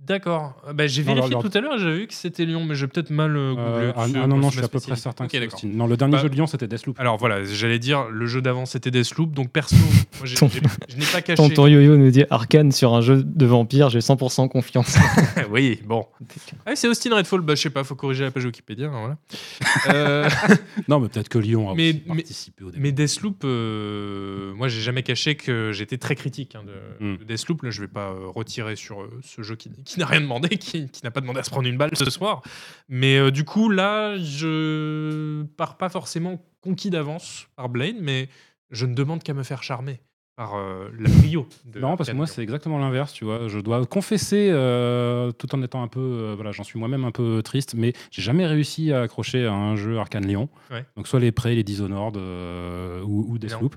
D'accord. 0.06 0.54
Ah, 0.66 0.72
Bah, 0.72 0.86
j'ai 0.86 1.02
Non, 1.04 1.14
vérifié 1.14 1.36
tout 1.42 1.50
à 1.58 1.60
l'heure 1.60 1.74
et 1.74 1.78
j'avais 1.78 1.98
vu 1.98 2.06
que 2.06 2.14
c'était 2.14 2.44
Lyon, 2.46 2.64
mais 2.64 2.74
j'ai 2.74 2.86
peut-être 2.86 3.10
mal 3.10 3.36
euh, 3.36 3.50
googlé. 3.50 3.62
Euh, 3.88 3.92
ah, 3.96 4.06
dessus, 4.06 4.18
ah 4.22 4.26
non, 4.26 4.36
non, 4.38 4.42
c'est 4.50 4.54
je 4.54 4.56
suis 4.58 4.64
à 4.64 4.68
peu 4.68 4.80
près 4.80 4.96
certain 4.96 5.26
que. 5.26 5.66
Non, 5.66 5.86
le 5.86 5.96
dernier 5.98 6.12
Bah, 6.12 6.22
jeu 6.22 6.28
de 6.30 6.34
Lyon, 6.34 6.46
c'était 6.46 6.66
Deathloop. 6.66 6.98
Alors 6.98 7.18
voilà, 7.18 7.44
j'allais 7.44 7.78
dire, 7.78 8.08
le 8.08 8.26
jeu 8.26 8.40
d'avant 8.40 8.64
c'était 8.64 8.90
Deathloop, 8.90 9.32
donc 9.32 9.50
perso, 9.50 9.76
moi, 9.76 9.84
j'ai- 10.24 10.36
j'ai- 10.36 10.60
je 10.88 10.96
n'ai 10.96 11.04
pas 11.12 11.20
caché. 11.20 11.36
Tonton 11.36 11.66
Yo-Yo 11.66 11.96
nous 11.98 12.10
dit 12.10 12.24
Arkane 12.30 12.72
sur 12.72 12.94
un 12.94 13.00
jeu 13.02 13.22
de 13.22 13.46
vampire, 13.46 13.90
j'ai 13.90 14.00
100% 14.00 14.48
confiance. 14.48 14.96
oui, 15.50 15.80
bon. 15.84 16.06
Ah, 16.64 16.74
c'est 16.74 16.88
Austin 16.88 17.14
Redfall, 17.14 17.40
bah, 17.42 17.54
je 17.54 17.62
sais 17.62 17.70
pas, 17.70 17.84
faut 17.84 17.94
corriger 17.96 18.24
la 18.24 18.30
page 18.30 18.44
Wikipédia. 18.46 18.86
hein, 18.86 18.90
voilà. 19.00 19.94
Euh, 19.94 20.28
Non, 20.88 21.00
mais 21.00 21.08
peut-être 21.08 21.28
que 21.28 21.38
Lyon 21.38 21.70
a 21.70 21.74
Mais- 21.74 21.90
aussi 21.90 22.02
mais- 22.06 22.14
participé 22.14 22.64
au 22.64 22.70
début. 22.70 22.82
mais 22.82 22.92
Deathloop, 22.92 23.42
euh, 23.44 24.54
moi 24.54 24.68
j'ai 24.68 24.80
jamais 24.80 25.02
caché 25.02 25.34
que 25.34 25.72
j'étais 25.72 25.98
très 25.98 26.14
critique 26.14 26.54
hein, 26.54 26.62
de, 26.64 27.04
Mm. 27.04 27.16
de 27.18 27.24
Deathloop. 27.24 27.62
Là, 27.62 27.70
je 27.70 27.80
vais 27.80 27.88
pas 27.88 28.10
euh, 28.10 28.28
retirer 28.34 28.76
sur 28.76 29.02
euh, 29.02 29.10
ce 29.22 29.42
jeu 29.42 29.56
qui, 29.56 29.70
qui 29.88 29.98
n'a 29.98 30.06
rien 30.06 30.20
demandé, 30.20 30.48
qui, 30.58 30.90
n'a 31.02 31.10
pas 31.10 31.22
demandé 31.22 31.40
à 31.40 31.42
se 31.42 31.50
prendre 31.50 31.66
une 31.66 31.78
balle 31.78 31.96
ce 31.96 32.10
soir. 32.10 32.42
Mais 32.88 33.16
euh, 33.16 33.30
du 33.30 33.44
coup, 33.44 33.70
là, 33.70 34.18
je 34.18 35.44
pars 35.56 35.78
pas 35.78 35.88
forcément 35.88 36.44
conquis 36.60 36.90
d'avance 36.90 37.48
par 37.56 37.70
Blade, 37.70 37.96
mais 37.98 38.28
je 38.70 38.84
ne 38.84 38.94
demande 38.94 39.22
qu'à 39.22 39.32
me 39.32 39.42
faire 39.42 39.62
charmer 39.62 40.00
par 40.38 40.54
euh, 40.56 40.88
la 41.00 41.10
brio. 41.10 41.46
De 41.66 41.80
Non, 41.80 41.96
parce 41.96 42.08
que 42.10 42.14
moi, 42.14 42.26
c'est 42.28 42.42
exactement 42.42 42.78
l'inverse, 42.78 43.12
tu 43.12 43.24
vois. 43.24 43.48
Je 43.48 43.58
dois 43.58 43.84
confesser, 43.86 44.48
euh, 44.52 45.32
tout 45.32 45.52
en 45.54 45.62
étant 45.62 45.82
un 45.82 45.88
peu. 45.88 45.98
euh, 46.00 46.32
voilà, 46.36 46.52
j'en 46.52 46.62
suis 46.62 46.78
moi-même 46.78 47.04
un 47.04 47.10
peu 47.10 47.42
triste, 47.42 47.74
mais 47.76 47.92
j'ai 48.12 48.22
jamais 48.22 48.46
réussi 48.46 48.92
à 48.92 49.02
accrocher 49.02 49.44
à 49.46 49.52
un 49.52 49.74
jeu 49.74 49.98
Arcane 49.98 50.24
Lyon. 50.26 50.48
Ouais. 50.70 50.84
Donc, 50.96 51.08
soit 51.08 51.18
les 51.18 51.32
Prey, 51.32 51.56
les 51.56 51.64
Dishonored 51.64 52.16
euh, 52.16 53.02
ou, 53.02 53.26
ou 53.28 53.38
Deathloop. 53.38 53.74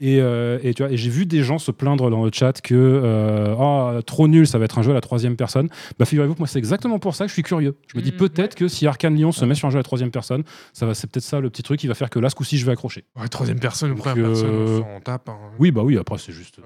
Et, 0.00 0.20
euh, 0.20 0.58
et, 0.64 0.74
tu 0.74 0.82
vois, 0.82 0.90
et 0.92 0.96
j'ai 0.96 1.10
vu 1.10 1.26
des 1.26 1.44
gens 1.44 1.58
se 1.58 1.70
plaindre 1.70 2.10
dans 2.10 2.24
le 2.24 2.30
chat 2.34 2.60
que. 2.60 2.74
euh, 2.74 3.54
Ah, 3.58 4.00
trop 4.04 4.26
nul, 4.26 4.46
ça 4.48 4.58
va 4.58 4.64
être 4.64 4.78
un 4.78 4.82
jeu 4.82 4.90
à 4.90 4.94
la 4.94 5.00
troisième 5.00 5.36
personne. 5.36 5.68
Bah, 5.98 6.06
figurez-vous 6.06 6.34
que 6.34 6.40
moi, 6.40 6.48
c'est 6.48 6.58
exactement 6.58 6.98
pour 6.98 7.14
ça 7.14 7.24
que 7.24 7.28
je 7.28 7.34
suis 7.34 7.42
curieux. 7.44 7.76
Je 7.86 7.96
me 7.96 8.02
dis 8.02 8.10
Mm, 8.10 8.16
peut-être 8.16 8.56
que 8.56 8.66
si 8.66 8.86
Arcane 8.88 9.14
Lyon 9.14 9.30
se 9.30 9.44
met 9.44 9.54
sur 9.54 9.68
un 9.68 9.70
jeu 9.70 9.76
à 9.76 9.80
la 9.80 9.84
troisième 9.84 10.10
personne, 10.10 10.42
ça 10.72 10.86
va, 10.86 10.94
c'est 10.94 11.08
peut-être 11.08 11.24
ça 11.24 11.38
le 11.38 11.50
petit 11.50 11.62
truc 11.62 11.78
qui 11.78 11.86
va 11.86 11.94
faire 11.94 12.10
que 12.10 12.18
là, 12.18 12.28
ce 12.30 12.34
coup-ci, 12.34 12.58
je 12.58 12.66
vais 12.66 12.72
accrocher. 12.72 13.04
Ouais, 13.16 13.28
troisième 13.28 13.60
personne 13.60 13.94
première 13.94 14.26
personne, 14.28 14.82
on 14.96 15.00
tape. 15.00 15.28
hein. 15.28 15.36
Oui, 15.60 15.70
bah 15.70 15.82
oui, 15.84 15.96
après, 16.00 16.18
c'est 16.18 16.32
juste. 16.32 16.58
Ouais. 16.58 16.64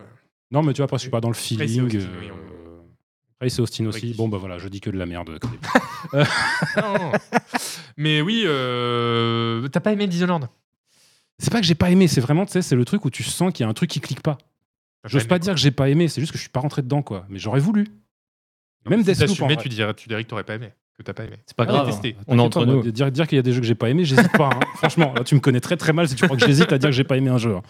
Non, 0.51 0.63
mais 0.63 0.73
tu 0.73 0.79
vois, 0.79 0.85
après, 0.85 0.99
je 0.99 1.03
suis 1.03 1.11
pas 1.11 1.21
dans 1.21 1.29
le 1.29 1.35
feeling. 1.35 1.97
Euh, 1.97 2.21
oui, 2.21 2.31
Après, 3.37 3.49
c'est 3.49 3.61
Austin 3.61 3.87
aussi. 3.87 4.15
Bon, 4.15 4.29
bah 4.29 4.39
voilà, 4.39 4.59
je 4.59 4.69
dis 4.69 4.81
que 4.81 4.91
de 4.91 4.99
la 4.99 5.07
merde. 5.07 5.39
comme 5.39 5.51
d'habitude. 6.13 6.33
Non. 6.77 7.13
Mais 7.97 8.21
oui, 8.21 8.45
euh, 8.47 9.67
t'as 9.69 9.81
pas 9.81 9.93
aimé 9.93 10.07
Dishonored? 10.07 10.49
C'est 11.39 11.53
pas 11.53 11.61
que 11.61 11.67
j'ai 11.67 11.75
pas 11.75 11.91
aimé, 11.91 12.07
c'est 12.07 12.21
vraiment, 12.21 12.47
tu 12.47 12.53
sais, 12.53 12.63
c'est 12.63 12.77
le 12.77 12.85
truc 12.85 13.05
où 13.05 13.11
tu 13.11 13.25
sens 13.25 13.53
qu'il 13.53 13.65
y 13.65 13.67
a 13.67 13.71
un 13.71 13.75
truc 13.75 13.91
qui 13.91 14.01
clique 14.01 14.23
pas. 14.23 14.39
J'ose 15.05 15.25
pas 15.25 15.31
quoi. 15.31 15.39
dire 15.41 15.55
que 15.55 15.61
j'ai 15.61 15.73
pas 15.73 15.89
aimé, 15.91 16.09
c'est 16.09 16.21
juste 16.21 16.33
que 16.33 16.39
je 16.39 16.43
suis 16.43 16.51
pas 16.51 16.61
rentré 16.61 16.81
dedans, 16.83 17.03
quoi. 17.03 17.27
Mais 17.29 17.39
j'aurais 17.39 17.61
voulu. 17.61 17.89
Même 18.89 19.01
Si 19.05 19.13
Deathloop, 19.13 19.59
tu 19.59 19.69
dirais, 19.69 19.95
tu 19.95 20.09
dirais 20.09 20.23
que 20.23 20.29
t'aurais 20.29 20.45
pas 20.45 20.55
aimé, 20.55 20.71
que 20.97 21.03
t'as 21.03 21.13
pas 21.13 21.25
aimé. 21.25 21.37
C'est 21.47 21.57
pas 21.57 21.65
Ah, 21.65 21.73
grave, 21.73 21.87
détesté. 21.87 22.17
on 22.29 22.39
est 22.39 22.43
entre 22.43 22.65
nous. 22.67 22.83
Dire, 22.91 23.11
dire 23.11 23.27
qu'il 23.27 23.37
y 23.37 23.39
a 23.39 23.43
des 23.43 23.53
jeux 23.53 23.61
que 23.61 23.67
j'ai 23.67 23.75
pas 23.75 23.89
aimé, 23.89 24.05
j'hésite 24.05 24.31
pas. 24.33 24.51
hein. 24.55 24.61
Franchement, 24.77 25.13
là, 25.17 25.25
tu 25.25 25.35
me 25.35 25.41
connais 25.41 25.61
très 25.61 25.77
très 25.77 25.93
mal 25.93 26.09
si 26.09 26.15
tu 26.15 26.25
crois 26.25 26.37
que 26.37 26.47
j'hésite 26.47 26.73
à 26.73 26.79
dire 26.79 26.91
que 26.91 26.95
j'ai 26.95 27.03
pas 27.05 27.17
aimé 27.17 27.31
un 27.31 27.39
jeu. 27.39 27.57
hein. 27.57 27.63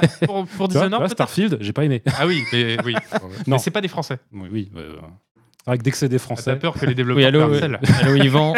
Ah, 0.00 0.26
pour, 0.26 0.46
pour 0.46 0.68
Dishonored, 0.68 1.00
vois, 1.00 1.08
Starfield, 1.08 1.58
j'ai 1.60 1.72
pas 1.72 1.84
aimé. 1.84 2.02
Ah 2.18 2.26
oui, 2.26 2.42
mais 2.52 2.76
oui. 2.84 2.94
Non. 3.46 3.56
mais 3.56 3.58
c'est 3.58 3.70
pas 3.72 3.80
des 3.80 3.88
Français. 3.88 4.18
oui, 4.32 4.48
oui. 4.52 4.70
euh, 4.76 4.92
C'est 5.58 5.70
vrai 5.70 5.78
que 5.78 5.82
dès 5.82 5.90
que 5.90 5.96
c'est 5.96 6.08
des 6.08 6.16
Ah, 6.16 6.18
T'as 6.18 6.24
Français, 6.24 6.56
peur 6.56 6.74
que 6.74 6.86
les 6.86 6.94
développeurs 6.94 7.18
Oui, 7.18 7.24
allô, 7.24 7.40
harcèlent 7.40 7.80
Allô 8.02 8.14
Yvan 8.14 8.54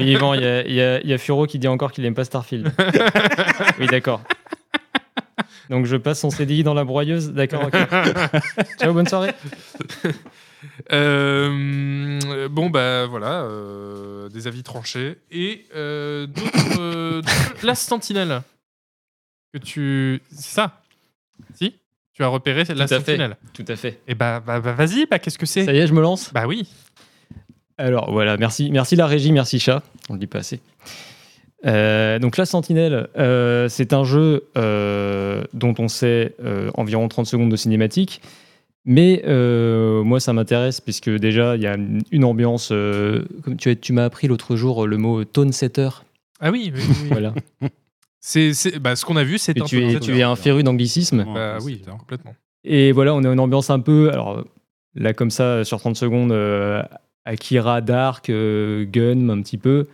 Oui 0.00 0.06
Yvan, 0.06 0.34
il 0.34 0.42
y 0.42 0.46
a, 0.46 0.62
il 1.00 1.04
y 1.06 1.08
y 1.08 1.12
a 1.12 1.18
Furo 1.18 1.46
qui 1.46 1.58
dit 1.60 1.68
encore 1.68 1.92
qu'il 1.92 2.02
n'aime 2.04 2.14
pas 2.14 2.24
Starfield. 2.24 2.72
oui 3.78 3.86
d'accord. 3.86 4.20
Donc 5.70 5.84
je 5.86 5.96
passe 5.96 6.18
son 6.20 6.30
CDI 6.30 6.62
dans 6.64 6.72
la 6.74 6.84
broyeuse, 6.84 7.32
d'accord, 7.34 7.62
ok. 7.66 7.76
Ciao, 8.80 8.92
bonne 8.94 9.06
soirée. 9.06 9.32
Euh, 10.92 12.48
bon, 12.48 12.70
bah 12.70 13.06
voilà, 13.06 13.42
euh, 13.42 14.28
des 14.28 14.46
avis 14.46 14.62
tranchés. 14.62 15.18
Et 15.30 15.66
euh, 15.74 16.26
d'autres. 16.26 17.22
la 17.66 17.74
sentinelle. 17.74 18.42
Que 19.52 19.58
tu. 19.58 20.20
C'est 20.30 20.54
ça? 20.54 20.82
Si? 21.54 21.74
Tu 22.12 22.22
as 22.22 22.28
repéré 22.28 22.64
la 22.64 22.74
Tout 22.74 22.80
à 22.80 22.86
fait. 22.86 22.96
sentinelle? 22.98 23.36
Tout 23.52 23.64
à 23.68 23.76
fait. 23.76 24.00
Et 24.08 24.14
bah, 24.14 24.42
bah, 24.44 24.60
bah, 24.60 24.72
vas-y, 24.72 25.06
bah, 25.06 25.18
qu'est-ce 25.18 25.38
que 25.38 25.46
c'est? 25.46 25.64
Ça 25.64 25.72
y 25.72 25.78
est, 25.78 25.86
je 25.86 25.94
me 25.94 26.00
lance? 26.00 26.32
Bah 26.32 26.46
oui. 26.46 26.68
Alors 27.78 28.10
voilà, 28.10 28.36
merci, 28.36 28.70
merci 28.72 28.96
la 28.96 29.06
régie, 29.06 29.30
merci 29.30 29.60
chat. 29.60 29.82
On 30.08 30.14
le 30.14 30.18
dit 30.18 30.26
pas 30.26 30.40
assez. 30.40 30.60
Euh, 31.66 32.18
donc 32.18 32.36
la 32.36 32.46
Sentinelle, 32.46 33.08
euh, 33.18 33.68
c'est 33.68 33.92
un 33.92 34.04
jeu 34.04 34.48
euh, 34.56 35.44
dont 35.52 35.74
on 35.78 35.88
sait 35.88 36.34
environ 36.74 37.08
30 37.08 37.26
secondes 37.26 37.50
de 37.50 37.56
cinématique. 37.56 38.20
Mais 38.84 39.22
euh, 39.26 40.02
moi, 40.02 40.18
ça 40.20 40.32
m'intéresse 40.32 40.80
puisque 40.80 41.10
déjà, 41.10 41.56
il 41.56 41.62
y 41.62 41.66
a 41.66 41.76
une 42.10 42.24
ambiance. 42.24 42.70
euh, 42.72 43.24
comme 43.42 43.56
tu, 43.56 43.68
as- 43.70 43.76
tu 43.76 43.92
m'as 43.92 44.04
appris 44.04 44.28
l'autre 44.28 44.56
jour 44.56 44.86
le 44.86 44.96
mot 44.96 45.24
tone 45.24 45.52
setter. 45.52 45.88
Ah 46.40 46.50
oui, 46.50 46.72
oui, 46.74 46.80
oui, 46.88 46.94
oui. 47.02 47.08
Voilà. 47.10 47.34
C'est, 48.20 48.52
c'est- 48.54 48.78
bah, 48.78 48.96
ce 48.96 49.04
qu'on 49.04 49.16
a 49.16 49.24
vu, 49.24 49.38
c'est 49.38 49.56
Et 49.56 49.60
un 49.60 49.64
tu, 49.64 49.82
es, 49.84 50.00
tu 50.00 50.16
es 50.18 50.22
un 50.22 50.36
féru 50.36 50.62
d'anglicisme. 50.62 51.24
Bah 51.34 51.58
oui, 51.62 51.82
complètement. 51.98 52.34
Et 52.64 52.92
voilà, 52.92 53.14
on 53.14 53.22
a 53.24 53.32
une 53.32 53.40
ambiance 53.40 53.70
un 53.70 53.80
peu. 53.80 54.10
Alors 54.10 54.44
là, 54.94 55.12
comme 55.12 55.30
ça, 55.30 55.64
sur 55.64 55.78
30 55.78 55.96
secondes, 55.96 56.32
euh, 56.32 56.82
Akira, 57.24 57.80
Dark, 57.80 58.30
euh, 58.30 58.84
Gun, 58.84 59.28
un 59.28 59.42
petit 59.42 59.58
peu. 59.58 59.86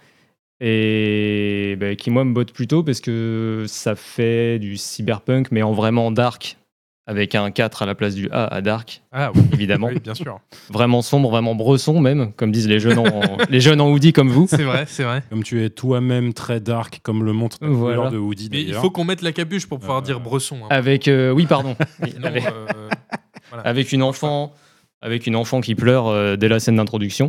Et 0.61 1.76
bah, 1.78 1.95
qui, 1.97 2.11
moi, 2.11 2.24
me 2.24 2.32
botte 2.32 2.53
plutôt 2.53 2.82
parce 2.82 3.01
que 3.01 3.64
ça 3.66 3.95
fait 3.97 4.59
du 4.59 4.76
cyberpunk, 4.76 5.49
mais 5.51 5.62
en 5.62 5.72
vraiment 5.72 6.11
dark, 6.11 6.57
avec 7.07 7.34
un 7.34 7.50
4 7.50 7.82
à 7.82 7.86
la 7.86 7.94
place 7.94 8.14
du 8.14 8.30
A 8.30 8.46
à 8.46 8.61
dark, 8.62 9.02
Ah 9.12 9.30
oui, 9.34 9.42
évidemment. 9.52 9.88
oui, 9.92 10.00
bien 10.00 10.14
sûr. 10.14 10.40
Vraiment 10.70 11.02
sombre, 11.02 11.28
vraiment 11.30 11.55
bresson, 11.55 12.00
même, 12.00 12.32
comme 12.32 12.50
disent 12.50 12.66
les 12.68 12.80
jeunes 12.80 12.98
en, 12.98 13.05
les 13.50 13.61
jeunes 13.61 13.80
en 13.82 13.90
hoodie 13.90 14.12
comme 14.14 14.30
vous. 14.30 14.46
C'est 14.48 14.62
vrai, 14.62 14.84
c'est 14.86 15.02
vrai. 15.05 15.22
comme 15.28 15.42
tu 15.42 15.62
es 15.62 15.68
toi-même 15.70 16.32
très 16.32 16.61
dark, 16.61 17.00
comme 17.02 17.22
le 17.24 17.32
montre 17.34 17.59
la 17.61 17.68
Voilà. 17.68 17.96
couleur 17.96 18.12
de 18.12 18.16
Woody 18.18 18.48
Mais 18.50 18.62
il 18.62 18.72
faut 18.74 18.90
qu'on 18.90 19.05
mette 19.05 19.20
la 19.22 19.32
capuche 19.32 19.66
pour 19.66 19.78
pouvoir 19.78 19.98
Euh, 19.98 20.02
dire 20.02 20.20
Bresson. 20.20 20.57
hein. 20.64 20.68
Avec. 20.70 21.07
euh, 21.09 21.30
oui, 21.30 21.44
pardon. 21.46 21.76
Oui, 22.02 22.14
avec- 22.22 22.46
euh, 22.46 22.88
avec 23.64 23.92
une 23.92 24.02
enfant, 24.02 24.52
avec 25.02 25.26
une 25.26 25.36
enfant 25.36 25.61
qui 25.61 25.74
pleure 25.74 26.07
euh, 26.09 26.36
dès 26.36 26.48
la 26.48 26.59
scène 26.59 26.76
d'introduction. 26.76 27.28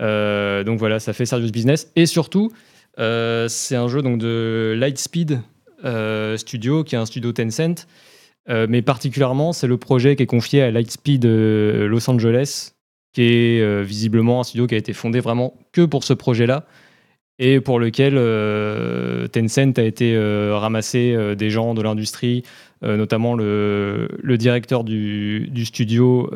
Euh, 0.00 0.64
donc 0.64 0.78
voilà, 0.78 1.00
ça 1.00 1.12
fait 1.12 1.26
serious 1.26 1.50
business. 1.50 1.90
Et 1.96 2.06
surtout, 2.06 2.50
euh, 2.98 3.48
c'est 3.48 3.76
un 3.76 3.88
jeu 3.88 4.00
donc 4.02 4.18
de 4.18 4.74
Lightspeed 4.78 5.40
euh, 5.84 6.36
Studio, 6.36 6.84
qui 6.84 6.94
est 6.94 6.98
un 6.98 7.06
studio 7.06 7.32
Tencent. 7.32 7.86
Euh, 8.50 8.66
mais 8.68 8.82
particulièrement, 8.82 9.52
c'est 9.52 9.66
le 9.66 9.76
projet 9.76 10.16
qui 10.16 10.22
est 10.22 10.26
confié 10.26 10.62
à 10.62 10.70
Lightspeed 10.70 11.26
euh, 11.26 11.86
Los 11.86 12.08
Angeles, 12.08 12.72
qui 13.12 13.22
est 13.22 13.60
euh, 13.60 13.82
visiblement 13.82 14.40
un 14.40 14.44
studio 14.44 14.66
qui 14.66 14.74
a 14.74 14.78
été 14.78 14.92
fondé 14.92 15.20
vraiment 15.20 15.54
que 15.72 15.84
pour 15.84 16.04
ce 16.04 16.14
projet-là 16.14 16.64
et 17.40 17.60
pour 17.60 17.78
lequel 17.78 18.14
Tencent 19.30 19.78
a 19.78 19.82
été 19.84 20.18
ramassé 20.50 21.36
des 21.36 21.50
gens 21.50 21.72
de 21.72 21.82
l'industrie, 21.82 22.42
notamment 22.82 23.36
le, 23.36 24.08
le 24.20 24.36
directeur 24.36 24.82
du, 24.82 25.46
du 25.48 25.64
studio, 25.64 26.28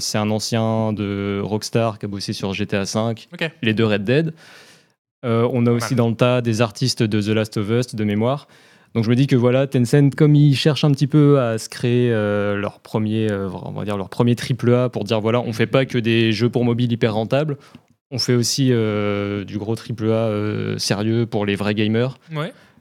c'est 0.00 0.16
un 0.16 0.30
ancien 0.30 0.94
de 0.94 1.42
Rockstar 1.44 1.98
qui 1.98 2.06
a 2.06 2.08
bossé 2.08 2.32
sur 2.32 2.54
GTA 2.54 2.84
V, 2.84 3.50
les 3.60 3.74
deux 3.74 3.84
Red 3.84 4.04
Dead. 4.04 4.32
On 5.24 5.66
a 5.66 5.72
aussi 5.72 5.94
dans 5.94 6.08
le 6.08 6.14
tas 6.14 6.40
des 6.40 6.62
artistes 6.62 7.02
de 7.02 7.20
The 7.20 7.34
Last 7.36 7.58
of 7.58 7.68
Us 7.68 7.94
de 7.94 8.04
mémoire. 8.04 8.48
Donc 8.96 9.04
je 9.04 9.10
me 9.10 9.14
dis 9.14 9.26
que 9.26 9.36
voilà, 9.36 9.66
Tencent, 9.66 10.14
comme 10.16 10.34
ils 10.34 10.56
cherchent 10.56 10.84
un 10.84 10.90
petit 10.90 11.06
peu 11.06 11.38
à 11.38 11.58
se 11.58 11.68
créer 11.68 12.10
euh, 12.10 12.56
leur 12.56 12.80
premier, 12.80 13.30
euh, 13.30 13.50
leur 13.84 14.08
premier 14.08 14.34
triple 14.36 14.72
A 14.72 14.88
pour 14.88 15.04
dire 15.04 15.20
voilà, 15.20 15.42
on 15.42 15.52
fait 15.52 15.66
pas 15.66 15.84
que 15.84 15.98
des 15.98 16.32
jeux 16.32 16.48
pour 16.48 16.64
mobile 16.64 16.90
hyper 16.90 17.12
rentables, 17.12 17.58
on 18.10 18.18
fait 18.18 18.32
aussi 18.32 18.68
euh, 18.70 19.44
du 19.44 19.58
gros 19.58 19.76
triple 19.76 20.10
A 20.10 20.78
sérieux 20.78 21.26
pour 21.26 21.44
les 21.44 21.56
vrais 21.56 21.74
gamers. 21.74 22.16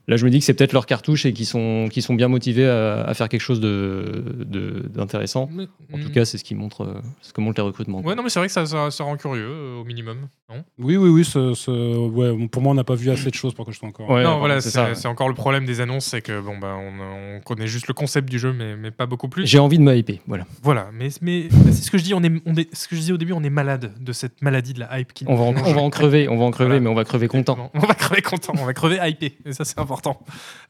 Là, 0.08 0.18
je 0.18 0.26
me 0.26 0.30
dis 0.30 0.38
que 0.40 0.46
c'est 0.46 0.54
peut-être 0.54 0.74
leur 0.74 0.86
cartouche 0.86 1.26
et 1.26 1.34
qu'ils 1.34 1.48
sont, 1.48 1.88
qu'ils 1.92 2.04
sont 2.04 2.14
bien 2.14 2.28
motivés 2.28 2.68
à, 2.68 3.02
à 3.04 3.14
faire 3.16 3.28
quelque 3.28 3.42
chose 3.42 3.60
de, 3.60 4.24
de- 4.46 4.86
d'intéressant. 4.94 5.50
Mais- 5.52 5.68
En 5.94 5.98
tout 5.98 6.10
mm. 6.10 6.12
cas, 6.12 6.26
c'est 6.26 6.38
ce 6.38 6.44
qui 6.44 6.54
montre, 6.56 6.82
euh, 6.84 7.02
ce 7.22 7.34
que 7.34 7.42
montrent 7.42 7.60
les 7.60 7.66
recrutements. 7.66 8.02
Ouais, 8.02 8.14
non, 8.16 8.22
mais 8.24 8.30
c'est 8.30 8.38
vrai 8.40 8.48
que 8.48 8.54
ça, 8.54 8.66
ça, 8.68 8.92
ça 8.92 9.04
rend 9.04 9.18
curieux, 9.18 9.48
euh, 9.50 9.80
au 9.82 9.84
minimum. 9.84 10.28
Non, 10.50 10.64
Oui, 10.78 10.96
oui, 10.98 11.10
oui. 11.10 11.26
ce- 11.26 11.56
ce- 11.56 11.98
ouais, 12.08 12.48
pour 12.50 12.62
moi, 12.62 12.72
on 12.72 12.76
n'a 12.76 12.84
pas 12.84 12.94
vu 12.96 13.10
assez 13.10 13.30
de 13.32 13.36
choses 13.36 13.56
pour 13.56 13.66
que 13.66 13.72
je 13.72 13.80
sois 13.80 13.88
encore. 13.90 14.08
Ouais, 14.10 14.24
non 14.24 14.38
voilà, 14.38 14.62
c'est 14.62 14.70
c'est, 14.70 14.76
ça. 14.76 14.94
c'est 14.96 15.08
encore 15.08 15.28
le 15.28 15.34
problème 15.34 15.66
des 15.66 15.82
annonces, 15.82 16.06
c'est 16.06 16.22
que 16.22 16.40
bon, 16.40 16.58
bah, 16.60 16.76
on, 16.78 17.38
on 17.38 17.40
connaît 17.42 17.66
juste 17.68 17.88
le 17.88 17.94
concept 17.96 18.30
du 18.30 18.38
jeu, 18.38 18.54
mais, 18.54 18.76
mais 18.76 18.92
pas 18.92 19.08
beaucoup 19.08 19.28
plus. 19.28 19.48
J'ai 19.48 19.58
envie 19.60 19.80
de 19.80 19.84
me 19.84 19.96
hyper. 19.96 20.18
Voilà. 20.28 20.46
Voilà, 20.62 20.90
mais, 20.94 21.10
mais 21.22 21.48
c'est 21.72 21.84
ce 21.84 21.90
que 21.92 21.98
je 21.98 22.04
dis, 22.04 22.14
on 22.14 22.24
est, 22.24 22.32
on 22.46 22.56
est, 22.56 22.74
ce 22.76 22.88
que 22.88 22.96
je 22.96 23.02
disais 23.02 23.14
au 23.14 23.18
début, 23.18 23.34
on 23.34 23.44
est 23.44 23.50
malade 23.50 23.92
de 24.00 24.14
cette 24.14 24.42
maladie 24.44 24.74
de 24.74 24.80
la 24.82 25.00
hype 25.00 25.14
qui 25.14 25.26
On 25.28 25.36
va, 25.36 25.44
en, 25.46 25.54
nous 25.54 25.62
on 25.66 25.74
va 25.74 25.82
en 25.82 25.90
crever, 25.90 26.30
on 26.30 26.38
va 26.38 26.44
en 26.46 26.52
crever, 26.52 26.68
Voilà. 26.68 26.82
mais 26.82 26.90
on 26.90 26.96
va 26.96 27.06
crever 27.06 27.28
content. 27.28 27.72
On 27.74 27.80
va 27.80 27.96
crever 27.96 28.22
content, 28.22 28.54
on 28.60 28.66
va 28.66 28.74
crever 28.74 29.00
hypé, 29.02 29.36
et 29.46 29.52
ça 29.54 29.66
c'est 29.66 29.80
important. 29.80 29.95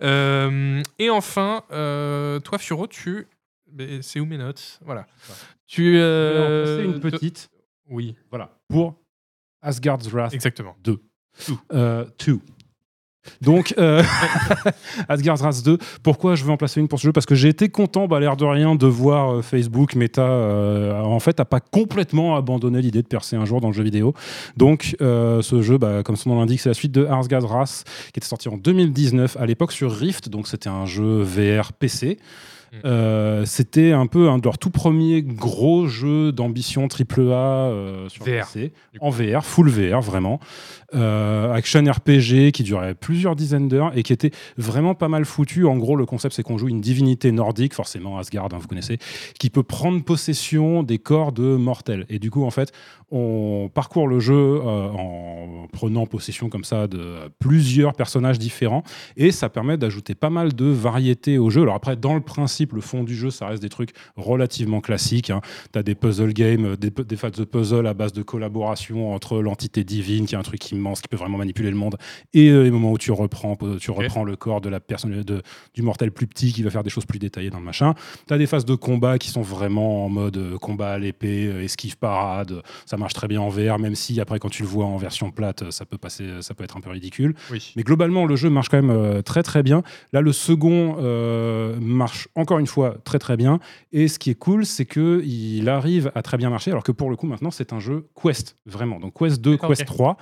Euh, 0.01 0.81
et 0.99 1.09
enfin, 1.09 1.63
euh, 1.71 2.39
toi 2.39 2.57
Furo, 2.57 2.87
tu... 2.87 3.27
mais 3.71 4.01
C'est 4.01 4.19
où 4.19 4.25
mes 4.25 4.37
notes? 4.37 4.79
Voilà. 4.85 5.07
Tu... 5.67 5.97
euh, 5.97 6.77
C'est 6.77 6.85
une 6.85 6.99
te- 6.99 7.07
petite. 7.09 7.49
Oui, 7.89 8.15
Voilà. 8.29 8.49
Pour 8.67 8.95
Asgard's 9.61 10.07
Wrath 10.09 10.33
exactement. 10.33 10.75
2. 10.83 10.99
Euh, 11.73 12.05
two. 12.17 12.39
Donc, 13.41 13.73
Asgard's 15.09 15.41
Wrath 15.41 15.63
2, 15.63 15.77
pourquoi 16.03 16.35
je 16.35 16.43
veux 16.43 16.51
en 16.51 16.57
placer 16.57 16.79
une 16.79 16.87
pour 16.87 16.99
ce 16.99 17.07
jeu? 17.07 17.11
Parce 17.11 17.25
que 17.25 17.35
j'ai 17.35 17.49
été 17.49 17.69
content, 17.69 18.07
bah, 18.07 18.19
l'air 18.19 18.37
de 18.37 18.45
rien, 18.45 18.75
de 18.75 18.87
voir 18.87 19.35
euh, 19.35 19.41
Facebook, 19.41 19.95
Meta, 19.95 20.21
euh, 20.21 21.01
en 21.01 21.19
fait, 21.19 21.39
a 21.39 21.45
pas 21.45 21.59
complètement 21.59 22.35
abandonné 22.35 22.81
l'idée 22.81 23.01
de 23.01 23.07
percer 23.07 23.35
un 23.35 23.45
jour 23.45 23.61
dans 23.61 23.67
le 23.67 23.73
jeu 23.73 23.83
vidéo. 23.83 24.13
Donc, 24.57 24.95
euh, 25.01 25.41
ce 25.41 25.61
jeu, 25.61 25.77
bah, 25.77 26.03
comme 26.03 26.15
son 26.15 26.29
nom 26.29 26.39
l'indique, 26.39 26.59
c'est 26.59 26.69
la 26.69 26.75
suite 26.75 26.91
de 26.91 27.05
Asgard's 27.05 27.47
Wrath, 27.47 27.83
qui 28.13 28.19
était 28.19 28.27
sorti 28.27 28.49
en 28.49 28.57
2019, 28.57 29.37
à 29.39 29.45
l'époque 29.45 29.71
sur 29.71 29.91
Rift, 29.91 30.29
donc 30.29 30.47
c'était 30.47 30.69
un 30.69 30.85
jeu 30.85 31.21
VR 31.21 31.73
PC. 31.73 32.17
Mm. 32.71 32.77
Euh, 32.85 33.45
c'était 33.45 33.91
un 33.91 34.07
peu 34.07 34.29
un 34.29 34.37
de 34.37 34.43
leurs 34.43 34.57
tout 34.57 34.69
premiers 34.69 35.21
gros 35.21 35.87
jeux 35.87 36.31
d'ambition 36.31 36.87
AAA 36.87 37.21
euh, 37.21 38.09
sur 38.09 38.23
VR, 38.25 38.47
PC, 38.51 38.73
en 38.99 39.09
VR, 39.09 39.45
full 39.45 39.69
VR 39.69 40.01
vraiment. 40.01 40.39
Euh, 40.93 41.51
action 41.51 41.83
RPG 41.83 42.51
qui 42.53 42.63
durait 42.63 42.93
plusieurs 42.93 43.35
dizaines 43.35 43.67
d'heures 43.67 43.97
et 43.97 44.03
qui 44.03 44.13
était 44.13 44.31
vraiment 44.57 44.95
pas 44.95 45.09
mal 45.09 45.25
foutu. 45.25 45.65
En 45.65 45.77
gros, 45.77 45.95
le 45.95 46.05
concept 46.05 46.35
c'est 46.35 46.43
qu'on 46.43 46.57
joue 46.57 46.69
une 46.69 46.79
divinité 46.79 47.31
nordique, 47.31 47.73
forcément 47.73 48.17
Asgard, 48.17 48.49
hein, 48.53 48.57
vous 48.59 48.67
connaissez, 48.67 48.97
qui 49.39 49.49
peut 49.49 49.63
prendre 49.63 50.03
possession 50.03 50.83
des 50.83 50.99
corps 50.99 51.31
de 51.31 51.55
mortels. 51.55 52.05
Et 52.09 52.19
du 52.19 52.31
coup, 52.31 52.45
en 52.45 52.51
fait, 52.51 52.71
on 53.11 53.69
parcourt 53.73 54.07
le 54.07 54.19
jeu 54.19 54.33
euh, 54.33 54.89
en 54.89 55.67
prenant 55.71 56.05
possession 56.05 56.49
comme 56.49 56.63
ça 56.63 56.87
de 56.87 57.15
plusieurs 57.39 57.93
personnages 57.93 58.39
différents 58.39 58.83
et 59.17 59.31
ça 59.31 59.49
permet 59.49 59.77
d'ajouter 59.77 60.15
pas 60.15 60.29
mal 60.29 60.53
de 60.53 60.65
variété 60.65 61.37
au 61.37 61.49
jeu. 61.49 61.63
Alors 61.63 61.75
après, 61.75 61.95
dans 61.95 62.15
le 62.15 62.21
principe, 62.21 62.54
le 62.73 62.81
fond 62.81 63.03
du 63.03 63.15
jeu, 63.15 63.29
ça 63.29 63.47
reste 63.47 63.61
des 63.61 63.69
trucs 63.69 63.91
relativement 64.15 64.81
classiques. 64.81 65.29
Hein. 65.29 65.41
Tu 65.73 65.79
as 65.79 65.83
des 65.83 65.95
puzzle 65.95 66.33
games, 66.33 66.75
des, 66.75 66.89
des 66.89 67.15
phases 67.15 67.33
de 67.33 67.43
puzzle 67.43 67.87
à 67.87 67.93
base 67.93 68.13
de 68.13 68.23
collaboration 68.23 69.13
entre 69.13 69.41
l'entité 69.41 69.83
divine, 69.83 70.25
qui 70.25 70.35
est 70.35 70.37
un 70.37 70.43
truc 70.43 70.71
immense, 70.71 71.01
qui 71.01 71.07
peut 71.07 71.17
vraiment 71.17 71.37
manipuler 71.37 71.69
le 71.69 71.77
monde, 71.77 71.97
et 72.33 72.49
euh, 72.49 72.63
les 72.63 72.71
moments 72.71 72.91
où 72.91 72.97
tu 72.97 73.11
reprends, 73.11 73.57
tu 73.79 73.91
reprends 73.91 74.23
le 74.23 74.35
corps 74.35 74.61
de 74.61 74.69
la 74.69 74.79
personne, 74.79 75.23
de, 75.23 75.41
du 75.73 75.81
mortel 75.81 76.11
plus 76.11 76.27
petit 76.27 76.53
qui 76.53 76.63
va 76.63 76.69
faire 76.69 76.83
des 76.83 76.89
choses 76.89 77.05
plus 77.05 77.19
détaillées 77.19 77.49
dans 77.49 77.59
le 77.59 77.65
machin. 77.65 77.93
Tu 78.27 78.33
as 78.33 78.37
des 78.37 78.47
phases 78.47 78.65
de 78.65 78.75
combat 78.75 79.17
qui 79.17 79.29
sont 79.29 79.41
vraiment 79.41 80.05
en 80.05 80.09
mode 80.09 80.37
euh, 80.37 80.57
combat 80.57 80.93
à 80.93 80.97
l'épée, 80.97 81.47
euh, 81.47 81.63
esquive 81.63 81.97
parade. 81.97 82.61
Ça 82.85 82.97
marche 82.97 83.13
très 83.13 83.27
bien 83.27 83.41
en 83.41 83.49
VR, 83.49 83.79
même 83.79 83.95
si 83.95 84.19
après, 84.19 84.39
quand 84.39 84.49
tu 84.49 84.63
le 84.63 84.67
vois 84.67 84.85
en 84.85 84.97
version 84.97 85.31
plate, 85.31 85.63
euh, 85.63 85.71
ça 85.71 85.85
peut, 85.85 85.97
passer, 85.97 86.41
ça 86.41 86.53
peut 86.53 86.63
être 86.63 86.77
un 86.77 86.81
peu 86.81 86.89
ridicule. 86.89 87.35
Oui. 87.51 87.73
Mais 87.75 87.83
globalement, 87.83 88.25
le 88.25 88.35
jeu 88.35 88.49
marche 88.49 88.69
quand 88.69 88.81
même 88.81 88.89
euh, 88.89 89.21
très 89.21 89.43
très 89.43 89.63
bien. 89.63 89.83
Là, 90.13 90.21
le 90.21 90.31
second 90.31 90.97
euh, 90.99 91.77
marche 91.79 92.27
encore 92.45 92.59
une 92.59 92.67
fois 92.67 92.97
très 93.03 93.17
très 93.17 93.37
bien. 93.37 93.59
Et 93.91 94.07
ce 94.07 94.19
qui 94.19 94.29
est 94.29 94.35
cool, 94.35 94.67
c'est 94.67 94.85
que 94.85 95.23
il 95.25 95.67
arrive 95.67 96.11
à 96.13 96.21
très 96.21 96.37
bien 96.37 96.51
marcher, 96.51 96.69
alors 96.69 96.83
que 96.83 96.91
pour 96.91 97.09
le 97.09 97.15
coup, 97.15 97.25
maintenant, 97.25 97.49
c'est 97.49 97.73
un 97.73 97.79
jeu 97.79 98.07
Quest, 98.21 98.55
vraiment. 98.67 98.99
Donc 98.99 99.17
Quest 99.17 99.41
2, 99.41 99.51
D'accord, 99.53 99.69
Quest 99.69 99.81
ok. 99.81 99.87
3. 99.87 100.17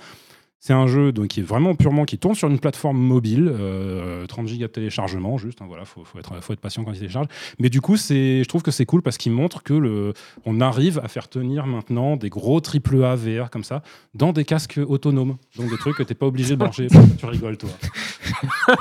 C'est 0.66 0.72
un 0.72 0.88
jeu 0.88 1.12
donc, 1.12 1.28
qui 1.28 1.42
est 1.42 1.44
vraiment 1.44 1.76
purement 1.76 2.06
qui 2.06 2.18
tourne 2.18 2.36
sur 2.36 2.48
une 2.48 2.58
plateforme 2.58 2.98
mobile, 2.98 3.52
euh, 3.54 4.26
30 4.28 4.48
gigas 4.48 4.68
de 4.68 4.72
téléchargement, 4.72 5.38
juste. 5.38 5.62
hein, 5.62 5.66
voilà, 5.68 5.84
faut, 5.84 6.06
faut 6.06 6.18
être, 6.20 6.42
faut 6.42 6.54
être 6.54 6.62
patient 6.62 6.86
quand 6.86 6.94
il 6.94 7.00
télécharge. 7.00 7.28
Mais 7.60 7.68
du 7.70 7.82
coup, 7.82 7.98
je 7.98 8.46
trouve 8.46 8.62
que 8.62 8.72
c'est 8.72 8.86
cool 8.86 9.02
parce 9.02 9.18
qu'il 9.18 9.34
montre 9.34 9.62
que 9.62 9.74
le, 9.74 10.14
on 10.46 10.62
arrive 10.62 11.02
à 11.04 11.10
faire 11.10 11.28
tenir 11.28 11.66
maintenant 11.68 12.16
des 12.16 12.30
gros 12.30 12.62
AAA 12.62 13.16
VR 13.18 13.50
comme 13.50 13.66
ça 13.66 13.84
dans 14.14 14.32
des 14.32 14.46
casques 14.46 14.80
autonomes. 14.88 15.36
Donc 15.58 15.70
des 15.70 15.78
trucs 15.78 15.98
que 15.98 16.04
t'es 16.04 16.16
pas 16.16 16.28
obligé 16.28 16.52
de 16.52 16.60
brancher. 16.60 16.88
tu 17.18 17.26
rigoles, 17.26 17.58
toi? 17.58 17.70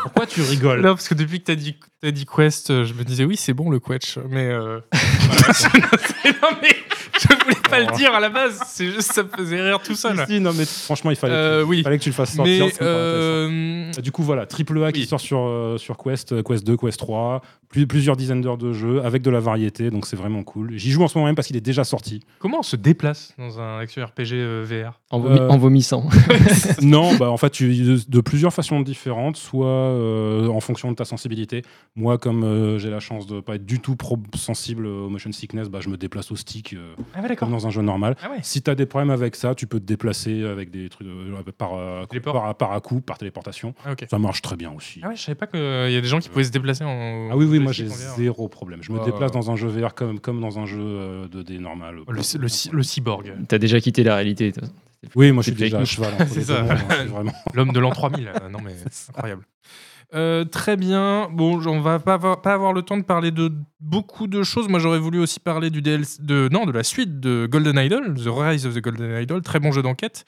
Pourquoi 0.03 0.26
tu 0.26 0.41
rigoles? 0.41 0.83
Non, 0.83 0.91
parce 0.91 1.09
que 1.09 1.14
depuis 1.14 1.41
que 1.41 1.47
t'as 1.47 1.57
dit, 1.57 1.74
t'as 2.01 2.12
dit 2.12 2.26
Quest, 2.26 2.70
euh, 2.70 2.85
je 2.85 2.95
me 2.95 3.03
disais 3.03 3.24
oui, 3.24 3.37
c'est 3.37 3.55
bon 3.55 3.70
le 3.70 3.80
Quetch, 3.80 4.18
mais. 4.30 4.47
euh, 4.47 4.78
non, 4.93 6.49
mais 6.62 6.76
je 7.18 7.43
voulais 7.43 7.57
pas 7.72 7.80
le 7.80 7.96
dire 7.96 8.14
à 8.14 8.20
la 8.20 8.28
base, 8.28 8.60
c'est 8.68 8.86
juste 8.90 9.12
ça 9.12 9.22
me 9.24 9.28
faisait 9.28 9.60
rire 9.60 9.80
tout 9.82 9.94
seul. 9.94 10.24
Si, 10.28 10.38
non, 10.40 10.52
mais 10.56 10.64
franchement, 10.64 11.10
il 11.10 11.16
fallait, 11.16 11.34
Euh, 11.34 11.64
oui. 11.64 11.82
fallait 11.82 11.98
que 11.98 12.02
tu 12.04 12.10
le 12.10 12.14
fasses 12.14 12.34
sortir. 12.36 12.66
Mais. 12.66 12.72
euh, 12.82 13.90
Du 14.02 14.12
coup, 14.12 14.22
voilà, 14.22 14.46
triple 14.46 14.82
A 14.84 14.92
qui 14.92 15.00
oui. 15.00 15.06
sort 15.06 15.20
sur, 15.20 15.38
euh, 15.40 15.78
sur 15.78 15.96
Quest, 15.96 16.32
euh, 16.32 16.42
Quest 16.42 16.64
2, 16.66 16.76
Quest 16.76 16.98
3, 16.98 17.42
plus- 17.72 17.86
plusieurs 17.88 18.16
dizaines 18.16 18.40
d'heures 18.42 18.58
de 18.58 18.72
jeu 18.72 19.02
avec 19.04 19.22
de 19.22 19.30
la 19.30 19.40
variété, 19.40 19.90
donc 19.90 20.06
c'est 20.06 20.14
vraiment 20.16 20.44
cool. 20.44 20.70
J'y 20.76 20.90
joue 20.92 21.02
en 21.02 21.08
ce 21.08 21.18
moment 21.18 21.26
même 21.26 21.34
parce 21.34 21.48
qu'il 21.48 21.56
est 21.56 21.60
déjà 21.60 21.82
sorti. 21.82 22.20
comment 22.38 22.58
on 22.60 22.62
se 22.62 22.76
déplace 22.76 23.34
dans 23.38 23.58
un 23.58 23.78
action 23.80 24.04
RPG 24.04 24.34
euh, 24.34 24.64
VR 24.64 25.00
En, 25.10 25.18
vomi- 25.20 25.40
Euh, 25.40 25.48
en 25.48 25.58
vomissant. 25.58 26.04
non, 26.82 27.14
bah 27.16 27.30
en 27.30 27.36
fait, 27.36 27.50
tu, 27.50 27.74
de, 27.74 27.98
de 28.08 28.20
plusieurs 28.20 28.52
façons 28.52 28.80
différentes, 28.80 29.36
soit 29.36 29.66
euh, 29.66 30.46
en 30.48 30.60
fonction 30.60 30.90
de 30.90 30.96
ta 30.96 31.04
sensibilité. 31.04 31.62
Moi, 31.96 32.18
comme 32.18 32.44
euh, 32.44 32.78
j'ai 32.78 32.90
la 32.90 33.00
chance 33.00 33.26
de 33.26 33.40
pas 33.40 33.56
être 33.56 33.66
du 33.66 33.80
tout 33.80 33.96
pro 33.96 34.18
sensible 34.36 34.86
au 34.86 35.08
motion 35.08 35.32
sickness, 35.32 35.68
bah, 35.68 35.78
je 35.80 35.88
me 35.88 35.96
déplace 35.96 36.30
au 36.30 36.36
stick 36.36 36.74
euh, 36.74 36.94
Ah 37.14 37.20
ouais, 37.22 37.34
comme 37.36 37.50
dans 37.50 37.66
un 37.66 37.70
jeu 37.70 37.82
normal. 37.82 38.16
Ah 38.22 38.30
ouais. 38.30 38.36
Si 38.42 38.62
tu 38.62 38.70
as 38.70 38.74
des 38.74 38.86
problèmes 38.86 39.10
avec 39.10 39.34
ça, 39.34 39.54
tu 39.54 39.66
peux 39.66 39.80
te 39.80 39.84
déplacer 39.86 40.44
avec 40.44 40.70
des 40.70 40.88
trucs 40.88 41.06
euh, 41.08 41.42
par, 41.56 41.74
euh, 41.74 42.04
par, 42.22 42.54
par 42.56 42.72
à 42.72 42.80
coup, 42.80 43.00
par 43.00 43.18
téléportation. 43.18 43.74
Ah. 43.84 43.94
Ça 44.10 44.18
marche 44.18 44.42
très 44.42 44.56
bien 44.56 44.72
aussi. 44.76 45.00
Ah 45.02 45.08
ouais, 45.08 45.16
je 45.16 45.22
savais 45.22 45.34
pas 45.36 45.46
qu'il 45.46 45.60
y 45.60 45.96
a 45.96 46.00
des 46.00 46.08
gens 46.08 46.18
qui 46.18 46.28
pouvaient 46.28 46.44
se 46.44 46.50
déplacer 46.50 46.84
en. 46.84 47.28
Ah 47.30 47.36
oui, 47.36 47.46
moi 47.62 47.72
j'ai 47.72 47.84
zéro 48.16 48.48
problème. 48.48 48.82
Je 48.82 48.92
me 48.92 48.98
déplace 49.04 49.32
dans 49.32 49.50
un 49.50 49.56
jeu 49.56 49.68
VR 49.68 49.94
comme, 49.94 50.20
comme 50.20 50.40
dans 50.40 50.58
un 50.58 50.66
jeu 50.66 50.80
euh, 50.80 51.26
2D 51.28 51.58
normal. 51.58 51.96
Le, 52.08 52.38
le, 52.38 52.48
cy- 52.48 52.70
le 52.72 52.82
cyborg, 52.82 53.32
T'as 53.48 53.58
déjà 53.58 53.80
quitté 53.80 54.02
la 54.04 54.16
réalité. 54.16 54.52
Oui, 55.16 55.32
moi 55.32 55.42
je 55.42 55.50
suis 55.50 55.58
déjà 55.64 55.78
à 55.80 55.84
cheval. 55.84 56.14
hein, 56.18 57.32
l'homme 57.54 57.72
de 57.72 57.80
l'an 57.80 57.90
3000. 57.90 58.28
euh, 58.28 58.48
non 58.48 58.60
mais 58.64 58.74
c'est 58.90 59.10
incroyable. 59.10 59.42
Euh, 60.14 60.44
très 60.44 60.76
bien. 60.76 61.28
Bon, 61.32 61.58
on 61.66 61.80
va 61.80 61.98
pas 61.98 62.14
avoir, 62.14 62.42
pas 62.42 62.52
avoir 62.52 62.74
le 62.74 62.82
temps 62.82 62.98
de 62.98 63.02
parler 63.02 63.30
de 63.30 63.50
beaucoup 63.80 64.26
de 64.26 64.42
choses. 64.42 64.68
Moi, 64.68 64.78
j'aurais 64.78 64.98
voulu 64.98 65.18
aussi 65.18 65.40
parler 65.40 65.70
du 65.70 65.80
DLC, 65.80 66.18
de 66.22 66.50
non, 66.52 66.66
de 66.66 66.72
la 66.72 66.84
suite 66.84 67.18
de 67.18 67.46
Golden 67.50 67.78
Idol, 67.78 68.14
The 68.14 68.28
Rise 68.28 68.66
of 68.66 68.74
the 68.74 68.80
Golden 68.82 69.22
Idol, 69.22 69.40
très 69.40 69.58
bon 69.58 69.72
jeu 69.72 69.80
d'enquête. 69.80 70.26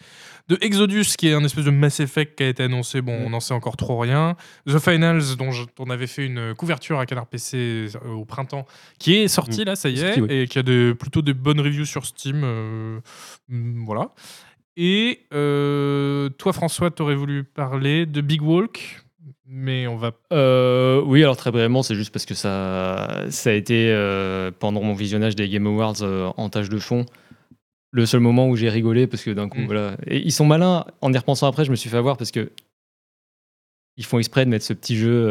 De 0.49 0.57
Exodus, 0.63 1.05
qui 1.19 1.29
est 1.29 1.35
un 1.35 1.45
espèce 1.45 1.67
de 1.67 1.71
Mass 1.71 2.01
Effect 2.01 2.37
qui 2.39 2.45
a 2.45 2.49
été 2.49 2.63
annoncé. 2.63 3.03
Bon, 3.03 3.13
on 3.27 3.31
n'en 3.31 3.41
sait 3.41 3.53
encore 3.53 3.77
trop 3.77 3.99
rien. 3.99 4.37
The 4.67 4.79
Finals, 4.79 5.37
dont 5.39 5.51
je- 5.51 5.65
on 5.79 5.91
avait 5.91 6.07
fait 6.07 6.25
une 6.25 6.55
couverture 6.55 6.99
à 6.99 7.05
Canard 7.07 7.27
PC 7.27 7.87
euh, 8.07 8.09
au 8.11 8.25
printemps, 8.25 8.67
qui 8.99 9.15
est 9.17 9.29
sorti 9.29 9.65
là, 9.65 9.77
ça 9.77 9.91
y 9.91 10.01
est, 10.01 10.19
oui. 10.21 10.29
et 10.31 10.47
qui 10.49 10.59
a 10.59 10.63
plutôt 10.95 11.21
des 11.21 11.35
bonnes 11.35 11.61
reviews 11.61 11.85
sur 11.85 12.07
Steam. 12.07 12.41
euh, 12.43 13.01
mm, 13.49 13.85
voilà. 13.85 14.11
Et 14.77 15.27
euh, 15.33 16.29
toi, 16.31 16.53
François, 16.53 16.91
tu 16.91 17.03
aurais 17.03 17.15
voulu 17.15 17.45
parler 17.45 18.07
de 18.07 18.21
Big 18.21 18.43
Walk, 18.43 19.04
mais 19.47 19.87
on 19.87 19.97
va. 19.97 20.13
Euh, 20.33 21.03
oui, 21.05 21.23
alors 21.23 21.37
très 21.37 21.51
brièvement, 21.51 21.83
c'est 21.83 21.95
juste 21.95 22.13
parce 22.13 22.27
que 22.27 22.35
ça, 22.35 23.25
ça 23.31 23.51
a 23.51 23.53
été, 23.53 23.91
euh, 23.91 24.51
pendant 24.59 24.83
mon 24.83 24.95
visionnage 24.95 25.37
des 25.37 25.49
Game 25.49 25.67
Awards 25.67 26.03
euh, 26.03 26.31
en 26.37 26.49
tâche 26.49 26.69
de 26.69 26.79
fond, 26.79 27.07
le 27.91 28.07
seul 28.07 28.21
moment 28.21 28.49
où 28.49 28.57
j'ai 28.57 28.69
rigolé 28.69 29.07
parce 29.07 29.23
que 29.23 29.31
d'un 29.31 29.49
coup, 29.49 29.61
Mm. 29.61 29.67
voilà. 29.67 29.97
Et 30.07 30.19
ils 30.19 30.33
sont 30.33 30.47
malins. 30.47 30.85
En 31.01 31.13
y 31.13 31.17
repensant 31.19 31.47
après, 31.47 31.65
je 31.65 31.71
me 31.71 31.77
suis 31.77 31.91
fait 31.91 31.97
avoir 31.97 32.17
parce 32.17 32.31
que 32.31 32.51
ils 33.97 34.05
font 34.05 34.19
exprès 34.19 34.45
de 34.45 34.51
mettre 34.51 34.65
ce 34.65 34.73
petit 34.73 34.97
jeu, 34.97 35.29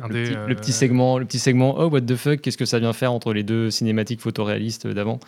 Un 0.00 0.06
le, 0.08 0.14
des, 0.14 0.24
petit, 0.30 0.36
le 0.46 0.54
petit 0.54 0.72
segment, 0.72 1.18
le 1.18 1.24
petit 1.24 1.40
segment. 1.40 1.74
Oh 1.78 1.88
what 1.88 2.02
the 2.02 2.14
fuck, 2.14 2.40
qu'est-ce 2.40 2.56
que 2.58 2.64
ça 2.64 2.78
vient 2.78 2.92
faire 2.92 3.12
entre 3.12 3.32
les 3.32 3.42
deux 3.42 3.70
cinématiques 3.70 4.20
photoréalistes 4.20 4.86
d'avant? 4.86 5.18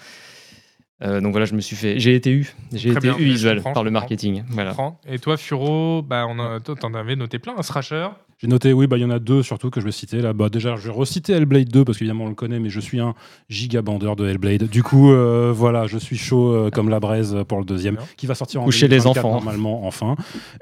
Euh, 1.03 1.20
Donc 1.20 1.32
voilà, 1.32 1.46
je 1.46 1.55
me 1.55 1.61
suis 1.61 1.76
fait, 1.76 1.98
j'ai 1.98 2.14
été 2.14 2.30
eu, 2.30 2.55
j'ai 2.72 2.90
été 2.90 3.00
bien, 3.00 3.16
eu 3.18 3.24
visuel 3.24 3.61
par 3.62 3.82
le 3.82 3.90
marketing. 3.90 4.44
Voilà. 4.50 4.74
Et 5.09 5.18
toi, 5.18 5.36
Furo, 5.36 6.03
bah, 6.03 6.26
on 6.28 6.38
a, 6.38 6.61
toi, 6.61 6.74
t'en 6.78 6.94
avais 6.94 7.16
noté 7.16 7.38
plein, 7.38 7.55
un 7.57 7.62
Thrasher. 7.62 8.09
J'ai 8.38 8.48
noté, 8.48 8.72
oui, 8.72 8.88
bah, 8.88 8.98
il 8.98 9.03
y 9.03 9.05
en 9.05 9.11
a 9.11 9.20
deux 9.20 9.42
surtout 9.44 9.70
que 9.70 9.80
je 9.80 9.84
vais 9.84 9.92
citer. 9.92 10.20
Là. 10.20 10.32
Bah, 10.32 10.48
déjà, 10.48 10.74
je 10.76 10.88
vais 10.88 10.94
reciter 10.94 11.32
Hellblade 11.32 11.68
2 11.68 11.84
parce 11.84 11.98
qu'évidemment 11.98 12.24
on 12.24 12.28
le 12.28 12.34
connaît, 12.34 12.59
mais 12.59 12.70
je 12.70 12.80
suis 12.80 12.98
un 12.98 13.14
giga 13.48 13.82
bandeur 13.82 14.16
de 14.16 14.26
Hellblade. 14.28 14.64
Du 14.68 14.82
coup, 14.82 15.12
euh, 15.12 15.53
voilà, 15.55 15.86
je 15.86 15.96
suis 15.98 16.16
chaud 16.16 16.53
euh, 16.53 16.70
comme 16.70 16.88
la 16.88 16.98
braise 16.98 17.36
pour 17.46 17.59
le 17.59 17.64
deuxième, 17.64 17.96
Bien. 17.96 18.05
qui 18.16 18.26
va 18.26 18.34
sortir 18.34 18.61
en 18.62 18.64
Coucher 18.64 18.88
les 18.88 18.98
2024, 18.98 19.24
enfants. 19.26 19.34
normalement, 19.36 19.86
enfin. 19.86 20.16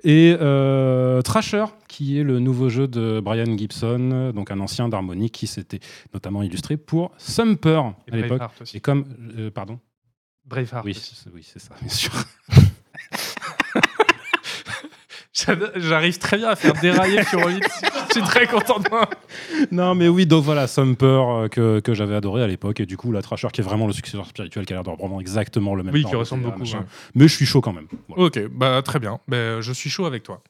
Et 0.04 0.36
euh, 0.40 1.22
Thrasher, 1.22 1.64
qui 1.88 2.18
est 2.18 2.22
le 2.22 2.38
nouveau 2.38 2.68
jeu 2.68 2.86
de 2.86 3.20
Brian 3.20 3.56
Gibson, 3.56 4.32
donc 4.34 4.50
un 4.50 4.60
ancien 4.60 4.88
d'Harmonic, 4.90 5.32
qui 5.32 5.46
s'était 5.46 5.80
notamment 6.12 6.42
illustré 6.42 6.76
pour 6.76 7.12
Sumper 7.18 7.82
à 8.12 8.16
l'époque. 8.16 8.42
Et 8.74 8.80
comme, 8.80 9.04
euh, 9.38 9.50
pardon, 9.50 9.78
Braveheart. 10.50 10.84
oui, 10.84 10.92
c'est- 10.94 11.30
oui, 11.32 11.46
c'est 11.50 11.60
ça, 11.60 11.74
bien 11.80 11.88
sûr. 11.88 12.10
J'arrive 15.76 16.18
très 16.18 16.36
bien 16.36 16.48
à 16.50 16.56
faire 16.56 16.74
dérailler 16.80 17.22
Furo 17.24 17.48
8. 17.48 17.62
Je 18.08 18.12
suis 18.18 18.22
très 18.22 18.46
content 18.46 18.78
de 18.80 18.88
moi. 18.90 19.08
Non, 19.70 19.94
mais 19.94 20.08
oui, 20.08 20.26
donc 20.26 20.44
voilà, 20.44 20.66
Sumper 20.66 21.06
euh, 21.06 21.48
que, 21.48 21.80
que 21.80 21.94
j'avais 21.94 22.14
adoré 22.16 22.42
à 22.42 22.46
l'époque, 22.46 22.80
et 22.80 22.86
du 22.86 22.96
coup, 22.96 23.12
la 23.12 23.22
Thrasher 23.22 23.48
qui 23.52 23.60
est 23.60 23.64
vraiment 23.64 23.86
le 23.86 23.92
successeur 23.92 24.26
spirituel, 24.26 24.66
qui 24.66 24.72
a 24.72 24.76
l'air 24.76 24.82
d'avoir 24.82 24.98
vraiment 24.98 25.20
exactement 25.20 25.74
le 25.74 25.82
même 25.84 25.94
Oui, 25.94 26.02
genre 26.02 26.10
qui 26.10 26.14
de 26.16 26.18
ressemble 26.20 26.42
beaucoup. 26.42 26.62
ouais. 26.62 26.80
Mais 27.14 27.28
je 27.28 27.34
suis 27.34 27.46
chaud 27.46 27.60
quand 27.60 27.72
même. 27.72 27.86
Voilà. 28.08 28.24
Ok, 28.24 28.40
bah 28.50 28.82
très 28.82 28.98
bien. 28.98 29.18
Bah, 29.28 29.60
je 29.60 29.72
suis 29.72 29.88
chaud 29.88 30.04
avec 30.06 30.24
toi. 30.24 30.42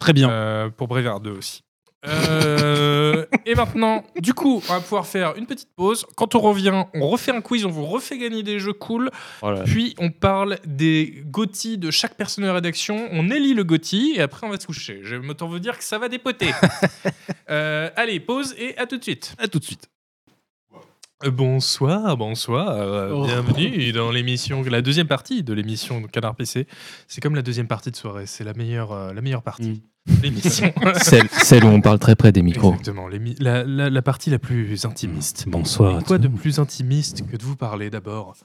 Très 0.00 0.12
bien. 0.12 0.28
Euh, 0.30 0.68
pour 0.68 0.88
Braveheart 0.88 1.22
2 1.22 1.30
aussi. 1.30 1.63
Euh, 2.06 3.24
et 3.46 3.54
maintenant, 3.54 4.04
du 4.20 4.34
coup, 4.34 4.62
on 4.68 4.72
va 4.72 4.80
pouvoir 4.80 5.06
faire 5.06 5.34
une 5.36 5.46
petite 5.46 5.70
pause. 5.74 6.06
Quand 6.16 6.34
on 6.34 6.40
revient, 6.40 6.84
on 6.94 7.08
refait 7.08 7.32
un 7.32 7.40
quiz, 7.40 7.64
on 7.64 7.70
vous 7.70 7.86
refait 7.86 8.18
gagner 8.18 8.42
des 8.42 8.58
jeux 8.58 8.72
cool. 8.72 9.10
Voilà. 9.40 9.62
Puis 9.64 9.94
on 9.98 10.10
parle 10.10 10.58
des 10.66 11.22
GOTY 11.26 11.78
de 11.78 11.90
chaque 11.90 12.14
personne 12.16 12.44
de 12.44 12.50
rédaction. 12.50 13.08
On 13.12 13.30
élit 13.30 13.54
le 13.54 13.64
GOTY 13.64 14.14
et 14.16 14.20
après 14.20 14.46
on 14.46 14.50
va 14.50 14.58
se 14.60 14.66
coucher. 14.66 15.00
Je 15.02 15.16
m'autant 15.16 15.48
vous 15.48 15.58
dire 15.58 15.78
que 15.78 15.84
ça 15.84 15.98
va 15.98 16.08
dépoter. 16.08 16.50
Euh, 17.50 17.90
allez, 17.96 18.20
pause 18.20 18.54
et 18.58 18.76
à 18.78 18.86
tout 18.86 18.96
de 18.96 19.02
suite. 19.02 19.34
À 19.38 19.48
tout 19.48 19.58
de 19.58 19.64
suite. 19.64 19.90
Euh, 21.24 21.30
Bonsoir, 21.30 22.16
bonsoir. 22.16 22.70
euh, 22.70 23.10
Oh. 23.12 23.24
Bienvenue 23.26 23.92
dans 23.92 24.10
l'émission, 24.10 24.62
la 24.62 24.80
deuxième 24.80 25.06
partie 25.08 25.42
de 25.42 25.52
l'émission 25.52 26.02
Canard 26.04 26.36
PC. 26.36 26.66
C'est 27.06 27.20
comme 27.20 27.34
la 27.34 27.42
deuxième 27.42 27.68
partie 27.68 27.90
de 27.90 27.96
soirée. 27.96 28.24
C'est 28.26 28.44
la 28.44 28.54
meilleure, 28.54 28.92
euh, 28.92 29.12
la 29.12 29.20
meilleure 29.20 29.42
partie 29.42 29.74
de 29.74 29.80
l'émission. 30.22 30.72
Celle, 31.02 31.28
celle 31.30 31.64
où 31.64 31.68
on 31.68 31.80
parle 31.80 31.98
très 31.98 32.14
près 32.16 32.32
des 32.32 32.42
micros. 32.42 32.72
Exactement, 32.72 33.08
l'émi- 33.08 33.36
la, 33.40 33.64
la- 33.64 33.90
la 33.90 34.02
partie 34.02 34.30
la 34.30 34.38
plus 34.38 34.84
intimiste. 34.84 35.44
Bonsoir. 35.48 36.00
Et 36.00 36.04
quoi 36.04 36.18
de 36.18 36.28
plus 36.28 36.58
intimiste 36.58 37.28
que 37.30 37.36
de 37.36 37.42
vous 37.42 37.56
parler 37.56 37.90
d'abord 37.90 38.36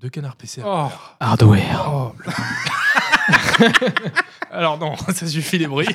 de 0.00 0.08
Canard 0.08 0.36
PC 0.36 0.62
Oh. 0.64 0.88
Hardware. 1.20 1.90
Oh. 1.92 2.12
Alors 4.50 4.78
non, 4.78 4.96
ça 5.14 5.26
suffit 5.26 5.58
les 5.58 5.66
bruits. 5.66 5.86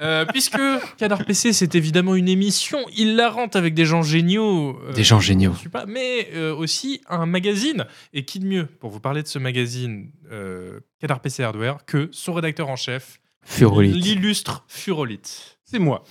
Euh, 0.00 0.24
puisque 0.26 0.58
Canard 0.96 1.24
PC, 1.24 1.52
c'est 1.52 1.74
évidemment 1.74 2.14
une 2.14 2.28
émission 2.28 2.78
hilarante 2.96 3.56
avec 3.56 3.74
des 3.74 3.84
gens 3.84 4.02
géniaux. 4.02 4.78
euh, 4.88 4.92
Des 4.92 5.04
gens 5.04 5.20
géniaux. 5.20 5.52
je 5.54 5.58
suis 5.60 5.68
pas, 5.68 5.84
mais 5.86 6.28
euh, 6.34 6.54
aussi 6.54 7.02
un 7.08 7.26
magazine. 7.26 7.84
Et 8.14 8.24
qui 8.24 8.38
de 8.38 8.46
mieux 8.46 8.66
pour 8.66 8.90
vous 8.90 9.00
parler 9.00 9.22
de 9.22 9.28
ce 9.28 9.38
magazine 9.38 10.10
euh, 10.30 10.80
Canard 11.00 11.20
PC 11.20 11.42
Hardware 11.42 11.84
que 11.84 12.08
son 12.12 12.32
rédacteur 12.34 12.68
en 12.68 12.76
chef, 12.76 13.20
Furolite. 13.48 13.94
l'illustre 13.96 14.64
Furolite. 14.68 15.58
C'est 15.64 15.78
moi. 15.78 16.04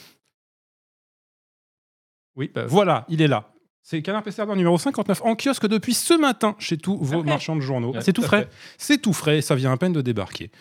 Oui, 2.35 2.51
bah, 2.53 2.65
Voilà, 2.67 3.05
il 3.09 3.21
est 3.21 3.27
là. 3.27 3.53
C'est 3.83 4.01
Canard 4.01 4.21
PC 4.23 4.41
Hardware 4.41 4.57
numéro 4.57 4.77
59 4.77 5.21
en 5.23 5.35
kiosque 5.35 5.65
depuis 5.67 5.93
ce 5.93 6.13
matin 6.13 6.55
chez 6.59 6.77
tous 6.77 6.97
vos 6.97 7.23
marchands 7.23 7.55
de 7.55 7.61
journaux. 7.61 7.93
c'est 8.01 8.11
tout 8.11 8.21
frais. 8.21 8.49
C'est 8.77 9.01
tout 9.01 9.13
frais, 9.13 9.41
ça 9.41 9.55
vient 9.55 9.71
à 9.71 9.77
peine 9.77 9.93
de 9.93 10.01
débarquer. 10.01 10.51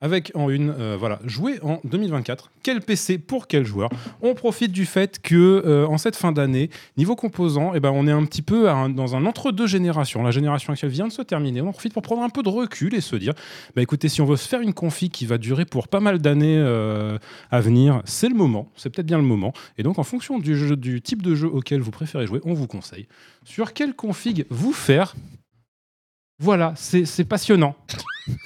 Avec 0.00 0.30
en 0.34 0.50
une, 0.50 0.74
euh, 0.78 0.96
voilà, 0.98 1.20
jouer 1.24 1.58
en 1.62 1.80
2024. 1.84 2.50
Quel 2.62 2.82
PC 2.82 3.18
pour 3.18 3.46
quel 3.46 3.64
joueur? 3.64 3.88
On 4.20 4.34
profite 4.34 4.70
du 4.70 4.84
fait 4.84 5.20
que 5.20 5.62
euh, 5.64 5.86
en 5.86 5.96
cette 5.96 6.16
fin 6.16 6.32
d'année, 6.32 6.68
niveau 6.98 7.16
composants, 7.16 7.72
eh 7.74 7.80
ben, 7.80 7.90
on 7.90 8.06
est 8.06 8.12
un 8.12 8.24
petit 8.26 8.42
peu 8.42 8.64
dans 8.90 9.16
un 9.16 9.24
entre-deux 9.24 9.66
générations. 9.66 10.22
La 10.22 10.30
génération 10.30 10.72
actuelle 10.72 10.90
vient 10.90 11.08
de 11.08 11.12
se 11.12 11.22
terminer. 11.22 11.62
On 11.62 11.72
profite 11.72 11.94
pour 11.94 12.02
prendre 12.02 12.22
un 12.22 12.28
peu 12.28 12.42
de 12.42 12.48
recul 12.50 12.94
et 12.94 13.00
se 13.00 13.16
dire, 13.16 13.32
bah, 13.74 13.82
écoutez, 13.82 14.08
si 14.08 14.20
on 14.20 14.26
veut 14.26 14.36
se 14.36 14.46
faire 14.46 14.60
une 14.60 14.74
config 14.74 15.10
qui 15.10 15.24
va 15.24 15.38
durer 15.38 15.64
pour 15.64 15.88
pas 15.88 16.00
mal 16.00 16.18
d'années 16.18 16.58
euh, 16.58 17.18
à 17.50 17.60
venir, 17.60 18.02
c'est 18.04 18.28
le 18.28 18.34
moment. 18.34 18.70
C'est 18.76 18.90
peut-être 18.90 19.06
bien 19.06 19.18
le 19.18 19.24
moment. 19.24 19.54
Et 19.78 19.82
donc, 19.82 19.98
en 19.98 20.04
fonction 20.04 20.38
du, 20.38 20.56
jeu, 20.56 20.76
du 20.76 21.00
type 21.00 21.22
de 21.22 21.34
jeu 21.34 21.48
auquel 21.48 21.80
vous 21.80 21.90
préférez 21.90 22.26
jouer, 22.26 22.40
on 22.44 22.52
vous 22.52 22.66
conseille 22.66 23.06
sur 23.46 23.72
quelle 23.72 23.94
config 23.94 24.44
vous 24.50 24.72
faire? 24.72 25.14
Voilà, 26.38 26.74
c'est 26.76 27.24
passionnant. 27.24 27.76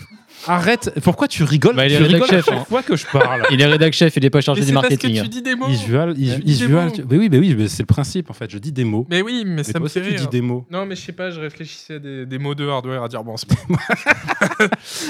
Arrête, 0.46 0.92
pourquoi 1.02 1.28
tu 1.28 1.44
rigoles 1.44 1.76
Bah, 1.76 1.86
il 1.86 1.92
est 1.92 1.96
Tu 1.98 2.02
rédac 2.04 2.22
à 2.22 2.26
chef, 2.26 2.44
chaque 2.46 2.54
hein. 2.54 2.64
fois 2.68 2.82
que 2.82 2.96
je 2.96 3.06
parle. 3.06 3.42
Il 3.50 3.60
est 3.60 3.66
rédac 3.66 3.92
chef, 3.92 4.16
il 4.16 4.22
n'est 4.22 4.30
pas 4.30 4.40
chargé 4.40 4.60
Mais 4.60 4.66
du 4.66 4.68
c'est 4.68 4.74
parce 4.74 4.86
que 4.88 4.92
marketing. 4.94 5.14
tu 5.16 5.20
hein. 5.26 5.28
dis 5.30 5.42
des 5.42 5.54
mots. 5.54 5.66
Visual, 5.66 6.10
is- 6.12 6.14
Dis 6.14 6.30
des 6.36 6.42
visual. 6.44 6.86
mots. 6.86 6.92
Mais 7.10 7.16
oui, 7.18 7.28
mais 7.30 7.38
oui, 7.38 7.54
mais 7.58 7.68
c'est 7.68 7.82
le 7.82 7.86
principe 7.86 8.30
en 8.30 8.32
fait. 8.32 8.50
Je 8.50 8.58
dis 8.58 8.72
des 8.72 8.84
mots. 8.84 9.06
Mais 9.10 9.22
oui, 9.22 9.42
mais, 9.46 9.56
Mais 9.56 9.62
ça 9.64 9.72
toi 9.72 9.80
me 9.80 9.86
aussi, 9.86 10.00
fait 10.00 10.10
tu 10.14 10.20
dis 10.22 10.28
des 10.28 10.40
mots. 10.40 10.66
Non, 10.70 10.86
mais 10.86 10.96
je 10.96 11.00
sais 11.02 11.12
pas, 11.12 11.30
je 11.30 11.40
réfléchissais 11.40 11.94
à 11.94 11.98
des, 11.98 12.26
des 12.26 12.38
mots 12.38 12.54
de 12.54 12.66
hardware 12.66 13.02
à 13.02 13.08
dire 13.08 13.22
bon, 13.24 13.36
c'est 13.36 13.48
pas- 14.58 14.68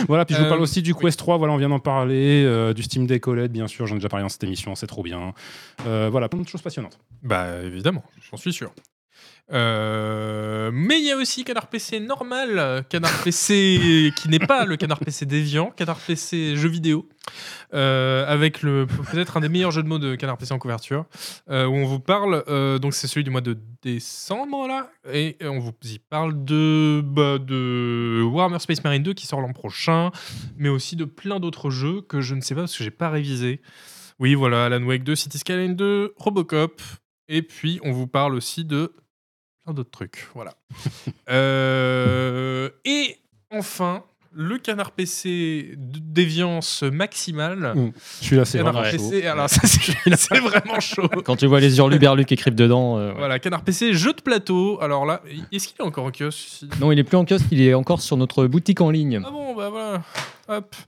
Voilà, 0.08 0.24
puis 0.24 0.34
je 0.34 0.40
vous 0.40 0.46
Euh, 0.46 0.48
parle 0.48 0.60
aussi 0.62 0.82
du 0.82 0.92
oui. 0.92 0.98
Quest 1.02 1.18
3, 1.18 1.38
voilà, 1.38 1.52
on 1.52 1.56
vient 1.58 1.68
d'en 1.68 1.78
parler, 1.78 2.42
euh, 2.44 2.72
du 2.72 2.82
Steam 2.82 3.06
Deck 3.06 3.26
OLED, 3.28 3.52
bien 3.52 3.66
sûr, 3.68 3.86
j'en 3.86 3.94
ai 3.96 3.98
déjà 3.98 4.08
parlé 4.08 4.24
dans 4.24 4.28
cette 4.28 4.44
émission, 4.44 4.74
c'est 4.74 4.86
trop 4.86 5.02
bien. 5.02 5.32
Euh, 5.86 6.08
voilà, 6.10 6.28
plein 6.28 6.40
de 6.40 6.48
choses 6.48 6.62
passionnantes. 6.62 6.98
Bah 7.22 7.46
évidemment, 7.64 8.02
j'en 8.30 8.36
suis 8.36 8.52
sûr. 8.52 8.72
Euh, 9.52 10.70
mais 10.72 11.00
il 11.00 11.06
y 11.06 11.10
a 11.10 11.16
aussi 11.16 11.44
Canard 11.44 11.66
PC 11.66 11.98
normal, 12.00 12.84
Canard 12.88 13.22
PC 13.24 14.12
qui 14.14 14.28
n'est 14.28 14.38
pas 14.38 14.64
le 14.64 14.76
Canard 14.76 15.00
PC 15.00 15.26
déviant, 15.26 15.70
Canard 15.70 15.98
PC 15.98 16.54
jeu 16.56 16.68
vidéo, 16.68 17.08
euh, 17.74 18.24
avec 18.28 18.60
peut-être 18.60 19.36
un 19.36 19.40
des 19.40 19.48
meilleurs 19.48 19.72
jeux 19.72 19.82
de 19.82 19.88
mots 19.88 19.98
de 19.98 20.14
Canard 20.14 20.38
PC 20.38 20.52
en 20.52 20.58
couverture, 20.58 21.06
euh, 21.50 21.66
où 21.66 21.74
on 21.74 21.84
vous 21.84 21.98
parle, 21.98 22.44
donc 22.78 22.94
c'est 22.94 23.08
celui 23.08 23.24
du 23.24 23.30
mois 23.30 23.40
de 23.40 23.58
décembre 23.82 24.68
là, 24.68 24.90
et 25.12 25.36
on 25.40 25.58
vous 25.58 25.72
y 25.84 25.98
parle 25.98 26.44
de, 26.44 27.02
bah, 27.04 27.38
de 27.38 28.22
Warhammer 28.22 28.60
Space 28.60 28.84
Marine 28.84 29.02
2 29.02 29.14
qui 29.14 29.26
sort 29.26 29.40
l'an 29.40 29.52
prochain, 29.52 30.12
mais 30.56 30.68
aussi 30.68 30.94
de 30.94 31.04
plein 31.04 31.40
d'autres 31.40 31.70
jeux 31.70 32.02
que 32.02 32.20
je 32.20 32.34
ne 32.36 32.40
sais 32.40 32.54
pas 32.54 32.62
parce 32.62 32.76
que 32.76 32.84
j'ai 32.84 32.90
pas 32.90 33.10
révisé. 33.10 33.60
Oui, 34.20 34.34
voilà, 34.34 34.66
Alan 34.66 34.82
Wake 34.82 35.02
2, 35.02 35.16
City 35.16 35.38
Skyline 35.38 35.74
2, 35.74 36.12
Robocop, 36.16 36.80
et 37.28 37.42
puis 37.42 37.80
on 37.82 37.90
vous 37.90 38.06
parle 38.06 38.34
aussi 38.34 38.64
de 38.64 38.92
plein 39.64 39.74
d'autres 39.74 39.90
trucs. 39.90 40.28
Voilà. 40.34 40.54
Euh, 41.30 42.70
et 42.84 43.16
enfin, 43.52 44.02
le 44.32 44.58
canard 44.58 44.90
PC 44.90 45.74
déviance 45.76 46.82
maximale. 46.82 47.72
Mm. 47.74 47.92
Celui-là, 48.20 48.44
c'est 48.44 48.58
vraiment 48.58 48.82
chaud. 48.84 48.90
PC, 49.10 49.26
alors 49.26 49.48
ça, 49.48 49.60
c'est 49.64 49.92
c'est 50.16 50.38
vraiment 50.40 50.80
chaud. 50.80 51.08
Quand 51.24 51.36
tu 51.36 51.46
vois 51.46 51.60
les 51.60 51.78
hurluberlus 51.78 52.24
qui 52.24 52.34
écrivent 52.34 52.54
dedans. 52.56 52.98
euh, 52.98 53.10
ouais. 53.10 53.18
Voilà, 53.18 53.38
Canard 53.38 53.62
PC, 53.62 53.92
jeu 53.92 54.12
de 54.12 54.20
plateau. 54.22 54.80
Alors 54.82 55.06
là, 55.06 55.22
est-ce 55.52 55.68
qu'il 55.68 55.76
est 55.80 55.84
encore 55.86 56.04
en 56.06 56.10
kiosque 56.10 56.64
Non, 56.80 56.90
il 56.90 56.98
est 56.98 57.04
plus 57.04 57.16
en 57.16 57.24
kiosque, 57.24 57.46
il 57.52 57.60
est 57.62 57.74
encore 57.74 58.00
sur 58.00 58.16
notre 58.16 58.46
boutique 58.46 58.80
en 58.80 58.90
ligne. 58.90 59.20
Ah 59.24 59.30
bon, 59.30 59.54
bah 59.54 59.68
voilà. 59.70 60.02
Hop. 60.48 60.74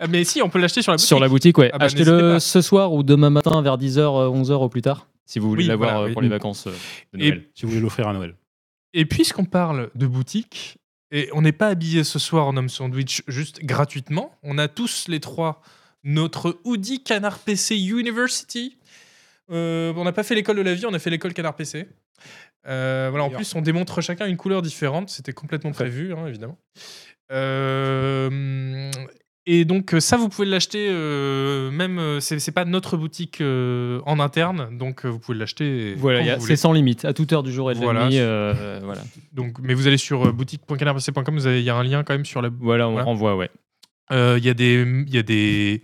Euh, 0.00 0.06
Mais 0.08 0.24
si, 0.24 0.42
on 0.42 0.48
peut 0.48 0.58
l'acheter 0.58 0.82
sur 0.82 0.90
la 0.90 0.96
boutique. 0.96 1.06
Sur 1.08 1.20
la 1.20 1.28
boutique, 1.28 1.56
ouais. 1.58 1.70
Ah 1.72 1.78
bah, 1.78 1.84
Achetez-le 1.86 2.38
ce 2.40 2.60
soir 2.60 2.92
ou 2.92 3.02
demain 3.04 3.30
matin 3.30 3.62
vers 3.62 3.78
10h, 3.78 4.00
11h 4.00 4.52
au 4.54 4.68
plus 4.68 4.82
tard. 4.82 5.06
Si 5.26 5.38
vous 5.38 5.48
voulez 5.48 5.62
Oui, 5.62 5.68
l'avoir 5.68 5.90
voilà, 5.90 6.04
euh, 6.04 6.06
oui. 6.08 6.12
pour 6.12 6.22
les 6.22 6.28
vacances 6.28 6.66
euh, 6.66 6.72
de 7.12 7.18
Et- 7.22 7.28
Noël. 7.30 7.44
Si 7.54 7.64
vous 7.64 7.70
voulez 7.70 7.80
l'offrir 7.80 8.08
à 8.08 8.12
Noël. 8.12 8.34
Et 8.92 9.04
puisqu'on 9.06 9.44
parle 9.44 9.90
de 9.94 10.06
boutique, 10.06 10.78
et 11.10 11.28
on 11.32 11.42
n'est 11.42 11.52
pas 11.52 11.68
habillé 11.68 12.04
ce 12.04 12.18
soir 12.18 12.46
en 12.46 12.56
homme 12.56 12.68
sandwich 12.68 13.22
juste 13.26 13.64
gratuitement, 13.64 14.36
on 14.42 14.58
a 14.58 14.68
tous 14.68 15.08
les 15.08 15.20
trois 15.20 15.60
notre 16.04 16.60
hoodie 16.64 17.02
Canard 17.02 17.38
PC 17.38 17.76
University. 17.76 18.76
Euh, 19.50 19.92
on 19.96 20.04
n'a 20.04 20.12
pas 20.12 20.22
fait 20.22 20.34
l'école 20.34 20.56
de 20.56 20.62
la 20.62 20.74
vie, 20.74 20.86
on 20.86 20.92
a 20.94 20.98
fait 20.98 21.10
l'école 21.10 21.32
Canard 21.34 21.56
PC. 21.56 21.88
Euh, 22.66 23.08
voilà, 23.10 23.24
en 23.24 23.30
plus, 23.30 23.54
on 23.54 23.60
démontre 23.62 24.00
chacun 24.00 24.26
une 24.26 24.36
couleur 24.36 24.62
différente. 24.62 25.10
C'était 25.10 25.32
complètement 25.32 25.72
prévu, 25.72 26.12
hein, 26.14 26.26
évidemment. 26.26 26.58
Euh, 27.32 28.90
et 29.46 29.64
donc, 29.64 29.94
euh, 29.94 30.00
ça, 30.00 30.16
vous 30.16 30.28
pouvez 30.28 30.46
l'acheter, 30.46 30.86
euh, 30.90 31.70
même, 31.70 31.98
euh, 31.98 32.20
c'est 32.20 32.52
pas 32.52 32.64
notre 32.64 32.96
boutique 32.96 33.40
euh, 33.40 34.00
en 34.06 34.18
interne, 34.20 34.68
donc 34.78 35.04
vous 35.04 35.18
pouvez 35.18 35.36
l'acheter. 35.38 35.94
Voilà, 35.96 36.38
c'est 36.40 36.56
sans 36.56 36.72
limite, 36.72 37.04
à 37.04 37.12
toute 37.12 37.32
heure 37.32 37.42
du 37.42 37.52
jour 37.52 37.70
et 37.70 37.74
de 37.74 37.80
Voilà. 37.80 38.00
la 38.00 38.06
nuit. 38.08 38.18
euh, 38.18 38.80
voilà. 38.82 39.02
Donc, 39.32 39.56
mais 39.62 39.74
vous 39.74 39.86
allez 39.86 39.98
sur 39.98 40.32
boutique.canardpc.com, 40.32 41.34
vous 41.34 41.46
avez- 41.46 41.60
il 41.60 41.64
y 41.64 41.70
a 41.70 41.76
un 41.76 41.82
lien 41.84 42.02
quand 42.04 42.14
même 42.14 42.24
sur 42.26 42.40
la. 42.42 42.50
voilà, 42.60 42.88
on 42.88 42.92
Voilà. 42.92 43.04
renvoie, 43.06 43.36
ouais. 43.36 43.50
Euh, 44.12 44.36
Il 44.38 44.44
y 44.44 44.50
a 44.50 44.54
des, 44.54 44.82
il 45.06 45.14
y 45.14 45.18
a 45.18 45.22
des 45.22 45.82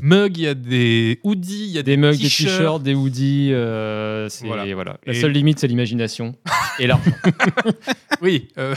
mugs, 0.00 0.36
il 0.36 0.42
y 0.44 0.46
a 0.46 0.54
des 0.54 1.18
hoodies, 1.24 1.64
il 1.66 1.72
y 1.72 1.78
a 1.78 1.82
Des 1.82 1.96
mugs, 1.96 2.12
des 2.16 2.22
t-shirts. 2.22 2.82
des 2.82 2.94
hoodies. 2.94 3.50
euh, 3.52 4.28
c'est- 4.28 4.46
Voilà. 4.46 4.72
voilà. 4.74 4.98
La 5.04 5.12
Et- 5.12 5.20
seule 5.20 5.32
limite, 5.32 5.58
c'est 5.58 5.66
l'imagination. 5.66 6.34
et 6.78 6.86
l'argent. 6.86 7.10
Oui, 8.20 8.48
euh, 8.58 8.74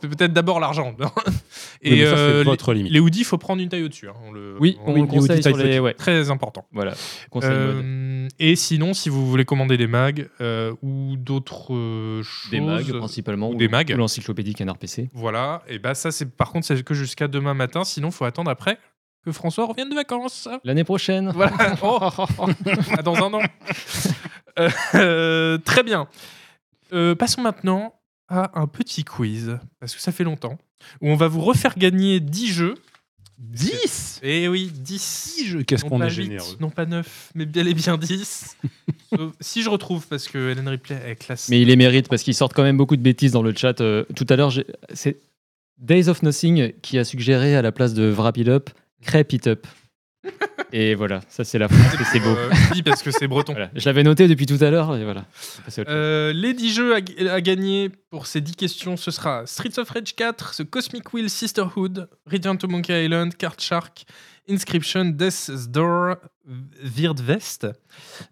peut-être 0.00 0.32
d'abord 0.32 0.60
l'argent. 0.60 0.94
Oui, 0.98 1.06
mais 1.84 2.04
ça, 2.06 2.16
c'est 2.16 2.22
euh, 2.22 2.42
votre 2.42 2.72
limite. 2.72 2.90
les 2.90 3.00
hoodies, 3.00 3.18
il 3.20 3.24
faut 3.24 3.36
prendre 3.36 3.60
une 3.60 3.68
taille 3.68 3.82
au-dessus. 3.84 4.08
hein. 4.08 4.14
On 4.26 4.32
le, 4.32 4.56
Oui, 4.60 4.78
on 4.86 4.94
le 4.94 5.02
les 5.02 5.06
conseille 5.06 5.42
sur 5.42 5.56
les. 5.58 5.78
Ouais, 5.78 5.92
Très 5.92 6.30
important. 6.30 6.64
voilà. 6.72 6.94
Euh, 7.42 8.26
et 8.38 8.56
sinon, 8.56 8.94
si 8.94 9.10
vous 9.10 9.26
voulez 9.28 9.44
commander 9.44 9.76
des 9.76 9.86
mags 9.86 10.28
euh, 10.40 10.72
ou 10.82 11.16
d'autres 11.18 11.74
choses, 12.22 12.50
Des 12.50 12.60
mags 12.60 12.90
principalement. 12.96 13.50
ou 13.50 13.56
des 13.56 13.68
mags. 13.68 13.92
Ou 13.94 13.98
l'encyclopédie 13.98 14.54
Canard 14.54 14.78
PC. 14.78 15.10
Voilà. 15.12 15.62
Et 15.68 15.78
bah 15.78 15.94
ça, 15.94 16.10
c'est 16.10 16.30
par 16.34 16.50
contre, 16.50 16.66
c'est 16.66 16.82
que 16.82 16.94
jusqu'à 16.94 17.28
demain 17.28 17.52
matin. 17.54 17.84
Sinon, 17.84 18.10
faut 18.18 18.24
attendre 18.24 18.50
après 18.50 18.78
que 19.24 19.32
François 19.32 19.66
revienne 19.66 19.88
de 19.90 19.94
vacances. 19.94 20.48
L'année 20.64 20.84
prochaine. 20.84 21.30
Voilà. 21.34 21.52
Oh. 21.82 21.98
Ah, 22.00 23.02
Dans 23.02 23.14
un 23.16 23.32
an. 23.34 23.40
Euh, 24.58 24.70
euh, 24.94 25.58
très 25.58 25.82
bien. 25.82 26.08
Euh, 26.92 27.14
passons 27.14 27.42
maintenant 27.42 27.94
à 28.28 28.58
un 28.60 28.66
petit 28.66 29.04
quiz, 29.04 29.58
parce 29.80 29.94
que 29.94 30.00
ça 30.00 30.12
fait 30.12 30.24
longtemps, 30.24 30.58
où 31.00 31.08
on 31.10 31.16
va 31.16 31.28
vous 31.28 31.40
refaire 31.40 31.78
gagner 31.78 32.20
10 32.20 32.48
jeux. 32.52 32.74
10 33.38 34.20
Eh 34.24 34.48
oui, 34.48 34.70
10. 34.74 35.58
Qu'est-ce 35.66 35.84
Non 35.84 35.90
qu'on 35.90 36.02
est 36.02 36.10
généreux. 36.10 36.56
Non 36.60 36.70
pas 36.70 36.86
9, 36.86 37.30
mais 37.36 37.46
bel 37.46 37.68
et 37.68 37.74
bien 37.74 37.96
10. 37.96 38.56
Sauf- 39.16 39.32
si 39.40 39.62
je 39.62 39.70
retrouve, 39.70 40.06
parce 40.08 40.26
que 40.28 40.50
Hélène 40.50 40.68
Ripley 40.68 41.00
est 41.06 41.14
classe. 41.16 41.48
Mais 41.48 41.60
il 41.62 41.68
les 41.68 41.76
mérite 41.76 42.08
parce 42.08 42.22
qu'ils 42.24 42.34
sortent 42.34 42.52
quand 42.52 42.64
même 42.64 42.76
beaucoup 42.76 42.96
de 42.96 43.02
bêtises 43.02 43.32
dans 43.32 43.42
le 43.42 43.54
chat. 43.54 43.80
Euh, 43.80 44.04
tout 44.16 44.26
à 44.28 44.34
l'heure, 44.36 44.50
j'ai- 44.50 44.66
c'est 44.92 45.18
Days 45.78 46.08
of 46.08 46.22
Nothing 46.22 46.72
qui 46.82 46.98
a 46.98 47.04
suggéré 47.04 47.56
à 47.56 47.62
la 47.62 47.72
place 47.72 47.94
de 47.94 48.10
Wrap 48.10 48.36
It 48.36 48.48
Up, 48.48 48.70
Crêpe 49.02 49.32
It 49.32 49.46
Up. 49.46 49.66
Et 50.72 50.94
voilà, 50.94 51.20
ça 51.28 51.44
c'est 51.44 51.58
la 51.58 51.68
France 51.68 51.94
et 51.98 52.04
c'est 52.04 52.20
beau. 52.20 52.36
Euh, 52.36 52.50
oui, 52.74 52.82
parce 52.82 53.02
que 53.02 53.10
c'est 53.10 53.26
breton. 53.26 53.52
Voilà. 53.58 53.70
Je 53.74 53.86
l'avais 53.86 54.02
noté 54.02 54.28
depuis 54.28 54.44
tout 54.44 54.58
à 54.60 54.70
l'heure 54.70 54.94
et 54.96 55.04
voilà. 55.04 55.24
Euh, 55.88 56.32
les 56.34 56.52
10 56.52 56.74
jeux 56.74 56.94
à, 56.94 56.98
à 57.32 57.40
gagner 57.40 57.90
pour 58.10 58.26
ces 58.26 58.42
10 58.42 58.54
questions, 58.56 58.96
ce 58.98 59.10
sera 59.10 59.46
Streets 59.46 59.78
of 59.78 59.88
Rage 59.88 60.14
4, 60.14 60.56
The 60.56 60.64
Cosmic 60.68 61.14
Wheel 61.14 61.30
Sisterhood, 61.30 62.10
Return 62.26 62.58
to 62.58 62.68
Monkey 62.68 63.06
Island, 63.06 63.36
Card 63.38 63.58
Shark, 63.60 64.04
Inscription, 64.48 65.06
Death's 65.06 65.68
Door, 65.68 66.16
Weird 66.96 67.20
West, 67.26 67.66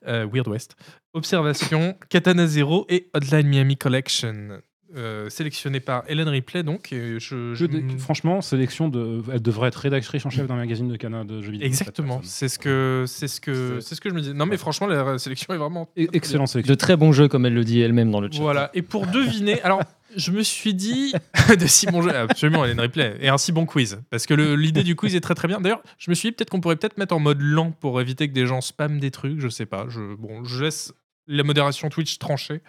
euh, 0.06 0.26
Weird 0.30 0.48
West, 0.48 0.76
Observation, 1.14 1.96
Katana 2.10 2.46
Zero 2.46 2.84
et 2.90 3.08
Hotline 3.14 3.46
Miami 3.46 3.76
Collection. 3.78 4.60
Euh, 4.96 5.28
sélectionné 5.28 5.78
par 5.80 6.04
Hélène 6.08 6.28
Ripley, 6.28 6.62
donc. 6.62 6.90
et 6.92 7.18
je, 7.20 7.52
Je 7.52 7.54
je- 7.54 7.66
dé- 7.66 7.84
Franchement, 7.98 8.40
sélection 8.40 8.88
de, 8.88 9.22
elle 9.30 9.42
devrait 9.42 9.68
être 9.68 9.76
rédactrice 9.76 10.24
en 10.24 10.30
chef 10.30 10.46
d'un 10.46 10.56
magazine 10.56 10.88
de 10.88 10.96
Canada 10.96 11.24
de 11.34 11.42
jeux 11.42 11.52
vidéo. 11.52 11.66
Exactement, 11.66 12.20
c'est 12.22 12.48
ce 12.48 12.58
que 12.58 13.04
c'est 13.06 13.28
ce 13.28 13.40
que 13.40 13.80
C'est- 13.80 13.94
ce 13.94 14.00
que 14.00 14.08
je 14.08 14.14
me 14.14 14.20
dis. 14.22 14.32
Non 14.32 14.46
mais 14.46 14.56
franchement 14.56 14.86
la 14.86 15.18
sélection 15.18 15.52
est 15.52 15.58
vraiment 15.58 15.88
Et- 15.96 16.08
Excellente 16.14 16.48
sélection. 16.48 16.72
De 16.72 16.78
très 16.78 16.96
bons 16.96 17.12
jeux, 17.12 17.28
comme 17.28 17.44
elle 17.44 17.52
le 17.54 17.64
dit 17.64 17.80
elle-même 17.80 18.10
dans 18.10 18.20
le 18.20 18.30
chat. 18.32 18.40
Voilà, 18.40 18.70
et 18.72 18.80
pour 18.82 19.06
deviner, 19.06 19.60
alors 19.62 19.82
je 20.16 20.30
me 20.30 20.42
suis 20.42 20.72
dit 20.72 21.12
de 21.60 21.66
si 21.66 21.86
bons 21.86 22.00
jeux, 22.00 22.16
absolument 22.16 22.64
Hélène 22.64 22.80
Ripley, 22.80 23.16
et 23.20 23.28
un 23.28 23.36
si 23.36 23.52
bon 23.52 23.66
quiz, 23.66 23.98
parce 24.10 24.24
que 24.24 24.32
le- 24.32 24.56
l'idée 24.56 24.82
du 24.82 24.96
quiz 24.96 25.14
est 25.14 25.20
très 25.20 25.34
très 25.34 25.46
bien. 25.48 25.60
D'ailleurs, 25.60 25.82
je 25.98 26.10
me 26.10 26.14
suis 26.14 26.30
dit 26.30 26.32
peut-être 26.34 26.48
qu'on 26.48 26.60
pourrait 26.60 26.76
peut-être 26.76 26.96
mettre 26.96 27.14
en 27.14 27.20
mode 27.20 27.42
lent 27.42 27.70
pour 27.70 28.00
éviter 28.00 28.28
que 28.28 28.32
des 28.32 28.46
gens 28.46 28.62
spamment 28.62 28.98
des 28.98 29.10
trucs, 29.10 29.40
je 29.40 29.48
sais 29.48 29.66
pas. 29.66 29.84
Je, 29.90 30.14
bon, 30.14 30.42
je 30.44 30.64
laisse 30.64 30.94
la 31.26 31.42
modération 31.42 31.88
Twitch 31.88 32.18
trancher. 32.18 32.62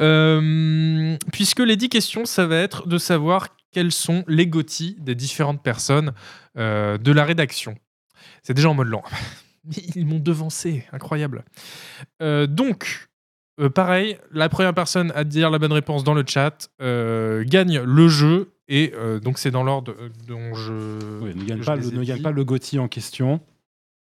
Euh, 0.00 1.16
puisque 1.32 1.60
les 1.60 1.76
10 1.76 1.88
questions, 1.88 2.24
ça 2.24 2.46
va 2.46 2.56
être 2.56 2.86
de 2.88 2.98
savoir 2.98 3.48
quels 3.72 3.92
sont 3.92 4.24
les 4.28 4.46
GOTY 4.46 4.96
des 5.00 5.14
différentes 5.14 5.62
personnes 5.62 6.12
euh, 6.56 6.98
de 6.98 7.12
la 7.12 7.24
rédaction. 7.24 7.76
C'est 8.42 8.54
déjà 8.54 8.70
en 8.70 8.74
mode 8.74 8.88
lent. 8.88 9.04
Ils 9.94 10.06
m'ont 10.06 10.18
devancé, 10.18 10.84
incroyable. 10.92 11.44
Euh, 12.20 12.46
donc, 12.46 13.08
pareil, 13.74 14.18
la 14.32 14.48
première 14.48 14.74
personne 14.74 15.12
à 15.14 15.24
dire 15.24 15.50
la 15.50 15.58
bonne 15.58 15.72
réponse 15.72 16.04
dans 16.04 16.14
le 16.14 16.24
chat 16.26 16.68
gagne 16.80 17.80
le 17.80 18.08
jeu. 18.08 18.54
Et 18.68 18.92
donc, 19.22 19.38
c'est 19.38 19.50
dans 19.50 19.62
l'ordre 19.62 19.94
dont 20.26 20.54
je. 20.54 20.72
Oui, 21.20 21.34
ne 21.34 21.44
gagne, 21.44 21.62
pas 21.62 21.76
le, 21.76 21.84
ne 21.84 22.04
gagne 22.04 22.16
dit. 22.16 22.22
pas 22.22 22.30
le 22.30 22.44
GOTY 22.44 22.78
en 22.78 22.88
question. 22.88 23.40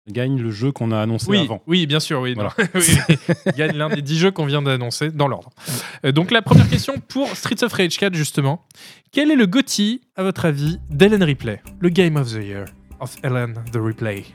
Gagne 0.10 0.38
le 0.38 0.52
jeu 0.52 0.74
qu'on 0.74 0.92
a 0.92 1.00
annoncé 1.00 1.28
Oui, 1.30 1.40
avant. 1.40 1.62
oui, 1.66 1.88
bien 1.88 2.02
sûr, 2.02 2.20
oui. 2.20 2.34
Voilà. 2.34 2.54
gagne 3.58 3.78
l'un 3.78 3.88
des 3.88 4.02
10 4.02 4.18
jeux 4.18 4.32
qu'on 4.32 4.46
vient 4.46 4.62
d'annoncer 4.62 5.12
dans 5.12 5.30
l'ordre. 5.30 5.50
Euh, 6.06 6.12
donc, 6.12 6.30
la 6.32 6.42
première 6.42 6.70
question 6.70 6.96
pour 7.08 7.30
Streets 7.38 7.64
of 7.64 7.72
Rage 7.72 7.98
4, 7.98 8.14
justement. 8.14 8.66
Quel 9.14 9.32
est 9.32 9.38
le 9.38 9.46
GOTY, 9.46 10.02
à 10.18 10.24
votre 10.24 10.44
avis, 10.44 10.78
d'Ellen 10.90 11.24
Ripley? 11.24 11.62
Le 11.80 11.88
Game 11.88 12.18
of 12.18 12.30
the 12.32 12.44
Year 12.44 12.66
of 13.00 13.16
Ellen 13.24 13.54
the 13.72 13.78
Replay. 13.78 14.26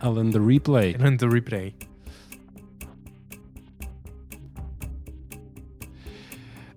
Alan 0.00 0.30
the 0.30 0.36
Replay. 0.36 0.94
Ellen 1.00 1.16
the 1.16 1.24
Replay. 1.24 1.74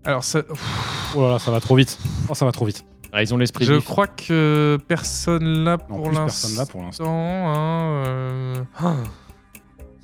Alors, 0.03 0.23
ça, 0.23 0.41
Oh 1.15 1.21
là 1.21 1.29
là, 1.33 1.39
ça 1.39 1.51
va 1.51 1.59
trop 1.59 1.75
vite. 1.75 1.97
Oh, 2.27 2.33
ça 2.33 2.45
va 2.45 2.51
trop 2.51 2.65
vite. 2.65 2.83
Ah, 3.13 3.21
ils 3.21 3.33
ont 3.33 3.37
l'esprit 3.37 3.65
je 3.65 3.73
vif. 3.73 3.83
crois 3.85 4.07
que 4.07 4.77
personne 4.87 5.63
là 5.65 5.77
pour 5.77 6.03
plus, 6.03 6.15
personne 6.15 6.51
là 6.51 6.57
l'instant. 6.59 6.71
pour 6.71 6.81
l'instant. 6.83 7.05
hein, 7.07 8.03
euh, 8.07 8.55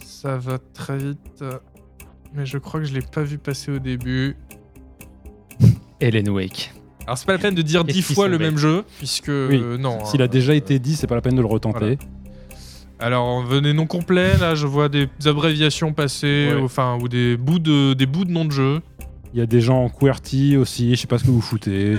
ça 0.03 0.38
va 0.38 0.58
très 0.74 0.97
vite. 0.97 1.43
Mais 2.34 2.45
je 2.45 2.58
crois 2.58 2.82
que 2.82 2.86
je 2.86 2.93
l'ai 2.93 3.01
pas 3.01 3.24
vu 3.24 3.38
passer 3.38 3.72
au 3.72 3.80
début. 3.80 4.36
Ellen 5.99 6.30
Wake. 6.30 6.74
Alors 7.05 7.18
c'est 7.18 7.26
pas 7.26 7.34
la 7.34 7.39
peine 7.39 7.55
de 7.55 7.62
dire 7.62 7.84
Qu'est-ce 7.86 7.93
dix 7.97 8.14
fois 8.14 8.28
le 8.28 8.38
même 8.38 8.58
jeu, 8.58 8.84
puisque 8.97 9.28
Oui. 9.30 9.60
euh, 9.64 9.78
non. 9.78 10.03
S'il 10.05 10.22
a 10.22 10.26
hein. 10.26 10.28
déjà 10.28 10.53
été 10.53 10.78
dit, 10.78 10.95
c'est 10.95 11.08
pas 11.08 11.16
la 11.16 11.22
peine 11.22 11.36
de 11.36 11.41
le 11.41 11.47
retenter. 11.47 11.97
Alors 12.99 13.43
venez 13.43 13.74
non 13.74 13.86
complet, 13.88 14.38
là 14.38 14.55
je 14.55 14.66
vois 14.68 14.89
des 14.89 15.08
abréviations 15.26 15.93
passer, 15.93 16.50
Ouais. 16.54 16.62
enfin 16.62 16.97
ou 17.01 17.08
des 17.08 17.38
bouts 17.38 17.59
de 17.59 17.93
des 17.93 18.05
bouts 18.08 18.25
de 18.25 18.32
noms 18.32 18.46
de 18.46 18.51
jeu. 18.51 18.82
Il 19.33 19.39
y 19.39 19.41
a 19.41 19.45
des 19.45 19.62
gens 19.62 19.83
en 19.86 19.89
QWERTY 19.89 20.58
aussi, 20.58 20.95
je 20.95 21.01
sais 21.01 21.08
pas 21.08 21.17
ce 21.17 21.24
que 21.25 21.29
vous 21.29 21.41
foutez. 21.41 21.97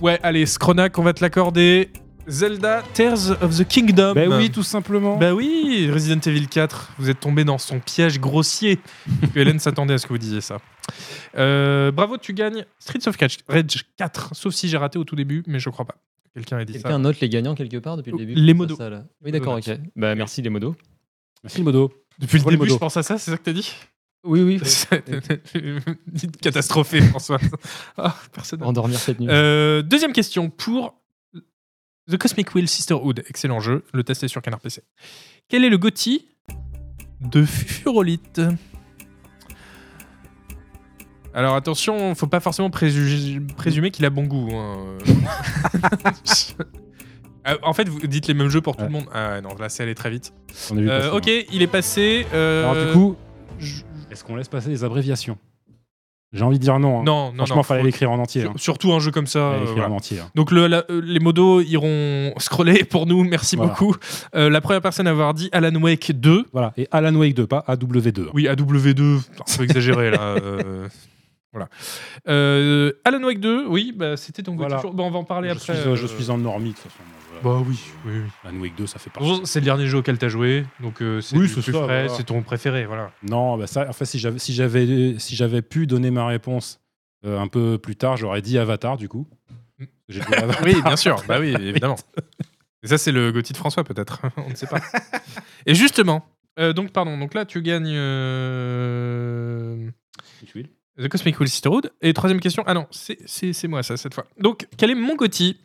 Ouais, 0.00 0.18
allez, 0.22 0.46
Scronac, 0.46 0.98
on 0.98 1.02
va 1.02 1.12
te 1.12 1.22
l'accorder. 1.22 1.90
Zelda 2.28 2.82
Tears 2.94 3.32
of 3.42 3.58
the 3.58 3.66
Kingdom. 3.66 4.14
Bah 4.14 4.26
oui, 4.38 4.48
tout 4.50 4.62
simplement. 4.62 5.16
Bah 5.18 5.34
oui, 5.34 5.90
Resident 5.92 6.20
Evil 6.24 6.46
4, 6.46 6.92
vous 6.98 7.10
êtes 7.10 7.18
tombé 7.18 7.42
dans 7.44 7.58
son 7.58 7.80
piège 7.80 8.20
grossier. 8.20 8.78
Hélène 9.34 9.58
s'attendait 9.58 9.94
à 9.94 9.98
ce 9.98 10.06
que 10.06 10.12
vous 10.12 10.18
disiez 10.18 10.40
ça. 10.40 10.58
Euh, 11.36 11.90
bravo, 11.90 12.18
tu 12.18 12.32
gagnes 12.32 12.64
Streets 12.78 13.08
of 13.08 13.16
Catch- 13.16 13.38
Rage 13.48 13.84
4, 13.96 14.30
sauf 14.36 14.54
si 14.54 14.68
j'ai 14.68 14.76
raté 14.76 14.98
au 15.00 15.04
tout 15.04 15.16
début, 15.16 15.42
mais 15.48 15.58
je 15.58 15.68
crois 15.68 15.84
pas. 15.84 15.96
Quelqu'un 16.32 16.58
a 16.58 16.64
dit 16.64 16.74
ça. 16.74 16.78
Quelqu'un 16.80 16.98
note 17.00 17.18
les 17.20 17.28
gagnants 17.28 17.54
quelque 17.56 17.78
part 17.78 17.96
depuis 17.96 18.12
le 18.12 18.18
début 18.18 18.34
Les 18.34 18.54
modos. 18.54 18.78
Oui, 19.24 19.32
d'accord, 19.32 19.56
ok. 19.56 19.70
Bah, 19.96 20.14
merci 20.14 20.42
les 20.42 20.48
modos. 20.50 20.76
Merci 21.42 21.58
le 21.58 21.64
modo. 21.64 21.92
Depuis 22.20 22.38
le 22.38 22.44
les 22.44 22.50
début, 22.52 22.66
je 22.66 22.72
modos. 22.74 22.78
pense 22.78 22.96
à 22.96 23.02
ça, 23.02 23.18
c'est 23.18 23.32
ça 23.32 23.36
que 23.36 23.42
t'as 23.42 23.52
dit? 23.52 23.74
Oui, 24.24 24.42
oui. 24.42 24.60
Catastrophé, 26.40 27.00
François. 27.02 27.38
Ah, 27.96 28.14
personne 28.32 28.62
Endormir 28.62 28.98
cette 28.98 29.18
nuit. 29.20 29.26
Euh, 29.30 29.82
deuxième 29.82 30.12
question 30.12 30.48
pour 30.48 30.94
The 32.10 32.16
Cosmic 32.18 32.54
Wheel 32.54 32.68
Sisterhood. 32.68 33.24
Excellent 33.28 33.60
jeu. 33.60 33.84
Le 33.92 34.04
test 34.04 34.22
est 34.22 34.28
sur 34.28 34.40
Canard 34.42 34.60
PC. 34.60 34.82
Quel 35.48 35.64
est 35.64 35.70
le 35.70 35.78
GOTY 35.78 36.26
de 37.20 37.44
Furolite? 37.44 38.40
Alors 41.34 41.54
attention, 41.56 42.14
faut 42.14 42.26
pas 42.26 42.40
forcément 42.40 42.68
présu- 42.70 43.40
présumer 43.56 43.90
qu'il 43.90 44.04
a 44.04 44.10
bon 44.10 44.24
goût. 44.24 44.50
hein. 44.54 44.98
Euh, 47.48 47.56
en 47.64 47.72
fait, 47.72 47.88
vous 47.88 47.98
dites 48.06 48.28
les 48.28 48.34
mêmes 48.34 48.50
jeux 48.50 48.60
pour 48.60 48.76
tout 48.76 48.82
Ouais. 48.82 48.86
le 48.88 48.92
monde. 48.92 49.06
Ah 49.12 49.40
non, 49.40 49.56
là 49.58 49.68
c'est 49.68 49.82
allé 49.82 49.96
très 49.96 50.10
vite. 50.10 50.32
On 50.70 50.76
a 50.76 50.80
vu 50.80 50.88
Euh, 50.88 51.10
passer, 51.10 51.40
ok, 51.42 51.46
il 51.52 51.60
est 51.62 51.66
passé. 51.66 52.24
hein. 52.26 52.34
euh, 52.36 52.70
Alors 52.70 52.86
du 52.86 52.92
coup, 52.92 53.16
je- 53.58 53.82
est-ce 54.12 54.22
qu'on 54.24 54.36
laisse 54.36 54.48
passer 54.48 54.68
les 54.68 54.84
abréviations? 54.84 55.38
J'ai 56.34 56.44
envie 56.44 56.58
de 56.58 56.62
dire 56.62 56.78
non. 56.78 57.00
hein. 57.00 57.02
non, 57.04 57.28
non, 57.32 57.36
Franchement, 57.38 57.56
non. 57.56 57.62
fallait 57.62 57.82
l'écrire 57.82 58.10
en 58.10 58.18
entier. 58.18 58.44
hein. 58.44 58.54
Surtout 58.56 58.92
un 58.94 59.00
jeu 59.00 59.10
comme 59.10 59.26
ça. 59.26 59.38
Euh, 59.38 59.58
l'écrire 59.58 59.74
voilà. 59.74 59.90
en 59.90 59.96
entier. 59.96 60.18
hein. 60.20 60.30
Donc 60.34 60.50
le- 60.50 60.66
la- 60.66 60.84
les 60.88 61.20
modos 61.20 61.60
iront 61.60 62.32
scroller 62.38 62.84
pour 62.84 63.06
nous, 63.06 63.22
merci 63.24 63.56
Voilà. 63.56 63.72
beaucoup. 63.72 63.94
Euh, 64.34 64.48
la 64.48 64.62
première 64.62 64.80
personne 64.80 65.06
à 65.06 65.10
avoir 65.10 65.34
dit 65.34 65.50
Alan 65.52 65.74
Wake 65.82 66.12
2. 66.12 66.46
Voilà. 66.52 66.72
Et 66.78 66.88
Alan 66.90 67.14
Wake 67.16 67.34
2, 67.34 67.46
pas 67.46 67.62
AW2. 67.68 68.28
Oui, 68.32 68.44
AW2, 68.48 69.18
un 69.18 69.56
peu 69.58 69.64
exagéré 69.64 70.10
là. 70.10 70.20
euh, 70.22 70.88
voilà. 71.52 71.68
Euh, 72.28 72.92
Alan 73.04 73.22
Wake 73.24 73.40
2, 73.40 73.66
oui, 73.68 73.92
bah, 73.94 74.16
c'était 74.16 74.40
donc 74.42 74.56
Voilà. 74.56 74.80
bon, 74.82 75.04
on 75.06 75.10
va 75.10 75.18
en 75.18 75.24
parler 75.24 75.48
je, 75.50 75.54
après. 75.54 75.76
suis, 75.82 75.96
je 75.96 76.06
suis 76.06 76.30
un 76.30 76.38
normie 76.38 76.70
de 76.70 76.74
toute 76.76 76.84
façon. 76.84 77.02
Bah 77.42 77.62
oui, 77.66 77.78
oui, 78.06 78.12
oui. 78.24 78.30
Alan 78.44 78.58
Wake 78.60 78.74
2, 78.76 78.86
ça 78.86 78.98
fait 78.98 79.10
partie. 79.10 79.40
C'est 79.44 79.60
le 79.60 79.64
dernier 79.64 79.86
jeu 79.86 79.98
auquel 79.98 80.18
tu 80.18 80.24
as 80.24 80.28
joué, 80.28 80.64
donc 80.80 81.02
euh, 81.02 81.20
c'est 81.20 81.36
Oui, 81.36 81.48
c'est 81.48 81.54
plus 81.62 81.72
ça, 81.72 81.82
frais, 81.84 82.02
voilà. 82.06 82.08
c'est 82.08 82.24
ton 82.24 82.42
préféré, 82.42 82.86
voilà. 82.86 83.10
Non, 83.22 83.56
bah 83.56 83.66
ça, 83.66 83.88
en 83.88 83.92
fait, 83.92 84.04
si 84.04 84.18
j'avais 84.18 84.38
si 84.38 84.52
j'avais 84.54 85.18
si 85.18 85.34
j'avais 85.36 85.62
pu 85.62 85.86
donner 85.86 86.10
ma 86.10 86.26
réponse 86.26 86.80
euh, 87.24 87.38
un 87.40 87.48
peu 87.48 87.78
plus 87.78 87.96
tard, 87.96 88.16
j'aurais 88.16 88.42
dit 88.42 88.58
Avatar 88.58 88.96
du 88.96 89.08
coup. 89.08 89.26
Mm. 89.78 89.84
J'ai 90.08 90.20
dit 90.20 90.34
Avatar. 90.34 90.62
Oui, 90.64 90.80
bien 90.82 90.96
sûr, 90.96 91.22
bah 91.26 91.38
oui, 91.40 91.48
évidemment. 91.60 91.96
Et 92.84 92.88
ça, 92.88 92.98
c'est 92.98 93.12
le 93.12 93.30
Gauthier 93.32 93.52
de 93.52 93.58
François, 93.58 93.84
peut-être, 93.84 94.20
on 94.36 94.50
ne 94.50 94.54
sait 94.56 94.66
pas. 94.66 94.80
Et 95.66 95.74
justement, 95.74 96.24
euh, 96.58 96.72
donc 96.72 96.90
pardon, 96.92 97.16
donc 97.18 97.34
là, 97.34 97.44
tu 97.44 97.62
gagnes. 97.62 97.92
euh, 97.94 99.88
The 100.98 101.08
Cosmic 101.08 101.38
Wheel 101.40 101.48
Sisterhood. 101.48 101.90
Et 102.02 102.12
troisième 102.12 102.40
question. 102.40 102.62
Ah 102.66 102.74
non, 102.74 102.86
c'est- 102.90 103.18
c'est 103.24 103.52
c'est 103.52 103.66
moi 103.68 103.82
ça 103.82 103.96
cette 103.96 104.14
fois. 104.14 104.26
Donc, 104.38 104.66
quel 104.76 104.90
est 104.90 104.94
mon 104.94 105.16
Gotti 105.16 105.56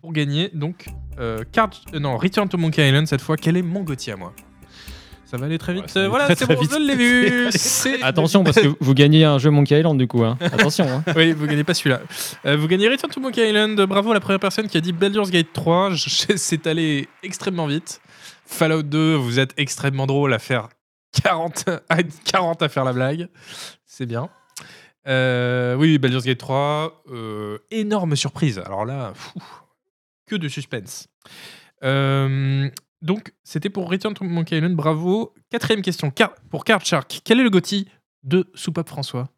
pour 0.00 0.12
gagner 0.12 0.50
Donc, 0.54 0.86
euh, 1.18 1.44
card, 1.52 1.70
euh, 1.94 1.98
non, 1.98 2.16
Return 2.16 2.48
to 2.48 2.58
Monkey 2.58 2.86
Island 2.88 3.06
cette 3.06 3.20
fois. 3.20 3.36
Quel 3.36 3.56
est 3.56 3.62
mon 3.62 3.82
Gotti 3.82 4.10
à 4.10 4.16
moi? 4.16 4.32
Ça 5.26 5.38
va 5.38 5.46
aller 5.46 5.58
très 5.58 5.72
vite. 5.74 5.86
Ouais, 5.96 6.02
Euh, 6.02 6.08
voilà, 6.08 6.32
c'est 6.36 6.46
bon, 6.46 6.60
vite. 6.60 6.70
je 6.72 6.78
l'ai 6.78 6.94
vu. 6.94 7.46
C'est- 7.50 8.02
Attention, 8.02 8.44
parce 8.44 8.60
que 8.60 8.68
vous 8.78 8.94
gagnez 8.94 9.24
un 9.24 9.38
jeu 9.38 9.50
Monkey 9.50 9.78
Island 9.78 9.98
du 9.98 10.06
coup. 10.06 10.22
Hein. 10.22 10.36
Attention. 10.40 10.86
Hein. 10.88 11.02
oui, 11.16 11.32
vous 11.32 11.46
gagnez 11.46 11.64
pas 11.64 11.74
celui-là. 11.74 12.00
Euh, 12.46 12.56
vous 12.56 12.68
gagnez 12.68 12.88
Return 12.88 13.10
to 13.12 13.20
Monkey 13.20 13.48
Island. 13.48 13.80
Bravo 13.86 14.10
à 14.10 14.14
la 14.14 14.20
première 14.20 14.38
personne 14.40 14.68
qui 14.68 14.76
a 14.76 14.80
dit 14.80 14.92
Baldur's 14.92 15.30
Gate 15.30 15.48
3. 15.52 15.90
Je- 15.94 16.08
C'est 16.36 16.66
allé 16.66 17.08
extrêmement 17.22 17.66
vite. 17.66 18.00
Fallout 18.46 18.82
2, 18.82 19.14
vous 19.16 19.40
êtes 19.40 19.54
extrêmement 19.56 20.06
drôle 20.06 20.32
à 20.34 20.38
faire 20.38 20.68
40 21.22 21.68
à, 21.88 22.02
40 22.02 22.62
à 22.62 22.68
faire 22.68 22.84
la 22.84 22.92
blague. 22.92 23.28
C'est 23.86 24.06
bien. 24.06 24.28
Euh, 25.06 25.74
oui, 25.74 25.98
Baldur's 25.98 26.24
Gate 26.24 26.38
3. 26.38 27.02
euh, 27.12 27.58
énorme 27.70 28.14
surprise. 28.16 28.58
Alors 28.64 28.84
là, 28.84 29.12
fou, 29.14 29.38
que 30.26 30.36
de 30.36 30.48
suspense. 30.48 31.08
Euh, 31.82 32.70
donc, 33.02 33.34
c'était 33.44 33.68
pour 33.70 33.90
Return 33.90 34.14
to 34.14 34.24
Monkey 34.24 34.56
Island. 34.56 34.74
Bravo. 34.74 35.34
Quatrième 35.50 35.82
question 35.82 36.10
Car- 36.10 36.34
pour 36.50 36.64
Card 36.64 36.84
Shark. 36.84 37.20
Quel 37.24 37.40
est 37.40 37.42
le 37.44 37.50
Gotti 37.50 37.88
de 38.22 38.50
Soupape 38.54 38.88
François? 38.88 39.28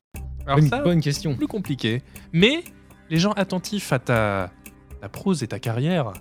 Alors 0.47 0.59
Bonne, 0.61 0.69
ça, 0.69 0.83
bonne 0.83 1.01
question. 1.01 1.35
plus 1.37 1.49
compliqué. 1.49 2.03
Mais 2.33 2.63
les 3.11 3.19
gens 3.19 3.33
attentifs 3.33 3.93
à 3.93 3.99
ta, 3.99 4.53
ta 5.01 5.09
prose 5.09 5.43
et 5.43 5.49
ta 5.49 5.59
carrière 5.59 6.13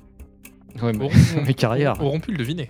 Ouais, 0.81 0.91
mais- 0.93 1.05
auront, 1.05 1.11
mes 1.45 1.53
carrières. 1.53 2.01
auront 2.01 2.19
pu 2.19 2.31
le 2.31 2.37
deviner. 2.37 2.69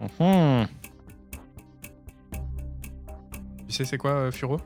Mhm. 0.00 0.66
Tu 3.66 3.72
sais 3.72 3.84
c'est 3.84 3.98
quoi, 3.98 4.10
euh, 4.12 4.30
Furo? 4.30 4.58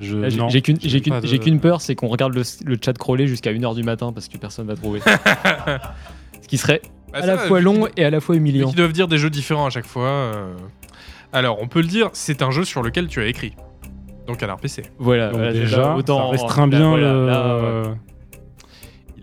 J'ai- 0.00 0.60
qu'une 0.60 1.56
de- 1.56 1.58
peur, 1.60 1.80
c'est 1.80 1.94
qu'on 1.94 2.08
regarde 2.08 2.34
le, 2.34 2.42
le 2.64 2.76
chat 2.82 2.92
crawler 2.94 3.26
jusqu'à 3.26 3.52
1h 3.52 3.74
du 3.74 3.82
matin 3.82 4.12
parce 4.12 4.28
que 4.28 4.36
personne 4.38 4.66
va 4.66 4.74
trouver. 4.76 5.00
Ce 6.42 6.48
qui 6.48 6.58
serait 6.58 6.82
Bah, 7.12 7.20
à 7.22 7.26
la 7.26 7.36
va, 7.36 7.42
fois 7.46 7.60
long 7.60 7.86
et 7.96 8.04
à 8.04 8.10
la 8.10 8.20
fois 8.20 8.36
humiliant. 8.36 8.66
qu'ils 8.68 8.76
doivent 8.76 8.92
dire 8.92 9.08
des 9.08 9.18
jeux 9.18 9.30
différents 9.30 9.66
à 9.66 9.70
chaque 9.70 9.86
fois. 9.86 10.08
euh. 10.08 10.54
Alors, 11.32 11.58
on 11.60 11.68
peut 11.68 11.80
le 11.80 11.86
dire, 11.88 12.10
c'est 12.12 12.42
un 12.42 12.50
jeu 12.50 12.64
sur 12.64 12.82
lequel 12.82 13.08
tu 13.08 13.20
as 13.20 13.26
écrit. 13.26 13.54
Donc, 14.26 14.42
à 14.42 14.46
PC. 14.56 14.82
Voilà, 14.98 15.28
Donc 15.28 15.36
voilà, 15.38 15.52
déjà, 15.52 15.94
autant 15.96 16.18
ça 16.26 16.30
restreint 16.42 16.68
bien 16.68 16.88
voilà, 16.90 17.12
le. 17.12 17.26
là, 17.26 17.56
ouais. 17.90 17.94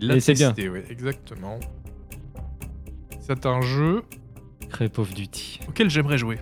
Il 0.00 0.08
l'a 0.08 0.16
Et 0.16 0.20
c'est 0.20 0.34
bien. 0.34 0.52
testé, 0.52 0.68
ouais, 0.68 0.84
exactement. 0.90 1.58
C'est 3.20 3.46
un 3.46 3.60
jeu 3.60 4.02
Crêpe 4.68 4.98
of 4.98 5.14
Duty. 5.14 5.60
auquel 5.68 5.88
j'aimerais 5.90 6.18
jouer. 6.18 6.38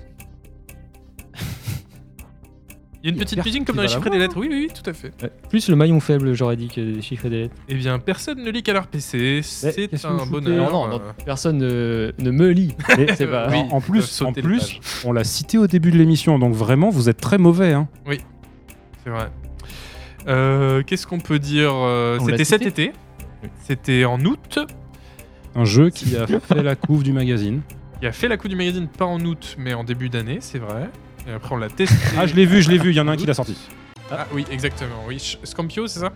Il 3.02 3.08
y 3.08 3.12
a 3.12 3.14
une 3.14 3.18
petite 3.18 3.42
musique 3.42 3.64
comme 3.64 3.76
dans 3.76 3.82
les 3.82 3.88
chiffres 3.88 4.06
et 4.06 4.10
des 4.10 4.18
lettres. 4.18 4.36
Oui, 4.36 4.48
oui, 4.50 4.66
oui, 4.68 4.74
tout 4.74 4.88
à 4.88 4.92
fait. 4.92 5.10
Ouais. 5.22 5.30
Plus 5.48 5.68
le 5.70 5.76
maillon 5.76 6.00
faible, 6.00 6.34
j'aurais 6.34 6.56
dit 6.56 6.68
que 6.68 6.80
des 6.80 7.00
chiffres 7.00 7.24
et 7.26 7.30
des 7.30 7.38
lettres. 7.42 7.54
Eh 7.68 7.74
bien, 7.74 7.98
personne 7.98 8.42
ne 8.42 8.50
lit 8.50 8.62
qu'à 8.62 8.74
leur 8.74 8.88
PC. 8.88 9.40
C'est 9.42 9.88
qu'est-ce 9.88 10.02
que 10.02 10.06
un 10.08 10.16
vous 10.16 10.26
foutez 10.26 10.46
bonheur. 10.50 10.70
Non, 10.70 10.86
non, 10.86 10.88
non, 10.88 10.96
euh. 11.02 11.12
personne 11.24 11.56
ne, 11.58 12.12
ne 12.18 12.30
me 12.30 12.50
lit. 12.50 12.74
C'est 13.16 13.26
pas- 13.26 13.48
Oui, 13.50 13.56
en, 13.56 13.76
en 13.76 13.78
ils 13.78 13.82
plus, 13.84 14.00
en 14.00 14.02
sauter 14.02 14.42
plus, 14.42 14.80
on 15.04 15.12
l'a 15.12 15.24
cité 15.24 15.56
au 15.56 15.66
début 15.66 15.90
de 15.90 15.96
l'émission, 15.96 16.38
donc 16.38 16.52
vraiment, 16.54 16.90
vous 16.90 17.08
êtes 17.08 17.20
très 17.20 17.38
mauvais. 17.38 17.72
Hein. 17.72 17.88
C'est 19.02 19.10
vrai. 19.10 19.30
Euh, 20.28 20.82
Qu'est-ce 20.82 21.06
qu'on 21.06 21.20
peut 21.20 21.38
dire 21.38 21.72
euh, 21.74 22.18
On 22.20 22.26
l'a 22.26 22.32
C'était 22.32 22.44
cet 22.44 22.62
été. 22.66 22.92
C'était 23.66 24.04
en 24.04 24.22
août. 24.24 24.58
Un 25.54 25.64
jeu 25.64 25.88
qui 25.88 26.14
a 26.16 26.26
fait 26.26 26.62
la 26.62 26.76
couve 26.76 27.02
du 27.02 27.12
magazine. 27.14 27.62
Il 28.02 28.06
a 28.08 28.12
fait 28.12 28.28
la 28.28 28.36
coup 28.36 28.48
du 28.48 28.56
magazine 28.56 28.88
pas 28.88 29.04
en 29.06 29.20
août, 29.20 29.56
mais 29.58 29.74
en 29.74 29.84
début 29.84 30.08
d'année, 30.10 30.38
c'est 30.40 30.58
vrai. 30.58 30.90
Et 31.28 31.32
après, 31.32 31.54
on 31.54 31.58
l'a 31.58 31.68
testé. 31.68 31.94
Ah, 32.18 32.26
je 32.26 32.34
l'ai 32.34 32.46
vu, 32.46 32.62
je 32.62 32.70
l'ai 32.70 32.78
vu. 32.78 32.90
Il 32.90 32.96
y 32.96 33.00
en 33.00 33.08
a 33.08 33.12
un 33.12 33.16
qui 33.16 33.26
l'a 33.26 33.34
sorti. 33.34 33.56
Ah 34.10 34.26
oui, 34.32 34.44
exactement. 34.50 35.04
Oui, 35.06 35.18
Ch- 35.20 35.38
Scampio, 35.44 35.86
c'est 35.86 36.00
ça? 36.00 36.12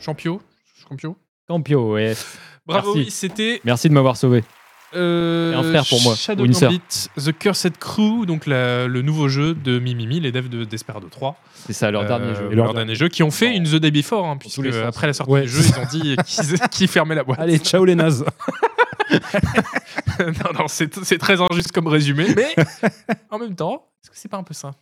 Champio? 0.00 0.40
Scampio? 0.80 1.16
Campio, 1.48 1.92
ouais. 1.92 2.14
Bravo, 2.66 2.94
Merci. 2.94 3.06
oui, 3.06 3.10
c'était 3.10 3.60
Merci 3.64 3.88
de 3.88 3.94
m'avoir 3.94 4.16
sauvé. 4.16 4.42
euh, 4.94 5.52
Et 5.52 5.54
un 5.54 5.62
frère 5.62 5.84
pour 5.88 6.02
moi, 6.02 6.14
Shadow 6.16 6.42
ou 6.42 6.46
une 6.46 6.52
sœur. 6.54 6.70
Gambit, 6.72 7.08
The 7.16 7.32
Cursed 7.38 7.78
Crew, 7.78 8.26
donc 8.26 8.46
la- 8.46 8.88
le 8.88 9.02
nouveau 9.02 9.28
jeu 9.28 9.54
de 9.54 9.78
Mimimi, 9.78 10.18
les 10.18 10.32
devs 10.32 10.48
de 10.48 10.64
Desperado 10.64 11.06
3. 11.08 11.36
C'est 11.54 11.72
ça, 11.72 11.90
leur 11.92 12.02
Euh, 12.02 12.06
dernier 12.08 12.34
jeu. 12.34 12.48
Et 12.50 12.54
Leur 12.56 12.66
leur 12.66 12.74
dernier 12.74 12.94
jeu, 12.96 13.08
qui 13.08 13.22
ont 13.22 13.30
fait 13.30 13.54
une 13.56 13.64
The 13.64 13.76
Day 13.76 13.90
Before, 13.92 14.26
hein, 14.26 14.36
puisque 14.38 14.56
tous 14.56 14.62
les 14.62 14.72
sens. 14.72 14.82
après 14.86 15.06
la 15.06 15.12
sortie 15.12 15.32
Ouais. 15.32 15.42
du 15.42 15.48
jeu, 15.48 15.62
ils 15.62 15.78
ont 15.78 15.86
dit 15.90 16.16
qu'ils 16.26 16.58
qu'ils 16.70 16.88
fermaient 16.88 17.14
la 17.14 17.22
boîte. 17.24 17.38
Allez, 17.38 17.58
ciao 17.58 17.84
les 17.84 17.94
nazes. 17.94 18.24
non, 20.20 20.52
non, 20.58 20.68
c'est 20.68 21.18
très 21.18 21.40
injuste 21.40 21.72
comme 21.72 21.86
résumé, 21.86 22.26
mais 22.34 22.54
en 23.30 23.38
même 23.38 23.54
temps, 23.54 23.88
est-ce 24.02 24.10
que 24.10 24.16
c'est 24.16 24.28
pas 24.28 24.38
un 24.38 24.42
peu 24.42 24.54
ça 24.54 24.72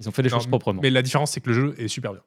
Ils 0.00 0.08
ont 0.08 0.12
fait 0.12 0.22
les 0.22 0.30
Non, 0.30 0.36
choses 0.36 0.46
proprement. 0.46 0.80
Mais 0.82 0.90
la 0.90 1.02
différence, 1.02 1.32
c'est 1.32 1.40
que 1.40 1.50
le 1.50 1.54
jeu 1.54 1.74
est 1.78 1.88
super 1.88 2.12
bien. 2.12 2.22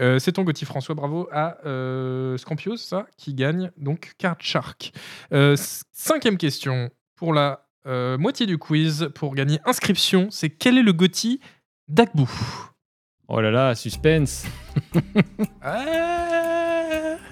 Euh, 0.00 0.18
c'est 0.18 0.32
ton 0.32 0.42
Gauthier 0.42 0.66
François, 0.66 0.94
bravo 0.94 1.28
à 1.30 1.58
euh, 1.66 2.36
Scampios, 2.36 2.76
ça, 2.76 3.06
qui 3.16 3.34
gagne 3.34 3.70
donc 3.76 4.12
Card 4.18 4.36
Shark. 4.40 4.92
Euh, 5.32 5.56
cinquième 5.92 6.36
question 6.36 6.90
pour 7.14 7.32
la 7.32 7.68
euh, 7.86 8.16
moitié 8.18 8.46
du 8.46 8.58
quiz 8.58 9.10
pour 9.14 9.34
gagner 9.34 9.58
inscription, 9.64 10.28
c'est 10.30 10.50
quel 10.50 10.78
est 10.78 10.82
le 10.82 10.92
Gauthier 10.92 11.40
d'Agbou? 11.88 12.30
Oh 13.28 13.40
là 13.40 13.50
là, 13.50 13.74
suspense. 13.74 14.44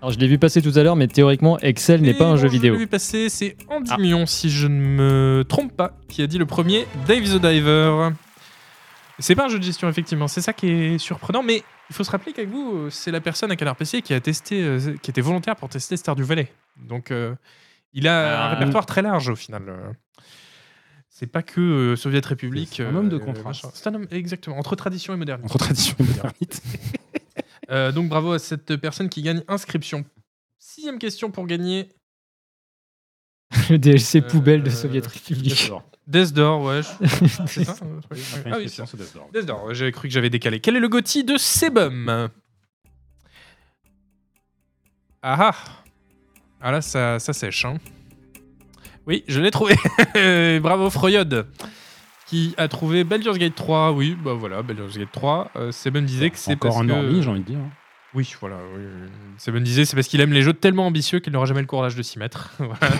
Alors, 0.00 0.12
je 0.12 0.18
l'ai 0.18 0.28
vu 0.28 0.38
passer 0.38 0.62
tout 0.62 0.72
à 0.76 0.82
l'heure, 0.82 0.94
mais 0.96 1.08
théoriquement, 1.08 1.58
Excel 1.58 2.02
n'est 2.02 2.14
pas 2.14 2.26
un 2.26 2.36
jeu 2.36 2.46
je 2.46 2.52
vidéo. 2.52 2.74
l'ai 2.74 2.78
vu 2.80 2.86
passer, 2.86 3.28
c'est 3.28 3.56
Andy 3.68 3.90
Ah. 3.92 3.98
Mion, 3.98 4.26
si 4.26 4.48
je 4.48 4.68
ne 4.68 4.74
me 4.80 5.44
trompe 5.48 5.76
pas, 5.76 5.96
qui 6.08 6.22
a 6.22 6.26
dit 6.28 6.38
le 6.38 6.46
premier 6.46 6.86
Dave 7.08 7.24
the 7.24 7.40
Diver. 7.40 8.10
C'est 9.18 9.34
pas 9.34 9.46
un 9.46 9.48
jeu 9.48 9.58
de 9.58 9.64
gestion, 9.64 9.88
effectivement, 9.88 10.28
c'est 10.28 10.40
ça 10.40 10.52
qui 10.52 10.68
est 10.70 10.98
surprenant, 10.98 11.42
mais 11.42 11.64
il 11.90 11.96
faut 11.96 12.04
se 12.04 12.10
rappeler 12.12 12.32
qu'avec 12.32 12.50
vous, 12.50 12.74
euh, 12.86 12.90
c'est 12.90 13.10
la 13.10 13.20
personne 13.20 13.50
à 13.50 13.56
Canard 13.56 13.74
PC 13.74 14.00
qui 14.02 14.14
a 14.14 14.20
testé, 14.20 14.62
euh, 14.62 14.94
qui 15.02 15.10
était 15.10 15.20
volontaire 15.20 15.56
pour 15.56 15.68
tester 15.68 15.96
Stardew 15.96 16.22
Valley. 16.22 16.46
Donc, 16.88 17.10
euh, 17.10 17.34
il 17.92 18.06
a 18.06 18.44
un 18.44 18.50
Ah. 18.52 18.54
répertoire 18.54 18.86
très 18.86 19.02
large 19.02 19.28
au 19.28 19.34
final. 19.34 19.64
euh. 19.66 19.90
C'est 21.08 21.26
pas 21.26 21.42
que 21.42 21.60
euh, 21.60 21.96
Soviet 21.96 22.24
République. 22.24 22.74
C'est 22.76 22.84
un 22.84 22.94
homme 22.94 23.08
de 23.08 23.16
euh, 23.16 23.18
contraste. 23.18 23.84
un 23.88 23.94
homme, 23.94 24.06
exactement, 24.12 24.56
entre 24.56 24.76
tradition 24.76 25.12
et 25.14 25.16
modernité. 25.16 25.46
Entre 25.46 25.58
tradition 25.58 25.96
et 25.98 26.04
modernité. 26.04 26.58
Euh, 27.70 27.92
donc 27.92 28.08
bravo 28.08 28.32
à 28.32 28.38
cette 28.38 28.76
personne 28.76 29.08
qui 29.08 29.22
gagne 29.22 29.42
inscription. 29.48 30.04
Sixième 30.58 30.98
question 30.98 31.30
pour 31.30 31.46
gagner. 31.46 31.88
Le 33.70 33.78
DLC 33.78 34.18
Euh, 34.18 34.22
poubelle 34.22 34.62
de 34.62 34.68
euh, 34.68 34.72
Soviet 34.72 35.06
République. 35.06 35.70
Death 36.06 36.32
Door, 36.32 36.62
ouais. 36.62 36.80
je- 36.82 37.26
C'est 37.46 37.64
ça. 37.64 37.76
Ah 38.46 38.56
oui, 38.56 38.68
c'est 38.68 38.76
ça. 38.76 38.86
c'est 38.86 38.96
Death 38.96 39.44
Door, 39.46 39.74
j'avais 39.74 39.92
cru 39.92 40.08
que 40.08 40.14
j'avais 40.14 40.30
décalé. 40.30 40.60
Quel 40.60 40.76
est 40.76 40.80
le 40.80 40.88
Gotti 40.88 41.24
de 41.24 41.36
Sebum? 41.36 42.30
Ah 45.22 45.36
ah 45.50 45.54
Ah 46.60 46.70
là, 46.72 46.80
ça, 46.80 47.18
ça 47.18 47.32
sèche. 47.32 47.64
hein. 47.64 47.76
Oui, 49.06 49.24
je 49.28 49.40
l'ai 49.40 49.50
trouvé. 49.50 49.74
Bravo 50.60 50.88
Freud 50.90 51.46
qui 52.28 52.54
a 52.58 52.68
trouvé 52.68 53.04
Baldur's 53.04 53.38
Gate 53.38 53.54
3. 53.54 53.92
Oui, 53.92 54.14
bah 54.22 54.34
voilà, 54.34 54.62
Baldur's 54.62 54.98
Gate 54.98 55.10
3. 55.10 55.50
Euh, 55.56 55.72
Sebum 55.72 56.04
disait 56.04 56.30
que 56.30 56.36
c'est 56.36 56.56
parce 56.56 56.76
un 56.76 56.86
que... 56.86 57.22
j'ai 57.22 57.28
envie 57.30 57.40
de 57.40 57.44
dire. 57.44 57.58
Oui, 58.14 58.34
voilà. 58.40 58.58
Oui. 58.74 59.60
Disait 59.60 59.84
c'est 59.84 59.96
parce 59.96 60.08
qu'il 60.08 60.20
aime 60.20 60.32
les 60.32 60.42
jeux 60.42 60.52
tellement 60.52 60.86
ambitieux 60.86 61.20
qu'il 61.20 61.32
n'aura 61.32 61.46
jamais 61.46 61.60
le 61.60 61.66
courage 61.66 61.96
de 61.96 62.02
s'y 62.02 62.18
mettre. 62.18 62.50
Voilà. 62.58 62.94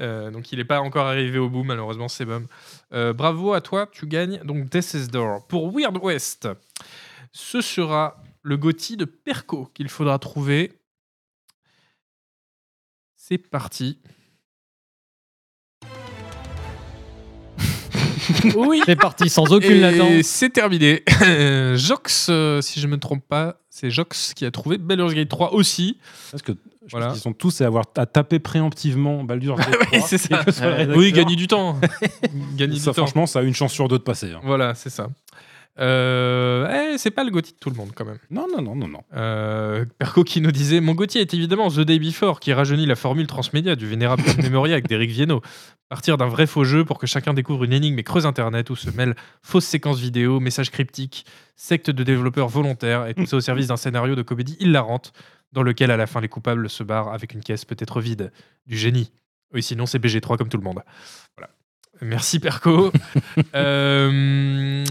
Euh, 0.00 0.30
donc 0.30 0.50
il 0.50 0.58
n'est 0.58 0.64
pas 0.64 0.80
encore 0.80 1.06
arrivé 1.06 1.38
au 1.38 1.48
bout, 1.48 1.62
malheureusement, 1.62 2.08
Sebum. 2.08 2.46
Euh, 2.92 3.12
bravo 3.12 3.52
à 3.52 3.60
toi, 3.60 3.88
tu 3.90 4.06
gagnes 4.06 4.40
donc 4.44 4.68
Death 4.68 4.94
is 4.94 5.08
Door. 5.08 5.46
Pour 5.46 5.70
Weird 5.70 5.96
West, 6.02 6.48
ce 7.32 7.60
sera 7.60 8.22
le 8.42 8.56
Gotti 8.56 8.96
de 8.96 9.04
Perco 9.04 9.70
qu'il 9.74 9.88
faudra 9.88 10.18
trouver. 10.18 10.72
C'est 13.16 13.38
parti. 13.38 14.00
Oui, 18.56 18.80
C'est 18.86 18.96
parti, 18.96 19.28
sans 19.28 19.52
aucune 19.52 19.72
et 19.72 19.80
latence. 19.80 20.22
c'est 20.26 20.50
terminé. 20.50 21.02
Jox, 21.76 22.28
euh, 22.30 22.60
si 22.60 22.80
je 22.80 22.86
me 22.86 22.98
trompe 22.98 23.24
pas, 23.28 23.56
c'est 23.70 23.90
Jox 23.90 24.32
qui 24.34 24.44
a 24.46 24.50
trouvé 24.50 24.78
Baldur's 24.78 25.14
Gate 25.14 25.28
3 25.28 25.52
aussi. 25.54 25.98
Parce 26.30 26.42
que 26.42 26.52
je 26.52 26.90
Voilà. 26.90 27.06
pense 27.06 27.14
qu'ils 27.14 27.22
sont 27.22 27.32
tous 27.32 27.60
à 27.60 27.66
avoir 27.66 27.84
à 27.96 28.06
taper 28.06 28.38
préemptivement 28.38 29.24
Baldur's 29.24 29.58
Gate 29.58 29.78
3. 29.80 29.98
Oui, 29.98 30.04
c'est 30.06 30.18
ça. 30.18 30.44
gagner 31.12 31.36
du 31.36 31.46
temps. 31.46 31.78
gagner 32.56 32.78
Ça, 32.78 32.90
du 32.90 32.96
temps. 32.96 33.02
franchement, 33.04 33.26
ça 33.26 33.40
a 33.40 33.42
une 33.42 33.54
chance 33.54 33.72
sur 33.72 33.88
deux 33.88 33.98
de 33.98 34.02
passer. 34.04 34.32
hein. 34.32 34.40
Voilà, 34.44 34.74
c'est 34.74 34.90
ça. 34.90 35.08
Euh, 35.80 36.92
eh, 36.92 36.98
c'est 36.98 37.10
pas 37.10 37.24
le 37.24 37.30
Gotti 37.30 37.52
de 37.52 37.58
tout 37.58 37.70
le 37.70 37.76
monde 37.76 37.90
quand 37.94 38.04
même. 38.04 38.18
Non, 38.30 38.46
non, 38.48 38.62
non, 38.62 38.76
non, 38.76 38.86
non. 38.86 39.02
Euh, 39.14 39.84
Perco 39.98 40.22
qui 40.22 40.40
nous 40.40 40.52
disait 40.52 40.80
Mon 40.80 40.94
Gotti 40.94 41.18
est 41.18 41.34
évidemment 41.34 41.68
The 41.68 41.80
Day 41.80 41.98
Before, 41.98 42.38
qui 42.40 42.52
rajeunit 42.52 42.86
la 42.86 42.94
formule 42.94 43.26
transmédia 43.26 43.74
du 43.74 43.86
vénérable 43.86 44.22
mémoriaque 44.42 44.86
d'Eric 44.86 45.10
Viennot. 45.10 45.42
Partir 45.88 46.16
d'un 46.16 46.28
vrai 46.28 46.46
faux 46.46 46.64
jeu 46.64 46.84
pour 46.84 46.98
que 46.98 47.06
chacun 47.06 47.34
découvre 47.34 47.64
une 47.64 47.72
énigme 47.72 47.98
et 47.98 48.04
creuse 48.04 48.26
Internet 48.26 48.70
où 48.70 48.76
se 48.76 48.90
mêlent 48.90 49.14
fausses 49.42 49.66
séquences 49.66 49.98
vidéo, 49.98 50.40
messages 50.40 50.70
cryptiques, 50.70 51.26
sectes 51.56 51.90
de 51.90 52.04
développeurs 52.04 52.48
volontaires 52.48 53.06
et 53.06 53.14
tout 53.14 53.26
ça 53.26 53.36
au 53.36 53.40
service 53.40 53.66
d'un 53.66 53.76
scénario 53.76 54.14
de 54.14 54.22
comédie 54.22 54.56
hilarante 54.60 55.12
dans 55.52 55.62
lequel 55.62 55.90
à 55.90 55.96
la 55.96 56.06
fin 56.06 56.20
les 56.20 56.28
coupables 56.28 56.68
se 56.68 56.82
barrent 56.82 57.12
avec 57.12 57.34
une 57.34 57.40
caisse 57.40 57.64
peut-être 57.64 58.00
vide. 58.00 58.32
Du 58.66 58.76
génie. 58.76 59.12
Oui, 59.52 59.62
sinon 59.62 59.86
c'est 59.86 59.98
BG3 59.98 60.36
comme 60.36 60.48
tout 60.48 60.56
le 60.56 60.64
monde. 60.64 60.80
Voilà. 61.36 61.52
Merci 62.00 62.38
Perco. 62.38 62.92
Euh, 63.54 64.84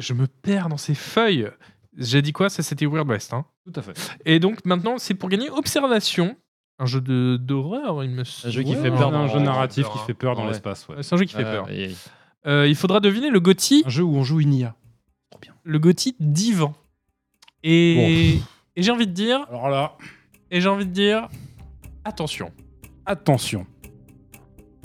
je 0.00 0.14
me 0.14 0.26
perds 0.26 0.68
dans 0.68 0.76
ces 0.76 0.94
feuilles. 0.94 1.48
J'ai 1.96 2.22
dit 2.22 2.32
quoi? 2.32 2.48
Ça, 2.50 2.62
c'était 2.62 2.86
Weird 2.86 3.08
West. 3.08 3.32
Hein. 3.32 3.44
Tout 3.64 3.78
à 3.78 3.82
fait. 3.82 3.92
Et 4.24 4.38
donc 4.40 4.64
maintenant, 4.64 4.96
c'est 4.98 5.14
pour 5.14 5.28
gagner 5.28 5.50
Observation, 5.50 6.36
un 6.78 6.86
jeu 6.86 7.00
de- 7.00 7.36
d'horreur, 7.40 8.02
il 8.04 8.10
me 8.10 8.24
semble. 8.24 8.52
jeu 8.54 8.62
qui 8.62 8.74
fait 8.74 8.90
peur 8.90 9.08
Un 9.08 9.12
dans- 9.12 9.28
jeu 9.28 9.40
narratif 9.40 9.84
peur, 9.84 9.92
qui 9.92 9.98
hein. 9.98 10.02
fait 10.06 10.14
peur 10.14 10.34
dans 10.36 10.42
Ouais. 10.42 10.48
l'espace. 10.48 10.88
ouais. 10.88 11.02
C'est 11.02 11.14
un 11.14 11.18
jeu 11.18 11.24
qui 11.24 11.34
fait 11.34 11.44
peur. 11.44 11.68
Euh, 12.46 12.66
il 12.66 12.74
faudra 12.76 13.00
deviner 13.00 13.28
le 13.30 13.38
Gotti, 13.40 13.82
Un 13.84 13.90
jeu 13.90 14.02
où 14.02 14.16
on 14.16 14.22
joue 14.22 14.40
une 14.40 14.54
IA. 14.54 14.74
Trop 15.30 15.40
bien. 15.40 15.52
le 15.62 15.78
Gotti 15.78 16.16
divan. 16.20 16.74
Et, 17.62 18.36
et 18.76 18.82
j'ai 18.82 18.90
envie 18.90 19.06
de 19.06 19.12
dire, 19.12 19.44
Alors 19.50 19.68
là, 19.68 19.96
et 20.50 20.60
j'ai 20.62 20.68
envie 20.68 20.86
de 20.86 20.92
dire, 20.92 21.28
attention. 22.04 22.50
attention. 23.04 23.66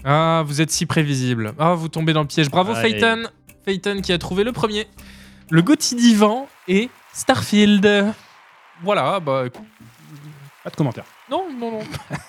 Ah, 0.03 0.43
vous 0.45 0.61
êtes 0.61 0.71
si 0.71 0.85
prévisible. 0.85 1.53
Ah, 1.57 1.73
vous 1.73 1.87
tombez 1.87 2.13
dans 2.13 2.21
le 2.21 2.27
piège. 2.27 2.49
Bravo 2.51 2.73
Allez. 2.73 2.91
Phaeton. 2.91 3.23
Phaeton 3.65 4.01
qui 4.01 4.13
a 4.13 4.17
trouvé 4.17 4.43
le 4.43 4.51
premier. 4.51 4.87
Le 5.49 5.61
Gotti 5.61 5.95
divan 5.95 6.47
et 6.67 6.89
Starfield. 7.13 8.13
Voilà, 8.83 9.19
bah 9.19 9.43
écoute, 9.47 9.65
Pas 10.63 10.69
de 10.69 10.75
commentaires. 10.75 11.05
Non, 11.29 11.45
non, 11.51 11.71
non. 11.71 11.79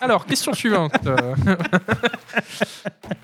Alors, 0.00 0.24
question 0.24 0.52
suivante. 0.54 0.92
Euh, 1.06 1.34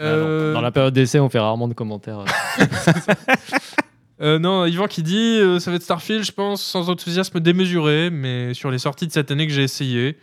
euh, 0.01 0.53
Dans 0.53 0.61
la 0.61 0.71
période 0.71 0.93
d'essai, 0.93 1.21
on 1.21 1.31
fait 1.31 1.39
rarement 1.39 1.69
de 1.69 1.75
commentaires. 1.75 2.25
euh, 4.21 4.39
non, 4.39 4.67
Yvan 4.67 4.87
qui 4.87 5.03
dit 5.03 5.39
euh, 5.41 5.59
ça 5.59 5.71
va 5.71 5.77
être 5.77 5.83
Starfield, 5.83 6.25
je 6.25 6.33
pense, 6.33 6.63
sans 6.63 6.91
enthousiasme 6.91 7.41
démesuré, 7.41 8.11
mais 8.11 8.53
sur 8.55 8.71
les 8.71 8.79
sorties 8.79 9.07
de 9.07 9.13
cette 9.13 9.31
année 9.31 9.47
que 9.47 9.53
j'ai 9.53 9.63
essayé, 9.63 10.19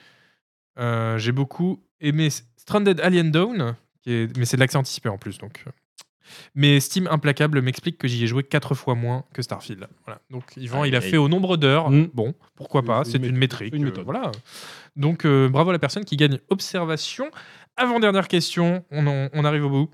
euh, 0.77 1.17
j'ai 1.17 1.31
beaucoup 1.31 1.83
aimé 2.01 2.29
Stranded 2.57 2.99
Alien 3.01 3.31
Dawn, 3.31 3.75
qui 4.03 4.11
est, 4.11 4.37
mais 4.37 4.45
c'est 4.45 4.57
de 4.57 4.61
l'accès 4.61 4.77
anticipé 4.77 5.09
en 5.09 5.17
plus, 5.17 5.39
donc. 5.39 5.65
Mais 6.55 6.79
Steam 6.79 7.07
Implacable 7.11 7.61
m'explique 7.61 7.97
que 7.97 8.07
j'y 8.07 8.23
ai 8.23 8.27
joué 8.27 8.43
4 8.43 8.75
fois 8.75 8.95
moins 8.95 9.23
que 9.33 9.41
Starfield. 9.41 9.87
Voilà. 10.05 10.21
Donc 10.29 10.43
Yvan, 10.57 10.83
il 10.83 10.95
a 10.95 11.01
fait 11.01 11.17
au 11.17 11.27
nombre 11.29 11.57
d'heures. 11.57 11.89
Mm. 11.89 12.09
Bon, 12.13 12.33
pourquoi 12.55 12.83
pas, 12.83 13.03
C'est 13.03 13.17
une 13.17 13.25
une 13.25 13.37
méthode. 13.37 13.39
métrique. 13.61 13.73
Une 13.75 13.83
euh, 13.83 13.85
méthode. 13.85 14.05
voilà. 14.05 14.31
Donc 14.95 15.25
euh, 15.25 15.49
bravo 15.49 15.69
à 15.69 15.73
la 15.73 15.79
personne 15.79 16.05
qui 16.05 16.17
gagne 16.17 16.39
observation. 16.49 17.29
Avant-dernière 17.77 18.27
question, 18.27 18.83
on, 18.91 19.07
en- 19.07 19.29
on 19.33 19.45
arrive 19.45 19.65
au 19.65 19.69
bout. 19.69 19.89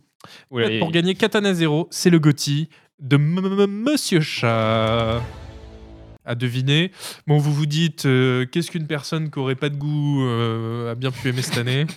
Pour 0.80 0.91
gagner 0.91 1.14
Katana 1.16 1.53
Zero, 1.53 1.88
c'est 1.91 2.10
le 2.10 2.18
Gotti 2.20 2.70
de 2.99 3.16
M- 3.18 3.38
M- 3.44 3.60
M- 3.60 3.70
Monsieur 3.91 4.22
Chat. 4.22 5.22
À 6.28 6.34
deviner. 6.34 6.91
Bon, 7.28 7.38
vous 7.38 7.53
vous 7.53 7.68
dites, 7.68 8.07
euh, 8.07 8.48
qu'est-ce 8.48 8.72
qu'une 8.72 8.88
personne 8.88 9.30
qui 9.30 9.38
aurait 9.38 9.53
pas 9.53 9.70
de 9.70 9.76
goût 9.76 10.24
euh, 10.26 10.91
a 10.91 10.95
bien 10.95 11.12
pu 11.12 11.30
aimer 11.30 11.44
cette 11.44 11.60
année? 11.60 11.86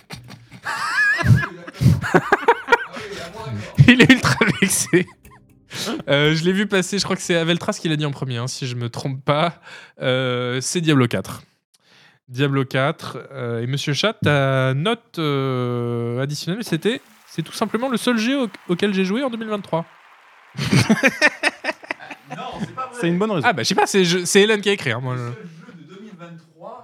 Il 3.87 4.01
est 4.01 4.11
ultra 4.11 4.45
vexé. 4.61 5.07
Euh, 6.09 6.33
je 6.35 6.43
l'ai 6.43 6.51
vu 6.53 6.65
passer, 6.67 6.97
je 6.97 7.03
crois 7.03 7.15
que 7.15 7.21
c'est 7.21 7.35
Aveltras 7.35 7.77
qui 7.79 7.89
l'a 7.89 7.95
dit 7.95 8.05
en 8.05 8.11
premier, 8.11 8.37
hein, 8.37 8.47
si 8.47 8.65
je 8.67 8.75
me 8.75 8.89
trompe 8.89 9.23
pas. 9.23 9.61
Euh, 10.01 10.59
c'est 10.61 10.81
Diablo 10.81 11.07
4. 11.07 11.43
Diablo 12.27 12.65
4. 12.65 13.17
euh, 13.31 13.61
et 13.61 13.67
Monsieur 13.67 13.93
Chat, 13.93 14.13
ta 14.23 14.73
note 14.73 15.17
euh, 15.19 16.19
additionnelle, 16.21 16.63
c'était 16.63 17.01
c'est 17.27 17.43
tout 17.43 17.53
simplement 17.53 17.89
le 17.89 17.97
seul 17.97 18.17
jeu 18.17 18.43
au- 18.43 18.49
auquel 18.69 18.93
j'ai 18.93 19.05
joué 19.05 19.23
en 19.23 19.29
2023. 19.29 19.85
C'est 22.93 23.07
une 23.07 23.17
bonne 23.17 23.31
raison. 23.31 23.47
Ah 23.47 23.53
bah 23.53 23.63
je 23.63 23.67
sais 23.69 23.75
pas, 23.75 23.87
c'est 23.87 24.03
je- 24.03 24.25
c'est 24.25 24.41
Hélène 24.41 24.61
qui 24.61 24.69
a 24.69 24.73
écrit. 24.73 24.91
hein, 24.91 24.99
moi, 25.01 25.15
je- 25.15 25.21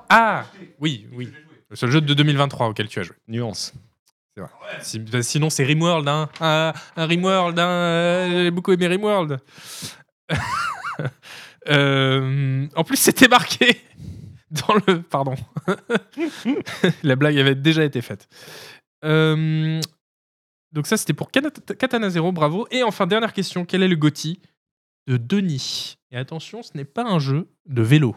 Ah 0.10 0.46
oui, 0.80 1.08
oui. 1.14 1.32
Le 1.70 1.76
seul 1.76 1.92
jeu 1.92 2.02
de 2.02 2.14
2023 2.14 2.68
auquel 2.70 2.88
tu 2.88 3.00
as 3.00 3.04
joué. 3.04 3.16
Nuance. 3.28 3.74
Si- 4.82 5.00
bah, 5.00 5.22
sinon 5.24 5.50
c'est 5.50 5.64
Rimworld, 5.64 6.08
hein. 6.08 6.30
Ah, 6.40 6.74
un 6.96 7.06
Rimworld, 7.06 7.58
hein. 7.58 7.68
euh, 7.68 8.44
J'ai 8.44 8.52
beaucoup 8.52 8.72
aimé 8.72 8.88
Rimworld. 8.88 9.40
Euh, 11.68 12.68
en 12.76 12.84
plus 12.84 12.98
c'était 12.98 13.28
marqué 13.28 13.82
dans 14.52 14.76
le... 14.86 15.02
Pardon. 15.02 15.34
La 17.04 17.16
blague 17.16 17.40
avait 17.40 17.56
déjà 17.56 17.84
été 17.84 18.02
faite. 18.04 18.28
Euh, 19.04 19.82
donc 20.72 20.86
ça 20.86 20.96
c'était 20.96 21.14
pour 21.14 21.32
Katana 21.32 22.10
Zero, 22.12 22.32
bravo. 22.32 22.68
Et 22.70 22.84
enfin 22.84 23.08
dernière 23.08 23.34
question, 23.34 23.66
quel 23.66 23.82
est 23.82 23.88
le 23.88 23.96
Gotti 23.96 24.40
de 25.08 25.18
Denis? 25.18 25.98
Et 26.12 26.18
attention, 26.18 26.62
ce 26.62 26.78
n'est 26.78 26.86
pas 26.86 27.04
un 27.04 27.18
jeu 27.18 27.48
de 27.66 27.82
vélo. 27.82 28.16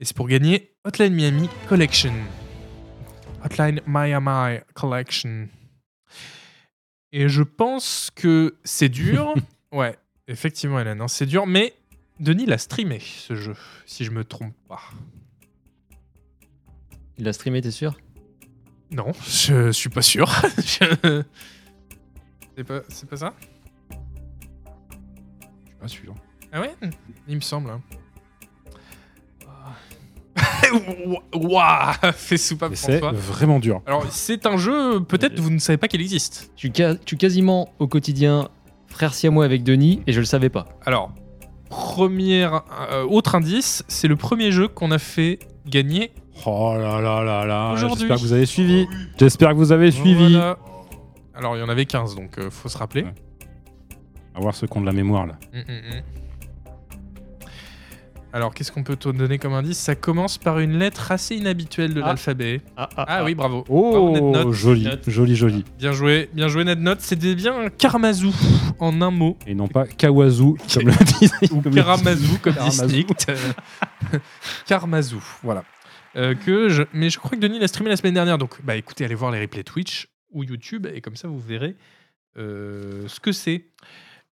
Et 0.00 0.04
c'est 0.04 0.14
pour 0.14 0.28
gagner 0.28 0.74
Hotline 0.84 1.14
Miami 1.14 1.48
Collection. 1.68 2.12
Hotline 3.44 3.80
Miami 3.86 4.58
Collection. 4.74 5.48
Et 7.12 7.28
je 7.28 7.42
pense 7.42 8.10
que 8.14 8.56
c'est 8.64 8.88
dur. 8.88 9.34
ouais, 9.72 9.96
effectivement, 10.26 10.78
Hélène, 10.80 11.00
hein, 11.00 11.08
c'est 11.08 11.26
dur. 11.26 11.46
Mais 11.46 11.74
Denis 12.20 12.46
l'a 12.46 12.58
streamé, 12.58 13.00
ce 13.00 13.34
jeu, 13.34 13.54
si 13.86 14.04
je 14.04 14.10
me 14.10 14.24
trompe 14.24 14.54
pas. 14.68 14.80
Il 17.16 17.26
a 17.28 17.32
streamé, 17.32 17.60
t'es 17.62 17.70
sûr? 17.70 17.96
Non, 18.90 19.12
je 19.26 19.70
suis 19.72 19.88
pas 19.90 20.02
sûr. 20.02 20.28
Je- 20.58 21.22
C'est 22.56 22.64
pas, 22.64 22.80
c'est 22.88 23.08
pas 23.08 23.16
ça? 23.16 23.34
Je 23.90 23.94
suis 25.64 25.76
pas 25.78 25.88
sûr. 25.88 26.14
Ah 26.52 26.60
ouais? 26.60 26.74
Il 27.28 27.36
me 27.36 27.40
semble. 27.40 27.70
hein. 27.70 27.82
Waouh 31.34 31.92
Fais 32.14 32.36
soupape 32.36 32.72
c'est 32.74 32.98
François. 32.98 33.12
vraiment 33.18 33.58
dur. 33.58 33.80
Alors, 33.86 34.06
c'est 34.10 34.46
un 34.46 34.56
jeu, 34.56 35.00
peut-être 35.00 35.38
vous 35.40 35.50
ne 35.50 35.58
savez 35.58 35.76
pas 35.76 35.88
qu'il 35.88 36.00
existe. 36.00 36.50
je 36.56 36.60
suis, 36.60 36.72
ca- 36.74 36.94
je 36.94 37.06
suis 37.06 37.16
quasiment 37.16 37.68
au 37.78 37.86
quotidien 37.86 38.48
frère 38.86 39.14
siamois 39.14 39.44
avec 39.44 39.62
Denis 39.62 40.02
et 40.06 40.12
je 40.12 40.20
le 40.20 40.26
savais 40.26 40.48
pas. 40.48 40.66
Alors, 40.84 41.12
premier, 41.68 42.44
euh, 42.90 43.04
autre 43.08 43.34
indice, 43.34 43.84
c'est 43.88 44.08
le 44.08 44.16
premier 44.16 44.50
jeu 44.52 44.68
qu'on 44.68 44.90
a 44.90 44.98
fait 44.98 45.38
gagner. 45.66 46.12
Oh 46.46 46.74
là 46.78 47.00
là 47.00 47.22
là 47.24 47.44
là. 47.44 47.72
Aujourd'hui. 47.72 47.98
J'espère 48.00 48.16
que 48.16 48.22
vous 48.22 48.32
avez 48.32 48.46
suivi. 48.46 48.86
J'espère 49.18 49.50
que 49.50 49.54
vous 49.56 49.72
avez 49.72 49.90
suivi. 49.90 50.32
Voilà. 50.32 50.58
Alors, 51.34 51.56
il 51.56 51.60
y 51.60 51.62
en 51.62 51.68
avait 51.68 51.84
15, 51.86 52.14
donc 52.16 52.38
euh, 52.38 52.50
faut 52.50 52.68
se 52.68 52.78
rappeler. 52.78 53.02
Ouais. 53.02 53.14
À 54.34 54.40
voir 54.40 54.54
ceux 54.54 54.66
qui 54.66 54.76
ont 54.76 54.80
de 54.80 54.86
la 54.86 54.92
mémoire 54.92 55.26
là. 55.26 55.34
Mm, 55.52 55.58
mm, 55.58 55.62
mm. 55.98 56.02
Alors, 58.32 58.52
qu'est-ce 58.52 58.70
qu'on 58.70 58.82
peut 58.82 58.96
te 58.96 59.08
donner 59.08 59.38
comme 59.38 59.54
indice? 59.54 59.78
Ça 59.78 59.94
commence 59.94 60.36
par 60.36 60.58
une 60.58 60.78
lettre 60.78 61.10
assez 61.12 61.34
inhabituelle 61.36 61.94
de 61.94 62.02
Ah. 62.02 62.08
l'alphabet. 62.08 62.60
Ah, 62.76 62.88
ah, 62.96 63.04
Ah 63.08 63.24
oui, 63.24 63.34
bravo. 63.34 63.64
Bravo, 63.66 64.08
Oh, 64.08 64.10
Nednote. 64.12 64.52
joli, 64.52 64.86
joli, 65.06 65.34
joli. 65.34 65.64
Bien 65.78 65.92
joué, 65.92 66.28
bien 66.34 66.48
joué, 66.48 66.64
Nednote. 66.64 67.00
C'était 67.00 67.34
bien 67.34 67.70
Karmazou 67.70 68.34
en 68.78 69.00
un 69.00 69.10
mot. 69.10 69.38
Et 69.46 69.54
non 69.54 69.66
pas 69.66 69.86
Kawazu, 69.86 70.54
comme 70.72 70.88
le 70.88 71.18
disait. 71.18 71.34
Ou 71.52 71.62
Karamazou, 71.62 72.38
comme 72.42 72.54
dit. 72.54 72.70
Snikt. 72.72 73.26
Karmazou, 74.66 75.22
voilà. 75.42 75.64
Euh, 76.16 76.34
que 76.34 76.68
je... 76.68 76.82
Mais 76.92 77.10
je 77.10 77.18
crois 77.18 77.30
que 77.30 77.36
Denis 77.36 77.58
l'a 77.58 77.68
streamé 77.68 77.90
la 77.90 77.96
semaine 77.96 78.14
dernière. 78.14 78.38
Donc, 78.38 78.60
bah 78.62 78.76
écoutez, 78.76 79.04
allez 79.04 79.14
voir 79.14 79.30
les 79.30 79.40
replays 79.40 79.62
Twitch 79.64 80.08
ou 80.32 80.42
YouTube. 80.42 80.86
Et 80.92 81.00
comme 81.00 81.16
ça, 81.16 81.28
vous 81.28 81.38
verrez 81.38 81.76
euh, 82.36 83.04
ce 83.08 83.20
que 83.20 83.32
c'est. 83.32 83.64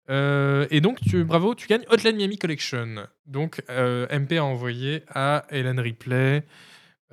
Euh, 0.09 0.67
et 0.71 0.81
donc, 0.81 0.99
tu, 1.01 1.23
bravo, 1.23 1.55
tu 1.55 1.67
gagnes 1.67 1.83
Hotline 1.89 2.15
Miami 2.15 2.37
Collection. 2.37 2.87
Donc, 3.25 3.61
euh, 3.69 4.07
MP 4.09 4.37
a 4.37 4.43
envoyé 4.43 5.03
à 5.13 5.45
Hélène 5.49 5.79
Ripley. 5.79 6.43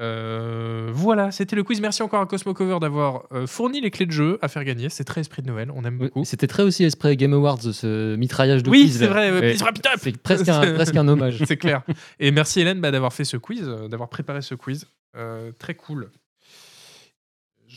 Euh, 0.00 0.90
voilà, 0.92 1.30
c'était 1.30 1.54
le 1.54 1.62
quiz. 1.62 1.80
Merci 1.80 2.02
encore 2.02 2.20
à 2.20 2.26
Cosmo 2.26 2.52
Cover 2.52 2.78
d'avoir 2.80 3.24
fourni 3.46 3.80
les 3.80 3.90
clés 3.90 4.06
de 4.06 4.12
jeu 4.12 4.38
à 4.42 4.48
faire 4.48 4.64
gagner. 4.64 4.88
C'est 4.88 5.04
très 5.04 5.20
esprit 5.20 5.42
de 5.42 5.46
Noël, 5.48 5.70
on 5.72 5.84
aime 5.84 5.98
Oui, 6.00 6.06
beaucoup. 6.08 6.24
C'était 6.24 6.48
très 6.48 6.64
aussi 6.64 6.84
esprit 6.84 7.16
Game 7.16 7.32
Awards, 7.32 7.62
ce 7.62 8.16
mitraillage 8.16 8.64
de 8.64 8.70
Oui, 8.70 8.82
quiz, 8.82 8.98
c'est 8.98 9.06
là. 9.06 9.10
vrai, 9.12 9.32
ouais. 9.32 9.56
C'est 9.98 10.18
presque 10.22 10.48
un, 10.48 10.60
presque 10.74 10.96
un 10.96 11.06
hommage. 11.06 11.42
C'est 11.46 11.56
clair. 11.56 11.82
Et 12.18 12.32
merci 12.32 12.60
Hélène 12.60 12.80
bah, 12.80 12.90
d'avoir 12.90 13.12
fait 13.12 13.24
ce 13.24 13.36
quiz, 13.36 13.62
d'avoir 13.88 14.08
préparé 14.08 14.42
ce 14.42 14.54
quiz. 14.54 14.86
Très 15.58 15.74
cool. 15.74 16.10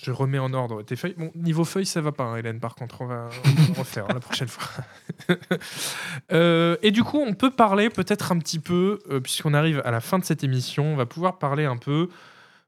Je 0.03 0.11
remets 0.11 0.40
en 0.40 0.53
ordre 0.53 0.82
tes 0.84 0.95
feuilles. 0.95 1.15
Bon, 1.18 1.32
niveau 1.36 1.64
feuilles, 1.65 1.86
ça 1.86 2.02
va 2.02 2.11
pas, 2.11 2.24
hein, 2.24 2.36
Hélène, 2.38 2.60
par 2.60 2.76
contre. 2.76 3.02
On 3.02 3.07
va, 3.07 3.30
on 3.45 3.49
va 3.49 3.68
le 3.74 3.80
refaire 3.80 4.06
hein, 4.06 4.14
la 4.14 4.19
prochaine 4.19 4.48
fois. 4.48 4.68
Euh, 6.32 6.76
et 6.82 6.91
du 6.91 7.03
coup, 7.03 7.19
on 7.19 7.34
peut 7.34 7.52
parler 7.52 7.90
peut-être 7.90 8.32
un 8.32 8.40
petit 8.40 8.60
peu, 8.60 8.99
euh, 9.10 9.19
puisqu'on 9.19 9.53
arrive 9.53 9.82
à 9.86 9.91
la 9.91 10.02
fin 10.02 10.19
de 10.19 10.26
cette 10.26 10.44
émission, 10.44 10.94
on 10.94 10.95
va 10.95 11.06
pouvoir 11.06 11.38
parler 11.38 11.65
un 11.65 11.78
peu 11.78 12.10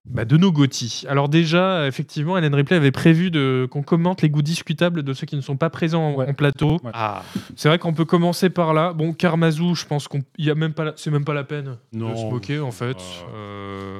bah, 0.06 0.26
de 0.26 0.38
nos 0.38 0.52
GOTY. 0.52 1.06
Alors 1.10 1.30
déjà, 1.30 1.86
effectivement, 1.88 2.38
Hélène 2.38 2.56
Ripley 2.56 2.76
avait 2.78 2.92
prévu 2.92 3.32
de, 3.32 3.68
qu'on 3.70 3.84
commente 3.84 4.22
les 4.22 4.30
goûts 4.30 4.42
discutables 4.42 5.04
de 5.04 5.14
ceux 5.14 5.26
qui 5.26 5.36
ne 5.36 5.42
sont 5.42 5.58
pas 5.58 5.70
présents 5.70 6.04
en, 6.10 6.16
Ouais. 6.16 6.28
en 6.30 6.34
plateau. 6.34 6.78
Ah, 6.94 7.24
C'est 7.56 7.68
vrai 7.70 7.80
qu'on 7.80 7.94
peut 7.94 8.06
commencer 8.06 8.50
par 8.50 8.74
là. 8.74 8.94
Bon, 8.94 9.14
Karmazou, 9.14 9.76
je 9.76 9.86
pense 9.86 10.08
qu'on 10.08 10.22
y 10.38 10.50
a 10.50 10.56
même 10.56 10.74
pas, 10.74 10.86
la- 10.86 10.94
c'est 10.96 11.12
même 11.12 11.26
pas 11.26 11.34
la 11.34 11.44
peine 11.44 11.78
de 11.94 11.98
Non, 12.00 12.16
se 12.16 12.26
moquer 12.26 12.60
en 12.60 12.72
fait. 12.72 12.98
euh, 13.34 14.00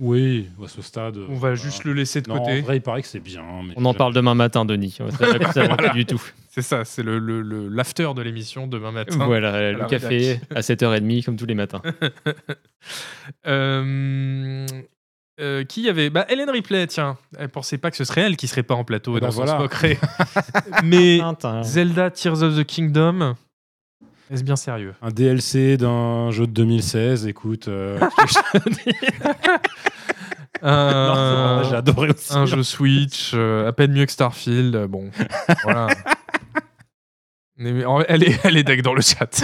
Oui, 0.00 0.48
à 0.64 0.68
ce 0.68 0.80
stade. 0.82 1.16
on 1.28 1.34
va 1.36 1.54
juste 1.54 1.84
le 1.84 1.92
laisser 1.92 2.20
de 2.20 2.28
Non, 2.28 2.36
en 2.36 2.38
côté. 2.40 2.60
vrai, 2.60 2.76
il 2.76 2.80
paraît 2.82 3.02
que 3.02 3.08
c'est 3.08 3.20
bien. 3.20 3.42
mais 3.66 3.74
on 3.76 3.84
en 3.84 3.94
parle 3.94 4.14
demain 4.14 4.34
matin, 4.34 4.64
Denis. 4.64 4.92
Ça 4.98 5.04
va- 5.04 5.52
ça 5.52 5.66
va 5.66 5.76
pas 5.76 5.88
du 5.90 6.06
tout. 6.06 6.22
C'est 6.50 6.62
ça, 6.62 6.84
c'est 6.84 7.02
le, 7.02 7.18
le- 7.18 7.42
le- 7.42 7.68
l'after 7.68 8.08
de 8.16 8.22
l'émission 8.22 8.66
demain 8.66 8.90
matin. 8.92 9.24
Voilà, 9.26 9.72
le 9.72 9.84
café 9.86 10.40
à 10.54 10.60
7h30, 10.60 11.24
comme 11.24 11.36
tous 11.36 11.46
les 11.46 11.54
matins. 11.54 11.82
Euh, 13.46 14.66
euh, 15.40 15.64
qui 15.64 15.82
y 15.82 15.88
avait 15.88 16.10
bah, 16.10 16.26
Hélène 16.28 16.50
Ripley, 16.50 16.86
tiens. 16.86 17.16
Elle 17.38 17.48
pensait 17.48 17.78
pas 17.78 17.90
que 17.90 17.96
ce 17.96 18.04
serait 18.04 18.22
elle 18.22 18.36
qui 18.36 18.48
serait 18.48 18.62
pas 18.62 18.74
en 18.74 18.84
plateau 18.84 19.14
et 19.14 19.18
Eh 19.18 19.20
ben 19.20 19.28
on 19.28 19.30
voilà. 19.30 19.52
se 19.52 19.58
moquerait. 19.62 19.98
Mais. 20.84 21.20
Zelda 21.62 22.10
Tears 22.10 22.42
of 22.42 22.56
the 22.56 22.64
Kingdom, 22.64 23.34
est-ce 24.30 24.42
bien 24.44 24.56
sérieux? 24.56 24.94
Un 25.02 25.10
DLC 25.10 25.76
d'un 25.76 26.30
jeu 26.30 26.46
de 26.46 26.52
2016, 26.52 27.26
écoute. 27.26 27.68
euh, 27.68 27.98
vrai, 30.62 31.64
J'ai 31.68 31.76
adoré 31.76 32.10
aussi. 32.10 32.34
un 32.36 32.46
jeu 32.46 32.62
Switch, 32.62 33.32
euh, 33.34 33.68
à 33.68 33.72
peine 33.72 33.92
mieux 33.92 34.06
que 34.06 34.12
Starfield. 34.12 34.74
euh, 34.74 34.86
Bon, 34.86 35.10
voilà. 35.64 35.88
Mais- 37.60 37.72
mais 37.72 37.84
en- 37.84 37.98
elle 38.06 38.22
est, 38.22 38.38
elle 38.44 38.56
est 38.56 38.62
deck 38.62 38.82
dans 38.82 38.94
le 38.94 39.00
chat. 39.02 39.42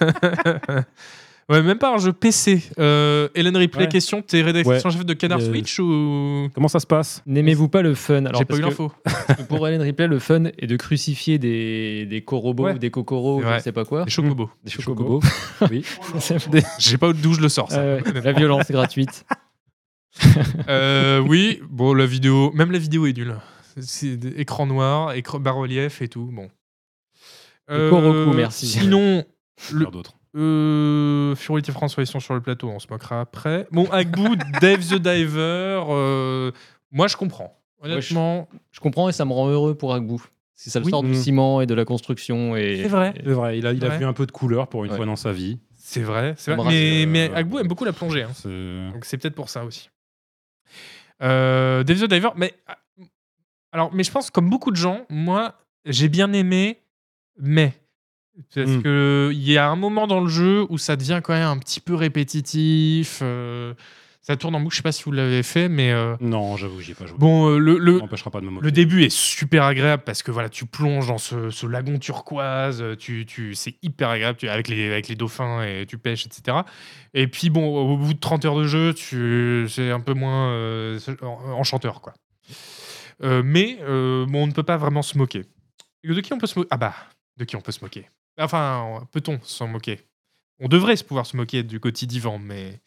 ouais, 1.48 1.62
même 1.62 1.78
pas 1.78 1.94
un 1.94 1.98
jeu 1.98 2.12
PC. 2.12 2.62
Euh, 2.78 3.28
Hélène 3.34 3.56
Ripley, 3.56 3.82
Ouais. 3.84 3.88
question 3.88 4.22
t'es 4.22 4.42
rédactrice 4.42 4.84
en 4.84 4.90
chef 4.90 5.04
de 5.06 5.14
Canard 5.14 5.40
Euh, 5.40 5.50
Switch 5.50 5.78
ou 5.78 6.48
Comment 6.54 6.68
ça 6.68 6.80
se 6.80 6.86
passe? 6.86 7.22
N'aimez-vous 7.26 7.68
pas 7.68 7.82
le 7.82 7.94
fun? 7.94 8.24
Alors, 8.26 8.38
J'ai 8.40 8.44
pas 8.44 8.48
parce 8.48 8.58
eu 8.58 8.62
que- 8.62 8.68
l'info. 8.68 8.92
parce 9.04 9.24
que 9.40 9.42
Pour 9.44 9.66
Hélène 9.68 9.82
Ripley, 9.82 10.06
le 10.06 10.18
fun 10.18 10.44
est 10.58 10.66
de 10.66 10.76
crucifier 10.76 11.38
des, 11.38 12.06
des 12.06 12.22
corobos 12.22 12.64
Ouais. 12.64 12.74
ou 12.74 12.78
des 12.78 12.90
cocoros, 12.90 13.42
je 13.42 13.48
ne 13.48 13.58
sais 13.60 13.72
pas 13.72 13.84
quoi. 13.84 14.04
Les 14.04 14.10
chocobos. 14.10 14.50
Des 14.64 14.70
Chocobos. 14.70 15.20
Oui. 15.70 15.84
Je 16.78 16.84
sais 16.90 16.98
pas 16.98 17.12
d'où 17.12 17.34
je 17.34 17.40
le 17.40 17.48
sors. 17.48 17.70
Ça. 17.70 17.80
Euh, 17.80 18.00
la 18.22 18.32
violence 18.32 18.70
gratuite. 18.70 19.24
Euh, 20.68 21.20
oui, 21.20 21.60
bon, 21.68 21.94
la 21.94 22.06
vidéo, 22.06 22.50
même 22.54 22.70
la 22.72 22.78
vidéo 22.78 23.06
est 23.06 23.12
nulle. 23.16 23.36
C'est 23.80 24.16
des- 24.16 24.40
écran 24.40 24.66
noir, 24.66 25.12
écran 25.12 25.38
bas-relief 25.38 26.02
et 26.02 26.08
tout. 26.08 26.28
Bon. 26.32 26.48
Le 27.68 27.90
Koroku, 27.90 28.32
merci. 28.34 28.66
Sinon, 28.66 29.24
le, 29.72 29.80
Faire 29.80 29.90
d'autres. 29.90 30.14
Euh, 30.38 31.34
Furité 31.34 31.72
François, 31.72 32.02
ils 32.02 32.06
sont 32.06 32.20
sur 32.20 32.34
le 32.34 32.40
plateau, 32.40 32.68
on 32.68 32.78
se 32.78 32.86
moquera 32.90 33.20
après. 33.20 33.66
Bon, 33.72 33.86
Agbu, 33.90 34.22
Dave 34.62 34.80
the 34.86 34.94
Diver, 34.94 35.82
euh, 35.88 36.52
moi 36.92 37.08
je 37.08 37.16
comprends. 37.16 37.54
Honnêtement, 37.82 38.48
Je 38.72 38.80
comprends 38.80 39.08
et 39.08 39.12
ça 39.12 39.24
me 39.24 39.32
rend 39.32 39.48
heureux 39.48 39.74
pour 39.74 39.94
Agbu. 39.94 40.16
Si 40.54 40.70
ça 40.70 40.80
le 40.80 40.84
Oui. 40.86 40.90
sort 40.90 41.02
du 41.04 41.10
Mm. 41.10 41.14
ciment 41.14 41.60
et 41.60 41.66
de 41.66 41.74
la 41.74 41.84
construction. 41.84 42.56
Et, 42.56 42.80
C'est 42.82 42.88
vrai. 42.88 43.12
et- 43.16 43.22
C'est 43.24 43.30
vrai, 43.32 43.58
il 43.58 43.66
a, 43.66 43.72
il 43.72 43.84
a 43.84 43.88
Ouais. 43.90 43.98
vu 43.98 44.04
un 44.04 44.12
peu 44.12 44.26
de 44.26 44.32
couleur 44.32 44.66
pour 44.68 44.84
une 44.84 44.90
Ouais. 44.90 44.96
fois 44.96 45.06
dans 45.06 45.14
sa 45.16 45.32
vie. 45.32 45.58
c'est 45.76 46.02
vrai. 46.02 46.34
c'est 46.36 46.54
vrai. 46.54 46.68
Mais, 46.70 47.06
mais 47.06 47.34
Agbu 47.34 47.58
aime 47.60 47.68
beaucoup 47.68 47.84
la 47.84 47.92
plongée, 47.92 48.22
hein. 48.24 48.30
C'est- 48.34 48.90
donc 48.92 49.04
c'est 49.04 49.16
peut-être 49.16 49.34
pour 49.36 49.48
ça 49.48 49.64
aussi. 49.64 49.88
Euh, 51.22 51.82
Dave 51.84 52.00
the 52.00 52.04
Diver, 52.08 52.28
mais 52.36 52.52
alors, 53.72 53.92
mais 53.94 54.02
je 54.04 54.10
pense 54.10 54.30
comme 54.30 54.50
beaucoup 54.50 54.70
de 54.70 54.76
gens, 54.76 55.02
moi 55.08 55.54
j'ai 55.86 56.08
bien 56.08 56.32
aimé, 56.32 56.80
mais 57.38 57.72
parce 58.54 58.68
Mm. 58.70 58.82
que 58.82 59.30
il 59.32 59.50
y 59.50 59.58
a 59.58 59.68
un 59.68 59.76
moment 59.76 60.06
dans 60.06 60.20
le 60.20 60.28
jeu 60.28 60.66
où 60.68 60.78
ça 60.78 60.96
devient 60.96 61.20
quand 61.22 61.32
même 61.34 61.46
un 61.48 61.58
petit 61.58 61.80
peu 61.80 61.94
répétitif. 61.94 63.20
euh, 63.22 63.74
ça 64.20 64.36
tourne 64.36 64.54
en 64.56 64.60
boucle. 64.60 64.72
Je 64.74 64.76
sais 64.78 64.82
pas 64.82 64.92
si 64.92 65.04
vous 65.04 65.12
l'avez 65.12 65.42
fait, 65.42 65.70
mais 65.70 65.90
euh, 65.90 66.14
Non, 66.20 66.58
j'avoue, 66.58 66.80
j'y 66.82 66.90
ai 66.90 66.94
pas 66.94 67.06
joué. 67.06 67.16
bon, 67.18 67.48
euh, 67.48 67.58
le, 67.58 67.78
le, 67.78 67.98
pas 67.98 68.40
de. 68.42 68.60
Le 68.60 68.70
début 68.70 69.02
est 69.04 69.10
super 69.10 69.64
agréable 69.64 70.02
parce 70.04 70.22
que 70.22 70.30
voilà, 70.30 70.50
tu 70.50 70.66
plonges 70.66 71.06
dans 71.08 71.16
ce, 71.16 71.48
ce 71.48 71.66
lagon 71.66 71.98
turquoise, 71.98 72.84
tu, 72.98 73.24
tu, 73.24 73.54
c'est 73.54 73.76
hyper 73.82 74.10
agréable 74.10 74.36
tu, 74.38 74.46
avec, 74.50 74.68
les, 74.68 74.90
avec 74.90 75.08
les 75.08 75.14
dauphins 75.14 75.62
et 75.62 75.86
tu 75.86 75.96
pêches, 75.96 76.26
etc. 76.26 76.58
Et 77.14 77.26
puis 77.26 77.48
bon, 77.48 77.64
au 77.74 77.96
bout 77.96 78.12
de 78.12 78.18
30 78.18 78.44
heures 78.44 78.56
de 78.58 78.64
jeu, 78.64 78.92
tu, 78.92 79.64
c'est 79.70 79.90
un 79.90 80.00
peu 80.00 80.12
moins 80.12 80.50
euh, 80.50 80.98
enchanteur. 81.56 82.02
Quoi. 82.02 82.12
Mais 83.22 83.78
bon, 83.82 84.42
on 84.42 84.46
ne 84.46 84.52
peut 84.52 84.62
pas 84.62 84.76
vraiment 84.76 85.02
se 85.02 85.16
moquer. 85.16 85.44
De 86.04 86.20
qui 86.20 86.32
on 86.34 86.38
peut 86.38 86.46
se 86.46 86.58
moquer 86.58 86.68
Ah 86.70 86.76
bah, 86.76 86.94
de 87.38 87.44
qui 87.44 87.56
on 87.56 87.60
peut 87.62 87.72
se 87.72 87.80
moquer? 87.82 88.06
Enfin, 88.38 89.06
peut-on 89.12 89.40
s'en 89.42 89.66
moquer? 89.66 90.00
On 90.60 90.68
devrait 90.68 90.96
se 90.96 91.04
pouvoir 91.04 91.26
se 91.26 91.36
moquer 91.36 91.62
du 91.62 91.80
quotidien, 91.80 92.38
mais 92.38 92.80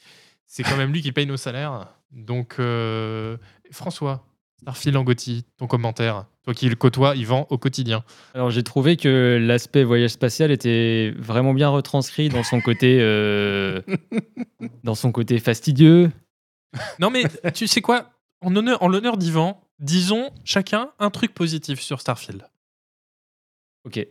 c'est 0.46 0.64
quand 0.64 0.78
même 0.78 0.92
lui 0.92 1.02
qui 1.02 1.12
paye 1.12 1.26
nos 1.26 1.38
salaires. 1.38 1.88
Donc, 2.12 2.56
euh, 2.60 3.38
François, 3.72 4.26
Starfield 4.62 4.96
en 4.98 5.04
Gotti, 5.04 5.46
ton 5.58 5.68
commentaire. 5.68 6.26
Toi 6.44 6.54
qui 6.54 6.70
le 6.70 6.76
côtoies, 6.76 7.16
Yvan, 7.16 7.48
au 7.50 7.58
quotidien. 7.58 8.04
Alors 8.34 8.50
j'ai 8.50 8.64
trouvé 8.64 8.98
que 8.98 9.40
l'aspect 9.42 9.84
voyage 9.84 10.12
spatial 10.12 10.52
était 10.52 11.14
vraiment 11.18 11.54
bien 11.54 11.70
retranscrit 11.70 12.30
dans 12.30 12.44
son 12.44 12.62
côté, 12.62 13.00
euh, 13.00 13.82
dans 14.84 14.96
son 14.96 15.12
côté 15.12 15.40
fastidieux. 15.40 16.12
Non, 17.00 17.10
mais 17.10 17.24
tu 17.54 17.68
sais 17.68 17.82
quoi? 17.82 18.10
En 18.42 18.56
honneur, 18.56 18.82
en 18.82 18.88
l'honneur 18.88 19.18
d'Yvan, 19.18 19.62
disons 19.80 20.32
chacun 20.44 20.92
un 21.00 21.10
truc 21.10 21.34
positif 21.34 21.80
sur 21.80 22.02
Starfield. 22.02 22.48
Ok. 23.84 24.08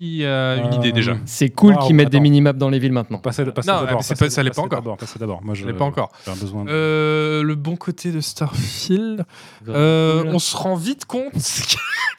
Qui 0.00 0.24
a 0.24 0.56
une 0.56 0.72
Euh, 0.72 0.76
idée 0.76 0.92
déjà 0.92 1.14
C'est 1.26 1.50
cool 1.50 1.76
qu'ils 1.78 1.94
mettent 1.94 2.08
des 2.08 2.20
mini-maps 2.20 2.54
dans 2.54 2.70
les 2.70 2.78
villes 2.78 2.92
maintenant. 2.92 3.18
Passez, 3.18 3.44
passez 3.44 3.68
Non, 3.70 3.82
mais 3.82 3.92
pas- 3.92 4.30
ça 4.30 4.42
l'est 4.42 4.48
pas 4.50 4.62
encore. 4.62 4.78
d'abord, 4.80 4.96
Passez 4.96 5.18
d'abord. 5.18 5.42
Moi, 5.42 5.54
je 5.54 5.66
l'ai 5.66 5.74
pas 5.74 5.84
encore. 5.84 6.10
Besoin. 6.40 6.64
de- 6.64 6.70
Euh, 6.70 7.42
Le 7.42 7.54
bon 7.54 7.76
côté 7.76 8.10
de 8.10 8.20
Starfield, 8.20 9.26
euh, 9.68 10.24
on 10.26 10.38
se 10.38 10.56
rend 10.56 10.74
vite 10.74 11.04
compte 11.04 11.32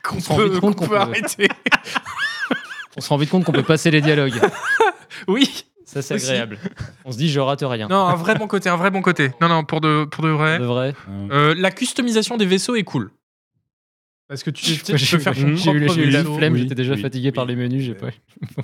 qu'on 0.03 0.21
peut, 0.35 0.49
vite 0.49 0.59
compte 0.61 0.87
peut- 0.87 0.95
arrêter. 0.97 1.47
On 2.97 3.01
se 3.01 3.07
rend 3.09 3.15
vite 3.17 3.29
compte 3.29 3.45
qu'on 3.45 3.53
peut 3.53 3.63
passer 3.63 3.89
les 3.89 4.01
dialogues. 4.01 4.33
oui, 5.29 5.63
Ça 5.85 6.01
c'est 6.01 6.15
agréable. 6.15 6.57
On 7.05 7.11
se 7.13 7.17
dit 7.17 7.29
je 7.29 7.39
rate 7.39 7.63
rien. 7.63 7.87
non, 7.87 8.05
un 8.05 8.15
vrai 8.15 8.35
bon 8.35 8.47
côté, 8.47 8.67
un 8.67 8.75
vrai 8.75 8.91
bon 8.91 9.01
côté. 9.01 9.31
Non, 9.39 9.47
non, 9.47 9.63
pour 9.63 9.79
de, 9.79 10.03
pour 10.03 10.23
de 10.25 10.29
vrai. 10.29 10.59
De 10.59 10.65
vrai. 10.65 10.93
Euh, 11.09 11.27
Euh, 11.31 11.55
la 11.57 11.71
customisation 11.71 12.35
des 12.35 12.45
vaisseaux 12.45 12.75
est 12.75 12.83
cool. 12.83 13.09
Parce 14.31 14.43
que 14.43 14.49
tu, 14.49 14.63
tu 14.63 14.75
sais, 14.75 14.93
tu 14.93 14.97
J'ai 14.97 15.17
peux 15.17 15.23
faire 15.23 15.33
ton 15.35 15.41
j'ai 15.57 15.71
eu, 15.73 15.79
propre 15.85 15.93
j'ai 15.93 16.07
eu 16.07 16.09
la 16.09 16.23
flemme, 16.23 16.53
Oui, 16.53 16.59
j'étais 16.59 16.73
déjà 16.73 16.93
oui, 16.93 17.01
fatigué 17.01 17.33
par 17.33 17.45
les 17.45 17.57
menus. 17.57 17.83
J'ai 17.83 17.95
pas... 17.95 18.07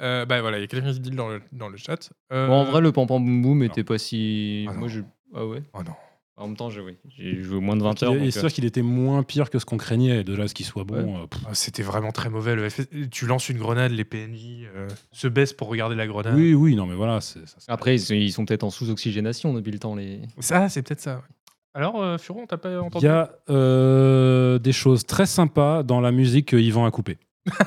Euh, 0.00 0.24
bah 0.26 0.40
voilà, 0.40 0.58
il 0.58 0.60
y 0.60 0.64
a 0.64 0.66
quelqu'un 0.68 0.92
qui 0.92 1.00
dit 1.00 1.10
dans 1.10 1.28
le, 1.28 1.40
dans 1.52 1.68
le 1.68 1.76
chat. 1.76 2.10
Euh, 2.32 2.46
Bon, 2.46 2.54
en 2.54 2.64
vrai, 2.64 2.80
le 2.80 2.92
pam 2.92 3.06
pam 3.08 3.24
boum 3.24 3.42
boum 3.42 3.62
était 3.64 3.82
pas 3.82 3.98
si. 3.98 4.64
Ah. 4.68 4.72
Moi, 4.72 4.86
je. 4.88 5.00
Ah 5.34 5.44
ouais. 5.44 5.62
Oh 5.72 5.80
non. 5.84 5.92
En 6.36 6.46
même 6.46 6.56
temps, 6.56 6.70
j'ai 6.70 6.80
oui. 6.80 6.96
j'ai 7.08 7.42
joué 7.42 7.58
moins 7.58 7.76
de 7.76 7.82
20 7.82 8.02
heures. 8.04 8.12
il 8.14 8.18
est 8.18 8.24
donc, 8.26 8.32
sûr 8.32 8.44
euh, 8.44 8.48
qu'il 8.48 8.64
était 8.64 8.82
moins 8.82 9.24
pire 9.24 9.50
que 9.50 9.58
ce 9.58 9.64
qu'on 9.64 9.76
craignait. 9.76 10.22
De 10.22 10.36
là, 10.36 10.44
à 10.44 10.48
ce 10.48 10.54
qu'il 10.54 10.66
soit 10.66 10.84
bon. 10.84 11.16
euh, 11.22 11.26
Ah, 11.46 11.50
C'était 11.54 11.82
vraiment 11.82 12.12
très 12.12 12.30
mauvais. 12.30 12.54
Le 12.54 12.68
FS 12.68 12.82
Tu 13.10 13.26
lances 13.26 13.48
une 13.48 13.58
grenade, 13.58 13.90
les 13.90 14.04
PNJ 14.04 14.68
euh, 14.72 14.86
se 15.10 15.26
baissent 15.26 15.52
pour 15.52 15.66
regarder 15.68 15.96
la 15.96 16.06
grenade. 16.06 16.34
Oui, 16.36 16.54
oui, 16.54 16.76
non, 16.76 16.86
mais 16.86 16.94
voilà. 16.94 17.20
c'est- 17.20 17.44
ça, 17.46 17.56
c'est- 17.58 17.70
Après, 17.72 17.96
ils 17.96 18.00
sont, 18.00 18.14
ils 18.14 18.30
sont 18.32 18.44
peut-être 18.46 18.62
en 18.62 18.70
sous-oxygénation 18.70 19.52
depuis 19.52 19.72
le 19.72 19.80
temps. 19.80 19.96
Les... 19.96 20.20
Ça, 20.38 20.68
c'est 20.68 20.82
peut-être 20.82 21.00
ça. 21.00 21.16
ouais. 21.16 21.22
Alors, 21.78 22.02
euh, 22.02 22.18
Furon, 22.18 22.44
t'as 22.46 22.56
pas 22.56 22.72
Il 22.72 22.78
entendu 22.78 23.06
y 23.06 23.08
a 23.08 23.30
euh, 23.50 24.58
des 24.58 24.72
choses 24.72 25.06
très 25.06 25.26
sympas 25.26 25.84
dans 25.84 26.00
la 26.00 26.10
musique 26.10 26.46
que 26.48 26.56
Yvan 26.56 26.84
a 26.84 26.90
coupée. 26.90 27.18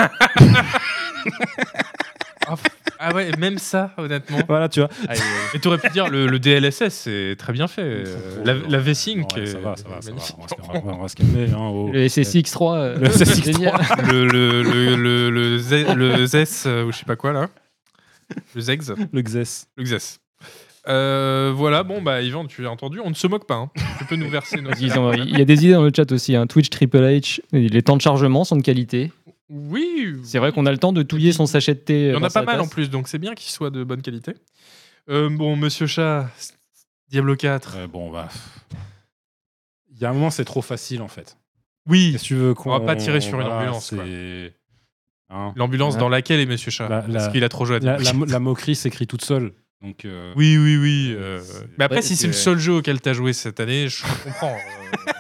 Ah 2.48 2.56
Ah 3.00 3.14
ouais, 3.14 3.32
même 3.38 3.58
ça, 3.60 3.92
honnêtement. 3.98 4.40
Voilà, 4.48 4.68
tu 4.68 4.80
vois. 4.80 4.90
Ah, 5.08 5.16
et- 5.16 5.20
Et 5.58 5.60
t'aurais 5.60 5.78
pu 5.78 5.90
dire 5.90 6.10
le, 6.10 6.26
le 6.28 6.40
DLSS, 6.40 6.90
c'est 6.90 7.36
très 7.38 7.54
bien 7.54 7.68
fait. 7.68 7.82
Euh, 7.84 8.44
la, 8.44 8.56
la 8.56 8.78
V-Sync, 8.80 9.32
Ouais, 9.36 9.44
est 9.44 9.46
ça 9.46 9.60
va, 9.60 9.76
ça 9.78 9.84
va, 9.88 10.02
ça 10.02 10.10
va. 10.10 10.14
magnifique. 10.16 10.36
On 10.84 10.98
va 10.98 11.08
se- 11.08 11.16
calmer. 11.16 11.50
hein, 11.52 11.70
oh. 11.72 11.90
le 11.94 12.06
SSX3. 12.08 12.76
euh, 12.78 12.98
Le 12.98 13.08
SSX3. 13.08 13.44
génial. 13.44 13.74
le, 14.12 14.26
le, 14.28 14.64
le, 14.64 14.96
le, 14.96 15.30
le, 15.30 15.58
Z- 15.60 15.94
le 15.96 16.26
ZES, 16.26 16.66
euh, 16.66 16.86
ou 16.86 16.92
je 16.92 16.98
sais 16.98 17.06
pas 17.06 17.16
quoi 17.16 17.32
là. 17.32 17.48
Le 18.56 18.62
ZEX. 18.62 18.92
Le 19.14 19.22
XS. 19.22 19.68
Le 19.78 19.84
XS. 19.84 20.20
Euh, 20.88 21.54
voilà, 21.56 21.84
bon 21.84 22.02
bah 22.02 22.22
Yvan, 22.22 22.48
tu 22.48 22.66
as 22.66 22.72
entendu, 22.72 23.00
on 23.04 23.10
ne 23.10 23.16
se 23.16 23.28
moque 23.28 23.46
pas. 23.46 23.56
hein. 23.56 23.72
Tu 24.00 24.06
peux 24.06 24.16
nous 24.16 24.30
verser 24.30 24.62
nos. 24.62 24.72
Il 24.80 25.38
y 25.38 25.42
a 25.42 25.46
des 25.46 25.66
idées 25.66 25.74
dans 25.74 25.84
le 25.84 25.92
chat 25.96 26.12
aussi. 26.12 26.36
hein. 26.36 26.48
Twitch 26.48 26.70
Triple 26.70 26.98
H, 27.04 27.40
les 27.52 27.82
temps 27.84 27.98
de 27.98 28.02
chargement 28.02 28.44
sont 28.44 28.56
de 28.56 28.64
qualité. 28.64 29.12
Oui, 29.50 30.16
C'est 30.24 30.40
vrai 30.40 30.52
qu'on 30.52 30.66
a 30.66 30.72
le 30.72 30.78
temps 30.78 30.94
de 30.94 31.04
touiller 31.04 31.34
son 31.34 31.46
sachet 31.46 31.74
de 31.76 31.80
thé. 31.80 32.08
il 32.08 32.14
y 32.14 32.16
en 32.16 32.24
a 32.24 32.30
pas 32.30 32.42
mal 32.44 32.62
en 32.62 32.68
plus, 32.68 32.90
donc 32.90 33.08
c'est 33.10 33.20
bien 33.20 33.36
qu'il 33.36 33.52
soit 33.52 33.70
de 33.70 33.84
bonne 33.84 34.02
qualité. 34.02 34.34
Euh, 35.10 35.30
bon, 35.30 35.56
Monsieur 35.56 35.88
Chat, 35.88 36.30
Diablo 37.10 37.36
4. 37.36 37.78
Ouais, 37.78 37.88
bon, 37.88 38.10
bah. 38.10 38.30
Il 39.92 40.00
y 40.02 40.06
a 40.06 40.10
un 40.10 40.14
moment, 40.14 40.30
c'est 40.32 40.46
trop 40.46 40.62
facile 40.62 41.02
en 41.02 41.08
fait. 41.10 41.38
Oui, 41.88 42.16
que 42.18 42.24
tu 42.24 42.34
veux 42.36 42.54
qu'on. 42.54 42.70
va 42.72 42.80
pas 42.80 42.96
tirer 42.96 43.22
sur 43.22 43.40
une 43.42 43.48
ambulance, 43.48 43.94
Hein. 45.34 45.54
l'ambulance 45.56 45.98
dans 45.98 46.10
laquelle 46.10 46.40
est 46.42 46.46
Monsieur 46.46 46.72
Chat? 46.72 46.90
La- 46.90 47.02
Parce 47.02 47.14
la- 47.14 47.28
qu'il 47.30 47.44
a 47.44 47.50
trop 47.50 47.66
joué 47.66 47.78
à 47.78 47.80
La, 47.80 47.98
Diablo 47.98 48.04
la, 48.04 48.12
4. 48.12 48.16
mo- 48.18 48.26
la 48.26 48.40
moquerie 48.40 48.76
s'écrit 48.76 49.08
toute 49.08 49.24
seule. 49.24 49.54
Donc, 49.82 50.06
euh, 50.06 50.32
Oui, 50.36 50.58
oui, 50.58 50.78
oui. 50.78 51.14
euh, 51.18 51.40
C'est- 51.40 51.66
Mais 51.78 51.86
après, 51.86 51.98
Ouais, 51.98 52.02
si 52.04 52.16
c'est 52.16 52.28
le 52.28 52.34
seul 52.34 52.60
jeu 52.60 52.74
auquel 52.74 53.02
tu 53.02 53.10
as 53.10 53.14
joué 53.14 53.34
cette 53.34 53.60
année, 53.60 53.88
je 53.88 54.04
comprends. 54.24 54.54
euh, 54.54 55.12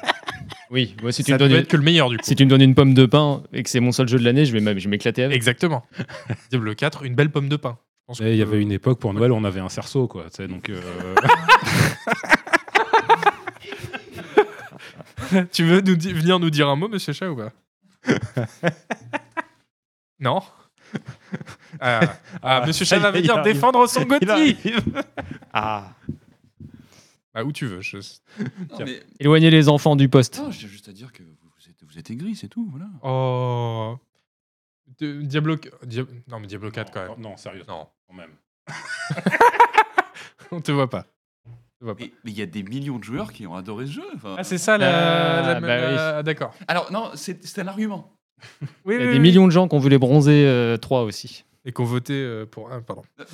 Oui, 0.69 0.95
moi, 1.01 1.11
si 1.11 1.23
tu, 1.23 1.31
ça 1.31 1.35
me 1.35 1.39
peut 1.39 1.45
donnes 1.45 1.51
une, 1.57 1.63
être 1.63 1.67
que 1.67 1.77
le 1.77 1.83
meilleur 1.83 2.09
du 2.09 2.17
coup. 2.17 2.23
si 2.23 2.35
tu 2.35 2.45
me 2.45 2.49
donnes 2.49 2.61
une 2.61 2.75
pomme 2.75 2.93
de 2.93 3.05
pain 3.05 3.41
et 3.53 3.63
que 3.63 3.69
c'est 3.69 3.79
mon 3.79 3.91
seul 3.91 4.07
jeu 4.07 4.17
de 4.19 4.23
l'année, 4.23 4.45
je 4.45 4.55
vais 4.55 4.87
m'éclater 4.87 5.23
avec. 5.23 5.35
Exactement. 5.35 5.83
Diablo 6.51 6.75
4, 6.75 7.03
une 7.03 7.15
belle 7.15 7.29
pomme 7.31 7.49
de 7.49 7.55
pain. 7.57 7.77
Il 8.19 8.35
y 8.35 8.41
avait 8.41 8.61
une 8.61 8.71
époque 8.73 8.99
pour 8.99 9.13
Noël, 9.13 9.31
on 9.31 9.43
avait 9.45 9.61
un 9.61 9.69
cerceau, 9.69 10.07
quoi. 10.07 10.25
tu 10.25 10.35
sais, 10.37 10.47
Donc, 10.47 10.69
euh, 10.69 10.81
Tu 15.53 15.63
veux 15.63 15.79
nous 15.81 15.95
di- 15.95 16.11
venir 16.13 16.39
nous 16.39 16.49
dire 16.49 16.67
un 16.67 16.75
mot, 16.75 16.89
monsieur 16.89 17.13
Chat, 17.13 17.29
ou 17.31 17.37
pas? 17.37 17.51
Non? 20.19 20.41
Ah, 21.79 21.99
ah, 22.41 22.63
monsieur 22.65 22.85
Chat 22.85 22.99
va 22.99 23.11
venir 23.11 23.35
arrive. 23.37 23.53
défendre 23.53 23.87
son 23.87 24.07
arrive. 24.09 24.83
Ah. 25.53 25.93
Bah, 27.33 27.43
où 27.43 27.51
tu 27.51 27.65
veux. 27.65 27.81
je- 27.81 27.97
Non, 28.71 28.79
mais, 28.85 29.03
Éloignez 29.19 29.49
les 29.49 29.69
enfants 29.69 29.95
du 29.95 30.09
poste. 30.09 30.37
non, 30.39 30.51
j'ai 30.51 30.67
juste 30.67 30.89
à 30.89 30.91
dire 30.93 31.11
que 31.13 31.23
vous 31.23 31.69
êtes, 31.69 31.83
vous 31.89 31.97
êtes 31.97 32.09
aigri, 32.11 32.35
c'est 32.35 32.47
tout. 32.49 32.67
Voilà. 32.71 32.87
Oh. 33.03 33.97
De- 34.99 35.21
Diablo... 35.21 35.55
Dia- 35.85 36.05
Non, 36.27 36.39
mais 36.39 36.47
Diablo 36.47 36.71
4 36.71 36.91
quand 36.91 37.01
même. 37.09 37.19
Non, 37.19 37.37
sérieux. 37.37 37.63
Non, 37.67 37.87
Quand 38.07 38.13
même. 38.15 38.31
on 40.51 40.61
te 40.61 40.71
voit 40.71 40.89
pas. 40.89 41.05
On 41.45 41.51
te 41.79 41.83
voit 41.85 41.95
pas. 41.95 42.03
Mais 42.23 42.31
il 42.31 42.37
y 42.37 42.41
a 42.41 42.45
des 42.45 42.63
millions 42.63 42.97
de 42.99 43.03
joueurs 43.03 43.31
qui 43.31 43.47
ont 43.47 43.55
adoré 43.55 43.85
ce 43.87 43.91
jeu. 43.93 44.03
enfin. 44.15 44.35
Ah, 44.37 44.43
c'est 44.43 44.57
ça 44.57 44.77
la. 44.77 45.39
Ah, 45.39 45.53
la- 45.53 45.59
bah 45.61 45.67
la- 45.91 46.17
ah, 46.17 46.23
D'accord. 46.23 46.53
Alors, 46.67 46.91
non, 46.91 47.11
c'est 47.15 47.59
un 47.59 47.67
argument. 47.67 48.13
Oui, 48.85 48.95
Il 48.95 49.01
y 49.01 49.03
a 49.03 49.05
oui, 49.05 49.05
des 49.07 49.11
oui. 49.13 49.19
millions 49.19 49.45
de 49.47 49.51
gens 49.51 49.67
qui 49.67 49.75
ont 49.75 49.79
voulu 49.79 49.97
bronzer 49.99 50.45
euh, 50.45 50.77
3 50.77 51.01
aussi. 51.03 51.45
Et 51.63 51.71
qu'on 51.71 51.83
votait 51.83 52.13
euh, 52.13 52.47
pour. 52.47 52.69
Ah, 52.71 52.79
pardon. 52.81 53.03
Hop 53.19 53.27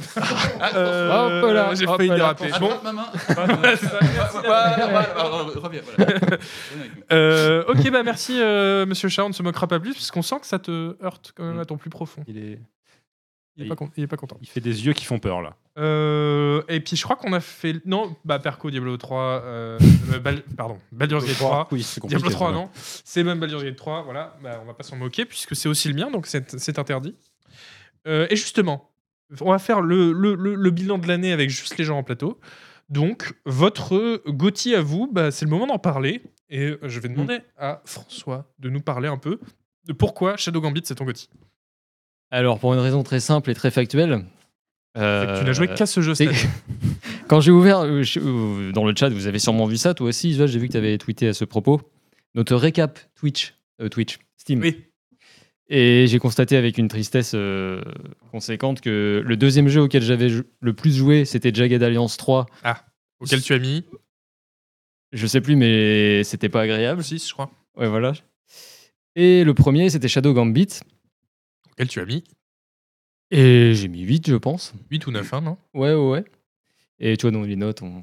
là, 1.53 1.73
J'ai 1.75 1.87
hop 1.87 1.95
failli 1.95 2.09
là. 2.09 2.15
déraper. 2.15 2.49
Ah, 2.51 2.59
Bon. 2.59 2.69
ma 2.83 2.91
main. 2.91 3.05
Voilà, 3.29 3.77
c'est 3.77 3.85
ça. 3.85 3.99
Merci. 4.01 4.37
Voilà, 4.43 4.75
voilà, 4.89 5.09
voilà, 5.15 5.43
reviens. 5.63 5.81
Euh, 7.13 7.63
ok, 7.69 7.89
bah 7.89 8.03
merci, 8.03 8.33
euh, 8.41 8.85
monsieur 8.85 9.07
Chat. 9.07 9.23
On 9.23 9.29
ne 9.29 9.33
se 9.33 9.43
moquera 9.43 9.67
pas 9.67 9.79
plus, 9.79 9.93
parce 9.93 10.11
qu'on 10.11 10.21
sent 10.21 10.39
que 10.41 10.45
ça 10.47 10.59
te 10.59 11.01
heurte 11.03 11.31
quand 11.37 11.45
même 11.45 11.59
à 11.59 11.65
ton 11.65 11.77
plus 11.77 11.89
profond. 11.89 12.21
Il, 12.27 12.37
est... 12.37 12.59
Il 13.57 13.65
est 13.65 13.69
pas, 13.69 13.75
con- 13.75 13.89
il 13.97 14.03
est 14.03 14.07
pas 14.07 14.17
content. 14.17 14.37
il 14.41 14.47
fait 14.47 14.59
des 14.61 14.85
yeux 14.85 14.93
qui 14.93 15.03
font 15.05 15.17
peur, 15.19 15.41
là. 15.41 15.55
Euh, 15.79 16.61
et 16.69 16.79
puis 16.79 16.95
je 16.95 17.03
crois 17.03 17.15
qu'on 17.15 17.33
a 17.33 17.39
fait. 17.39 17.81
Non, 17.85 18.15
bah 18.25 18.39
Perco, 18.39 18.69
Diablo 18.69 18.97
3. 18.97 19.19
Euh, 19.43 19.79
euh, 20.13 20.19
Bal- 20.19 20.43
Pardon, 20.55 20.79
Baldur's 20.91 21.25
Gate 21.25 21.35
3. 21.37 21.67
Oui, 21.71 21.81
c'est 21.83 21.99
compliqué. 21.99 22.19
Diablo 22.19 22.33
3, 22.33 22.49
ça. 22.49 22.53
non. 22.53 22.69
C'est 22.75 23.23
même 23.23 23.39
Baldur's 23.39 23.63
Gate 23.63 23.75
3. 23.75 24.03
Voilà, 24.03 24.37
bah, 24.43 24.59
on 24.63 24.65
va 24.67 24.73
pas 24.73 24.83
s'en 24.83 24.95
moquer, 24.95 25.25
puisque 25.25 25.55
c'est 25.55 25.69
aussi 25.69 25.87
le 25.87 25.95
mien, 25.95 26.11
donc 26.11 26.27
c'est 26.27 26.59
c'est 26.59 26.77
interdit. 26.79 27.15
Euh, 28.07 28.27
et 28.29 28.35
justement, 28.35 28.91
on 29.41 29.51
va 29.51 29.59
faire 29.59 29.81
le, 29.81 30.11
le- 30.13 30.35
le- 30.35 30.55
le 30.55 30.71
bilan 30.71 30.97
de 30.99 31.07
l'année 31.07 31.31
avec 31.31 31.49
juste 31.49 31.77
les 31.77 31.83
gens 31.83 31.97
en 31.97 32.03
plateau. 32.03 32.39
Donc, 32.89 33.33
votre 33.45 34.21
Gotti 34.27 34.73
à 34.75 34.81
vous, 34.81 35.09
bah, 35.11 35.31
c'est 35.31 35.43
le 35.45 35.51
moment 35.51 35.67
d'en 35.67 35.79
parler. 35.79 36.21
Et 36.49 36.75
je 36.83 36.99
vais 37.01 37.09
demander 37.09 37.39
à 37.57 37.81
François 37.83 38.49
de 38.59 38.69
nous 38.69 38.79
parler 38.79 39.09
un 39.09 39.17
peu 39.17 39.39
de 39.85 39.91
pourquoi 39.91 40.37
Shadow 40.37 40.61
Gambit 40.61 40.81
c'est 40.85 40.95
ton 40.95 41.03
Gotti. 41.03 41.29
Alors, 42.31 42.59
pour 42.59 42.73
une 42.73 42.79
raison 42.79 43.03
très 43.03 43.19
simple 43.19 43.49
et 43.51 43.53
très 43.55 43.71
factuelle. 43.71 44.25
Euh, 44.97 45.39
tu 45.39 45.45
n'as 45.45 45.53
joué 45.53 45.67
qu'à 45.67 45.85
ce 45.85 46.01
jeu. 46.01 46.13
Quand 47.27 47.39
j'ai 47.39 47.51
ouvert 47.51 47.81
euh, 47.81 48.03
euh, 48.17 48.71
dans 48.71 48.85
le 48.85 48.95
chat, 48.95 49.09
vous 49.09 49.27
avez 49.27 49.39
sûrement 49.39 49.65
vu 49.65 49.77
ça, 49.77 49.93
toi 49.93 50.07
aussi, 50.07 50.33
j'ai 50.33 50.59
vu 50.59 50.67
que 50.67 50.71
tu 50.71 50.77
avais 50.77 50.97
tweeté 50.97 51.27
à 51.27 51.33
ce 51.33 51.45
propos. 51.45 51.81
Notre 52.35 52.55
récap 52.55 52.99
Twitch, 53.15 53.55
euh, 53.81 53.89
Twitch, 53.89 54.17
Steam. 54.37 54.59
Oui. 54.61 54.83
Et 55.69 56.07
j'ai 56.07 56.19
constaté 56.19 56.55
avec 56.55 56.77
une 56.77 56.87
tristesse 56.87 57.33
euh, 57.35 57.81
conséquente 58.31 58.79
que 58.79 59.21
le 59.25 59.37
deuxième 59.37 59.67
jeu 59.67 59.81
auquel 59.81 60.01
j'avais 60.01 60.29
le 60.61 60.73
plus 60.73 60.95
joué, 60.95 61.25
c'était 61.25 61.53
Jagged 61.53 61.83
Alliance 61.83 62.15
3. 62.15 62.45
Auquel 63.19 63.41
tu 63.41 63.53
as 63.53 63.59
mis? 63.59 63.83
Je 65.11 65.27
sais 65.27 65.41
plus, 65.41 65.55
mais 65.55 66.23
c'était 66.23 66.49
pas 66.49 66.61
agréable. 66.61 67.03
6, 67.03 67.27
je 67.27 67.33
crois. 67.33 67.51
Ouais, 67.75 67.87
voilà. 67.87 68.13
Et 69.15 69.43
le 69.43 69.53
premier, 69.53 69.89
c'était 69.89 70.07
Shadow 70.07 70.33
Gambit. 70.33 70.79
Auquel 71.77 71.87
tu 71.89 71.99
as 71.99 72.05
mis? 72.05 72.23
Et 73.29 73.73
j'ai 73.75 73.87
mis 73.87 74.01
8, 74.01 74.27
je 74.29 74.35
pense. 74.35 74.73
8 74.89 75.05
ou 75.05 75.11
9, 75.11 75.31
hein, 75.33 75.41
non? 75.41 75.57
Ouais, 75.75 75.93
ouais, 75.93 76.09
ouais. 76.09 76.25
Et 76.99 77.17
tu 77.17 77.23
vois, 77.27 77.31
dans 77.31 77.43
les 77.45 77.55
notes, 77.55 77.83
on, 77.83 78.01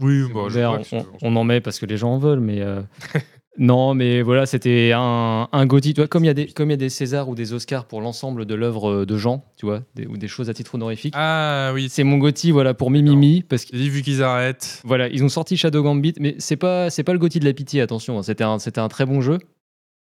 Oui, 0.00 0.22
on, 0.34 0.48
on- 0.92 1.06
on 1.22 1.36
en 1.36 1.44
met 1.44 1.60
parce 1.60 1.78
que 1.78 1.86
les 1.86 1.96
gens 1.96 2.14
en 2.14 2.18
veulent, 2.18 2.40
mais. 2.40 2.62
euh, 2.62 2.82
non, 3.58 3.94
mais 3.94 4.22
voilà, 4.22 4.44
c'était 4.46 4.90
un, 4.92 5.48
un 5.52 5.66
Gaudi. 5.66 5.94
Tu 5.94 6.00
vois, 6.00 6.08
comme 6.08 6.24
il 6.24 6.26
y, 6.26 6.30
a 6.30 6.34
des- 6.34 6.48
comme 6.48 6.70
y 6.70 6.72
a 6.72 6.76
des 6.76 6.88
Césars 6.88 7.28
ou 7.28 7.34
des 7.36 7.52
Oscars 7.52 7.86
pour 7.86 8.00
l'ensemble 8.00 8.44
de 8.46 8.54
l'œuvre 8.56 9.04
de 9.04 9.16
gens, 9.18 9.44
tu 9.56 9.66
vois, 9.66 9.82
des- 9.94 10.06
ou 10.06 10.16
des 10.16 10.26
choses 10.26 10.48
à 10.50 10.54
titre 10.54 10.74
honorifique. 10.74 11.14
Ah 11.16 11.70
oui, 11.74 11.88
C'est 11.88 12.02
mon 12.02 12.18
Gaudi, 12.18 12.50
voilà, 12.50 12.74
pour 12.74 12.90
Mimimi, 12.90 13.42
parce 13.42 13.64
que. 13.66 13.76
vu 13.76 14.02
qu'ils 14.02 14.22
arrêtent. 14.24 14.80
Voilà, 14.84 15.08
ils 15.08 15.22
ont 15.22 15.28
sorti 15.28 15.56
Shadow 15.56 15.82
Gambit, 15.84 16.14
mais 16.18 16.34
c'est 16.38 16.56
pas 16.56 16.88
pas 17.04 17.12
le 17.12 17.18
Gaudi 17.20 17.38
de 17.38 17.44
la 17.44 17.52
pitié, 17.52 17.82
attention. 17.82 18.18
hein, 18.18 18.22
C'était 18.24 18.42
un 18.44 18.56
un 18.76 18.88
très 18.88 19.06
bon 19.06 19.20
jeu. 19.20 19.38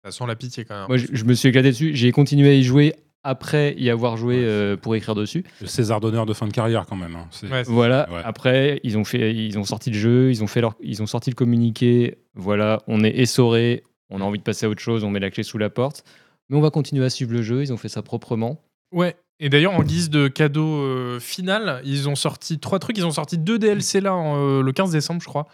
Ça 0.05 0.11
sent 0.11 0.23
la 0.27 0.35
pitié 0.37 0.63
quand 0.63 0.75
même. 0.79 0.87
Moi, 0.87 0.95
je, 0.97 1.07
je 1.11 1.25
me 1.25 1.33
suis 1.33 1.49
éclaté 1.49 1.71
dessus. 1.71 1.93
J'ai 1.93 2.13
continué 2.13 2.49
à 2.51 2.53
y 2.53 2.63
jouer 2.63 2.93
après 3.23 3.75
y 3.77 3.89
avoir 3.89 4.17
joué 4.17 4.37
euh, 4.39 4.77
pour 4.77 4.95
écrire 4.95 5.15
dessus. 5.15 5.43
Le 5.61 5.67
César 5.67 5.99
d'honneur 5.99 6.25
de 6.25 6.33
fin 6.33 6.47
de 6.47 6.53
carrière, 6.53 6.85
quand 6.85 6.95
même. 6.95 7.15
hein. 7.15 7.27
Ouais, 7.51 7.63
Voilà. 7.63 8.09
Ouais. 8.11 8.21
Après, 8.23 8.79
ils 8.83 8.97
ont 8.97 9.03
fait, 9.03 9.33
ils 9.35 9.57
ont 9.59 9.63
sorti 9.63 9.91
le 9.91 9.97
jeu, 9.97 10.29
ils 10.31 10.43
ont 10.43 10.47
fait 10.47 10.61
leur, 10.61 10.75
ils 10.81 11.01
ont 11.03 11.07
sorti 11.07 11.29
le 11.29 11.35
communiqué. 11.35 12.17
Voilà, 12.35 12.81
on 12.87 13.03
est 13.03 13.17
essoré, 13.19 13.83
on 14.09 14.21
a 14.21 14.23
envie 14.23 14.39
de 14.39 14.43
passer 14.43 14.65
à 14.65 14.69
autre 14.69 14.81
chose, 14.81 15.03
on 15.03 15.09
met 15.09 15.19
la 15.19 15.29
clé 15.31 15.43
sous 15.43 15.57
la 15.57 15.69
porte. 15.69 16.03
Mais 16.49 16.57
on 16.57 16.61
va 16.61 16.69
continuer 16.71 17.05
à 17.05 17.09
suivre 17.09 17.31
le 17.33 17.41
jeu. 17.41 17.61
Ils 17.61 17.71
ont 17.73 17.77
fait 17.77 17.89
ça 17.89 18.01
proprement. 18.01 18.61
Ouais. 18.91 19.15
Et 19.41 19.47
d'ailleurs, 19.49 19.73
en 19.73 19.83
guise 19.83 20.09
de 20.09 20.27
cadeau 20.27 20.81
euh, 20.81 21.19
final, 21.19 21.81
ils 21.85 22.09
ont 22.09 22.15
sorti 22.15 22.59
trois 22.59 22.79
trucs. 22.79 22.97
Ils 22.97 23.05
ont 23.05 23.11
sorti 23.11 23.37
deux 23.37 23.57
DLC 23.59 24.01
là 24.01 24.13
en, 24.13 24.35
euh, 24.37 24.61
le 24.61 24.71
15 24.73 24.91
décembre, 24.91 25.21
je 25.21 25.27
crois. 25.27 25.47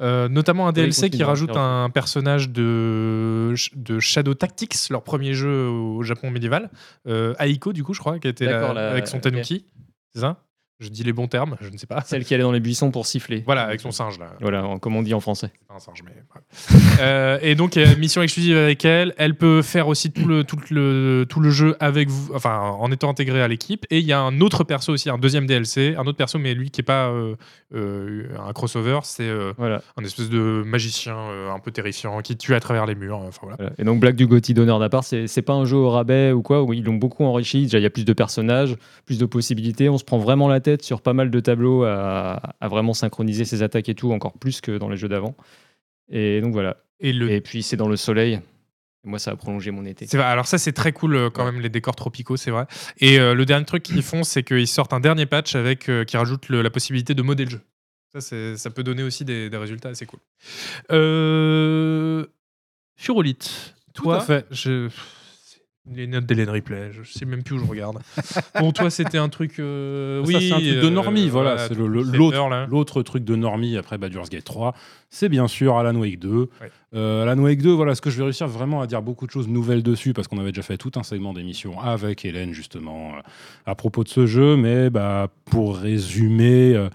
Euh, 0.00 0.28
notamment 0.28 0.66
un 0.68 0.72
DLC 0.72 1.10
qui 1.10 1.18
rajoute 1.28 1.50
un 1.56 1.90
personnage 1.90 2.50
de, 2.50 3.54
de 3.76 4.00
Shadow 4.00 4.34
Tactics, 4.34 4.74
leur 4.90 5.02
premier 5.04 5.34
jeu 5.34 5.66
au 5.68 6.02
Japon 6.02 6.30
médiéval. 6.30 6.70
Euh, 7.06 7.34
Aiko, 7.38 7.72
du 7.72 7.84
coup, 7.84 7.94
je 7.94 8.00
crois, 8.00 8.18
qui 8.18 8.26
était 8.28 8.46
là 8.46 8.72
la- 8.74 8.90
avec 8.90 9.06
son. 9.06 9.18
Tanuki. 9.20 9.66
C'est 10.14 10.20
ça? 10.20 10.38
Je 10.82 10.88
dis 10.88 11.04
les 11.04 11.12
bons 11.12 11.28
termes, 11.28 11.56
je 11.60 11.68
ne 11.68 11.76
sais 11.78 11.86
pas. 11.86 12.02
Celle 12.04 12.24
qui 12.24 12.34
allait 12.34 12.42
dans 12.42 12.52
les 12.52 12.60
buissons 12.60 12.90
pour 12.90 13.06
siffler. 13.06 13.42
Voilà, 13.46 13.62
avec 13.62 13.80
son 13.80 13.90
singe 13.92 14.18
là. 14.18 14.32
Voilà, 14.40 14.64
en- 14.66 14.78
comme 14.78 14.96
on 14.96 15.02
dit 15.02 15.14
en 15.14 15.20
français. 15.20 15.50
Pas 15.68 15.74
un 15.74 15.78
singe, 15.78 16.02
mais 16.04 16.12
bref. 16.28 16.98
Euh, 17.00 17.38
et 17.40 17.54
donc, 17.54 17.76
euh, 17.76 17.96
mission 17.96 18.20
exclusive 18.22 18.56
avec 18.56 18.84
elle. 18.84 19.14
Elle 19.16 19.36
peut 19.36 19.62
faire 19.62 19.88
aussi 19.88 20.10
tout 20.10 20.26
le, 20.26 20.44
tout 20.44 20.56
le, 20.70 21.24
tout 21.28 21.40
le 21.40 21.50
jeu 21.50 21.76
avec 21.80 22.08
vous, 22.08 22.32
enfin, 22.34 22.58
en 22.78 22.90
étant 22.90 23.08
intégrée 23.10 23.42
à 23.42 23.48
l'équipe. 23.48 23.86
Et 23.90 23.98
il 24.00 24.04
y 24.04 24.12
a 24.12 24.20
un 24.20 24.40
autre 24.40 24.64
perso 24.64 24.92
aussi, 24.92 25.08
un 25.08 25.18
deuxième 25.18 25.46
DLC, 25.46 25.94
un 25.96 26.02
autre 26.06 26.16
perso, 26.18 26.38
mais 26.38 26.54
lui 26.54 26.70
qui 26.70 26.80
est 26.80 26.84
pas 26.84 27.08
euh, 27.08 27.36
euh, 27.74 28.24
un 28.46 28.52
crossover, 28.52 29.00
c'est 29.04 29.22
euh, 29.28 29.52
Voilà. 29.58 29.82
un 29.96 30.04
espèce 30.04 30.28
de 30.28 30.62
magicien 30.66 31.16
euh, 31.16 31.52
un 31.52 31.58
peu 31.58 31.70
terrifiant 31.70 32.20
qui 32.22 32.36
tue 32.36 32.54
à 32.54 32.60
travers 32.60 32.86
les 32.86 32.94
murs. 32.94 33.18
Enfin 33.18 33.38
voilà. 33.42 33.56
Voilà. 33.58 33.72
Et 33.78 33.84
donc 33.84 34.00
Black 34.00 34.16
du 34.16 34.26
Gotti 34.26 34.52
d'honneur 34.54 34.78
d'apart, 34.78 35.04
c'est 35.04 35.26
c'est 35.26 35.42
pas 35.42 35.52
un 35.54 35.64
jeu 35.64 35.76
au 35.76 35.90
rabais 35.90 36.32
ou 36.32 36.42
quoi, 36.42 36.62
où 36.62 36.72
ils 36.72 36.82
l'ont 36.84 36.94
beaucoup 36.94 37.24
enrichi. 37.24 37.62
Déjà, 37.62 37.78
il 37.78 37.82
y 37.82 37.86
a 37.86 37.90
plus 37.90 38.04
de 38.04 38.12
personnages, 38.12 38.76
plus 39.06 39.18
de 39.18 39.26
possibilités. 39.26 39.88
On 39.88 39.98
se 39.98 40.04
prend 40.04 40.18
vraiment 40.18 40.48
la 40.48 40.60
tête 40.60 40.71
sur 40.80 41.02
pas 41.02 41.12
mal 41.12 41.30
de 41.30 41.40
tableaux 41.40 41.84
à, 41.84 42.40
à 42.60 42.68
vraiment 42.68 42.94
synchroniser 42.94 43.44
ses 43.44 43.62
attaques 43.62 43.90
et 43.90 43.94
tout, 43.94 44.12
encore 44.12 44.32
plus 44.38 44.62
que 44.62 44.78
dans 44.78 44.88
les 44.88 44.96
jeux 44.96 45.08
d'avant. 45.08 45.36
Et 46.10 46.40
donc 46.40 46.52
voilà. 46.54 46.78
Et 47.00 47.12
le 47.12 47.30
Et 47.30 47.42
puis 47.42 47.62
c'est 47.62 47.76
dans 47.76 47.88
le 47.88 47.96
soleil. 47.96 48.40
Et 49.04 49.08
moi, 49.08 49.18
ça 49.18 49.32
a 49.32 49.36
prolongé 49.36 49.72
mon 49.72 49.84
été. 49.84 50.06
C'est 50.06 50.16
vrai. 50.16 50.26
Alors 50.26 50.46
ça, 50.46 50.58
c'est 50.58 50.72
très 50.72 50.92
cool 50.92 51.16
euh, 51.16 51.28
quand 51.28 51.44
même 51.44 51.60
les 51.60 51.68
décors 51.68 51.96
tropicaux, 51.96 52.36
c'est 52.36 52.52
vrai. 52.52 52.66
Et 53.00 53.18
euh, 53.18 53.34
le 53.34 53.44
dernier 53.44 53.64
truc 53.66 53.82
qu'ils 53.82 54.00
font, 54.02 54.22
c'est 54.22 54.44
qu'ils 54.44 54.68
sortent 54.68 54.92
un 54.92 55.00
dernier 55.00 55.26
patch 55.26 55.56
avec 55.56 55.88
euh, 55.88 56.04
qui 56.04 56.16
rajoute 56.16 56.48
le- 56.48 56.62
la 56.62 56.70
possibilité 56.70 57.12
de 57.12 57.20
modder 57.22 57.44
le 57.46 57.50
jeu. 57.50 57.60
Ça, 58.16 58.20
ça 58.56 58.70
peut 58.70 58.84
donner 58.84 59.02
aussi 59.02 59.24
des, 59.24 59.50
des 59.50 59.56
résultats 59.56 59.88
assez 59.88 60.06
cool. 60.06 60.20
Euh... 60.92 62.26
Furolite, 62.96 63.74
Tout 63.94 64.04
toi, 64.04 64.18
à 64.18 64.20
fait. 64.20 64.46
je... 64.50 64.88
Les 65.90 66.06
notes 66.06 66.26
d'Hélène 66.26 66.50
Ripley, 66.50 66.92
je 66.92 67.02
sais 67.02 67.24
même 67.24 67.42
plus 67.42 67.56
où 67.56 67.58
je 67.58 67.64
regarde. 67.64 67.98
bon, 68.60 68.70
toi, 68.70 68.88
c'était 68.88 69.18
un 69.18 69.28
truc. 69.28 69.58
euh, 69.58 70.22
oui, 70.24 70.36
c'est 70.38 70.52
un 70.52 70.60
truc 70.60 70.64
de 70.68 70.86
euh, 70.86 70.90
normie, 70.90 71.28
voilà. 71.28 71.58
c'est 71.58 71.74
l'autre, 71.74 73.02
truc 73.02 73.24
de 73.24 73.34
normie 73.34 73.76
après 73.76 73.98
Baldur's 73.98 74.30
Gate 74.30 74.44
3, 74.44 74.74
c'est 75.10 75.28
bien 75.28 75.48
sûr 75.48 75.76
Alan 75.76 75.96
Wake 75.96 76.20
2. 76.20 76.30
Ouais. 76.30 76.48
Euh, 76.94 77.24
Alan 77.24 77.42
Wake 77.42 77.62
2, 77.62 77.72
voilà, 77.72 77.96
ce 77.96 78.00
que 78.00 78.10
je 78.10 78.18
vais 78.18 78.22
réussir 78.24 78.46
vraiment 78.46 78.80
à 78.80 78.86
dire 78.86 79.02
beaucoup 79.02 79.26
de 79.26 79.32
choses 79.32 79.48
nouvelles 79.48 79.82
dessus, 79.82 80.12
parce 80.12 80.28
qu'on 80.28 80.38
avait 80.38 80.52
déjà 80.52 80.62
fait 80.62 80.78
tout 80.78 80.92
un 80.94 81.02
segment 81.02 81.32
d'émission 81.32 81.80
avec 81.80 82.24
Hélène, 82.24 82.52
justement, 82.52 83.14
à 83.66 83.74
propos 83.74 84.04
de 84.04 84.08
ce 84.08 84.26
jeu. 84.26 84.56
Mais 84.56 84.88
bah, 84.88 85.30
pour 85.46 85.76
résumer, 85.76 86.88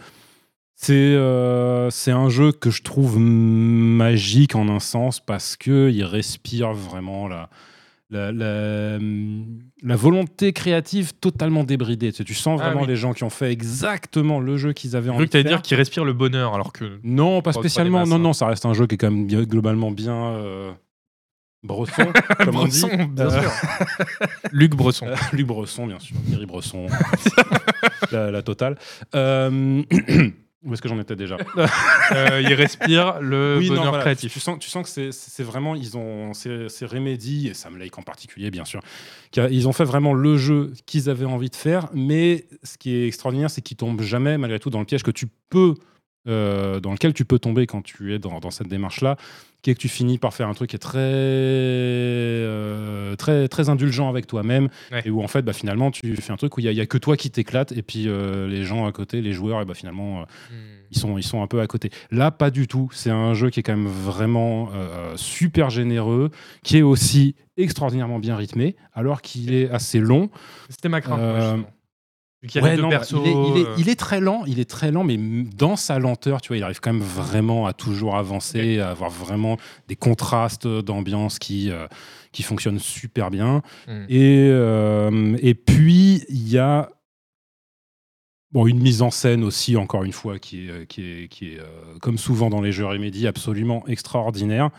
c'est 0.79 0.93
euh, 0.93 1.89
c'est 1.89 2.11
un 2.11 2.29
jeu 2.29 2.51
que 2.51 2.69
je 2.69 2.83
trouve 2.83 3.17
magique 3.19 4.53
en 4.53 4.69
un 4.69 4.79
sens, 4.79 5.19
parce 5.19 5.57
qu'il 5.57 6.03
respire 6.05 6.71
vraiment 6.71 7.27
la, 7.27 7.49
la, 8.09 8.31
la, 8.31 8.97
la 9.83 9.95
volonté 9.95 10.53
créative 10.53 11.13
totalement 11.13 11.63
débridée. 11.65 12.11
Tu, 12.11 12.17
sais, 12.17 12.23
tu 12.23 12.33
sens 12.33 12.59
Ah 12.61 12.67
vraiment 12.67 12.81
oui. 12.83 12.87
les 12.87 12.95
gens 12.95 13.13
qui 13.13 13.23
ont 13.25 13.29
fait 13.29 13.51
exactement 13.51 14.39
le 14.39 14.55
jeu 14.57 14.71
qu'ils 14.73 14.95
avaient 14.95 15.09
envie 15.09 15.25
de 15.25 15.31
faire. 15.31 15.43
dire 15.43 15.61
qu'il 15.61 15.75
respire 15.77 16.05
le 16.05 16.13
bonheur, 16.13 16.53
alors 16.53 16.71
que. 16.71 16.99
Non, 17.03 17.41
pas 17.41 17.51
spécialement. 17.53 17.99
masses, 17.99 18.09
non, 18.09 18.15
hein. 18.15 18.19
non, 18.19 18.33
ça 18.33 18.47
reste 18.47 18.65
un 18.65 18.73
jeu 18.73 18.87
qui 18.87 18.95
est 18.95 18.97
quand 18.97 19.11
même 19.11 19.27
globalement 19.27 19.91
bien 19.91 20.15
euh, 20.15 20.71
bresson, 21.63 22.11
comme 22.45 22.55
on 22.55 22.65
dit. 22.65 22.85
Bien 23.11 23.25
Euh, 23.27 23.41
sûr. 23.41 23.51
Luc 24.53 24.75
Bresson. 24.75 25.07
Luc 25.33 25.47
Bresson, 25.47 25.87
bien 25.87 25.99
sûr. 25.99 26.15
Thierry 26.27 26.45
Bresson. 26.45 26.87
la, 28.13 28.31
la 28.31 28.41
totale. 28.41 28.77
Euh, 29.15 29.83
où 30.67 30.73
est-ce 30.73 30.81
que 30.81 30.89
j'en 30.89 30.99
étais 30.99 31.15
déjà 31.15 31.37
Euh, 32.11 32.41
il 32.41 32.53
respire 32.53 33.19
le 33.21 33.57
Oui, 33.59 33.67
non, 33.69 33.75
bonheur 33.75 33.87
voilà. 33.89 34.03
créatif. 34.03 34.31
Tu 34.33 34.39
sens, 34.39 34.57
tu 34.59 34.69
sens 34.69 34.83
que 34.93 35.11
c'est- 35.11 35.43
vraiment, 35.43 35.75
ils 35.75 35.97
ont, 35.97 36.33
c'est 36.33 36.67
Remedy 36.85 37.47
et 37.47 37.53
Sam 37.53 37.77
Lake 37.77 37.97
en 37.97 38.01
particulier, 38.03 38.49
bien 38.51 38.65
sûr. 38.65 38.81
Ils 39.35 39.67
ont 39.67 39.73
fait 39.73 39.83
vraiment 39.83 40.13
le 40.13 40.37
jeu 40.37 40.73
qu'ils 40.85 41.09
avaient 41.09 41.25
envie 41.25 41.49
de 41.49 41.55
faire, 41.55 41.87
mais 41.93 42.45
ce 42.63 42.77
qui 42.77 42.95
est 42.95 43.07
extraordinaire, 43.07 43.49
c'est 43.49 43.61
qu'ils 43.61 43.77
tombent 43.77 44.01
jamais, 44.01 44.37
malgré 44.37 44.59
tout, 44.59 44.69
dans 44.69 44.79
le 44.79 44.85
piège 44.85 45.03
que 45.03 45.11
tu 45.11 45.27
peux, 45.49 45.73
euh, 46.27 46.79
dans 46.79 46.91
lequel 46.91 47.13
tu 47.13 47.25
peux 47.25 47.39
tomber 47.39 47.67
quand 47.67 47.81
tu 47.81 48.13
es 48.13 48.19
dans, 48.19 48.39
dans 48.39 48.51
cette 48.51 48.67
démarche-là, 48.67 49.17
qui 49.61 49.71
est 49.71 49.75
que 49.75 49.79
tu 49.79 49.89
finis 49.89 50.17
par 50.17 50.33
faire 50.33 50.47
un 50.47 50.53
truc 50.53 50.69
qui 50.69 50.75
est 50.75 50.79
très, 50.79 50.99
euh, 51.01 53.15
très, 53.15 53.47
très 53.47 53.69
indulgent 53.69 54.09
avec 54.09 54.27
toi-même, 54.27 54.69
Ouais. 54.91 55.01
et 55.05 55.09
où 55.09 55.21
en 55.23 55.27
fait, 55.27 55.41
bah, 55.41 55.53
finalement, 55.53 55.91
tu 55.91 56.15
fais 56.15 56.31
un 56.31 56.37
truc 56.37 56.55
où 56.57 56.59
il 56.59 56.69
n'y 56.69 56.79
a, 56.79 56.85
que 56.85 56.97
toi 56.97 57.17
qui 57.17 57.29
t'éclate, 57.31 57.71
et 57.71 57.81
puis 57.81 58.05
euh, 58.07 58.47
les 58.47 58.63
gens 58.63 58.85
à 58.85 58.91
côté, 58.91 59.21
les 59.21 59.33
joueurs, 59.33 59.61
et 59.61 59.65
bah, 59.65 59.73
finalement, 59.73 60.21
Hmm. 60.21 60.55
ils 60.91 60.97
sont, 60.97 61.17
ils 61.17 61.23
sont 61.23 61.41
un 61.41 61.47
peu 61.47 61.59
à 61.59 61.67
côté. 61.67 61.89
Là, 62.11 62.31
pas 62.31 62.49
du 62.49 62.67
tout. 62.67 62.89
C'est 62.93 63.09
un 63.09 63.33
jeu 63.33 63.49
qui 63.49 63.59
est 63.59 63.63
quand 63.63 63.75
même 63.75 63.87
vraiment 63.87 64.69
super 65.15 65.69
généreux, 65.69 66.29
qui 66.63 66.77
est 66.77 66.81
aussi 66.81 67.35
extraordinairement 67.57 68.19
bien 68.19 68.35
rythmé, 68.37 68.75
alors 68.93 69.21
qu'il 69.21 69.53
est 69.53 69.69
assez 69.69 69.99
long. 69.99 70.29
C'était 70.69 70.89
ma 70.89 71.01
crainte. 71.01 71.19
Moi, 72.47 72.49
justement. 72.49 72.49
Vu 72.49 72.51
qu'il 72.51 72.61
y 72.61 72.63
a 72.63 72.63
Ouais, 72.63 72.69
les 72.71 72.75
deux 72.77 72.81
non, 72.83 72.89
persos. 72.89 73.11
il, 73.13 73.27
est, 73.27 73.31
il 73.31 73.57
est- 73.61 73.81
il 73.81 73.89
est 73.89 73.95
très 73.99 74.19
lent, 74.19 74.43
il 74.47 74.59
est 74.59 74.69
très 74.69 74.91
lent, 74.91 75.03
mais 75.03 75.17
dans 75.55 75.75
sa 75.75 75.99
lenteur, 75.99 76.41
tu 76.41 76.47
vois, 76.49 76.57
il 76.57 76.63
arrive 76.63 76.79
quand 76.79 76.93
même 76.93 77.01
vraiment 77.01 77.67
à 77.67 77.73
toujours 77.73 78.15
avancer, 78.15 78.79
à 78.79 78.89
avoir 78.89 79.09
vraiment 79.09 79.57
des 79.87 79.95
contrastes 79.95 80.67
d'ambiance 80.67 81.39
qui, 81.39 81.69
euh, 81.71 81.87
qui 82.31 82.43
fonctionnent 82.43 82.79
super 82.79 83.29
bien. 83.31 83.61
hmm. 83.87 84.05
Et, 84.09 84.47
euh, 84.49 85.37
et 85.41 85.53
puis, 85.55 86.23
il 86.29 86.49
y 86.49 86.57
a 86.57 86.89
bon, 88.51 88.65
une 88.67 88.79
mise 88.79 89.01
en 89.01 89.11
scène 89.11 89.43
aussi, 89.43 89.75
encore 89.77 90.03
une 90.03 90.13
fois, 90.13 90.39
qui 90.39 90.69
est, 90.69 90.87
qui 90.87 91.01
est, 91.03 91.27
qui 91.27 91.49
est 91.53 91.59
euh, 91.59 91.65
comme 92.01 92.17
souvent 92.17 92.49
dans 92.49 92.61
les 92.61 92.71
jeux 92.71 92.85
Remedy, 92.85 93.27
absolument 93.27 93.83
extraordinaire. 93.87 94.69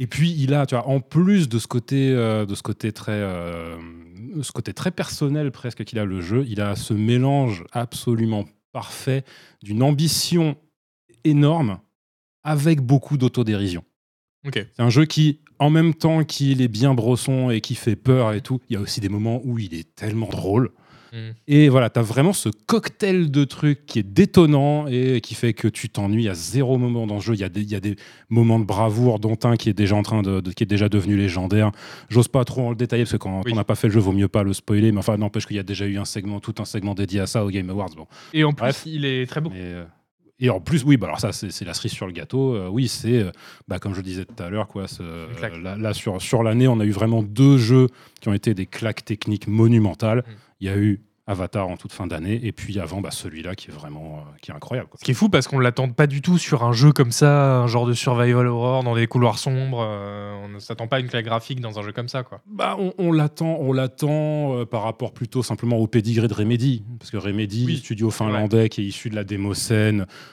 Et 0.00 0.06
puis, 0.06 0.30
il 0.36 0.54
a, 0.54 0.66
tu 0.66 0.74
vois, 0.74 0.88
en 0.88 1.00
plus 1.00 1.48
de 1.48 1.58
ce 1.58 1.66
côté, 1.68 2.10
euh, 2.10 2.46
de 2.46 2.54
ce 2.54 2.62
côté 2.62 2.92
très, 2.92 3.12
euh, 3.12 3.76
ce 4.42 4.52
côté 4.52 4.72
très 4.72 4.90
personnel 4.90 5.50
presque 5.50 5.84
qu'il 5.84 5.98
a 5.98 6.04
le 6.04 6.20
jeu, 6.20 6.44
il 6.48 6.60
a 6.60 6.76
ce 6.76 6.94
mélange 6.94 7.64
absolument 7.72 8.44
parfait 8.72 9.24
d'une 9.62 9.82
ambition 9.82 10.56
énorme 11.24 11.80
avec 12.44 12.80
beaucoup 12.80 13.16
d'autodérision. 13.16 13.84
C'est 14.76 14.82
un 14.82 14.90
jeu 14.90 15.06
qui, 15.06 15.40
en 15.58 15.70
même 15.70 15.94
temps 15.94 16.24
qu'il 16.24 16.60
est 16.62 16.68
bien 16.68 16.94
brosson 16.94 17.50
et 17.50 17.60
qui 17.60 17.74
fait 17.74 17.96
peur 17.96 18.32
et 18.32 18.40
tout, 18.40 18.60
il 18.68 18.74
y 18.74 18.76
a 18.76 18.80
aussi 18.80 19.00
des 19.00 19.08
moments 19.08 19.40
où 19.44 19.58
il 19.58 19.74
est 19.74 19.94
tellement 19.94 20.28
drôle. 20.28 20.70
Hmm. 21.16 21.32
Et 21.48 21.70
voilà, 21.70 21.88
tu 21.88 21.98
as 21.98 22.02
vraiment 22.02 22.34
ce 22.34 22.50
cocktail 22.50 23.30
de 23.30 23.44
trucs 23.44 23.86
qui 23.86 24.00
est 24.00 24.02
détonnant 24.02 24.86
et 24.86 25.20
qui 25.22 25.34
fait 25.34 25.54
que 25.54 25.66
tu 25.66 25.88
t'ennuies 25.88 26.28
à 26.28 26.34
zéro 26.34 26.76
moment 26.76 27.06
dans 27.06 27.14
le 27.14 27.20
jeu. 27.22 27.32
Il 27.34 27.40
y, 27.40 27.44
a 27.44 27.48
des- 27.48 27.62
il 27.62 27.70
y 27.70 27.74
a 27.74 27.80
des 27.80 27.96
moments 28.28 28.58
de 28.60 28.64
bravoure, 28.66 29.18
dont 29.18 29.38
un 29.44 29.56
qui 29.56 29.70
est 29.70 29.72
déjà 29.72 29.96
en 29.96 30.02
train 30.02 30.20
de, 30.20 30.40
de- 30.40 30.50
qui 30.52 30.62
est 30.64 30.66
déjà 30.66 30.88
devenu 30.90 31.16
légendaire. 31.16 31.70
J'ose 32.10 32.28
pas 32.28 32.44
trop 32.44 32.66
en 32.66 32.70
le 32.70 32.76
détailler 32.76 33.04
parce 33.04 33.12
que 33.12 33.16
quand 33.16 33.42
Oui. 33.46 33.52
on 33.52 33.56
n'a 33.56 33.64
pas 33.64 33.76
fait 33.76 33.86
le 33.88 33.94
jeu, 33.94 34.00
vaut 34.00 34.12
mieux 34.12 34.28
pas 34.28 34.42
le 34.42 34.52
spoiler. 34.52 34.92
Mais 34.92 34.98
enfin, 34.98 35.16
n'empêche 35.16 35.46
qu'il 35.46 35.56
y 35.56 35.60
a 35.60 35.62
déjà 35.62 35.86
eu 35.86 35.96
un 35.96 36.04
segment, 36.04 36.38
tout 36.40 36.54
un 36.58 36.64
segment 36.66 36.94
dédié 36.94 37.20
à 37.20 37.26
ça 37.26 37.44
au 37.44 37.48
Game 37.50 37.70
Awards. 37.70 37.94
Bon, 37.96 38.06
Et 38.34 38.44
en 38.44 38.52
plus, 38.52 38.62
Bref. 38.64 38.82
il 38.84 39.04
est 39.06 39.26
très 39.26 39.40
beau. 39.40 39.48
mais, 39.50 39.56
euh, 39.60 39.84
et 40.38 40.50
en 40.50 40.60
plus, 40.60 40.84
oui, 40.84 40.98
bah 40.98 41.06
alors 41.06 41.18
ça, 41.18 41.32
c'est 41.32 41.64
la 41.64 41.72
cerise 41.72 41.92
sur 41.92 42.06
le 42.06 42.12
gâteau. 42.12 42.54
Euh, 42.54 42.68
oui, 42.70 42.88
c'est, 42.88 43.22
euh, 43.22 43.30
bah, 43.68 43.78
comme 43.78 43.92
je 43.92 43.98
le 44.00 44.02
disais 44.02 44.26
tout 44.26 44.42
à 44.42 44.50
l'heure, 44.50 44.68
quoi. 44.68 44.86
ce- 44.86 45.02
euh, 45.02 45.76
là, 45.78 45.94
sur, 45.94 46.20
sur 46.20 46.42
l'année, 46.42 46.68
on 46.68 46.78
a 46.78 46.84
eu 46.84 46.90
vraiment 46.90 47.22
deux 47.22 47.56
jeux 47.56 47.88
qui 48.20 48.28
ont 48.28 48.34
été 48.34 48.52
des 48.52 48.66
claques 48.66 49.02
techniques 49.06 49.46
monumentales. 49.48 50.18
Mm. 50.18 50.30
Il 50.60 50.66
y 50.66 50.70
a 50.70 50.76
eu 50.76 51.00
Avatar 51.28 51.66
en 51.68 51.76
toute 51.76 51.92
fin 51.92 52.06
d'année, 52.06 52.38
et 52.44 52.52
puis 52.52 52.78
avant, 52.78 53.00
bah, 53.00 53.10
celui-là 53.10 53.54
qui 53.56 53.68
est 53.70 53.74
vraiment 53.74 54.18
euh, 54.18 54.36
qui 54.40 54.50
est 54.52 54.54
incroyable. 54.54 54.88
quoi. 54.88 54.98
Ce 55.00 55.04
qui 55.04 55.10
est 55.10 55.14
fou 55.14 55.28
parce 55.28 55.48
qu'on 55.48 55.58
ne 55.58 55.62
l'attend 55.64 55.88
pas 55.90 56.06
du 56.06 56.22
tout 56.22 56.38
sur 56.38 56.62
un 56.62 56.72
jeu 56.72 56.92
comme 56.92 57.10
ça, 57.10 57.56
un 57.58 57.66
genre 57.66 57.86
de 57.86 57.94
survival 57.94 58.46
horror 58.46 58.84
dans 58.84 58.94
des 58.94 59.06
couloirs 59.08 59.38
sombres. 59.38 59.80
euh, 59.82 60.34
on 60.44 60.48
ne 60.48 60.58
s'attend 60.60 60.86
pas 60.86 60.96
à 60.96 61.00
une 61.00 61.08
claque 61.08 61.24
graphique 61.24 61.60
dans 61.60 61.78
un 61.80 61.82
jeu 61.82 61.90
comme 61.92 62.08
ça, 62.08 62.22
quoi. 62.22 62.40
Bah, 62.46 62.76
on, 62.98 63.10
l'attend, 63.10 63.56
on 63.60 63.72
l'attend 63.72 64.56
euh, 64.56 64.64
par 64.66 64.82
rapport 64.82 65.12
plutôt 65.12 65.42
simplement 65.42 65.78
au 65.78 65.86
pédigré 65.88 66.28
de 66.28 66.34
Remedy, 66.34 66.84
parce 66.98 67.10
que 67.10 67.16
Remedy, 67.16 67.64
Oui, 67.66 67.76
studio 67.78 68.10
finlandais 68.10 68.68
qui 68.68 68.82
est 68.82 68.84
issu 68.84 69.10
de 69.10 69.16
la 69.16 69.24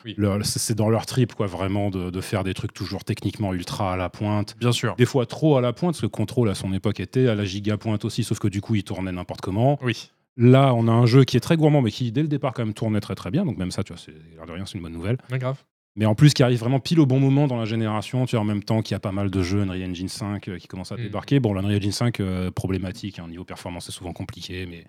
Oui. 0.05 0.13
leur- 0.17 0.45
c'est 0.45 0.59
c'est 0.59 0.75
dans 0.75 0.89
leur 0.89 1.05
trip, 1.05 1.33
quoi, 1.33 1.47
vraiment 1.47 1.89
de, 1.89 2.09
de 2.09 2.21
faire 2.21 2.43
des 2.43 2.53
trucs 2.53 2.73
toujours 2.73 3.03
techniquement 3.03 3.53
ultra 3.53 3.93
à 3.93 3.97
la 3.97 4.09
pointe. 4.09 4.55
Bien 4.59 4.71
sûr. 4.71 4.95
Des 4.95 5.05
fois 5.05 5.25
trop 5.25 5.57
à 5.57 5.61
la 5.61 5.73
pointe, 5.73 5.93
parce 5.93 6.01
que 6.01 6.05
Control 6.07 6.49
à 6.49 6.55
son 6.55 6.71
époque 6.71 6.99
était 6.99 7.27
à 7.27 7.35
la 7.35 7.43
giga 7.45 7.77
pointe 7.77 8.05
aussi, 8.05 8.23
sauf 8.23 8.39
que 8.39 8.47
du 8.47 8.61
coup 8.61 8.75
il 8.75 8.83
tournait 8.83 9.11
n'importe 9.11 9.41
comment. 9.41 9.77
Oui. 9.81 10.11
Là, 10.37 10.73
on 10.73 10.87
a 10.87 10.91
un 10.91 11.05
jeu 11.05 11.23
qui 11.25 11.37
est 11.37 11.39
très 11.41 11.57
gourmand, 11.57 11.81
mais 11.81 11.91
qui 11.91 12.11
dès 12.11 12.21
le 12.23 12.27
départ 12.27 12.53
quand 12.53 12.63
même 12.65 12.73
tournait 12.73 12.99
très 13.01 13.15
très 13.15 13.29
bien. 13.31 13.45
Donc 13.45 13.57
même 13.57 13.71
ça, 13.71 13.83
tu 13.83 13.93
vois, 13.93 14.01
c'est 14.03 14.13
l'air 14.35 14.45
de 14.45 14.51
rien, 14.51 14.65
c'est 14.65 14.75
une 14.77 14.83
bonne 14.83 14.93
nouvelle. 14.93 15.17
Ouais, 15.31 15.37
grave. 15.39 15.63
Mais 15.95 16.07
en 16.07 16.15
plus, 16.15 16.33
qui 16.33 16.41
arrive 16.41 16.59
vraiment 16.59 16.79
pile 16.79 16.99
au 16.99 17.05
bon 17.05 17.19
moment 17.19 17.45
dans 17.45 17.57
la 17.57 17.65
génération, 17.65 18.25
tu 18.25 18.35
vois, 18.35 18.41
en 18.41 18.45
même 18.47 18.63
temps 18.63 18.81
qu'il 18.81 18.93
y 18.93 18.95
a 18.95 18.99
pas 18.99 19.11
mal 19.11 19.29
de 19.29 19.43
jeux 19.43 19.61
Unreal 19.61 19.91
Engine 19.91 20.07
5 20.07 20.47
euh, 20.47 20.57
qui 20.57 20.67
commencent 20.67 20.91
à 20.91 20.95
Mm. 20.97 21.03
débarquer. 21.03 21.39
Bon, 21.39 21.53
l'Unreal 21.53 21.77
Engine 21.77 21.91
5 21.91 22.19
euh, 22.19 22.49
problématique, 22.49 23.19
hein, 23.19 23.27
niveau 23.27 23.43
performance, 23.43 23.85
c'est 23.85 23.91
souvent 23.91 24.11
compliqué, 24.13 24.65
mais 24.65 24.85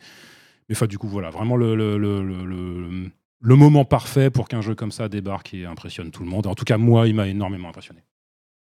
mais 0.71 0.75
enfin 0.75 0.87
du 0.87 0.97
coup 0.97 1.09
voilà, 1.09 1.29
vraiment 1.29 1.57
le 1.57 1.75
le, 1.77 1.99
le, 1.99 2.23
le- 2.23 2.47
le- 2.47 3.11
le 3.41 3.55
moment 3.57 3.85
parfait 3.85 4.31
pour 4.31 4.49
qu'un 4.49 4.63
jeu 4.63 4.75
comme 4.75 4.93
ça 4.93 5.11
débarque 5.11 5.53
et 5.53 5.67
impressionne 5.67 6.11
tout 6.11 6.23
le 6.23 6.31
monde. 6.31 6.47
En 6.47 6.55
tout 6.55 6.65
cas, 6.65 6.79
moi, 6.79 7.07
il 7.07 7.15
m'a 7.15 7.29
énormément 7.29 7.69
impressionné. 7.69 8.01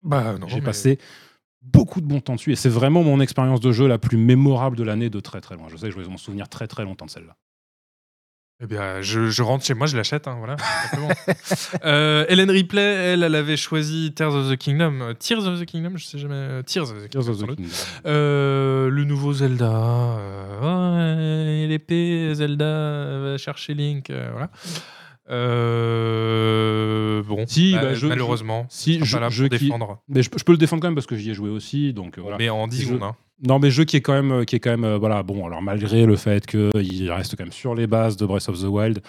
Bah, 0.02 0.36
non, 0.38 0.46
J'ai 0.46 0.56
mais- 0.56 0.60
passé 0.60 0.98
beaucoup 1.62 2.00
de 2.00 2.06
bon 2.06 2.20
temps 2.20 2.34
dessus 2.36 2.52
et 2.52 2.56
c'est 2.56 2.68
vraiment 2.68 3.02
mon 3.02 3.20
expérience 3.20 3.60
de 3.60 3.72
jeu 3.72 3.86
la 3.88 3.98
plus 3.98 4.16
mémorable 4.16 4.76
de 4.76 4.82
l'année 4.84 5.10
de 5.10 5.20
très 5.20 5.40
très 5.40 5.56
loin. 5.56 5.66
Je 5.70 5.76
sais 5.76 5.88
que 5.88 5.94
je 5.94 6.00
vais 6.00 6.08
m'en 6.08 6.16
souvenir 6.16 6.48
très 6.48 6.66
très 6.66 6.84
longtemps 6.84 7.06
de 7.06 7.10
celle-là. 7.10 7.36
Eh 8.62 8.66
bien, 8.66 9.02
je, 9.02 9.28
je 9.28 9.42
rentre 9.42 9.66
chez 9.66 9.74
moi, 9.74 9.86
je 9.86 9.98
l'achète, 9.98 10.26
hein, 10.26 10.36
voilà. 10.38 10.56
euh, 11.84 12.24
Hélène 12.30 12.50
Ripley, 12.50 12.80
elle, 12.80 13.22
elle 13.22 13.34
avait 13.34 13.58
choisi 13.58 14.14
Tears 14.14 14.34
of 14.34 14.50
the 14.50 14.56
Kingdom. 14.56 15.00
Euh, 15.02 15.12
Tears 15.12 15.46
of 15.46 15.60
the 15.60 15.66
Kingdom, 15.66 15.98
je 15.98 16.06
sais 16.06 16.16
jamais. 16.18 16.34
euh, 16.34 16.62
Tears 16.62 16.90
of 16.90 17.04
the 17.04 17.08
Kingdom. 17.10 17.56
Euh, 18.06 18.88
le 18.88 19.04
nouveau 19.04 19.34
Zelda. 19.34 20.18
euh, 20.62 21.66
l'épée, 21.66 22.32
Zelda 22.34 23.18
va 23.18 23.36
chercher 23.36 23.74
Link. 23.74 24.10
voilà. 24.10 24.48
Euh, 25.28 27.22
bon, 27.22 27.44
Si, 27.46 27.72
bah, 27.74 27.80
bah, 27.82 27.94
je- 27.94 28.06
malheureusement, 28.06 28.66
Si, 28.68 29.00
je 29.04 29.18
là 29.18 29.28
je 29.28 29.44
pour 29.44 29.58
qui- 29.58 29.64
défendre. 29.66 29.98
mais 30.08 30.22
je, 30.22 30.30
je 30.36 30.44
peux 30.44 30.52
le 30.52 30.58
défendre 30.58 30.82
quand 30.82 30.88
même 30.88 30.94
parce 30.94 31.06
que 31.06 31.16
j'y 31.16 31.30
ai 31.30 31.34
joué 31.34 31.50
aussi, 31.50 31.92
donc 31.92 32.18
euh, 32.18 32.22
voilà. 32.22 32.36
Mais 32.38 32.48
en 32.48 32.66
10 32.66 32.82
Je- 32.82 32.86
secondes. 32.88 33.02
hein. 33.02 33.16
Non, 33.46 33.58
mais 33.58 33.70
jeu 33.70 33.84
qui 33.84 33.96
est 33.98 34.00
quand 34.00 34.14
même, 34.20 34.46
qui 34.46 34.56
est 34.56 34.60
quand 34.60 34.70
même, 34.70 34.84
euh, 34.84 34.96
voilà, 34.98 35.22
bon, 35.22 35.44
alors 35.46 35.60
malgré 35.60 36.06
le 36.06 36.16
fait 36.16 36.46
qu'il 36.46 37.10
reste 37.12 37.36
quand 37.36 37.44
même 37.44 37.52
sur 37.52 37.74
les 37.74 37.86
bases 37.86 38.16
de 38.16 38.24
Breath 38.24 38.48
of 38.48 38.58
the 38.60 38.64
Wild, 38.64 39.00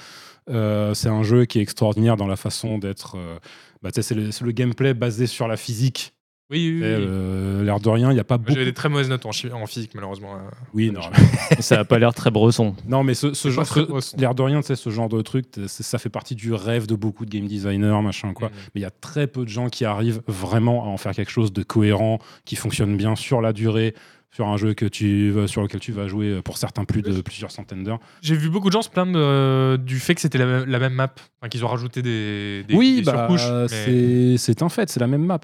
euh, 0.49 0.93
c'est 0.93 1.07
un 1.09 1.23
jeu 1.23 1.45
qui 1.45 1.59
est 1.59 1.61
extraordinaire 1.61 2.17
dans 2.17 2.27
la 2.27 2.35
façon 2.35 2.77
d'être. 2.77 3.15
euh, 3.17 3.37
bah, 3.81 3.89
le, 3.95 4.01
c'est 4.31 4.43
le 4.43 4.51
gameplay 4.51 4.93
basé 4.93 5.27
sur 5.27 5.47
la 5.47 5.55
physique. 5.55 6.13
Oui, 6.49 6.71
oui, 6.75 6.79
oui. 6.79 6.81
euh, 6.85 7.63
L'air 7.63 7.79
de 7.81 7.89
rien, 7.89 8.09
il 8.11 8.13
n'y 8.13 8.19
a 8.21 8.23
pas 8.23 8.37
beaucoup. 8.37 8.53
J'avais 8.53 8.63
des 8.65 8.73
très 8.73 8.87
mauvaises 8.87 9.09
notes 9.09 9.25
en, 9.25 9.33
chi- 9.33 9.51
en 9.51 9.65
physique, 9.65 9.91
malheureusement. 9.95 10.35
euh. 10.35 10.49
Oui, 10.73 10.91
non, 10.91 11.01
Ça 11.59 11.81
a 11.81 11.83
pas 11.83 11.99
l'air 11.99 12.13
très 12.13 12.31
bresson. 12.31 12.73
non, 12.87 13.03
mais 13.03 13.13
ce, 13.15 13.33
ce 13.33 13.49
C'est 13.49 13.51
genre, 13.51 13.65
ce- 14.01 14.15
l'air 14.17 14.33
de 14.33 14.41
rien, 14.43 14.61
tu 14.61 14.67
sais, 14.67 14.75
ce 14.77 14.89
genre 14.89 15.09
de 15.09 15.21
truc, 15.21 15.45
c'est- 15.67 15.83
ça 15.83 15.97
fait 15.97 16.09
partie 16.09 16.35
du 16.35 16.53
rêve 16.53 16.87
de 16.87 16.95
beaucoup 16.95 17.25
de 17.25 17.29
game 17.31 17.47
designers, 17.47 18.01
machin, 18.01 18.31
quoi. 18.33 18.47
Mhm. 18.47 18.55
Mais 18.75 18.81
il 18.81 18.83
y 18.83 18.85
a 18.85 18.91
très 18.91 19.27
peu 19.27 19.43
de 19.43 19.49
gens 19.49 19.67
qui 19.67 19.83
arrivent 19.83 20.21
vraiment 20.27 20.85
à 20.85 20.87
en 20.87 20.95
faire 20.95 21.11
quelque 21.13 21.31
chose 21.31 21.51
de 21.51 21.63
cohérent, 21.63 22.19
qui 22.45 22.55
fonctionne 22.55 22.95
bien 22.95 23.17
sur 23.17 23.41
la 23.41 23.51
durée, 23.51 23.93
sur 24.31 24.47
un 24.47 24.55
jeu 24.55 24.73
que 24.73 24.85
tu, 24.85 25.33
sur 25.47 25.61
lequel 25.63 25.81
tu 25.81 25.91
vas 25.91 26.07
jouer 26.07 26.27
euh, 26.27 26.41
pour 26.41 26.57
certains 26.57 26.85
plus 26.85 27.01
de 27.01 27.19
plusieurs 27.21 27.51
centaines 27.51 27.83
d'heures. 27.83 27.99
J'ai 28.21 28.35
vu 28.35 28.49
beaucoup 28.49 28.67
de 28.69 28.73
gens 28.73 28.81
se 28.83 28.89
plaindre 28.89 29.17
euh, 29.17 29.75
du 29.75 29.99
fait 29.99 30.15
que 30.15 30.21
c'était 30.21 30.37
la, 30.37 30.45
même- 30.45 30.65
la 30.69 30.79
même 30.79 30.93
map, 30.93 31.13
enfin, 31.41 31.49
qu'ils 31.49 31.65
ont 31.65 31.69
rajouté 31.69 32.01
des, 32.01 32.63
des, 32.67 32.73
oui, 32.75 32.97
des 32.97 33.01
bah, 33.03 33.27
surcouches. 33.27 33.49
mais- 33.51 33.67
c'est 33.67 34.37
c'est 34.37 34.61
un 34.61 34.69
fait, 34.69 34.89
c'est 34.89 34.99
la 35.01 35.07
même 35.07 35.25
map. 35.25 35.39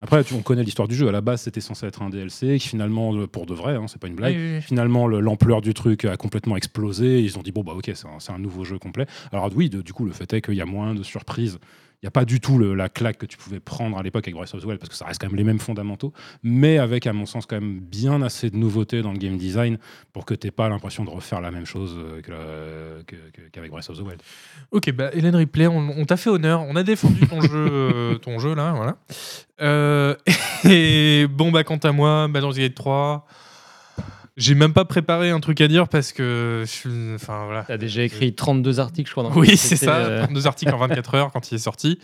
Après, 0.00 0.22
tu- 0.22 0.34
on 0.34 0.42
connaît 0.42 0.62
l'histoire 0.62 0.86
du 0.86 0.94
jeu. 0.94 1.08
À 1.08 1.12
la 1.12 1.20
base, 1.20 1.42
c'était 1.42 1.60
censé 1.60 1.84
être 1.86 2.02
un 2.02 2.10
DLC 2.10 2.58
qui 2.60 2.68
finalement, 2.68 3.12
euh, 3.16 3.26
pour 3.26 3.46
de 3.46 3.54
vrai, 3.54 3.74
hein, 3.74 3.86
c'est 3.88 4.00
pas 4.00 4.06
une 4.06 4.14
blague. 4.14 4.36
Oui, 4.36 4.40
oui, 4.42 4.54
oui. 4.56 4.62
Finalement, 4.62 5.08
le- 5.08 5.18
l'ampleur 5.20 5.60
du 5.60 5.74
truc 5.74 6.04
a 6.04 6.16
complètement 6.16 6.56
explosé. 6.56 7.20
Ils 7.20 7.36
ont 7.36 7.42
dit 7.42 7.50
bon 7.50 7.62
bah 7.64 7.72
ok, 7.76 7.90
c'est 7.94 8.32
un, 8.32 8.38
nouveau 8.38 8.64
jeu 8.64 8.78
complet. 8.78 9.06
Alors 9.32 9.50
oui, 9.56 9.68
de- 9.70 9.82
du 9.82 9.92
coup, 9.92 10.04
le 10.04 10.12
fait 10.12 10.32
est 10.34 10.40
qu'il 10.40 10.54
y 10.54 10.60
a 10.60 10.66
moins 10.66 10.94
de 10.94 11.02
surprises. 11.02 11.58
Il 12.00 12.06
n'y 12.06 12.08
a 12.08 12.12
pas 12.12 12.24
du 12.24 12.38
tout 12.38 12.58
le- 12.58 12.74
la 12.74 12.88
claque 12.88 13.18
que 13.18 13.26
tu 13.26 13.36
pouvais 13.36 13.58
prendre 13.58 13.98
à 13.98 14.02
l'époque 14.04 14.24
avec 14.28 14.36
Breath 14.36 14.54
of 14.54 14.62
the 14.62 14.64
Wild 14.66 14.78
parce 14.78 14.88
que 14.88 14.94
ça 14.94 15.04
reste 15.06 15.20
quand 15.20 15.26
même 15.26 15.36
les 15.36 15.42
mêmes 15.42 15.58
fondamentaux, 15.58 16.12
mais 16.44 16.78
avec 16.78 17.08
à 17.08 17.12
mon 17.12 17.26
sens 17.26 17.44
quand 17.44 17.56
même 17.60 17.80
bien 17.80 18.22
assez 18.22 18.50
de 18.50 18.56
nouveautés 18.56 19.02
dans 19.02 19.10
le 19.10 19.18
game 19.18 19.36
design 19.36 19.78
pour 20.12 20.24
que 20.24 20.34
tu 20.34 20.52
pas 20.52 20.68
l'impression 20.68 21.04
de 21.04 21.10
refaire 21.10 21.40
la 21.40 21.50
même 21.50 21.66
chose 21.66 21.96
euh, 21.98 23.02
qu'avec 23.52 23.70
Breath 23.70 23.90
of 23.90 23.96
the 23.98 24.02
Wild. 24.02 24.22
Ok, 24.70 24.92
bah 24.92 25.10
Hélène 25.12 25.34
Ripley, 25.34 25.66
on, 25.66 25.78
on 25.96 26.04
t'a 26.04 26.16
fait 26.16 26.30
honneur, 26.30 26.62
on 26.68 26.76
a 26.76 26.84
défendu 26.84 27.26
ton 27.26 27.40
jeu, 27.42 27.68
euh, 27.70 28.14
ton 28.18 28.38
jeu 28.38 28.54
là, 28.54 28.72
voilà. 28.72 28.96
Euh, 29.60 30.14
et 30.64 31.26
bon 31.28 31.50
bah 31.50 31.64
quant 31.64 31.78
à 31.78 31.90
moi, 31.90 32.28
Baldur's 32.28 32.56
Gate 32.58 32.74
3, 32.76 33.26
j'ai 34.38 34.54
même 34.54 34.72
pas 34.72 34.86
préparé 34.86 35.28
un 35.30 35.40
truc 35.40 35.60
à 35.60 35.68
dire 35.68 35.88
parce 35.88 36.12
que, 36.12 36.62
je 36.64 36.70
suis- 36.70 37.14
enfin 37.14 37.44
voilà. 37.44 37.64
T'as 37.64 37.76
déjà 37.76 38.02
écrit 38.02 38.34
32 38.34 38.80
articles, 38.80 39.08
je 39.08 39.12
crois. 39.12 39.24
dans 39.24 39.34
Oui, 39.38 39.56
c'est 39.58 39.76
ça, 39.76 39.96
euh, 39.96 40.24
32 40.24 40.46
articles 40.46 40.72
en 40.72 40.78
24 40.78 41.14
heures 41.14 41.30
quand 41.32 41.50
il 41.50 41.56
est 41.56 41.58
sorti. 41.58 41.98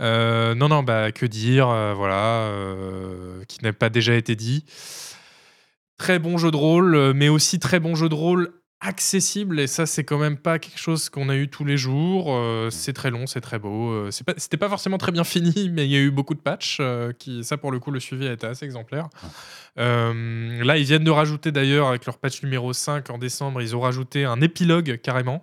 Euh, 0.00 0.54
non, 0.54 0.68
non, 0.68 0.82
bah 0.82 1.12
que 1.12 1.26
dire, 1.26 1.68
euh, 1.68 1.92
voilà, 1.94 2.46
euh, 2.48 3.44
qui 3.46 3.62
n'a 3.62 3.72
pas 3.72 3.90
déjà 3.90 4.14
été 4.14 4.34
dit. 4.34 4.64
Très 5.98 6.18
bon 6.18 6.38
jeu 6.38 6.50
de 6.50 6.56
rôle, 6.56 6.94
euh, 6.96 7.12
mais 7.14 7.28
aussi 7.28 7.58
très 7.60 7.78
bon 7.78 7.94
jeu 7.94 8.08
de 8.08 8.14
rôle 8.14 8.50
accessible, 8.86 9.58
et 9.60 9.66
ça, 9.66 9.86
c'est 9.86 10.04
quand 10.04 10.18
même 10.18 10.36
pas 10.36 10.58
quelque 10.58 10.78
chose 10.78 11.08
qu'on 11.08 11.28
a 11.28 11.36
eu 11.36 11.48
tous 11.48 11.64
les 11.64 11.76
jours. 11.76 12.26
Euh, 12.34 12.70
c'est 12.70 12.92
très 12.92 13.10
long, 13.10 13.26
c'est 13.26 13.40
très 13.40 13.58
beau. 13.58 13.90
euh, 13.90 14.10
pas- 14.26 14.34
C'était 14.36 14.56
pas, 14.56 14.68
forcément 14.68 14.98
très 14.98 15.12
bien 15.12 15.24
fini, 15.24 15.68
mais 15.72 15.86
il 15.86 15.90
y 15.92 15.96
a 15.96 16.00
eu 16.00 16.10
beaucoup 16.10 16.34
de 16.34 16.40
patchs. 16.40 16.78
euh, 16.80 17.12
qui, 17.12 17.42
ça, 17.44 17.56
pour 17.56 17.72
le 17.72 17.78
coup, 17.80 17.90
le 17.90 18.00
suivi 18.00 18.26
a 18.28 18.32
été 18.32 18.46
assez 18.46 18.64
exemplaire. 18.64 19.08
Euh, 19.78 20.62
là, 20.62 20.76
ils 20.78 20.84
viennent 20.84 21.04
de 21.04 21.10
rajouter 21.10 21.50
d'ailleurs, 21.52 21.88
avec 21.88 22.06
leur 22.06 22.18
patch 22.18 22.42
numéro 22.42 22.72
5 22.72 23.10
en 23.10 23.18
décembre, 23.18 23.60
ils 23.62 23.74
ont 23.74 23.80
rajouté 23.80 24.24
un 24.24 24.40
épilogue 24.40 25.00
carrément. 25.02 25.42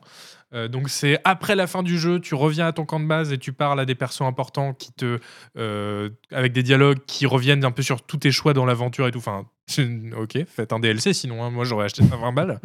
Donc 0.70 0.90
c'est 0.90 1.18
après 1.24 1.56
la 1.56 1.66
fin 1.66 1.82
du 1.82 1.98
jeu, 1.98 2.20
tu 2.20 2.36
reviens 2.36 2.68
à 2.68 2.74
ton 2.74 2.84
camp 2.84 3.00
de 3.00 3.06
base 3.08 3.32
et 3.32 3.38
tu 3.38 3.54
parles 3.54 3.80
à 3.80 3.86
des 3.86 3.96
persos 3.96 4.24
importants 4.24 4.74
qui 4.74 4.92
te, 4.92 5.18
euh, 5.58 6.10
avec 6.30 6.52
des 6.52 6.62
dialogues 6.62 7.00
qui 7.08 7.26
reviennent 7.26 7.64
un 7.64 7.72
peu 7.72 7.82
sur 7.84 8.02
tous 8.02 8.18
tes 8.18 8.34
choix 8.34 8.52
dans 8.52 8.66
l'aventure 8.66 9.08
et 9.08 9.12
tout. 9.12 9.20
Enfin, 9.20 9.46
ok, 10.18 10.40
faites 10.54 10.74
un 10.74 10.80
DLC 10.82 11.14
sinon, 11.14 11.42
hein, 11.42 11.52
moi 11.52 11.64
j'aurais 11.64 11.86
acheté 11.86 12.04
ça 12.04 12.18
20 12.18 12.34
balles. 12.34 12.60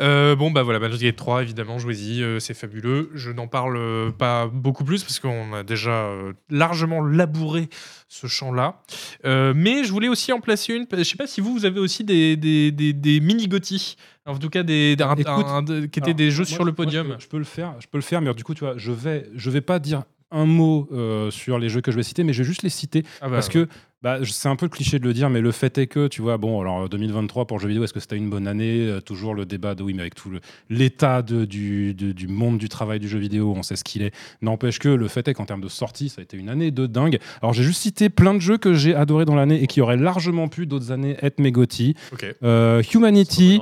Euh, 0.00 0.36
bon 0.36 0.50
bah 0.50 0.62
voilà, 0.62 0.78
Baldur's 0.78 1.00
Gate 1.00 1.16
3 1.16 1.42
évidemment, 1.42 1.78
jouez-y, 1.78 2.22
euh, 2.22 2.38
c'est 2.40 2.54
fabuleux. 2.54 3.10
Je 3.14 3.30
n'en 3.30 3.46
parle 3.46 3.76
euh, 3.76 4.10
pas 4.10 4.46
beaucoup 4.46 4.84
plus 4.84 5.02
parce 5.02 5.18
qu'on 5.20 5.52
a 5.54 5.62
déjà 5.62 6.10
largement 6.50 7.00
labouré 7.02 7.68
ce 8.08 8.26
champ-là. 8.26 8.80
Mais 9.24 9.84
je 9.84 9.92
voulais 9.92 10.08
aussi 10.08 10.32
en 10.32 10.40
placer 10.40 10.74
une. 10.74 10.86
Je 10.92 11.02
sais 11.02 11.16
pas 11.16 11.26
si 11.26 11.40
vous, 11.40 11.52
vous 11.52 11.64
avez 11.64 11.80
aussi 11.80 12.04
des, 12.04 12.36
des, 12.36 12.70
des, 12.72 12.92
des 12.92 13.20
mini 13.20 13.48
gothi 13.48 13.96
en 14.26 14.36
tout 14.38 14.50
cas 14.50 14.62
des, 14.62 14.94
des- 14.94 15.04
un- 15.04 15.14
Écoute, 15.16 15.46
un- 15.48 15.62
de- 15.62 15.80
qui 15.86 15.98
étaient 16.00 16.08
Alors, 16.08 16.14
des 16.16 16.30
jeux 16.30 16.42
moi, 16.44 16.46
sur 16.46 16.64
le 16.64 16.72
moi, 16.72 16.76
je 16.80 16.84
podium. 16.84 17.06
peux- 17.08 17.16
Je 17.18 17.28
peux, 17.28 17.38
le 17.38 17.44
faire, 17.44 17.74
je 17.80 17.86
peux 17.86 17.96
le 17.98 18.02
faire, 18.02 18.20
mais 18.20 18.32
du 18.34 18.44
coup, 18.44 18.52
tu 18.54 18.60
vois, 18.64 18.74
je 18.76 18.92
vais, 18.92 19.26
je 19.34 19.48
vais 19.50 19.62
pas 19.62 19.78
dire 19.78 20.02
un 20.30 20.44
mot 20.44 20.86
euh, 20.92 21.30
sur 21.30 21.58
les 21.58 21.70
jeux 21.70 21.80
que 21.80 21.90
je 21.90 21.96
vais 21.96 22.02
citer, 22.02 22.24
mais 22.24 22.34
je 22.34 22.42
vais 22.42 22.46
juste 22.46 22.62
les 22.62 22.68
citer 22.68 23.04
Ah 23.22 23.28
bah, 23.28 23.36
parce 23.36 23.48
que 23.48 23.66
bah, 24.02 24.18
c'est 24.24 24.48
un 24.48 24.56
peu 24.56 24.68
cliché 24.68 24.98
de 24.98 25.04
le 25.04 25.12
dire, 25.12 25.28
mais 25.30 25.40
le 25.40 25.50
fait 25.52 25.76
est 25.78 25.86
que, 25.88 26.06
tu 26.08 26.22
vois, 26.22 26.36
bon, 26.38 26.60
alors 26.60 26.88
2023 26.88 27.46
pour 27.46 27.56
le 27.58 27.62
jeu 27.62 27.68
vidéo, 27.68 27.84
est-ce 27.84 27.92
que 27.92 28.00
c'était 28.00 28.16
une 28.16 28.30
bonne 28.30 28.46
année? 28.46 28.86
Euh, 28.86 29.00
Toujours 29.00 29.34
le 29.34 29.44
débat 29.44 29.74
de 29.74 29.82
oui, 29.82 29.92
mais 29.94 30.02
avec 30.02 30.14
tout 30.14 30.30
l'état 30.70 31.22
du, 31.22 31.94
de- 31.94 32.12
du 32.12 32.28
monde 32.28 32.58
du 32.58 32.68
travail 32.68 33.00
du 33.00 33.08
jeu 33.08 33.18
vidéo, 33.18 33.52
on 33.56 33.62
sait 33.62 33.76
ce 33.76 33.84
qu'il 33.84 34.02
est. 34.02 34.14
N'empêche 34.42 34.78
que 34.78 34.88
le 34.88 35.08
fait 35.08 35.26
est 35.28 35.34
qu'en 35.34 35.46
termes 35.46 35.60
de 35.62 35.68
sortie, 35.68 36.08
ça 36.08 36.20
a 36.20 36.22
été 36.22 36.36
une 36.36 36.48
année 36.48 36.70
de 36.70 36.86
dingue. 36.86 37.18
Alors 37.42 37.52
j'ai 37.52 37.62
juste 37.64 37.80
cité 37.82 38.08
plein 38.08 38.34
de 38.34 38.40
jeux 38.40 38.58
que 38.58 38.74
j'ai 38.74 38.94
adoré 38.94 39.24
dans 39.24 39.34
l'année 39.34 39.62
et 39.62 39.66
qui 39.66 39.80
auraient 39.80 39.96
largement 39.96 40.48
pu 40.48 40.66
d'autres 40.66 40.92
années 40.92 41.16
être 41.22 41.38
mes 41.40 41.52
GOTY. 41.52 41.94
ok. 42.12 42.26
Euh, 42.42 42.82
Humanity, 42.94 43.60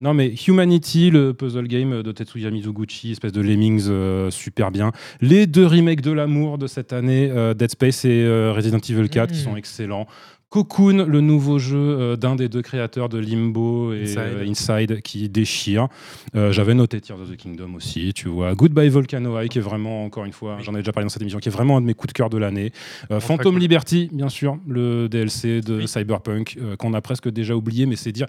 non 0.00 0.14
mais 0.14 0.32
Humanity, 0.46 1.10
le 1.10 1.34
puzzle 1.34 1.66
game 1.66 2.02
de 2.02 2.12
Tetsuya 2.12 2.50
Mizuguchi, 2.50 3.12
espèce 3.12 3.32
de 3.32 3.40
Lemmings 3.40 3.86
euh, 3.88 4.30
super 4.30 4.70
bien. 4.70 4.92
Les 5.20 5.46
deux 5.46 5.66
remakes 5.66 6.02
de 6.02 6.12
l'amour 6.12 6.56
de 6.58 6.66
cette 6.68 6.92
année, 6.92 7.28
euh, 7.32 7.52
Dead 7.54 7.70
Space 7.70 8.04
et 8.04 8.22
euh, 8.24 8.52
Resident 8.54 8.78
Evil 8.78 9.08
4, 9.08 9.32
qui 9.32 9.40
Mm. 9.40 9.44
sont 9.44 9.56
excellents. 9.56 10.06
Cocoon, 10.50 11.04
le 11.06 11.20
nouveau 11.20 11.58
jeu 11.58 12.16
d'un 12.16 12.34
des 12.34 12.48
deux 12.48 12.62
créateurs 12.62 13.10
de 13.10 13.18
Limbo 13.18 13.92
et 13.92 14.04
Inside. 14.04 14.48
Inside, 14.48 15.02
qui 15.02 15.28
déchire. 15.28 15.88
Euh, 16.34 16.52
J'avais 16.52 16.72
noté 16.72 17.02
Tears 17.02 17.20
of 17.20 17.30
the 17.30 17.36
Kingdom 17.36 17.74
aussi, 17.74 18.14
tu 18.14 18.28
vois. 18.30 18.54
Goodbye 18.54 18.88
Volcano 18.88 19.38
High, 19.38 19.50
qui 19.50 19.58
est 19.58 19.60
vraiment, 19.60 20.06
encore 20.06 20.24
une 20.24 20.32
fois, 20.32 20.56
Oui. 20.56 20.62
j'en 20.64 20.72
ai 20.74 20.78
déjà 20.78 20.92
parlé 20.92 21.04
dans 21.04 21.10
cette 21.10 21.20
émission, 21.20 21.38
qui 21.38 21.50
est 21.50 21.52
vraiment 21.52 21.76
un 21.76 21.82
de 21.82 21.86
mes 21.86 21.92
coups 21.92 22.14
de 22.14 22.16
cœur 22.16 22.30
de 22.30 22.38
l'année. 22.38 22.72
Euh, 23.10 23.20
Phantom. 23.20 23.58
Liberty, 23.58 24.08
bien 24.10 24.30
sûr, 24.30 24.56
le 24.66 25.06
DLC 25.10 25.60
de 25.60 25.80
Oui. 25.80 25.86
Cyberpunk, 25.88 26.56
euh, 26.62 26.76
qu'on 26.76 26.94
a 26.94 27.02
presque 27.02 27.28
déjà 27.28 27.54
oublié, 27.54 27.84
mais 27.84 27.96
c'est 27.96 28.12
dire 28.12 28.26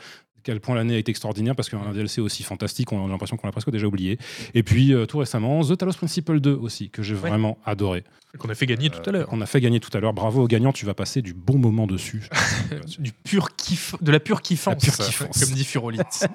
quel 0.49 0.59
point 0.61 0.73
l'année 0.73 0.95
a 0.95 0.97
été 0.97 1.11
extraordinaire 1.11 1.55
parce 1.55 1.69
qu'un 1.69 1.91
DLC 1.93 2.21
aussi 2.21 2.41
fantastique, 2.41 2.91
on 2.91 3.05
a 3.05 3.07
l'impression 3.07 3.37
qu'on 3.37 3.45
l'a 3.45 3.51
presque 3.51 3.69
déjà 3.69 3.85
oublié. 3.85 4.17
Et 4.55 4.63
puis 4.63 4.95
euh, 4.95 5.05
tout 5.05 5.19
récemment, 5.19 5.61
The 5.63 5.77
Talos 5.77 5.93
Principle 5.93 6.39
2 6.39 6.53
aussi, 6.53 6.89
que 6.89 7.03
j'ai 7.03 7.13
Ouais. 7.13 7.29
vraiment 7.29 7.59
adoré. 7.65 8.03
Qu'on 8.39 8.49
a 8.49 8.55
fait 8.55 8.65
gagner 8.65 8.89
tout 8.89 9.07
à 9.07 9.11
l'heure. 9.11 9.27
Qu'on 9.27 9.41
a 9.41 9.45
fait 9.45 9.61
gagner 9.61 9.79
tout 9.79 9.95
à 9.95 9.99
l'heure. 9.99 10.13
Bravo 10.13 10.41
aux 10.43 10.47
gagnants, 10.47 10.71
tu 10.73 10.87
vas 10.87 10.95
passer 10.95 11.21
du 11.21 11.35
bon 11.35 11.59
moment 11.59 11.85
dessus. 11.85 12.27
du 12.99 13.11
pur 13.11 13.55
kiff, 13.55 13.93
de 14.01 14.11
la 14.11 14.19
pure 14.19 14.41
kiffance, 14.41 14.73
La 14.87 14.91
pure 14.95 15.05
kiffance. 15.05 15.39
comme 15.45 15.53
dit 15.53 15.63
Furolite. 15.63 16.27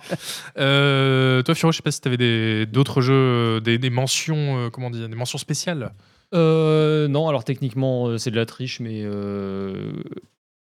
Euh, 0.59 1.43
toi, 1.43 1.55
Furo, 1.57 1.73
je 1.73 1.78
sais 1.78 1.82
pas 1.82 1.91
si 1.91 2.01
tu 2.01 2.09
avais 2.09 2.66
d'autres 2.66 3.01
jeux, 3.01 3.61
des, 3.61 3.78
des 3.78 3.91
mentions, 3.91 4.59
euh, 4.66 4.70
comment 4.70 4.91
dire, 4.91 5.09
des 5.09 5.16
mentions 5.16 5.39
spéciales? 5.39 5.93
Euh, 6.35 7.09
non, 7.09 7.28
alors 7.28 7.43
techniquement, 7.45 8.16
c'est 8.19 8.31
de 8.31 8.36
la 8.36 8.47
triche, 8.47 8.78
mais 8.81 9.03
euh, 9.05 9.93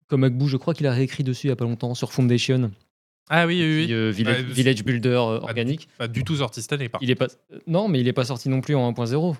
comme 0.08 0.24
Agbu, 0.24 0.48
je 0.48 0.56
crois 0.56 0.74
qu'il 0.74 0.86
a 0.86 0.92
réécrit 0.92 1.24
dessus 1.24 1.46
il 1.46 1.50
y 1.50 1.52
a 1.52 1.56
pas 1.56 1.64
longtemps 1.64 1.94
sur 1.94 2.12
Foundation, 2.12 2.70
Ah 3.28 3.46
oui, 3.46 3.60
oui, 3.60 3.92
euh, 3.92 4.10
village, 4.10 4.42
village 4.44 4.84
Builder 4.84 5.08
euh, 5.10 5.40
organique. 5.40 5.88
Pas 5.98 6.08
du 6.08 6.22
tout 6.24 6.36
sorti 6.36 6.62
cette 6.62 6.72
année, 6.72 6.88
par 6.88 7.02
Il 7.02 7.10
est 7.10 7.14
pas, 7.16 7.26
euh, 7.52 7.58
non, 7.66 7.88
mais 7.88 8.00
il 8.00 8.06
est 8.08 8.12
pas 8.12 8.24
sorti 8.24 8.48
non 8.48 8.60
plus 8.60 8.74
en 8.76 8.88
1.0. 8.92 9.36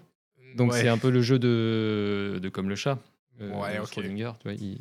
Donc 0.57 0.73
Ouais. 0.73 0.81
c'est 0.81 0.89
un 0.89 0.99
peu 0.99 1.11
le 1.11 1.23
jeu 1.23 1.39
de, 1.39 2.39
de 2.43 2.49
comme 2.49 2.69
le 2.69 2.75
chat. 2.77 2.99
euh, 3.41 3.51
Ouais, 3.61 3.77
de 3.77 3.81
ok. 3.83 3.89
Schrödinger, 3.93 4.33
tu 4.41 4.49
vois, 4.49 4.55
il- 4.55 4.79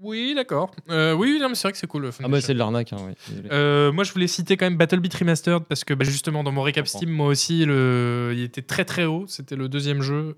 Oui, 0.00 0.32
d'accord. 0.34 0.74
Euh, 0.90 1.12
oui, 1.14 1.38
non, 1.40 1.48
mais 1.48 1.54
c'est 1.54 1.62
vrai 1.68 1.72
que 1.72 1.78
c'est 1.78 1.86
cool. 1.86 2.10
Ah 2.22 2.28
bah 2.28 2.40
c'est 2.40 2.52
de 2.54 2.58
l'arnaque. 2.58 2.92
hein. 2.92 3.14
Euh, 3.52 3.92
moi, 3.92 4.02
je 4.04 4.12
voulais 4.12 4.26
citer 4.26 4.56
quand 4.56 4.66
même 4.66 4.76
Battle 4.76 4.98
Beat 4.98 5.14
Remastered 5.14 5.62
parce 5.68 5.84
que 5.84 5.94
bah, 5.94 6.04
justement, 6.04 6.42
dans 6.42 6.50
mon 6.52 6.62
récap. 6.62 6.86
Steam, 6.88 7.10
moi 7.10 7.28
aussi, 7.28 7.64
le... 7.64 8.32
il 8.34 8.42
était 8.42 8.62
très 8.62 8.84
très 8.84 9.04
haut. 9.04 9.24
C'était 9.28 9.54
le 9.56 9.68
deuxième 9.68 10.02
jeu. 10.02 10.36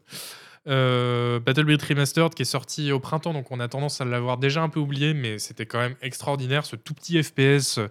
Euh, 0.66 1.40
Battle 1.40 1.66
Remastered 1.70 2.34
qui 2.34 2.42
est 2.42 2.46
sorti 2.46 2.90
au 2.90 2.98
printemps, 2.98 3.34
donc 3.34 3.50
on 3.50 3.60
a 3.60 3.68
tendance 3.68 4.00
à 4.00 4.04
l'avoir 4.06 4.38
déjà 4.38 4.62
un 4.62 4.68
peu 4.70 4.80
oublié, 4.80 5.12
mais 5.12 5.38
c'était 5.38 5.66
quand 5.66 5.78
même 5.78 5.94
extraordinaire. 6.00 6.64
Ce 6.64 6.74
tout 6.76 6.94
petit 6.94 7.22
FPS 7.22 7.76
euh, 7.78 7.88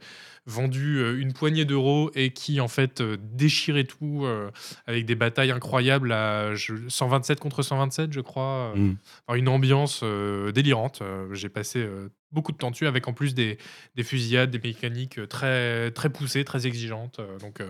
vendu 0.48 0.98
euh, 0.98 1.20
une 1.22 1.34
poignée 1.34 1.66
d'euros 1.66 2.10
et 2.16 2.32
qui 2.34 2.60
en 2.60 2.68
fait 2.68 3.00
euh, 3.02 3.16
déchirait 3.22 3.84
tout 3.84 4.22
euh, 4.26 4.50
avec 4.88 5.06
des 5.06 5.14
batailles 5.16 5.52
incroyables 5.52 6.12
à 6.12 6.56
je- 6.56 6.88
127 6.90 7.40
contre 7.40 7.62
127, 7.62 8.12
je 8.12 8.22
crois. 8.22 8.74
Mm. 8.76 8.95
Enfin, 9.28 9.38
une 9.38 9.50
ambiance 9.50 10.00
euh, 10.04 10.52
délirante. 10.52 11.04
J'ai 11.32 11.50
passé 11.50 11.80
euh, 11.80 12.10
beaucoup 12.32 12.52
de 12.52 12.58
temps 12.58 12.72
dessus 12.72 12.88
avec 12.88 13.08
en 13.08 13.14
plus 13.14 13.36
des, 13.36 13.60
des 13.95 14.04
fusillades, 14.04 14.50
des 14.50 14.60
mécaniques 14.60 15.28
très, 15.30 15.91
très 15.91 16.10
poussées, 16.10 16.44
très 16.44 16.66
exigeantes. 16.66 17.22
donc, 17.40 17.62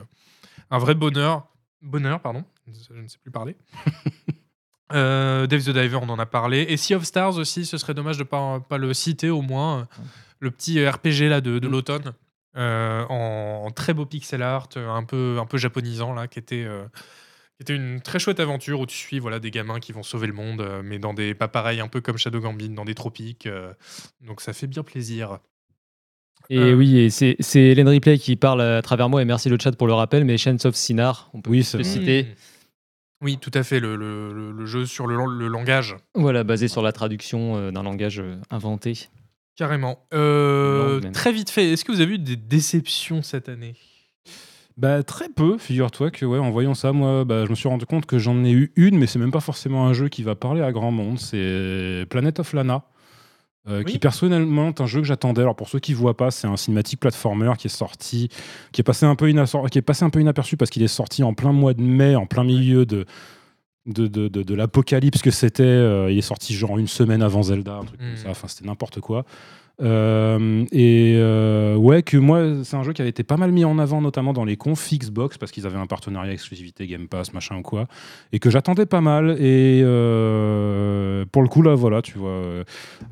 un 0.71 0.77
vrai 0.77 0.95
bonheur. 0.95 1.45
Bonheur, 1.81 2.21
pardon. 2.21 2.45
Je 2.67 2.93
ne 2.93 3.07
sais 3.09 3.17
plus 3.21 3.31
parler. 3.31 3.57
Euh, 4.93 5.47
Dave 5.47 5.61
the 5.63 5.69
Diver, 5.69 5.99
on 6.01 6.09
en 6.09 6.19
a 6.19 6.25
parlé. 6.25 6.65
Et 6.69 6.77
Sea 6.77 6.95
of 6.95 7.03
Stars 7.03 7.37
aussi, 7.37 7.65
ce 7.65 7.77
serait 7.77 7.93
dommage 7.93 8.17
de 8.17 8.23
ne 8.23 8.27
pas, 8.27 8.59
pas 8.59 8.77
le 8.77 8.93
citer 8.93 9.29
au 9.29 9.41
moins. 9.41 9.87
Le 10.39 10.51
petit 10.51 10.85
RPG 10.87 11.29
là, 11.29 11.41
de, 11.41 11.59
de 11.59 11.67
Mm. 11.67 11.71
l'automne. 11.71 12.13
euh, 12.55 13.03
en, 13.09 13.63
en 13.65 13.71
très 13.71 13.93
beau 13.95 14.05
pixel 14.05 14.43
art, 14.43 14.69
un 14.75 15.03
peu, 15.03 15.37
un 15.39 15.45
peu 15.47 15.57
japonisant, 15.57 16.13
là, 16.13 16.27
qui 16.27 16.37
était, 16.37 16.63
euh, 16.63 16.83
qui 17.57 17.61
était 17.63 17.75
une 17.75 17.99
très 18.01 18.19
chouette 18.19 18.39
aventure 18.39 18.79
où 18.79 18.85
tu 18.85 18.95
suis 18.95 19.17
voilà, 19.17 19.39
des 19.39 19.49
gamins 19.49 19.79
qui 19.79 19.91
vont 19.91 20.03
sauver 20.03 20.27
le 20.27 20.33
monde, 20.33 20.63
mais 20.83 20.99
dans 20.99 21.15
des 21.15 21.33
pas 21.33 21.47
pareils, 21.47 21.79
un 21.79 21.87
peu 21.87 21.99
comme 22.01 22.17
Shadow 22.19 22.39
Gambit, 22.41 22.69
dans 22.69 22.85
des 22.85 22.93
tropiques. 22.93 23.47
euh, 23.47 23.73
donc 24.21 24.39
ça 24.41 24.53
fait 24.53 24.67
bien 24.67 24.83
plaisir. 24.83 25.39
Et 26.49 26.59
Euh, 26.59 26.73
oui, 26.73 26.97
et 26.99 27.09
c'est 27.09 27.37
c'est 27.39 27.59
Hélène 27.61 27.87
Ripley 27.87 28.17
qui 28.19 28.35
parle 28.35 28.61
à 28.61 28.81
travers 28.83 29.09
moi, 29.09 29.21
et 29.21 29.25
merci 29.25 29.49
le 29.49 29.57
chat 29.59 29.71
pour 29.75 29.87
le 29.87 29.93
rappel, 29.93 30.23
mais 30.25 30.37
Chains 30.37 30.57
of 30.65 30.75
Sinar, 30.75 31.29
on 31.33 31.41
peut 31.41 31.49
Oui, 31.49 31.63
citer. 31.63 32.23
Mmh. 32.23 32.35
Oui, 33.23 33.37
tout 33.39 33.51
à 33.53 33.63
fait, 33.63 33.79
le, 33.79 33.95
le- 33.95 34.65
jeu 34.65 34.85
sur 34.85 35.07
le, 35.07 35.15
le 35.15 35.47
langage. 35.47 35.95
Voilà, 36.13 36.43
basé 36.43 36.67
sur 36.67 36.81
la 36.81 36.91
traduction 36.91 37.55
euh, 37.57 37.71
d'un 37.71 37.83
langage 37.83 38.19
euh, 38.19 38.35
inventé. 38.51 39.07
Carrément. 39.55 40.05
Euh, 40.13 40.99
très 41.11 41.31
vite 41.31 41.49
fait, 41.49 41.71
est-ce 41.71 41.85
que 41.85 41.91
vous 41.91 42.01
avez 42.01 42.15
eu 42.15 42.19
des 42.19 42.35
déceptions 42.35 43.21
cette 43.21 43.49
année? 43.49 43.75
Bah, 44.77 45.03
très 45.03 45.29
peu, 45.29 45.57
figure-toi 45.59 46.09
que 46.09 46.25
ouais, 46.25 46.39
en 46.39 46.49
voyant 46.49 46.73
ça, 46.73 46.91
moi, 46.91 47.23
bah, 47.25 47.45
je 47.45 47.49
me 47.51 47.55
suis 47.55 47.69
rendu 47.69 47.85
compte 47.85 48.05
que 48.07 48.17
j'en 48.17 48.43
ai 48.43 48.51
eu 48.51 48.71
une, 48.75 48.97
mais 48.97 49.05
c'est 49.05 49.19
même 49.19 49.31
pas 49.31 49.39
forcément 49.39 49.85
un 49.85 49.93
jeu 49.93 50.09
qui 50.09 50.23
va 50.23 50.33
parler 50.35 50.61
à 50.61 50.71
grand 50.71 50.91
monde. 50.91 51.19
C'est 51.19 52.05
Planet 52.09 52.39
of 52.39 52.53
Lana. 52.53 52.83
Euh, 53.67 53.79
Oui. 53.79 53.91
qui 53.93 53.99
personnellement 53.99 54.67
est 54.69 54.81
un 54.81 54.85
jeu 54.85 54.99
que 55.01 55.07
j'attendais. 55.07 55.41
Alors 55.41 55.55
pour 55.55 55.69
ceux 55.69 55.79
qui 55.79 55.93
voient 55.93 56.17
pas, 56.17 56.31
c'est 56.31 56.47
un 56.47 56.57
cinématique 56.57 56.99
platformer 56.99 57.51
qui 57.57 57.67
est 57.67 57.69
sorti, 57.69 58.29
qui 58.71 58.81
est 58.81 58.83
passé 58.83 59.05
un 59.05 59.15
peu, 59.15 59.29
inassor- 59.29 59.69
qui 59.69 59.77
est 59.77 59.81
passé 59.81 60.03
un 60.03 60.09
peu 60.09 60.19
inaperçu 60.19 60.57
parce 60.57 60.69
qu'il 60.69 60.83
est 60.83 60.87
sorti 60.87 61.23
en 61.23 61.33
plein 61.33 61.51
mois 61.53 61.73
de 61.73 61.81
mai, 61.81 62.15
en 62.15 62.25
plein 62.25 62.43
milieu 62.43 62.85
de 62.85 63.05
de, 63.85 64.07
de, 64.07 64.29
de, 64.29 64.43
de 64.43 64.55
l'apocalypse 64.55 65.21
que 65.21 65.29
c'était. 65.31 65.63
Euh, 65.63 66.09
il 66.09 66.17
est 66.17 66.21
sorti 66.21 66.53
genre 66.53 66.77
une 66.77 66.87
semaine 66.87 67.21
avant 67.21 67.43
Zelda, 67.43 67.73
un 67.75 67.83
truc 67.83 67.99
comme 67.99 68.13
Mm. 68.13 68.17
ça. 68.17 68.29
Enfin, 68.29 68.47
c'était 68.47 68.65
n'importe 68.65 69.01
quoi. 69.01 69.25
Euh, 69.81 70.65
et 70.71 71.15
euh, 71.17 71.75
ouais, 71.75 72.03
que 72.03 72.17
moi, 72.17 72.63
c'est 72.63 72.75
un 72.75 72.83
jeu 72.83 72.93
qui 72.93 73.01
avait 73.01 73.09
été 73.09 73.23
pas 73.23 73.37
mal 73.37 73.51
mis 73.51 73.65
en 73.65 73.79
avant, 73.79 74.01
notamment 74.01 74.33
dans 74.33 74.45
les 74.45 74.55
confs 74.55 74.93
Xbox, 74.93 75.37
parce 75.37 75.51
qu'ils 75.51 75.65
avaient 75.65 75.77
un 75.77 75.87
partenariat 75.87 76.31
exclusivité 76.31 76.85
Game 76.87 77.07
Pass, 77.07 77.33
machin 77.33 77.57
ou 77.57 77.61
quoi, 77.63 77.87
et 78.31 78.39
que 78.39 78.49
j'attendais 78.49 78.85
pas 78.85 79.01
mal. 79.01 79.31
Et 79.39 79.81
euh, 79.83 81.25
pour 81.31 81.41
le 81.41 81.47
coup, 81.47 81.61
là, 81.61 81.75
voilà, 81.75 82.01
tu 82.01 82.17
vois, 82.17 82.63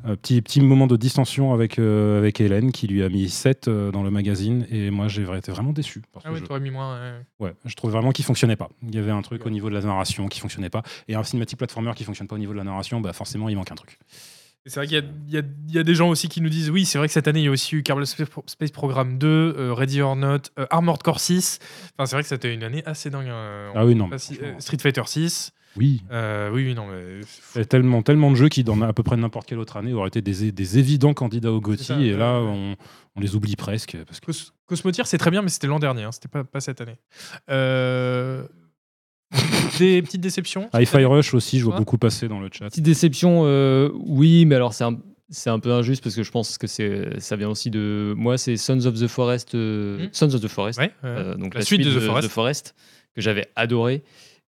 un 0.04 0.16
petit, 0.16 0.40
petit 0.40 0.60
moment 0.60 0.86
de 0.86 0.96
distension 0.96 1.52
avec, 1.52 1.78
avec 1.78 2.40
Hélène, 2.40 2.72
qui 2.72 2.86
lui 2.86 3.02
a 3.02 3.08
mis 3.08 3.28
7 3.28 3.68
euh, 3.68 3.90
dans 3.90 4.02
le 4.02 4.10
magazine, 4.10 4.66
et 4.70 4.90
moi, 4.90 5.08
j'ai 5.08 5.22
été 5.36 5.50
vraiment 5.50 5.72
déçu 5.72 6.02
Ah 6.24 6.30
oui, 6.32 6.38
jeu. 6.38 6.46
t'aurais 6.46 6.60
mis 6.60 6.70
moins. 6.70 6.96
ouais. 7.40 7.46
Ouais, 7.48 7.54
je 7.64 7.74
trouvais 7.74 7.92
vraiment 7.92 8.12
qu'il 8.12 8.24
fonctionnait 8.24 8.56
pas. 8.56 8.68
Il 8.88 8.94
y 8.94 8.98
avait 8.98 9.10
un 9.10 9.22
truc 9.22 9.44
au 9.46 9.50
niveau 9.50 9.68
de 9.68 9.74
la 9.74 9.80
narration 9.80 10.28
qui 10.28 10.38
fonctionnait 10.38 10.70
pas. 10.70 10.82
Et 11.08 11.14
un 11.16 11.22
cinématique 11.24 11.58
platformer 11.58 11.92
qui 11.96 12.04
fonctionne 12.04 12.28
pas 12.28 12.36
au 12.36 12.38
niveau 12.38 12.52
de 12.52 12.58
la 12.58 12.64
narration, 12.64 13.00
bah 13.00 13.12
forcément, 13.12 13.48
il 13.48 13.56
manque 13.56 13.72
un 13.72 13.74
truc. 13.74 13.98
C'est 14.66 14.76
vrai 14.76 14.86
qu'il 14.86 14.96
y 15.28 15.36
a, 15.38 15.40
y 15.72 15.78
y 15.78 15.84
des 15.84 15.94
gens 15.94 16.08
aussi 16.08 16.28
qui 16.28 16.40
nous 16.40 16.48
disent 16.48 16.70
oui, 16.70 16.84
c'est 16.84 16.98
vrai 16.98 17.08
que 17.08 17.12
cette 17.12 17.26
année, 17.26 17.40
il 17.40 17.44
y 17.44 17.48
a 17.48 17.50
aussi 17.50 17.74
eu 17.76 17.82
Kerbal 17.82 18.06
Space 18.06 18.28
Pro- 18.28 18.44
Space 18.46 18.70
Program 18.70 19.18
2, 19.18 19.26
euh, 19.26 19.72
Ready 19.74 20.00
or 20.02 20.14
Not, 20.14 20.38
euh, 20.58 20.66
Armored 20.70 21.02
Core 21.02 21.18
6. 21.20 21.58
Enfin, 21.98 22.06
c'est 22.06 22.14
vrai 22.16 22.22
que 22.22 22.28
c'était 22.28 22.54
une 22.54 22.62
année 22.62 22.82
assez 22.86 23.10
dingue. 23.10 23.26
hein. 23.28 23.72
Ah 23.74 23.84
oui, 23.84 23.94
non. 23.96 24.08
Si- 24.18 24.38
euh, 24.40 24.54
Street 24.60 24.78
Fighter 24.80 25.02
6. 25.06 25.50
Oui. 25.76 26.02
Euh, 26.12 26.50
oui, 26.52 26.64
oui, 26.66 26.74
non, 26.74 26.86
mais. 26.86 27.22
Il 27.54 27.58
y 27.58 27.62
a 27.62 27.64
tellement, 27.64 28.02
tellement 28.02 28.30
de 28.30 28.36
jeux 28.36 28.50
qui, 28.50 28.62
dans 28.62 28.80
à 28.82 28.92
peu 28.92 29.02
près 29.02 29.16
n'importe 29.16 29.48
quelle 29.48 29.58
autre 29.58 29.78
année, 29.78 29.94
auraient 29.94 30.08
été 30.08 30.20
des, 30.20 30.52
des 30.52 30.78
évidents 30.78 31.14
candidats 31.14 31.50
au 31.50 31.60
GOTY. 31.60 31.82
ça, 31.84 31.98
et 31.98 32.12
ouais, 32.12 32.16
là, 32.18 32.40
ouais. 32.40 32.46
on, 32.46 32.76
on 33.16 33.20
les 33.20 33.34
oublie 33.34 33.56
presque. 33.56 33.96
Parce 34.06 34.20
que... 34.20 34.26
Cos- 34.26 34.52
c'est 35.04 35.18
très 35.18 35.30
bien, 35.30 35.42
mais 35.42 35.48
c'était 35.48 35.66
l'an 35.66 35.78
dernier, 35.78 36.04
hein, 36.04 36.12
c'était 36.12 36.28
pas, 36.28 36.44
pas 36.44 36.60
cette 36.60 36.80
année. 36.82 36.98
Euh, 37.50 38.46
Des 39.78 40.02
petites 40.02 40.20
déceptions 40.20 40.68
Hi-Fi 40.74 41.04
Rush 41.04 41.34
aussi, 41.34 41.58
je 41.58 41.64
vois 41.64 41.76
beaucoup 41.76 41.98
passer 41.98 42.28
dans 42.28 42.40
le 42.40 42.48
chat. 42.52 42.66
Petite 42.66 42.84
déception, 42.84 43.42
euh, 43.46 43.90
oui, 43.94 44.44
mais 44.44 44.54
alors 44.56 44.74
c'est 44.74 44.84
un, 44.84 44.98
c'est 45.30 45.50
un 45.50 45.58
peu 45.58 45.72
injuste 45.72 46.02
parce 46.02 46.14
que 46.14 46.22
je 46.22 46.30
pense 46.30 46.58
que 46.58 46.66
c'est, 46.66 47.18
ça 47.20 47.36
vient 47.36 47.48
aussi 47.48 47.70
de. 47.70 48.14
Moi, 48.16 48.36
c'est 48.38 48.56
Sons 48.56 48.84
of 48.86 48.94
the 49.00 49.06
Forest. 49.06 49.54
euh, 49.54 50.06
Hmm. 50.06 50.08
Sons 50.12 50.34
of 50.34 50.40
the 50.40 50.48
Forest. 50.48 50.78
Ouais, 50.78 50.84
ouais. 50.86 50.92
euh, 51.04 51.34
donc 51.36 51.54
la, 51.54 51.62
suite, 51.62 51.82
de 51.82 51.90
The 52.20 52.28
Forest. 52.28 52.74
que 53.14 53.20
j'avais 53.22 53.48
adoré. 53.56 54.02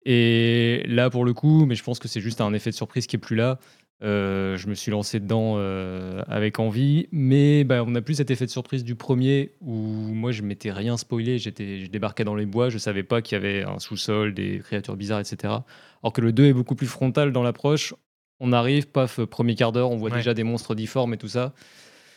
Et 0.05 0.83
là, 0.89 1.11
pour 1.11 1.25
le 1.25 1.33
coup, 1.33 1.65
mais 1.65 1.77
je 1.77 1.85
pense 1.85 2.01
que 2.01 2.09
c'est 2.09 2.21
juste 2.21 2.41
un 2.41 2.53
effet 2.55 2.71
de 2.71 2.75
surprise 2.75 3.07
qui 3.07 3.15
est 3.17 3.21
plus 3.21 3.37
là. 3.37 3.59
Euh, 4.03 4.57
je 4.57 4.67
me 4.69 4.75
suis 4.75 4.91
lancé 4.91 5.21
dedans 5.21 5.55
euh, 5.57 6.23
avec 6.27 6.59
envie, 6.59 7.07
mais 7.13 7.63
bah, 7.65 7.85
on 7.85 7.91
n'a 7.91 8.03
plus 8.03 8.15
cet 8.15 8.31
effet 8.31 8.47
de 8.47 8.51
surprise 8.51 8.83
du 8.85 8.95
premier 8.97 9.53
où 9.61 9.75
moi 9.77 10.33
je 10.33 10.43
m'étais 10.43 10.73
rien 10.73 10.97
spoilé, 10.97 11.39
j'étais, 11.39 11.79
je 11.81 11.87
débarquais 11.87 12.25
dans 12.25 12.35
les 12.35 12.47
bois, 12.47 12.69
je 12.69 12.79
savais 12.79 13.03
pas 13.05 13.23
qu'il 13.23 13.37
y 13.37 13.41
avait 13.41 13.63
un 13.63 13.79
sous-sol, 13.79 14.35
des 14.35 14.59
créatures 14.59 14.97
bizarres, 14.97 15.21
etc. 15.21 15.55
Alors 16.03 16.13
que 16.13 16.21
le 16.21 16.33
2 16.33 16.47
est 16.47 16.53
beaucoup 16.53 16.75
plus 16.75 16.87
frontal 16.89 17.33
dans 17.33 17.43
l'approche. 17.45 17.95
On 18.41 18.53
arrive, 18.53 18.89
paf, 18.89 19.21
premier 19.25 19.55
quart 19.55 19.71
d'heure, 19.71 19.91
on 19.91 19.97
voit 19.97 20.11
Ouais. 20.11 20.17
déjà 20.17 20.35
des 20.35 20.43
monstres 20.43 20.75
difformes 20.75 21.15
et 21.15 21.19
tout 21.19 21.29
ça. 21.29 21.53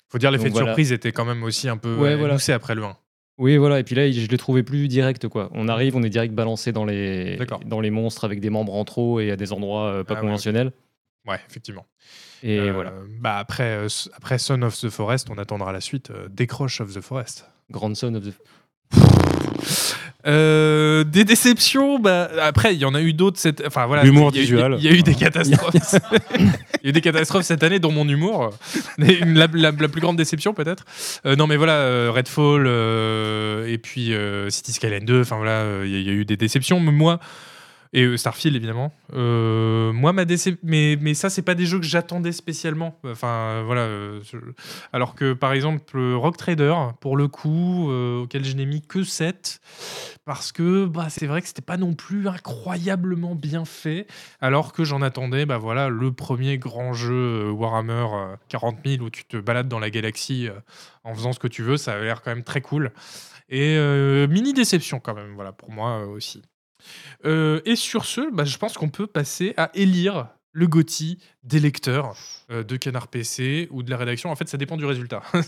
Faut 0.10 0.18
dire, 0.18 0.32
l'effet 0.32 0.46
de 0.46 0.54
voilà. 0.54 0.68
surprise 0.70 0.92
était 0.92 1.12
quand 1.12 1.26
même 1.26 1.44
aussi 1.44 1.70
un 1.70 1.78
peu 1.78 1.96
Ouais, 1.98 2.16
voilà. 2.16 2.34
émoussé 2.34 2.52
après 2.52 2.74
le 2.74 2.84
1. 2.84 2.96
Oui, 3.38 3.58
voilà. 3.58 3.80
Et 3.80 3.84
puis 3.84 3.96
là, 3.96 4.10
je 4.10 4.28
l'ai 4.28 4.38
trouvé 4.38 4.64
plus 4.64 4.88
direct, 4.88 5.28
quoi. 5.28 5.50
On 5.54 5.68
arrive, 5.68 5.96
on 5.96 6.02
est 6.04 6.10
direct 6.10 6.34
balancé 6.34 6.72
dans 6.72 6.86
les, 6.86 7.38
dans 7.66 7.82
les 7.82 7.92
monstres 7.92 8.24
avec 8.24 8.40
des 8.40 8.50
membres 8.50 8.74
en 8.74 8.86
trop 8.86 9.20
et 9.20 9.30
à 9.30 9.36
des 9.36 9.52
endroits 9.54 9.88
euh, 9.88 10.04
pas 10.04 10.14
Ah 10.14 10.18
ouais, 10.18 10.22
conventionnels. 10.22 10.72
Ouais, 11.28 11.40
effectivement. 11.50 11.86
Et 12.44 12.60
Euh, 12.60 12.72
voilà. 12.74 12.94
Bah 13.20 13.38
après, 13.38 13.64
euh, 13.78 13.88
après 14.16 14.38
Son 14.38 14.62
of 14.62 14.80
the 14.80 14.90
Forest, 14.90 15.28
on 15.32 15.38
attendra 15.38 15.72
la 15.72 15.82
suite. 15.82 16.12
euh, 16.12 16.28
Décroche 16.30 16.82
of 16.82 16.94
the 16.94 17.02
Forest. 17.02 17.46
Grandson 17.72 18.14
of 18.16 18.24
the. 18.24 18.34
Euh, 20.28 21.04
des 21.04 21.24
déceptions, 21.24 22.00
bah, 22.00 22.28
après 22.42 22.74
il 22.74 22.80
y 22.82 22.86
en 22.86 22.96
a 22.96 23.02
eu 23.02 23.14
d'autres. 23.14 23.38
Cette... 23.40 23.64
Enfin 23.68 23.86
voilà, 23.86 24.04
L'humour 24.04 24.32
visuel. 24.32 24.76
Il 24.80 24.84
y 24.84 24.88
a 24.88 24.92
eu 24.92 25.04
des 25.04 25.14
catastrophes. 25.14 25.76
il 26.40 26.46
y 26.84 26.88
a 26.88 26.90
eu 26.90 26.92
des 26.92 27.02
catastrophes 27.02 27.46
cette 27.46 27.62
année, 27.62 27.78
dont 27.78 27.92
mon 27.92 28.10
humour. 28.10 28.50
La, 28.98 29.46
la- 29.54 29.72
la 29.72 29.88
plus 29.88 30.02
grande 30.02 30.18
déception 30.18 30.56
peut-être. 30.56 30.84
Euh, 31.28 31.36
non 31.36 31.46
mais 31.46 31.58
voilà, 31.58 31.74
euh, 31.74 32.12
Redfall 32.12 32.66
euh, 32.66 33.68
et 33.68 33.78
puis 33.78 34.14
euh, 34.16 34.50
City 34.50 34.74
Skyline 34.74 35.06
2. 35.06 35.22
Enfin 35.22 35.36
voilà, 35.38 35.60
euh, 35.62 35.84
il 35.86 35.96
y, 35.96 36.04
y 36.06 36.10
a 36.10 36.14
eu 36.14 36.26
des 36.26 36.38
déceptions. 36.38 36.80
Mais 36.80 36.92
moi 36.92 37.20
et 37.96 38.04
euh, 38.04 38.18
Starfield 38.18 38.58
évidemment. 38.58 38.92
Euh, 39.14 39.94
moi 39.94 40.12
ma 40.12 40.26
mais 40.64 40.98
mais 41.00 41.14
ça 41.14 41.30
c'est 41.30 41.42
pas 41.42 41.56
des 41.56 41.66
jeux 41.66 41.80
que 41.80 41.86
j'attendais 41.86 42.34
spécialement. 42.34 43.00
Voilà. 43.04 43.84
euh, 43.84 44.22
Alors 44.92 45.16
que 45.16 45.32
par 45.32 45.54
exemple 45.54 45.98
Rock 45.98 46.36
Trader, 46.36 46.76
pour 47.00 47.16
le 47.16 47.30
coup, 47.30 47.90
auquel 47.90 48.44
je 48.44 48.54
n'ai 48.58 48.66
mis 48.66 48.82
que 48.82 49.04
7 49.04 49.62
parce 50.26 50.52
que 50.52 50.86
bah, 50.86 51.08
c'est 51.10 51.26
vrai 51.26 51.42
que 51.42 51.48
c'était 51.48 51.62
pas 51.62 51.78
non 51.78 51.94
plus 51.94 52.28
incroyablement 52.28 53.36
bien 53.36 53.64
fait, 53.64 54.08
alors 54.42 54.74
que 54.74 54.84
j'en 54.84 55.02
attendais 55.02 55.46
bah, 55.46 55.58
voilà, 55.58 55.88
le 55.88 56.12
premier 56.12 56.58
grand 56.58 56.92
jeu 56.94 57.50
Warhammer 57.52 58.08
euh, 58.14 58.36
40 58.50 58.80
000 58.86 59.04
où 59.04 59.10
tu 59.10 59.24
te 59.24 59.38
balades 59.38 59.70
dans 59.70 59.80
la 59.80 59.90
galaxie 59.90 60.50
en 61.06 61.16
faisant 61.16 61.32
ce 61.32 61.40
que 61.40 61.48
tu 61.48 61.64
veux, 61.64 61.78
ça 61.78 61.94
avait 61.94 62.06
l'air 62.06 62.22
quand 62.22 62.32
même 62.32 62.44
très 62.44 62.60
cool. 62.60 62.92
Et 63.48 63.78
mini 64.28 64.54
déception 64.54 65.00
quand 65.00 65.14
même, 65.14 65.36
voilà, 65.36 65.54
pour 65.54 65.72
moi 65.72 66.06
aussi. 66.08 66.42
Euh, 67.26 67.62
et 67.66 67.76
sur 67.76 68.06
ce, 68.06 68.32
bah, 68.34 68.46
je 68.46 68.58
pense 68.58 68.74
qu'on 68.78 68.90
peut 68.90 69.08
passer 69.08 69.54
à 69.58 69.70
élire 69.74 70.28
le 70.58 70.68
GOTY 70.68 71.18
des 71.44 71.60
lecteurs 71.60 72.16
euh, 72.50 72.64
de 72.64 72.78
Canard 72.78 73.10
PC 73.10 73.68
ou 73.72 73.84
de 73.84 73.90
la 73.92 73.98
rédaction. 73.98 74.32
En 74.32 74.36
fait, 74.38 74.48
ça 74.48 74.58
dépend 74.58 74.78
du 74.78 74.86
résultat. 74.86 75.22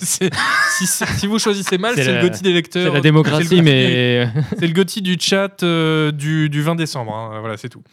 Si, 0.80 1.28
vous 1.28 1.40
choisissez 1.40 1.78
mal, 1.78 1.96
C'est 1.96 2.22
le 2.22 2.28
GOTY 2.28 2.44
des 2.44 2.54
lecteurs. 2.54 2.84
C'est 2.84 2.90
la 2.90 2.96
le 2.96 3.02
démocratie, 3.02 3.62
mais. 3.62 4.30
c'est 4.60 4.68
le 4.68 4.74
GOTY 4.74 5.02
du 5.02 5.18
chat 5.20 5.64
euh, 5.64 6.12
du, 6.12 6.50
du 6.50 6.62
20 6.62 6.76
décembre. 6.76 7.14
hein. 7.16 7.40
Voilà, 7.40 7.58
c'est 7.58 7.70
tout. 7.70 7.84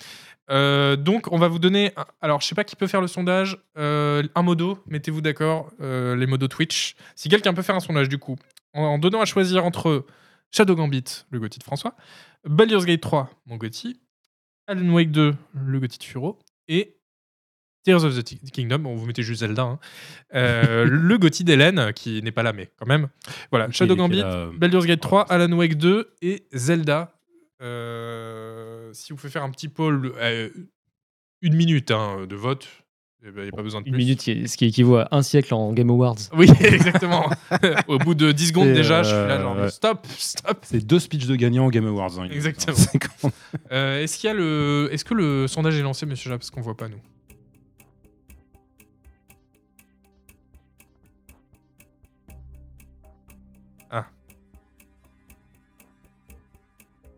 Euh, 0.51 0.97
donc, 0.97 1.33
on 1.33 1.39
va 1.39 1.49
vous 1.49 1.59
donner. 1.59 1.93
un- 1.97 2.05
Alors, 2.21 2.41
je 2.41 2.47
sais 2.47 2.55
pas 2.55 2.65
qui 2.65 2.77
peut 2.77 2.87
faire 2.87 3.01
le 3.01 3.07
sondage. 3.07 3.59
Un 3.77 4.43
modo, 4.43 4.79
mettez-vous 4.89 5.21
d'accord, 5.21 5.71
les 5.81 6.27
modos 6.27 6.49
Twitch. 6.49 6.97
Si 7.15 7.29
quelqu'un 7.29 7.55
peut 7.55 7.63
faire 7.63 7.77
un 7.77 7.81
sondage, 7.81 8.09
du 8.09 8.19
coup, 8.19 8.37
en, 8.75 8.83
en 8.83 8.99
donnant 8.99 9.21
à 9.21 9.25
choisir 9.25 9.65
entre 9.65 10.05
Shadow 10.55 10.77
Gambit, 10.77 11.27
le 11.31 11.41
GOTY 11.41 11.59
de 11.59 11.65
François, 11.65 11.97
Baldur's 12.45 12.87
Gate 12.87 13.01
3, 13.01 13.29
mon 13.47 13.57
GOTY, 13.57 14.01
Alan 14.69 14.89
Wake 14.91 15.11
2, 15.11 15.35
le 15.53 15.81
GOTY 15.81 15.99
de 15.99 16.05
Furo, 16.05 16.39
et 16.69 16.97
Tears 17.83 18.05
of 18.05 18.17
the 18.17 18.53
Kingdom, 18.53 18.79
bon, 18.79 18.95
vous 18.95 19.05
mettez 19.05 19.25
juste 19.25 19.41
Zelda, 19.41 19.63
hein. 19.63 19.79
Euh, 20.33 20.85
le 20.89 21.19
GOTY 21.19 21.43
d'Hélène, 21.43 21.93
qui 21.93 22.23
n'est 22.23 22.31
pas 22.31 22.45
là, 22.45 22.53
mais 22.53 22.71
quand 22.77 22.87
même. 22.87 23.09
Voilà, 23.51 23.69
Shadow 23.73 23.97
Gambit, 23.97 24.19
là, 24.19 24.33
euh, 24.33 24.53
Baldur's 24.57 24.87
Gate 24.87 25.01
3, 25.01 25.23
Alan 25.23 25.53
Wake 25.57 25.77
2 25.77 26.15
et 26.23 26.47
Zelda. 26.53 27.19
Euh, 27.61 28.93
si 28.93 29.13
vous 29.13 29.17
pouvez 29.17 29.33
faire 29.33 29.43
un 29.43 29.51
petit 29.51 29.69
poll, 29.69 30.13
une 31.43 31.57
minute 31.57 31.91
hein, 31.91 32.27
de 32.29 32.37
vote, 32.37 32.69
il 33.27 33.43
n'y 33.43 33.49
a 33.49 33.53
pas 33.53 33.63
besoin 33.63 33.81
de 33.81 33.89
Une 33.89 33.97
minute, 33.97 34.29
est- 34.29 34.47
ce 34.47 34.57
qui 34.57 34.67
équivaut 34.67 34.97
à 34.99 35.09
un 35.11 35.23
siècle 35.23 35.55
en 35.55 35.73
Game 35.73 35.89
Awards. 35.91 36.17
Oui, 36.37 36.47
exactement. 36.61 37.31
Au 37.89 37.99
bout 37.99 38.15
de 38.15 38.33
10 38.33 38.49
secondes 38.49 38.73
déjà, 38.73 39.03
je 39.03 39.09
suis 39.09 39.17
là 39.17 39.23
euh, 39.39 39.43
genre 39.43 39.57
ouais. 39.57 39.71
stop, 39.71 40.07
stop. 40.19 40.59
C'est 40.63 40.85
deux 40.85 40.99
speeches 40.99 41.27
de 41.27 41.35
gagnants 41.37 41.67
aux 41.67 41.71
Game 41.71 41.87
Awards. 41.87 42.19
hein, 42.21 42.29
Exactement. 42.31 42.77
Euh, 43.73 44.03
est-ce 44.03 44.19
qu'il 44.19 44.29
y 44.29 44.31
a 44.31 44.35
le, 44.35 44.89
est-ce 44.93 45.05
que 45.05 45.15
le 45.15 45.49
sondage 45.49 45.77
est 45.79 45.83
lancé, 45.83 46.05
Monsieur 46.07 46.31
Jap, 46.31 46.39
parce 46.41 46.51
qu'on 46.51 46.61
voit 46.61 46.77
pas 46.77 46.89
nous? 46.89 47.01
Ah. 53.91 54.07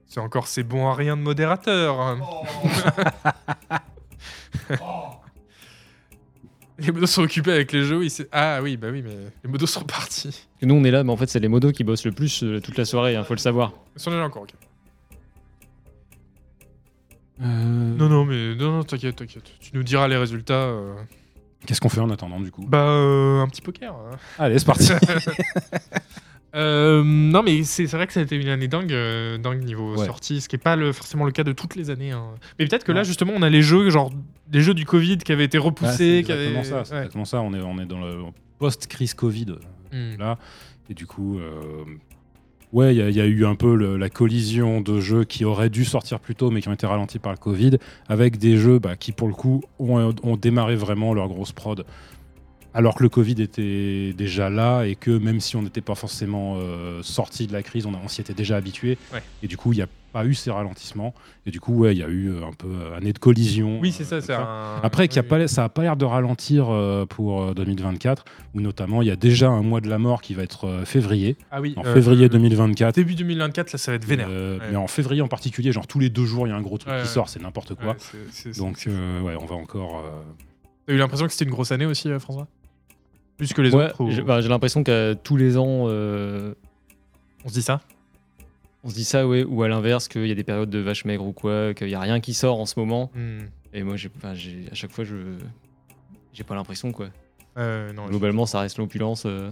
C'est 0.06 0.20
encore 0.20 0.46
ces 0.46 0.62
bons 0.62 0.88
à 0.88 0.94
rien 0.94 1.16
de 1.16 1.22
modérateur. 1.22 2.00
hein. 2.00 2.18
Les 6.78 6.92
modos 6.92 7.06
sont 7.06 7.22
occupés 7.22 7.52
avec 7.52 7.72
les 7.72 7.82
jeux, 7.84 7.96
oui. 7.98 8.10
c'est- 8.10 8.28
Ah 8.32 8.60
oui, 8.62 8.76
bah 8.76 8.88
oui, 8.92 9.02
mais 9.02 9.14
les 9.44 9.50
modos 9.50 9.66
sont 9.66 9.84
partis. 9.84 10.46
Nous, 10.62 10.74
on 10.74 10.84
est 10.84 10.90
là, 10.90 11.04
mais 11.04 11.12
en 11.12 11.16
fait, 11.16 11.28
c'est 11.28 11.38
les 11.40 11.48
modos 11.48 11.72
qui 11.72 11.84
bossent 11.84 12.04
le 12.04 12.12
plus 12.12 12.42
euh, 12.44 12.60
toute 12.60 12.76
la 12.76 12.84
soirée, 12.84 13.14
il 13.14 13.24
faut 13.24 13.32
le 13.34 13.38
savoir. 13.38 13.72
Ils 13.96 14.02
sont 14.02 14.10
là 14.10 14.24
encore, 14.24 14.42
ok. 14.42 14.50
Euh, 17.42 17.44
Non, 17.44 18.08
non, 18.08 18.24
mais 18.24 18.54
non, 18.54 18.72
non, 18.72 18.82
t'inquiète, 18.84 19.16
t'inquiète. 19.16 19.44
Tu 19.60 19.70
nous 19.74 19.82
diras 19.82 20.08
les 20.08 20.16
résultats. 20.16 20.54
euh. 20.54 20.94
Qu'est-ce 21.66 21.80
qu'on 21.80 21.88
fait 21.88 22.00
en 22.00 22.10
attendant 22.10 22.40
du 22.40 22.50
coup? 22.50 22.64
Bah, 22.66 22.78
euh, 22.88 23.40
un 23.42 23.48
petit 23.48 23.60
poker. 23.62 23.94
hein. 23.94 24.16
Allez, 24.38 24.58
c'est 24.58 24.64
parti. 24.66 24.90
Euh, 26.56 27.02
non, 27.04 27.42
mais 27.42 27.62
c'est 27.64 27.86
c'est 27.86 27.96
vrai 27.96 28.06
que 28.06 28.12
ça 28.14 28.20
a 28.20 28.22
été 28.22 28.34
une 28.36 28.48
année 28.48 28.66
dingue, 28.68 28.92
euh, 28.92 29.36
dingue 29.36 29.62
niveau 29.62 29.94
Ouais. 29.96 30.06
sortie, 30.06 30.40
ce 30.40 30.48
qui 30.48 30.54
n'est 30.56 30.60
pas 30.62 30.74
le, 30.76 30.92
forcément 30.92 31.24
le 31.24 31.30
cas 31.32 31.44
de 31.44 31.52
toutes 31.52 31.76
les 31.76 31.90
années. 31.90 32.12
hein. 32.12 32.24
Mais 32.58 32.66
peut-être 32.66 32.84
que 32.84 32.92
là, 32.92 33.02
justement, 33.02 33.32
on 33.36 33.42
a 33.42 33.50
les 33.50 33.62
jeux, 33.62 33.90
genre 33.90 34.10
les 34.52 34.60
jeux 34.62 34.74
du 34.74 34.86
Covid 34.86 35.18
qui 35.18 35.32
avaient 35.32 35.44
été 35.44 35.58
c'est 35.58 35.64
repoussés. 35.64 36.22
qui 36.24 36.32
exactement 36.32 36.60
avaient- 36.60 36.68
ça. 36.68 36.84
C'est 36.84 36.92
ouais. 36.92 36.98
exactement 37.00 37.24
ça. 37.26 37.40
On 37.42 37.52
est, 37.52 37.60
on 37.60 37.78
est 37.78 37.86
dans 37.86 38.00
le 38.00 38.14
post-crise 38.58 39.12
Covid. 39.14 39.56
Hmm. 39.92 40.16
là. 40.18 40.38
Et 40.88 40.94
du 40.94 41.06
coup, 41.06 41.38
euh, 41.38 41.84
ouais, 42.72 42.94
il 42.94 42.98
y, 42.98 43.02
a- 43.02 43.10
il 43.10 43.16
y 43.16 43.20
a 43.20 43.26
eu 43.26 43.44
un 43.44 43.54
peu 43.54 43.74
le- 43.74 43.96
la 43.98 44.08
collision 44.08 44.80
de 44.80 44.98
jeux 45.00 45.24
qui 45.24 45.44
auraient 45.44 45.68
dû 45.70 45.84
sortir 45.84 46.20
plus 46.20 46.34
tôt, 46.34 46.50
mais 46.50 46.60
qui 46.62 46.68
ont 46.68 46.72
été 46.72 46.86
ralentis 46.86 47.18
par 47.18 47.32
le 47.32 47.38
Covid, 47.38 47.78
avec 48.08 48.38
des 48.38 48.56
jeux 48.56 48.78
bah, 48.78 48.96
qui, 48.96 49.12
pour 49.12 49.28
le 49.28 49.34
coup, 49.34 49.62
ont, 49.78 50.14
ont 50.22 50.36
démarré 50.36 50.74
vraiment 50.76 51.12
leur 51.12 51.28
grosse 51.28 51.52
prod 51.52 51.84
alors 52.76 52.94
que 52.94 53.02
le 53.02 53.08
Covid 53.08 53.40
était 53.42 54.12
déjà 54.12 54.50
là 54.50 54.84
et 54.84 54.94
que 54.94 55.10
même 55.10 55.40
si 55.40 55.56
on 55.56 55.62
n'était 55.62 55.80
pas 55.80 55.94
forcément 55.94 56.56
euh, 56.58 57.02
sorti 57.02 57.46
de 57.46 57.52
la 57.54 57.62
crise, 57.62 57.86
on, 57.86 57.94
a- 57.94 58.00
on 58.04 58.08
s'y 58.08 58.20
était 58.20 58.34
déjà 58.34 58.56
habitué. 58.56 58.98
Ouais. 59.12 59.22
Et 59.42 59.48
du 59.48 59.56
coup, 59.56 59.72
il 59.72 59.76
n'y 59.76 59.82
a 59.82 59.88
pas 60.12 60.24
eu 60.26 60.34
ces 60.34 60.50
ralentissements. 60.50 61.14
Et 61.46 61.50
du 61.50 61.58
coup, 61.60 61.74
ouais, 61.74 61.94
il 61.94 61.98
y 61.98 62.02
a 62.02 62.08
eu 62.08 62.30
euh, 62.30 62.44
un 62.46 62.52
peu 62.52 62.68
euh, 62.68 62.96
année 62.96 63.12
de 63.12 63.18
collision. 63.18 63.78
Oui, 63.80 63.92
c'est 63.92 64.02
euh, 64.04 64.06
ça. 64.06 64.16
comme 64.18 64.26
c'est 64.26 64.32
un- 64.34 64.80
Après, 64.82 65.04
a 65.04 65.20
oui. 65.22 65.26
pas, 65.26 65.48
ça 65.48 65.62
n'a 65.62 65.68
pas 65.70 65.82
l'air 65.82 65.96
de 65.96 66.04
ralentir 66.04 66.66
euh, 66.70 67.06
pour 67.06 67.42
euh, 67.42 67.54
2024, 67.54 68.24
où 68.54 68.60
notamment 68.60 69.00
il 69.02 69.08
y 69.08 69.10
a 69.10 69.16
déjà 69.16 69.48
un 69.48 69.62
mois 69.62 69.80
de 69.80 69.88
la 69.88 69.98
mort 69.98 70.20
qui 70.22 70.34
va 70.34 70.42
être 70.42 70.66
euh, 70.66 70.84
février, 70.84 71.36
Ah 71.50 71.60
oui. 71.62 71.74
en 71.76 71.84
euh, 71.84 71.94
février 71.94 72.28
2024. 72.28 72.94
Début 72.94 73.14
2024, 73.14 73.72
là, 73.72 73.78
ça 73.78 73.92
va 73.92 73.96
être 73.96 74.04
vénère. 74.04 74.28
Euh, 74.30 74.58
Ouais. 74.58 74.64
Mais 74.70 74.76
en 74.76 74.86
février 74.86 75.22
en 75.22 75.28
particulier, 75.28 75.72
genre 75.72 75.86
tous 75.86 75.98
les 75.98 76.08
deux 76.10 76.24
jours, 76.24 76.46
il 76.46 76.50
y 76.50 76.52
a 76.52 76.56
un 76.56 76.62
gros 76.62 76.78
truc 76.78 76.92
qui 77.02 77.08
sort, 77.08 77.28
c'est 77.28 77.40
n'importe 77.42 77.74
quoi. 77.74 77.96
Donc, 78.56 78.84
euh, 78.86 79.20
ouais, 79.22 79.34
on 79.40 79.44
va 79.46 79.54
encore. 79.56 79.98
euh, 79.98 80.10
T'as 80.86 80.92
eu 80.94 80.98
l'impression 80.98 81.26
que 81.26 81.32
c'était 81.32 81.44
une 81.46 81.50
grosse 81.50 81.72
année 81.72 81.84
aussi, 81.84 82.08
euh, 82.08 82.20
François? 82.20 82.46
Plus 83.36 83.52
que 83.52 83.60
les 83.62 83.74
Ouais, 83.74 83.86
autres 83.86 84.00
ou- 84.02 84.10
j'ai 84.10 84.22
bah, 84.22 84.40
j'ai 84.40 84.48
l'impression 84.48 84.82
qu'à 84.82 85.14
tous 85.14 85.36
les 85.36 85.56
ans, 85.58 85.84
euh, 85.88 86.54
On 87.44 87.48
se 87.48 87.54
dit 87.54 87.62
ça? 87.62 87.80
on 88.84 88.88
se 88.88 88.94
dit 88.94 89.04
ça, 89.04 89.26
ouais, 89.26 89.42
ou 89.44 89.62
à 89.64 89.68
l'inverse, 89.68 90.06
qu'il 90.08 90.26
y 90.26 90.30
a 90.30 90.34
des 90.34 90.44
périodes 90.44 90.70
de 90.70 90.78
vache 90.78 91.04
maigre 91.04 91.26
ou 91.26 91.32
quoi, 91.32 91.74
qu'il 91.74 91.88
n'y 91.88 91.94
a 91.94 92.00
rien 92.00 92.20
qui 92.20 92.34
sort 92.34 92.60
en 92.60 92.66
ce 92.66 92.78
moment. 92.78 93.10
Hmm. 93.14 93.40
Et 93.74 93.82
moi, 93.82 93.96
j'ai, 93.96 94.10
enfin, 94.16 94.32
j'ai- 94.34 94.66
à 94.70 94.74
chaque 94.74 94.92
fois, 94.92 95.04
je 95.04 95.16
j'ai 96.32 96.44
pas 96.44 96.54
l'impression, 96.54 96.92
quoi. 96.92 97.08
Euh, 97.58 97.92
non, 97.92 98.06
Globalement, 98.06 98.46
ça 98.46 98.60
reste 98.60 98.78
l'opulence. 98.78 99.24
euh. 99.26 99.50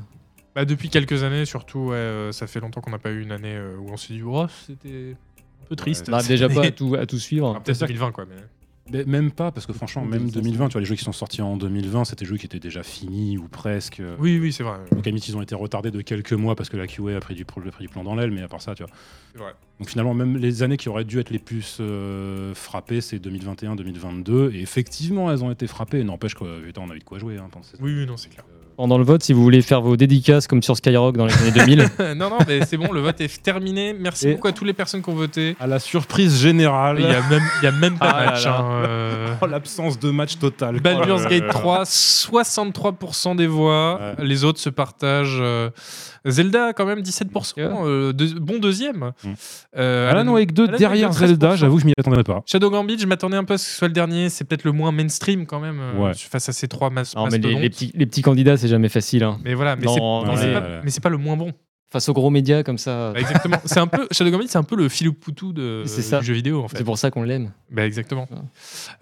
Bah, 0.55 0.65
depuis 0.65 0.89
quelques 0.89 1.25
années, 1.25 1.45
surtout, 1.47 1.87
ouais, 1.89 2.29
ça 2.33 2.47
fait 2.47 2.61
longtemps 2.61 2.81
qu'on 2.81 2.91
n'a 2.93 2.99
pas 2.99 3.11
eu 3.11 3.23
une 3.23 3.33
année 3.33 3.59
où 3.81 3.91
on 3.91 3.97
s'est 3.97 4.15
dit, 4.15 4.23
oh, 4.25 4.47
c'était 4.67 5.17
un 5.63 5.67
peu 5.67 5.75
triste. 5.77 6.05
On 6.09 6.13
n'arrive 6.13 6.29
déjà 6.29 6.49
pas 6.49 6.67
à 6.67 6.71
tout, 6.71 6.95
à 6.95 7.07
tout 7.07 7.19
suivre. 7.19 7.55
Ah, 7.57 7.61
Peut-être 7.61 7.81
2020, 7.81 8.13
quoi. 8.13 8.25
Mais... 8.29 8.37
Même 8.93 9.31
pas, 9.31 9.51
parce 9.51 9.65
que 9.67 9.73
franchement, 9.73 10.05
même 10.05 10.31
2005. 10.31 10.43
2020, 10.43 10.69
tu 10.69 10.73
vois, 10.75 10.81
les 10.81 10.87
jeux 10.87 10.95
qui 10.95 11.05
sont 11.05 11.13
sortis 11.13 11.41
en 11.41 11.57
2020, 11.57 12.05
c'était 12.05 12.25
des 12.25 12.29
jeux 12.31 12.37
qui 12.37 12.45
étaient 12.45 12.59
déjà 12.61 12.83
finis 12.83 13.39
ou 13.39 13.49
presque. 13.49 14.03
Oui, 14.19 14.39
oui, 14.39 14.53
c'est 14.53 14.63
vrai. 14.63 14.77
Donc, 14.93 15.07
limite, 15.07 15.27
ils 15.27 15.37
ont 15.37 15.43
été 15.43 15.55
retardés 15.55 15.91
de 15.91 16.03
quelques 16.03 16.35
mois 16.35 16.55
parce 16.55 16.69
que 16.69 16.77
la 16.77 16.87
QA 16.87 17.17
a 17.17 17.21
pris 17.21 17.35
du, 17.35 17.43
a 17.43 17.71
pris 17.71 17.85
du 17.85 17.89
plan 17.89 18.05
dans 18.05 18.15
l'aile, 18.15 18.31
mais 18.31 18.43
à 18.43 18.49
part 18.49 18.61
ça, 18.61 18.75
tu 18.75 18.83
vois. 18.83 18.93
C'est 19.33 19.39
vrai. 19.39 19.53
Donc 19.81 19.89
finalement, 19.89 20.15
même 20.15 20.37
les 20.37 20.63
années 20.63 20.77
qui 20.77 20.89
auraient 20.89 21.05
dû 21.05 21.19
être 21.19 21.31
les 21.31 21.39
plus 21.39 21.79
euh, 21.81 22.55
frappées, 22.55 23.01
c'est 23.01 23.19
2021-2022. 23.27 24.53
Et 24.55 24.61
effectivement, 24.61 25.33
elles 25.33 25.43
ont 25.43 25.51
été 25.51 25.67
frappées. 25.67 26.05
N'empêche 26.05 26.35
que, 26.35 26.61
putain, 26.61 26.83
on 26.85 26.91
a 26.91 26.95
eu 26.95 26.99
de 27.01 27.05
quoi 27.05 27.19
jouer. 27.19 27.39
Hein, 27.39 27.49
pendant 27.51 27.65
ces- 27.65 27.77
Oui, 27.81 27.93
oui, 27.97 28.07
non, 28.07 28.17
c'est 28.17 28.29
clair. 28.29 28.45
Pendant 28.77 28.99
le 28.99 29.05
vote, 29.05 29.23
si 29.23 29.33
vous 29.33 29.43
voulez 29.43 29.63
faire 29.63 29.81
vos 29.81 29.97
dédicaces 29.97 30.47
comme 30.47 30.63
sur 30.63 30.77
Skyrock 30.77 31.17
dans 31.17 31.27
les 31.27 31.35
années 31.35 31.51
2000, 31.53 31.89
non, 32.17 32.31
non, 32.31 32.39
mais 32.47 32.65
c'est 32.67 32.77
bon, 32.77 32.93
le 32.93 33.01
vote 33.01 33.21
est 33.21 33.43
terminé. 33.43 33.95
Merci 33.99 34.29
Et- 34.29 34.35
beaucoup 34.35 34.49
à 34.49 34.53
toutes 34.53 34.67
les 34.67 34.73
personnes 34.73 35.03
qui 35.03 35.11
ont 35.11 35.15
voté. 35.15 35.57
À 35.61 35.67
la 35.67 35.79
surprise 35.79 36.41
générale, 36.41 36.97
Il 36.99 37.05
y 37.07 37.67
a 37.67 37.73
même, 37.73 37.95
a 37.95 37.99
pas 37.99 38.11
Ah 38.11 38.25
match. 38.27 38.47
hein, 38.47 38.65
euh. 38.87 39.27
oh, 39.41 39.47
l'absence 39.47 39.99
de 39.99 40.11
match 40.11 40.39
total. 40.39 40.81
Baldur's 40.81 41.27
Gate 41.27 41.45
là. 41.45 41.49
3, 41.53 41.85
63% 41.85 43.37
des 43.37 43.47
voix. 43.47 44.01
Ouais. 44.19 44.25
Les 44.25 44.45
autres 44.45 44.59
se 44.61 44.71
partagent. 44.71 45.39
euh, 45.41 45.71
Zelda, 46.27 46.73
quand 46.73 46.87
même, 46.87 47.01
17%. 47.01 47.57
Ouais. 47.59 47.65
euh, 47.85 48.13
deux- 48.15 48.39
bon 48.41 48.59
deuxième. 48.59 49.13
Mm. 49.25 49.29
Euh, 49.77 50.11
Alan 50.11 50.33
Wake 50.33 50.53
2 50.55 50.69
Alan 50.69 50.79
derrière 50.79 51.11
Wake 51.11 51.21
2, 51.21 51.27
Zelda, 51.27 51.49
13%. 51.55 51.57
j'avoue, 51.59 51.79
je 51.81 51.85
m'y 51.85 51.93
attendais 51.99 52.23
pas. 52.23 52.43
Shadow 52.47 52.71
Gambit, 52.71 52.99
je 52.99 53.07
m'attendais 53.07 53.37
un 53.37 53.45
peu 53.45 53.55
à 53.55 53.59
ce 53.59 53.65
que 53.67 53.71
ce 53.71 53.77
soit 53.77 53.89
le 53.89 53.95
dernier. 53.95 54.31
C'est 54.31 54.45
peut-être 54.45 54.65
le 54.65 54.73
moins 54.73 54.91
mainstream 54.91 55.45
quand 55.45 55.61
même 55.61 55.79
euh, 55.81 55.99
Ouais. 56.07 56.13
face 56.15 56.49
à 56.49 56.53
ces 56.53 56.67
trois 56.67 56.89
mas- 56.91 57.15
non, 57.15 57.29
mais 57.31 57.37
les, 57.39 57.55
les 57.57 57.69
petits, 57.71 57.93
les 57.95 58.07
petits 58.07 58.23
candidats, 58.23 58.57
c'est 58.65 58.71
jamais 58.71 58.89
facile. 58.89 59.23
hein. 59.25 59.39
Mais 59.45 59.55
voilà, 59.55 59.77
mais 59.77 59.87
c'est 60.91 61.03
pas, 61.03 61.09
le 61.11 61.19
moins 61.19 61.37
bon. 61.37 61.53
Face 61.93 62.09
aux 62.09 62.13
gros 62.15 62.31
médias 62.31 62.65
comme 62.65 62.79
ça, 62.79 63.13
Bah, 63.13 63.21
exactement. 63.21 63.59
c'est 63.65 63.79
un 63.79 63.87
peu 63.87 64.09
Shadow 64.11 64.31
Gambit, 64.33 64.49
c'est 64.49 64.59
un 64.59 64.65
peu 64.65 64.75
le 64.75 64.89
Philou 64.89 65.13
Poutou 65.13 65.53
de 65.53 65.85
C'est 65.87 66.03
ça. 66.03 66.19
du 66.19 66.25
jeu 66.27 66.33
vidéo 66.35 66.65
en 66.65 66.67
fait. 66.67 66.79
c'est 66.79 66.83
pour 66.83 66.99
ça 66.99 67.13
qu'on 67.13 67.23
l'aime. 67.23 67.53
Bah 67.71 67.87
exactement. 67.87 68.27
Ouais. 68.33 68.39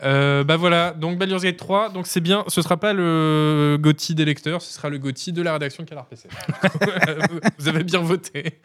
Euh, 0.02 0.44
bah 0.44 0.58
voilà, 0.58 0.90
donc 0.92 1.16
Baldur's 1.16 1.42
Gate 1.42 1.56
3, 1.56 1.88
donc 1.90 2.06
c'est 2.06 2.20
bien, 2.20 2.44
ce 2.48 2.60
sera 2.60 2.76
pas 2.76 2.92
le 2.92 3.78
GOTY 3.80 4.14
des 4.14 4.26
lecteurs, 4.26 4.60
ce 4.60 4.74
sera 4.74 4.90
le 4.90 4.98
GOTY 4.98 5.32
de 5.32 5.40
la 5.40 5.54
rédaction 5.54 5.84
Canard 5.86 6.04
PC. 6.06 6.28
Vous 7.58 7.68
avez 7.68 7.82
bien 7.84 8.00
voté. 8.00 8.58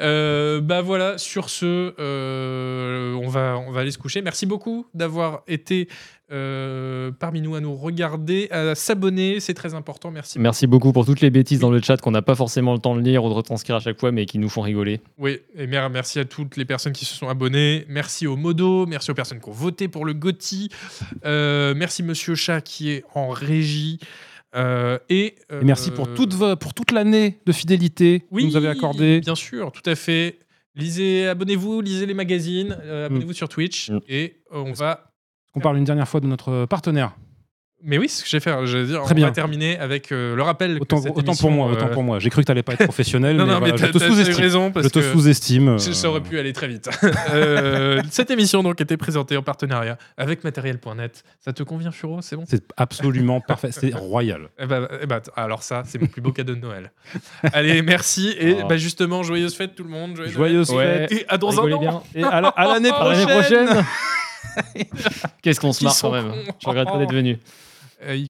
Euh, 0.00 0.60
bah 0.60 0.82
voilà, 0.82 1.18
sur 1.18 1.48
ce, 1.50 1.92
euh, 1.98 3.14
on, 3.14 3.28
va, 3.28 3.58
on 3.66 3.72
va 3.72 3.80
aller 3.80 3.90
se 3.90 3.98
coucher. 3.98 4.22
Merci 4.22 4.46
beaucoup 4.46 4.86
d'avoir 4.94 5.42
été 5.48 5.88
euh, 6.32 7.12
parmi 7.12 7.40
nous 7.40 7.54
à 7.54 7.60
nous 7.60 7.74
regarder, 7.76 8.48
à 8.50 8.74
s'abonner, 8.74 9.38
c'est 9.40 9.54
très 9.54 9.74
important. 9.74 10.10
Merci. 10.10 10.38
Merci 10.38 10.66
beaucoup 10.66 10.92
pour 10.92 11.06
toutes 11.06 11.20
les 11.20 11.30
bêtises 11.30 11.60
dans 11.60 11.70
le 11.70 11.80
chat 11.80 12.00
qu'on 12.00 12.10
n'a 12.10 12.22
pas 12.22 12.34
forcément 12.34 12.72
le 12.72 12.78
temps 12.80 12.96
de 12.96 13.00
lire 13.00 13.24
ou 13.24 13.28
de 13.28 13.34
retranscrire 13.34 13.76
à 13.76 13.80
chaque 13.80 13.98
fois, 14.00 14.10
mais 14.12 14.26
qui 14.26 14.38
nous 14.38 14.48
font 14.48 14.60
rigoler. 14.62 15.00
Oui, 15.18 15.38
et 15.54 15.66
mer- 15.66 15.88
merci 15.90 16.18
à 16.18 16.24
toutes 16.24 16.56
les 16.56 16.64
personnes 16.64 16.92
qui 16.92 17.04
se 17.04 17.14
sont 17.14 17.28
abonnées. 17.28 17.84
Merci 17.88 18.26
aux 18.26 18.36
modos, 18.36 18.86
merci 18.86 19.10
aux 19.10 19.14
personnes 19.14 19.40
qui 19.40 19.48
ont 19.48 19.52
voté 19.52 19.88
pour 19.88 20.04
le 20.04 20.14
GOTY. 20.14 20.68
Euh, 21.24 21.74
merci 21.76 22.02
Monsieur 22.02 22.34
Chat 22.34 22.60
qui 22.60 22.90
est 22.90 23.04
en 23.14 23.28
régie. 23.28 23.98
Euh, 24.54 24.98
et, 25.10 25.34
Et 25.50 25.64
merci 25.64 25.90
pour 25.90 26.12
toute, 26.14 26.34
pour 26.58 26.72
toute 26.72 26.90
l'année 26.92 27.38
de 27.44 27.52
fidélité 27.52 28.20
que 28.20 28.24
oui, 28.30 28.42
vous 28.44 28.48
nous 28.50 28.56
avez 28.56 28.68
accordé. 28.68 29.20
Bien 29.20 29.34
sûr, 29.34 29.70
tout 29.70 29.88
à 29.88 29.94
fait. 29.94 30.38
Lisez, 30.74 31.26
abonnez-vous, 31.26 31.80
lisez 31.80 32.06
les 32.06 32.14
magazines, 32.14 32.76
euh, 32.82 33.06
abonnez-vous 33.06 33.32
sur 33.32 33.48
Twitch 33.48 33.90
Mm. 33.90 33.98
et 34.08 34.36
on 34.50 34.72
va. 34.72 35.12
On 35.56 35.60
parle 35.60 35.78
une 35.78 35.84
dernière 35.84 36.06
fois 36.08 36.20
de 36.20 36.26
notre 36.26 36.66
partenaire. 36.66 37.12
Mais 37.84 37.98
oui, 37.98 38.08
c'est 38.08 38.20
ce 38.20 38.24
que 38.24 38.30
je 38.30 38.36
vais 38.36 38.40
faire. 38.40 38.66
Je 38.66 38.78
vais 38.78 38.86
dire, 38.86 39.02
Très 39.02 39.12
on 39.12 39.14
bien. 39.14 39.26
va 39.26 39.32
terminer 39.32 39.78
avec 39.78 40.10
euh, 40.10 40.34
le 40.34 40.42
rappel. 40.42 40.76
que 40.78 40.82
Autant, 40.82 40.96
cette 40.96 41.10
autant 41.12 41.20
émission, 41.32 41.48
pour 41.48 41.50
moi, 41.56 41.68
euh, 41.68 41.72
autant 41.72 41.88
pour 41.88 42.02
moi. 42.02 42.18
J'ai 42.18 42.30
cru 42.30 42.40
que 42.40 42.46
t'allais 42.46 42.62
pas 42.62 42.72
être 42.72 42.84
professionnel, 42.84 43.36
Non, 43.36 43.44
mais, 43.46 43.52
non, 43.52 43.58
voilà, 43.58 43.74
mais 43.74 43.78
je 43.78 43.92
te 43.92 43.98
sous-estime. 43.98 44.34
raison 44.34 44.72
parce 44.72 44.86
Je 44.86 44.90
te 44.90 44.98
que- 44.98 45.12
sous-estime. 45.12 45.68
euh, 45.68 45.78
Ça 45.78 46.08
aurait 46.10 46.22
pu 46.22 46.38
aller 46.38 46.52
très 46.54 46.68
vite. 46.68 46.88
Euh, 47.32 48.02
cette 48.10 48.30
émission 48.30 48.62
donc 48.62 48.80
était 48.80 48.96
présentée 48.96 49.36
en 49.36 49.42
partenariat 49.42 49.98
avec 50.16 50.42
matériel.net. 50.42 51.22
Ça 51.38 51.52
te 51.52 51.62
convient, 51.62 51.90
Furo? 51.90 52.22
C'est 52.22 52.34
bon? 52.36 52.44
C'est 52.48 52.64
absolument 52.78 53.40
parfait. 53.40 53.70
C'est 53.72 53.94
royal. 53.94 54.48
eh 54.58 54.66
ben, 54.66 54.88
eh 55.02 55.06
ben, 55.06 55.20
t- 55.20 55.30
alors 55.36 55.62
ça, 55.62 55.82
c'est 55.84 56.00
mon 56.00 56.06
plus 56.06 56.22
beau 56.22 56.32
cadeau 56.32 56.54
de 56.54 56.60
Noël. 56.60 56.92
Allez, 57.52 57.82
merci 57.82 58.34
et 58.38 58.56
Oh. 58.62 58.66
bah, 58.68 58.78
justement, 58.78 59.22
joyeuses 59.22 59.54
fêtes 59.54 59.74
tout 59.74 59.84
le 59.84 59.90
monde. 59.90 60.16
Joyeux 60.16 60.30
Joyeuses 60.32 60.72
Noël. 60.72 61.08
fêtes. 61.08 61.12
Et 61.12 61.24
à 61.28 61.36
dans 61.36 61.60
un 61.60 61.70
an. 61.72 61.78
bien. 61.78 62.02
Et 62.14 62.22
À 62.24 62.40
l'année 62.40 62.90
prochaine. 62.90 63.68
Qu'est-ce 65.42 65.60
qu'on 65.60 65.72
se 65.72 65.84
marre 65.84 65.96
quand 66.00 66.10
même. 66.12 66.32
Je 66.60 66.68
regrette 66.68 66.88
pas 66.88 66.98
d'être 66.98 67.12
venu. 67.12 67.38
Euh, 68.02 68.16
il 68.16 68.26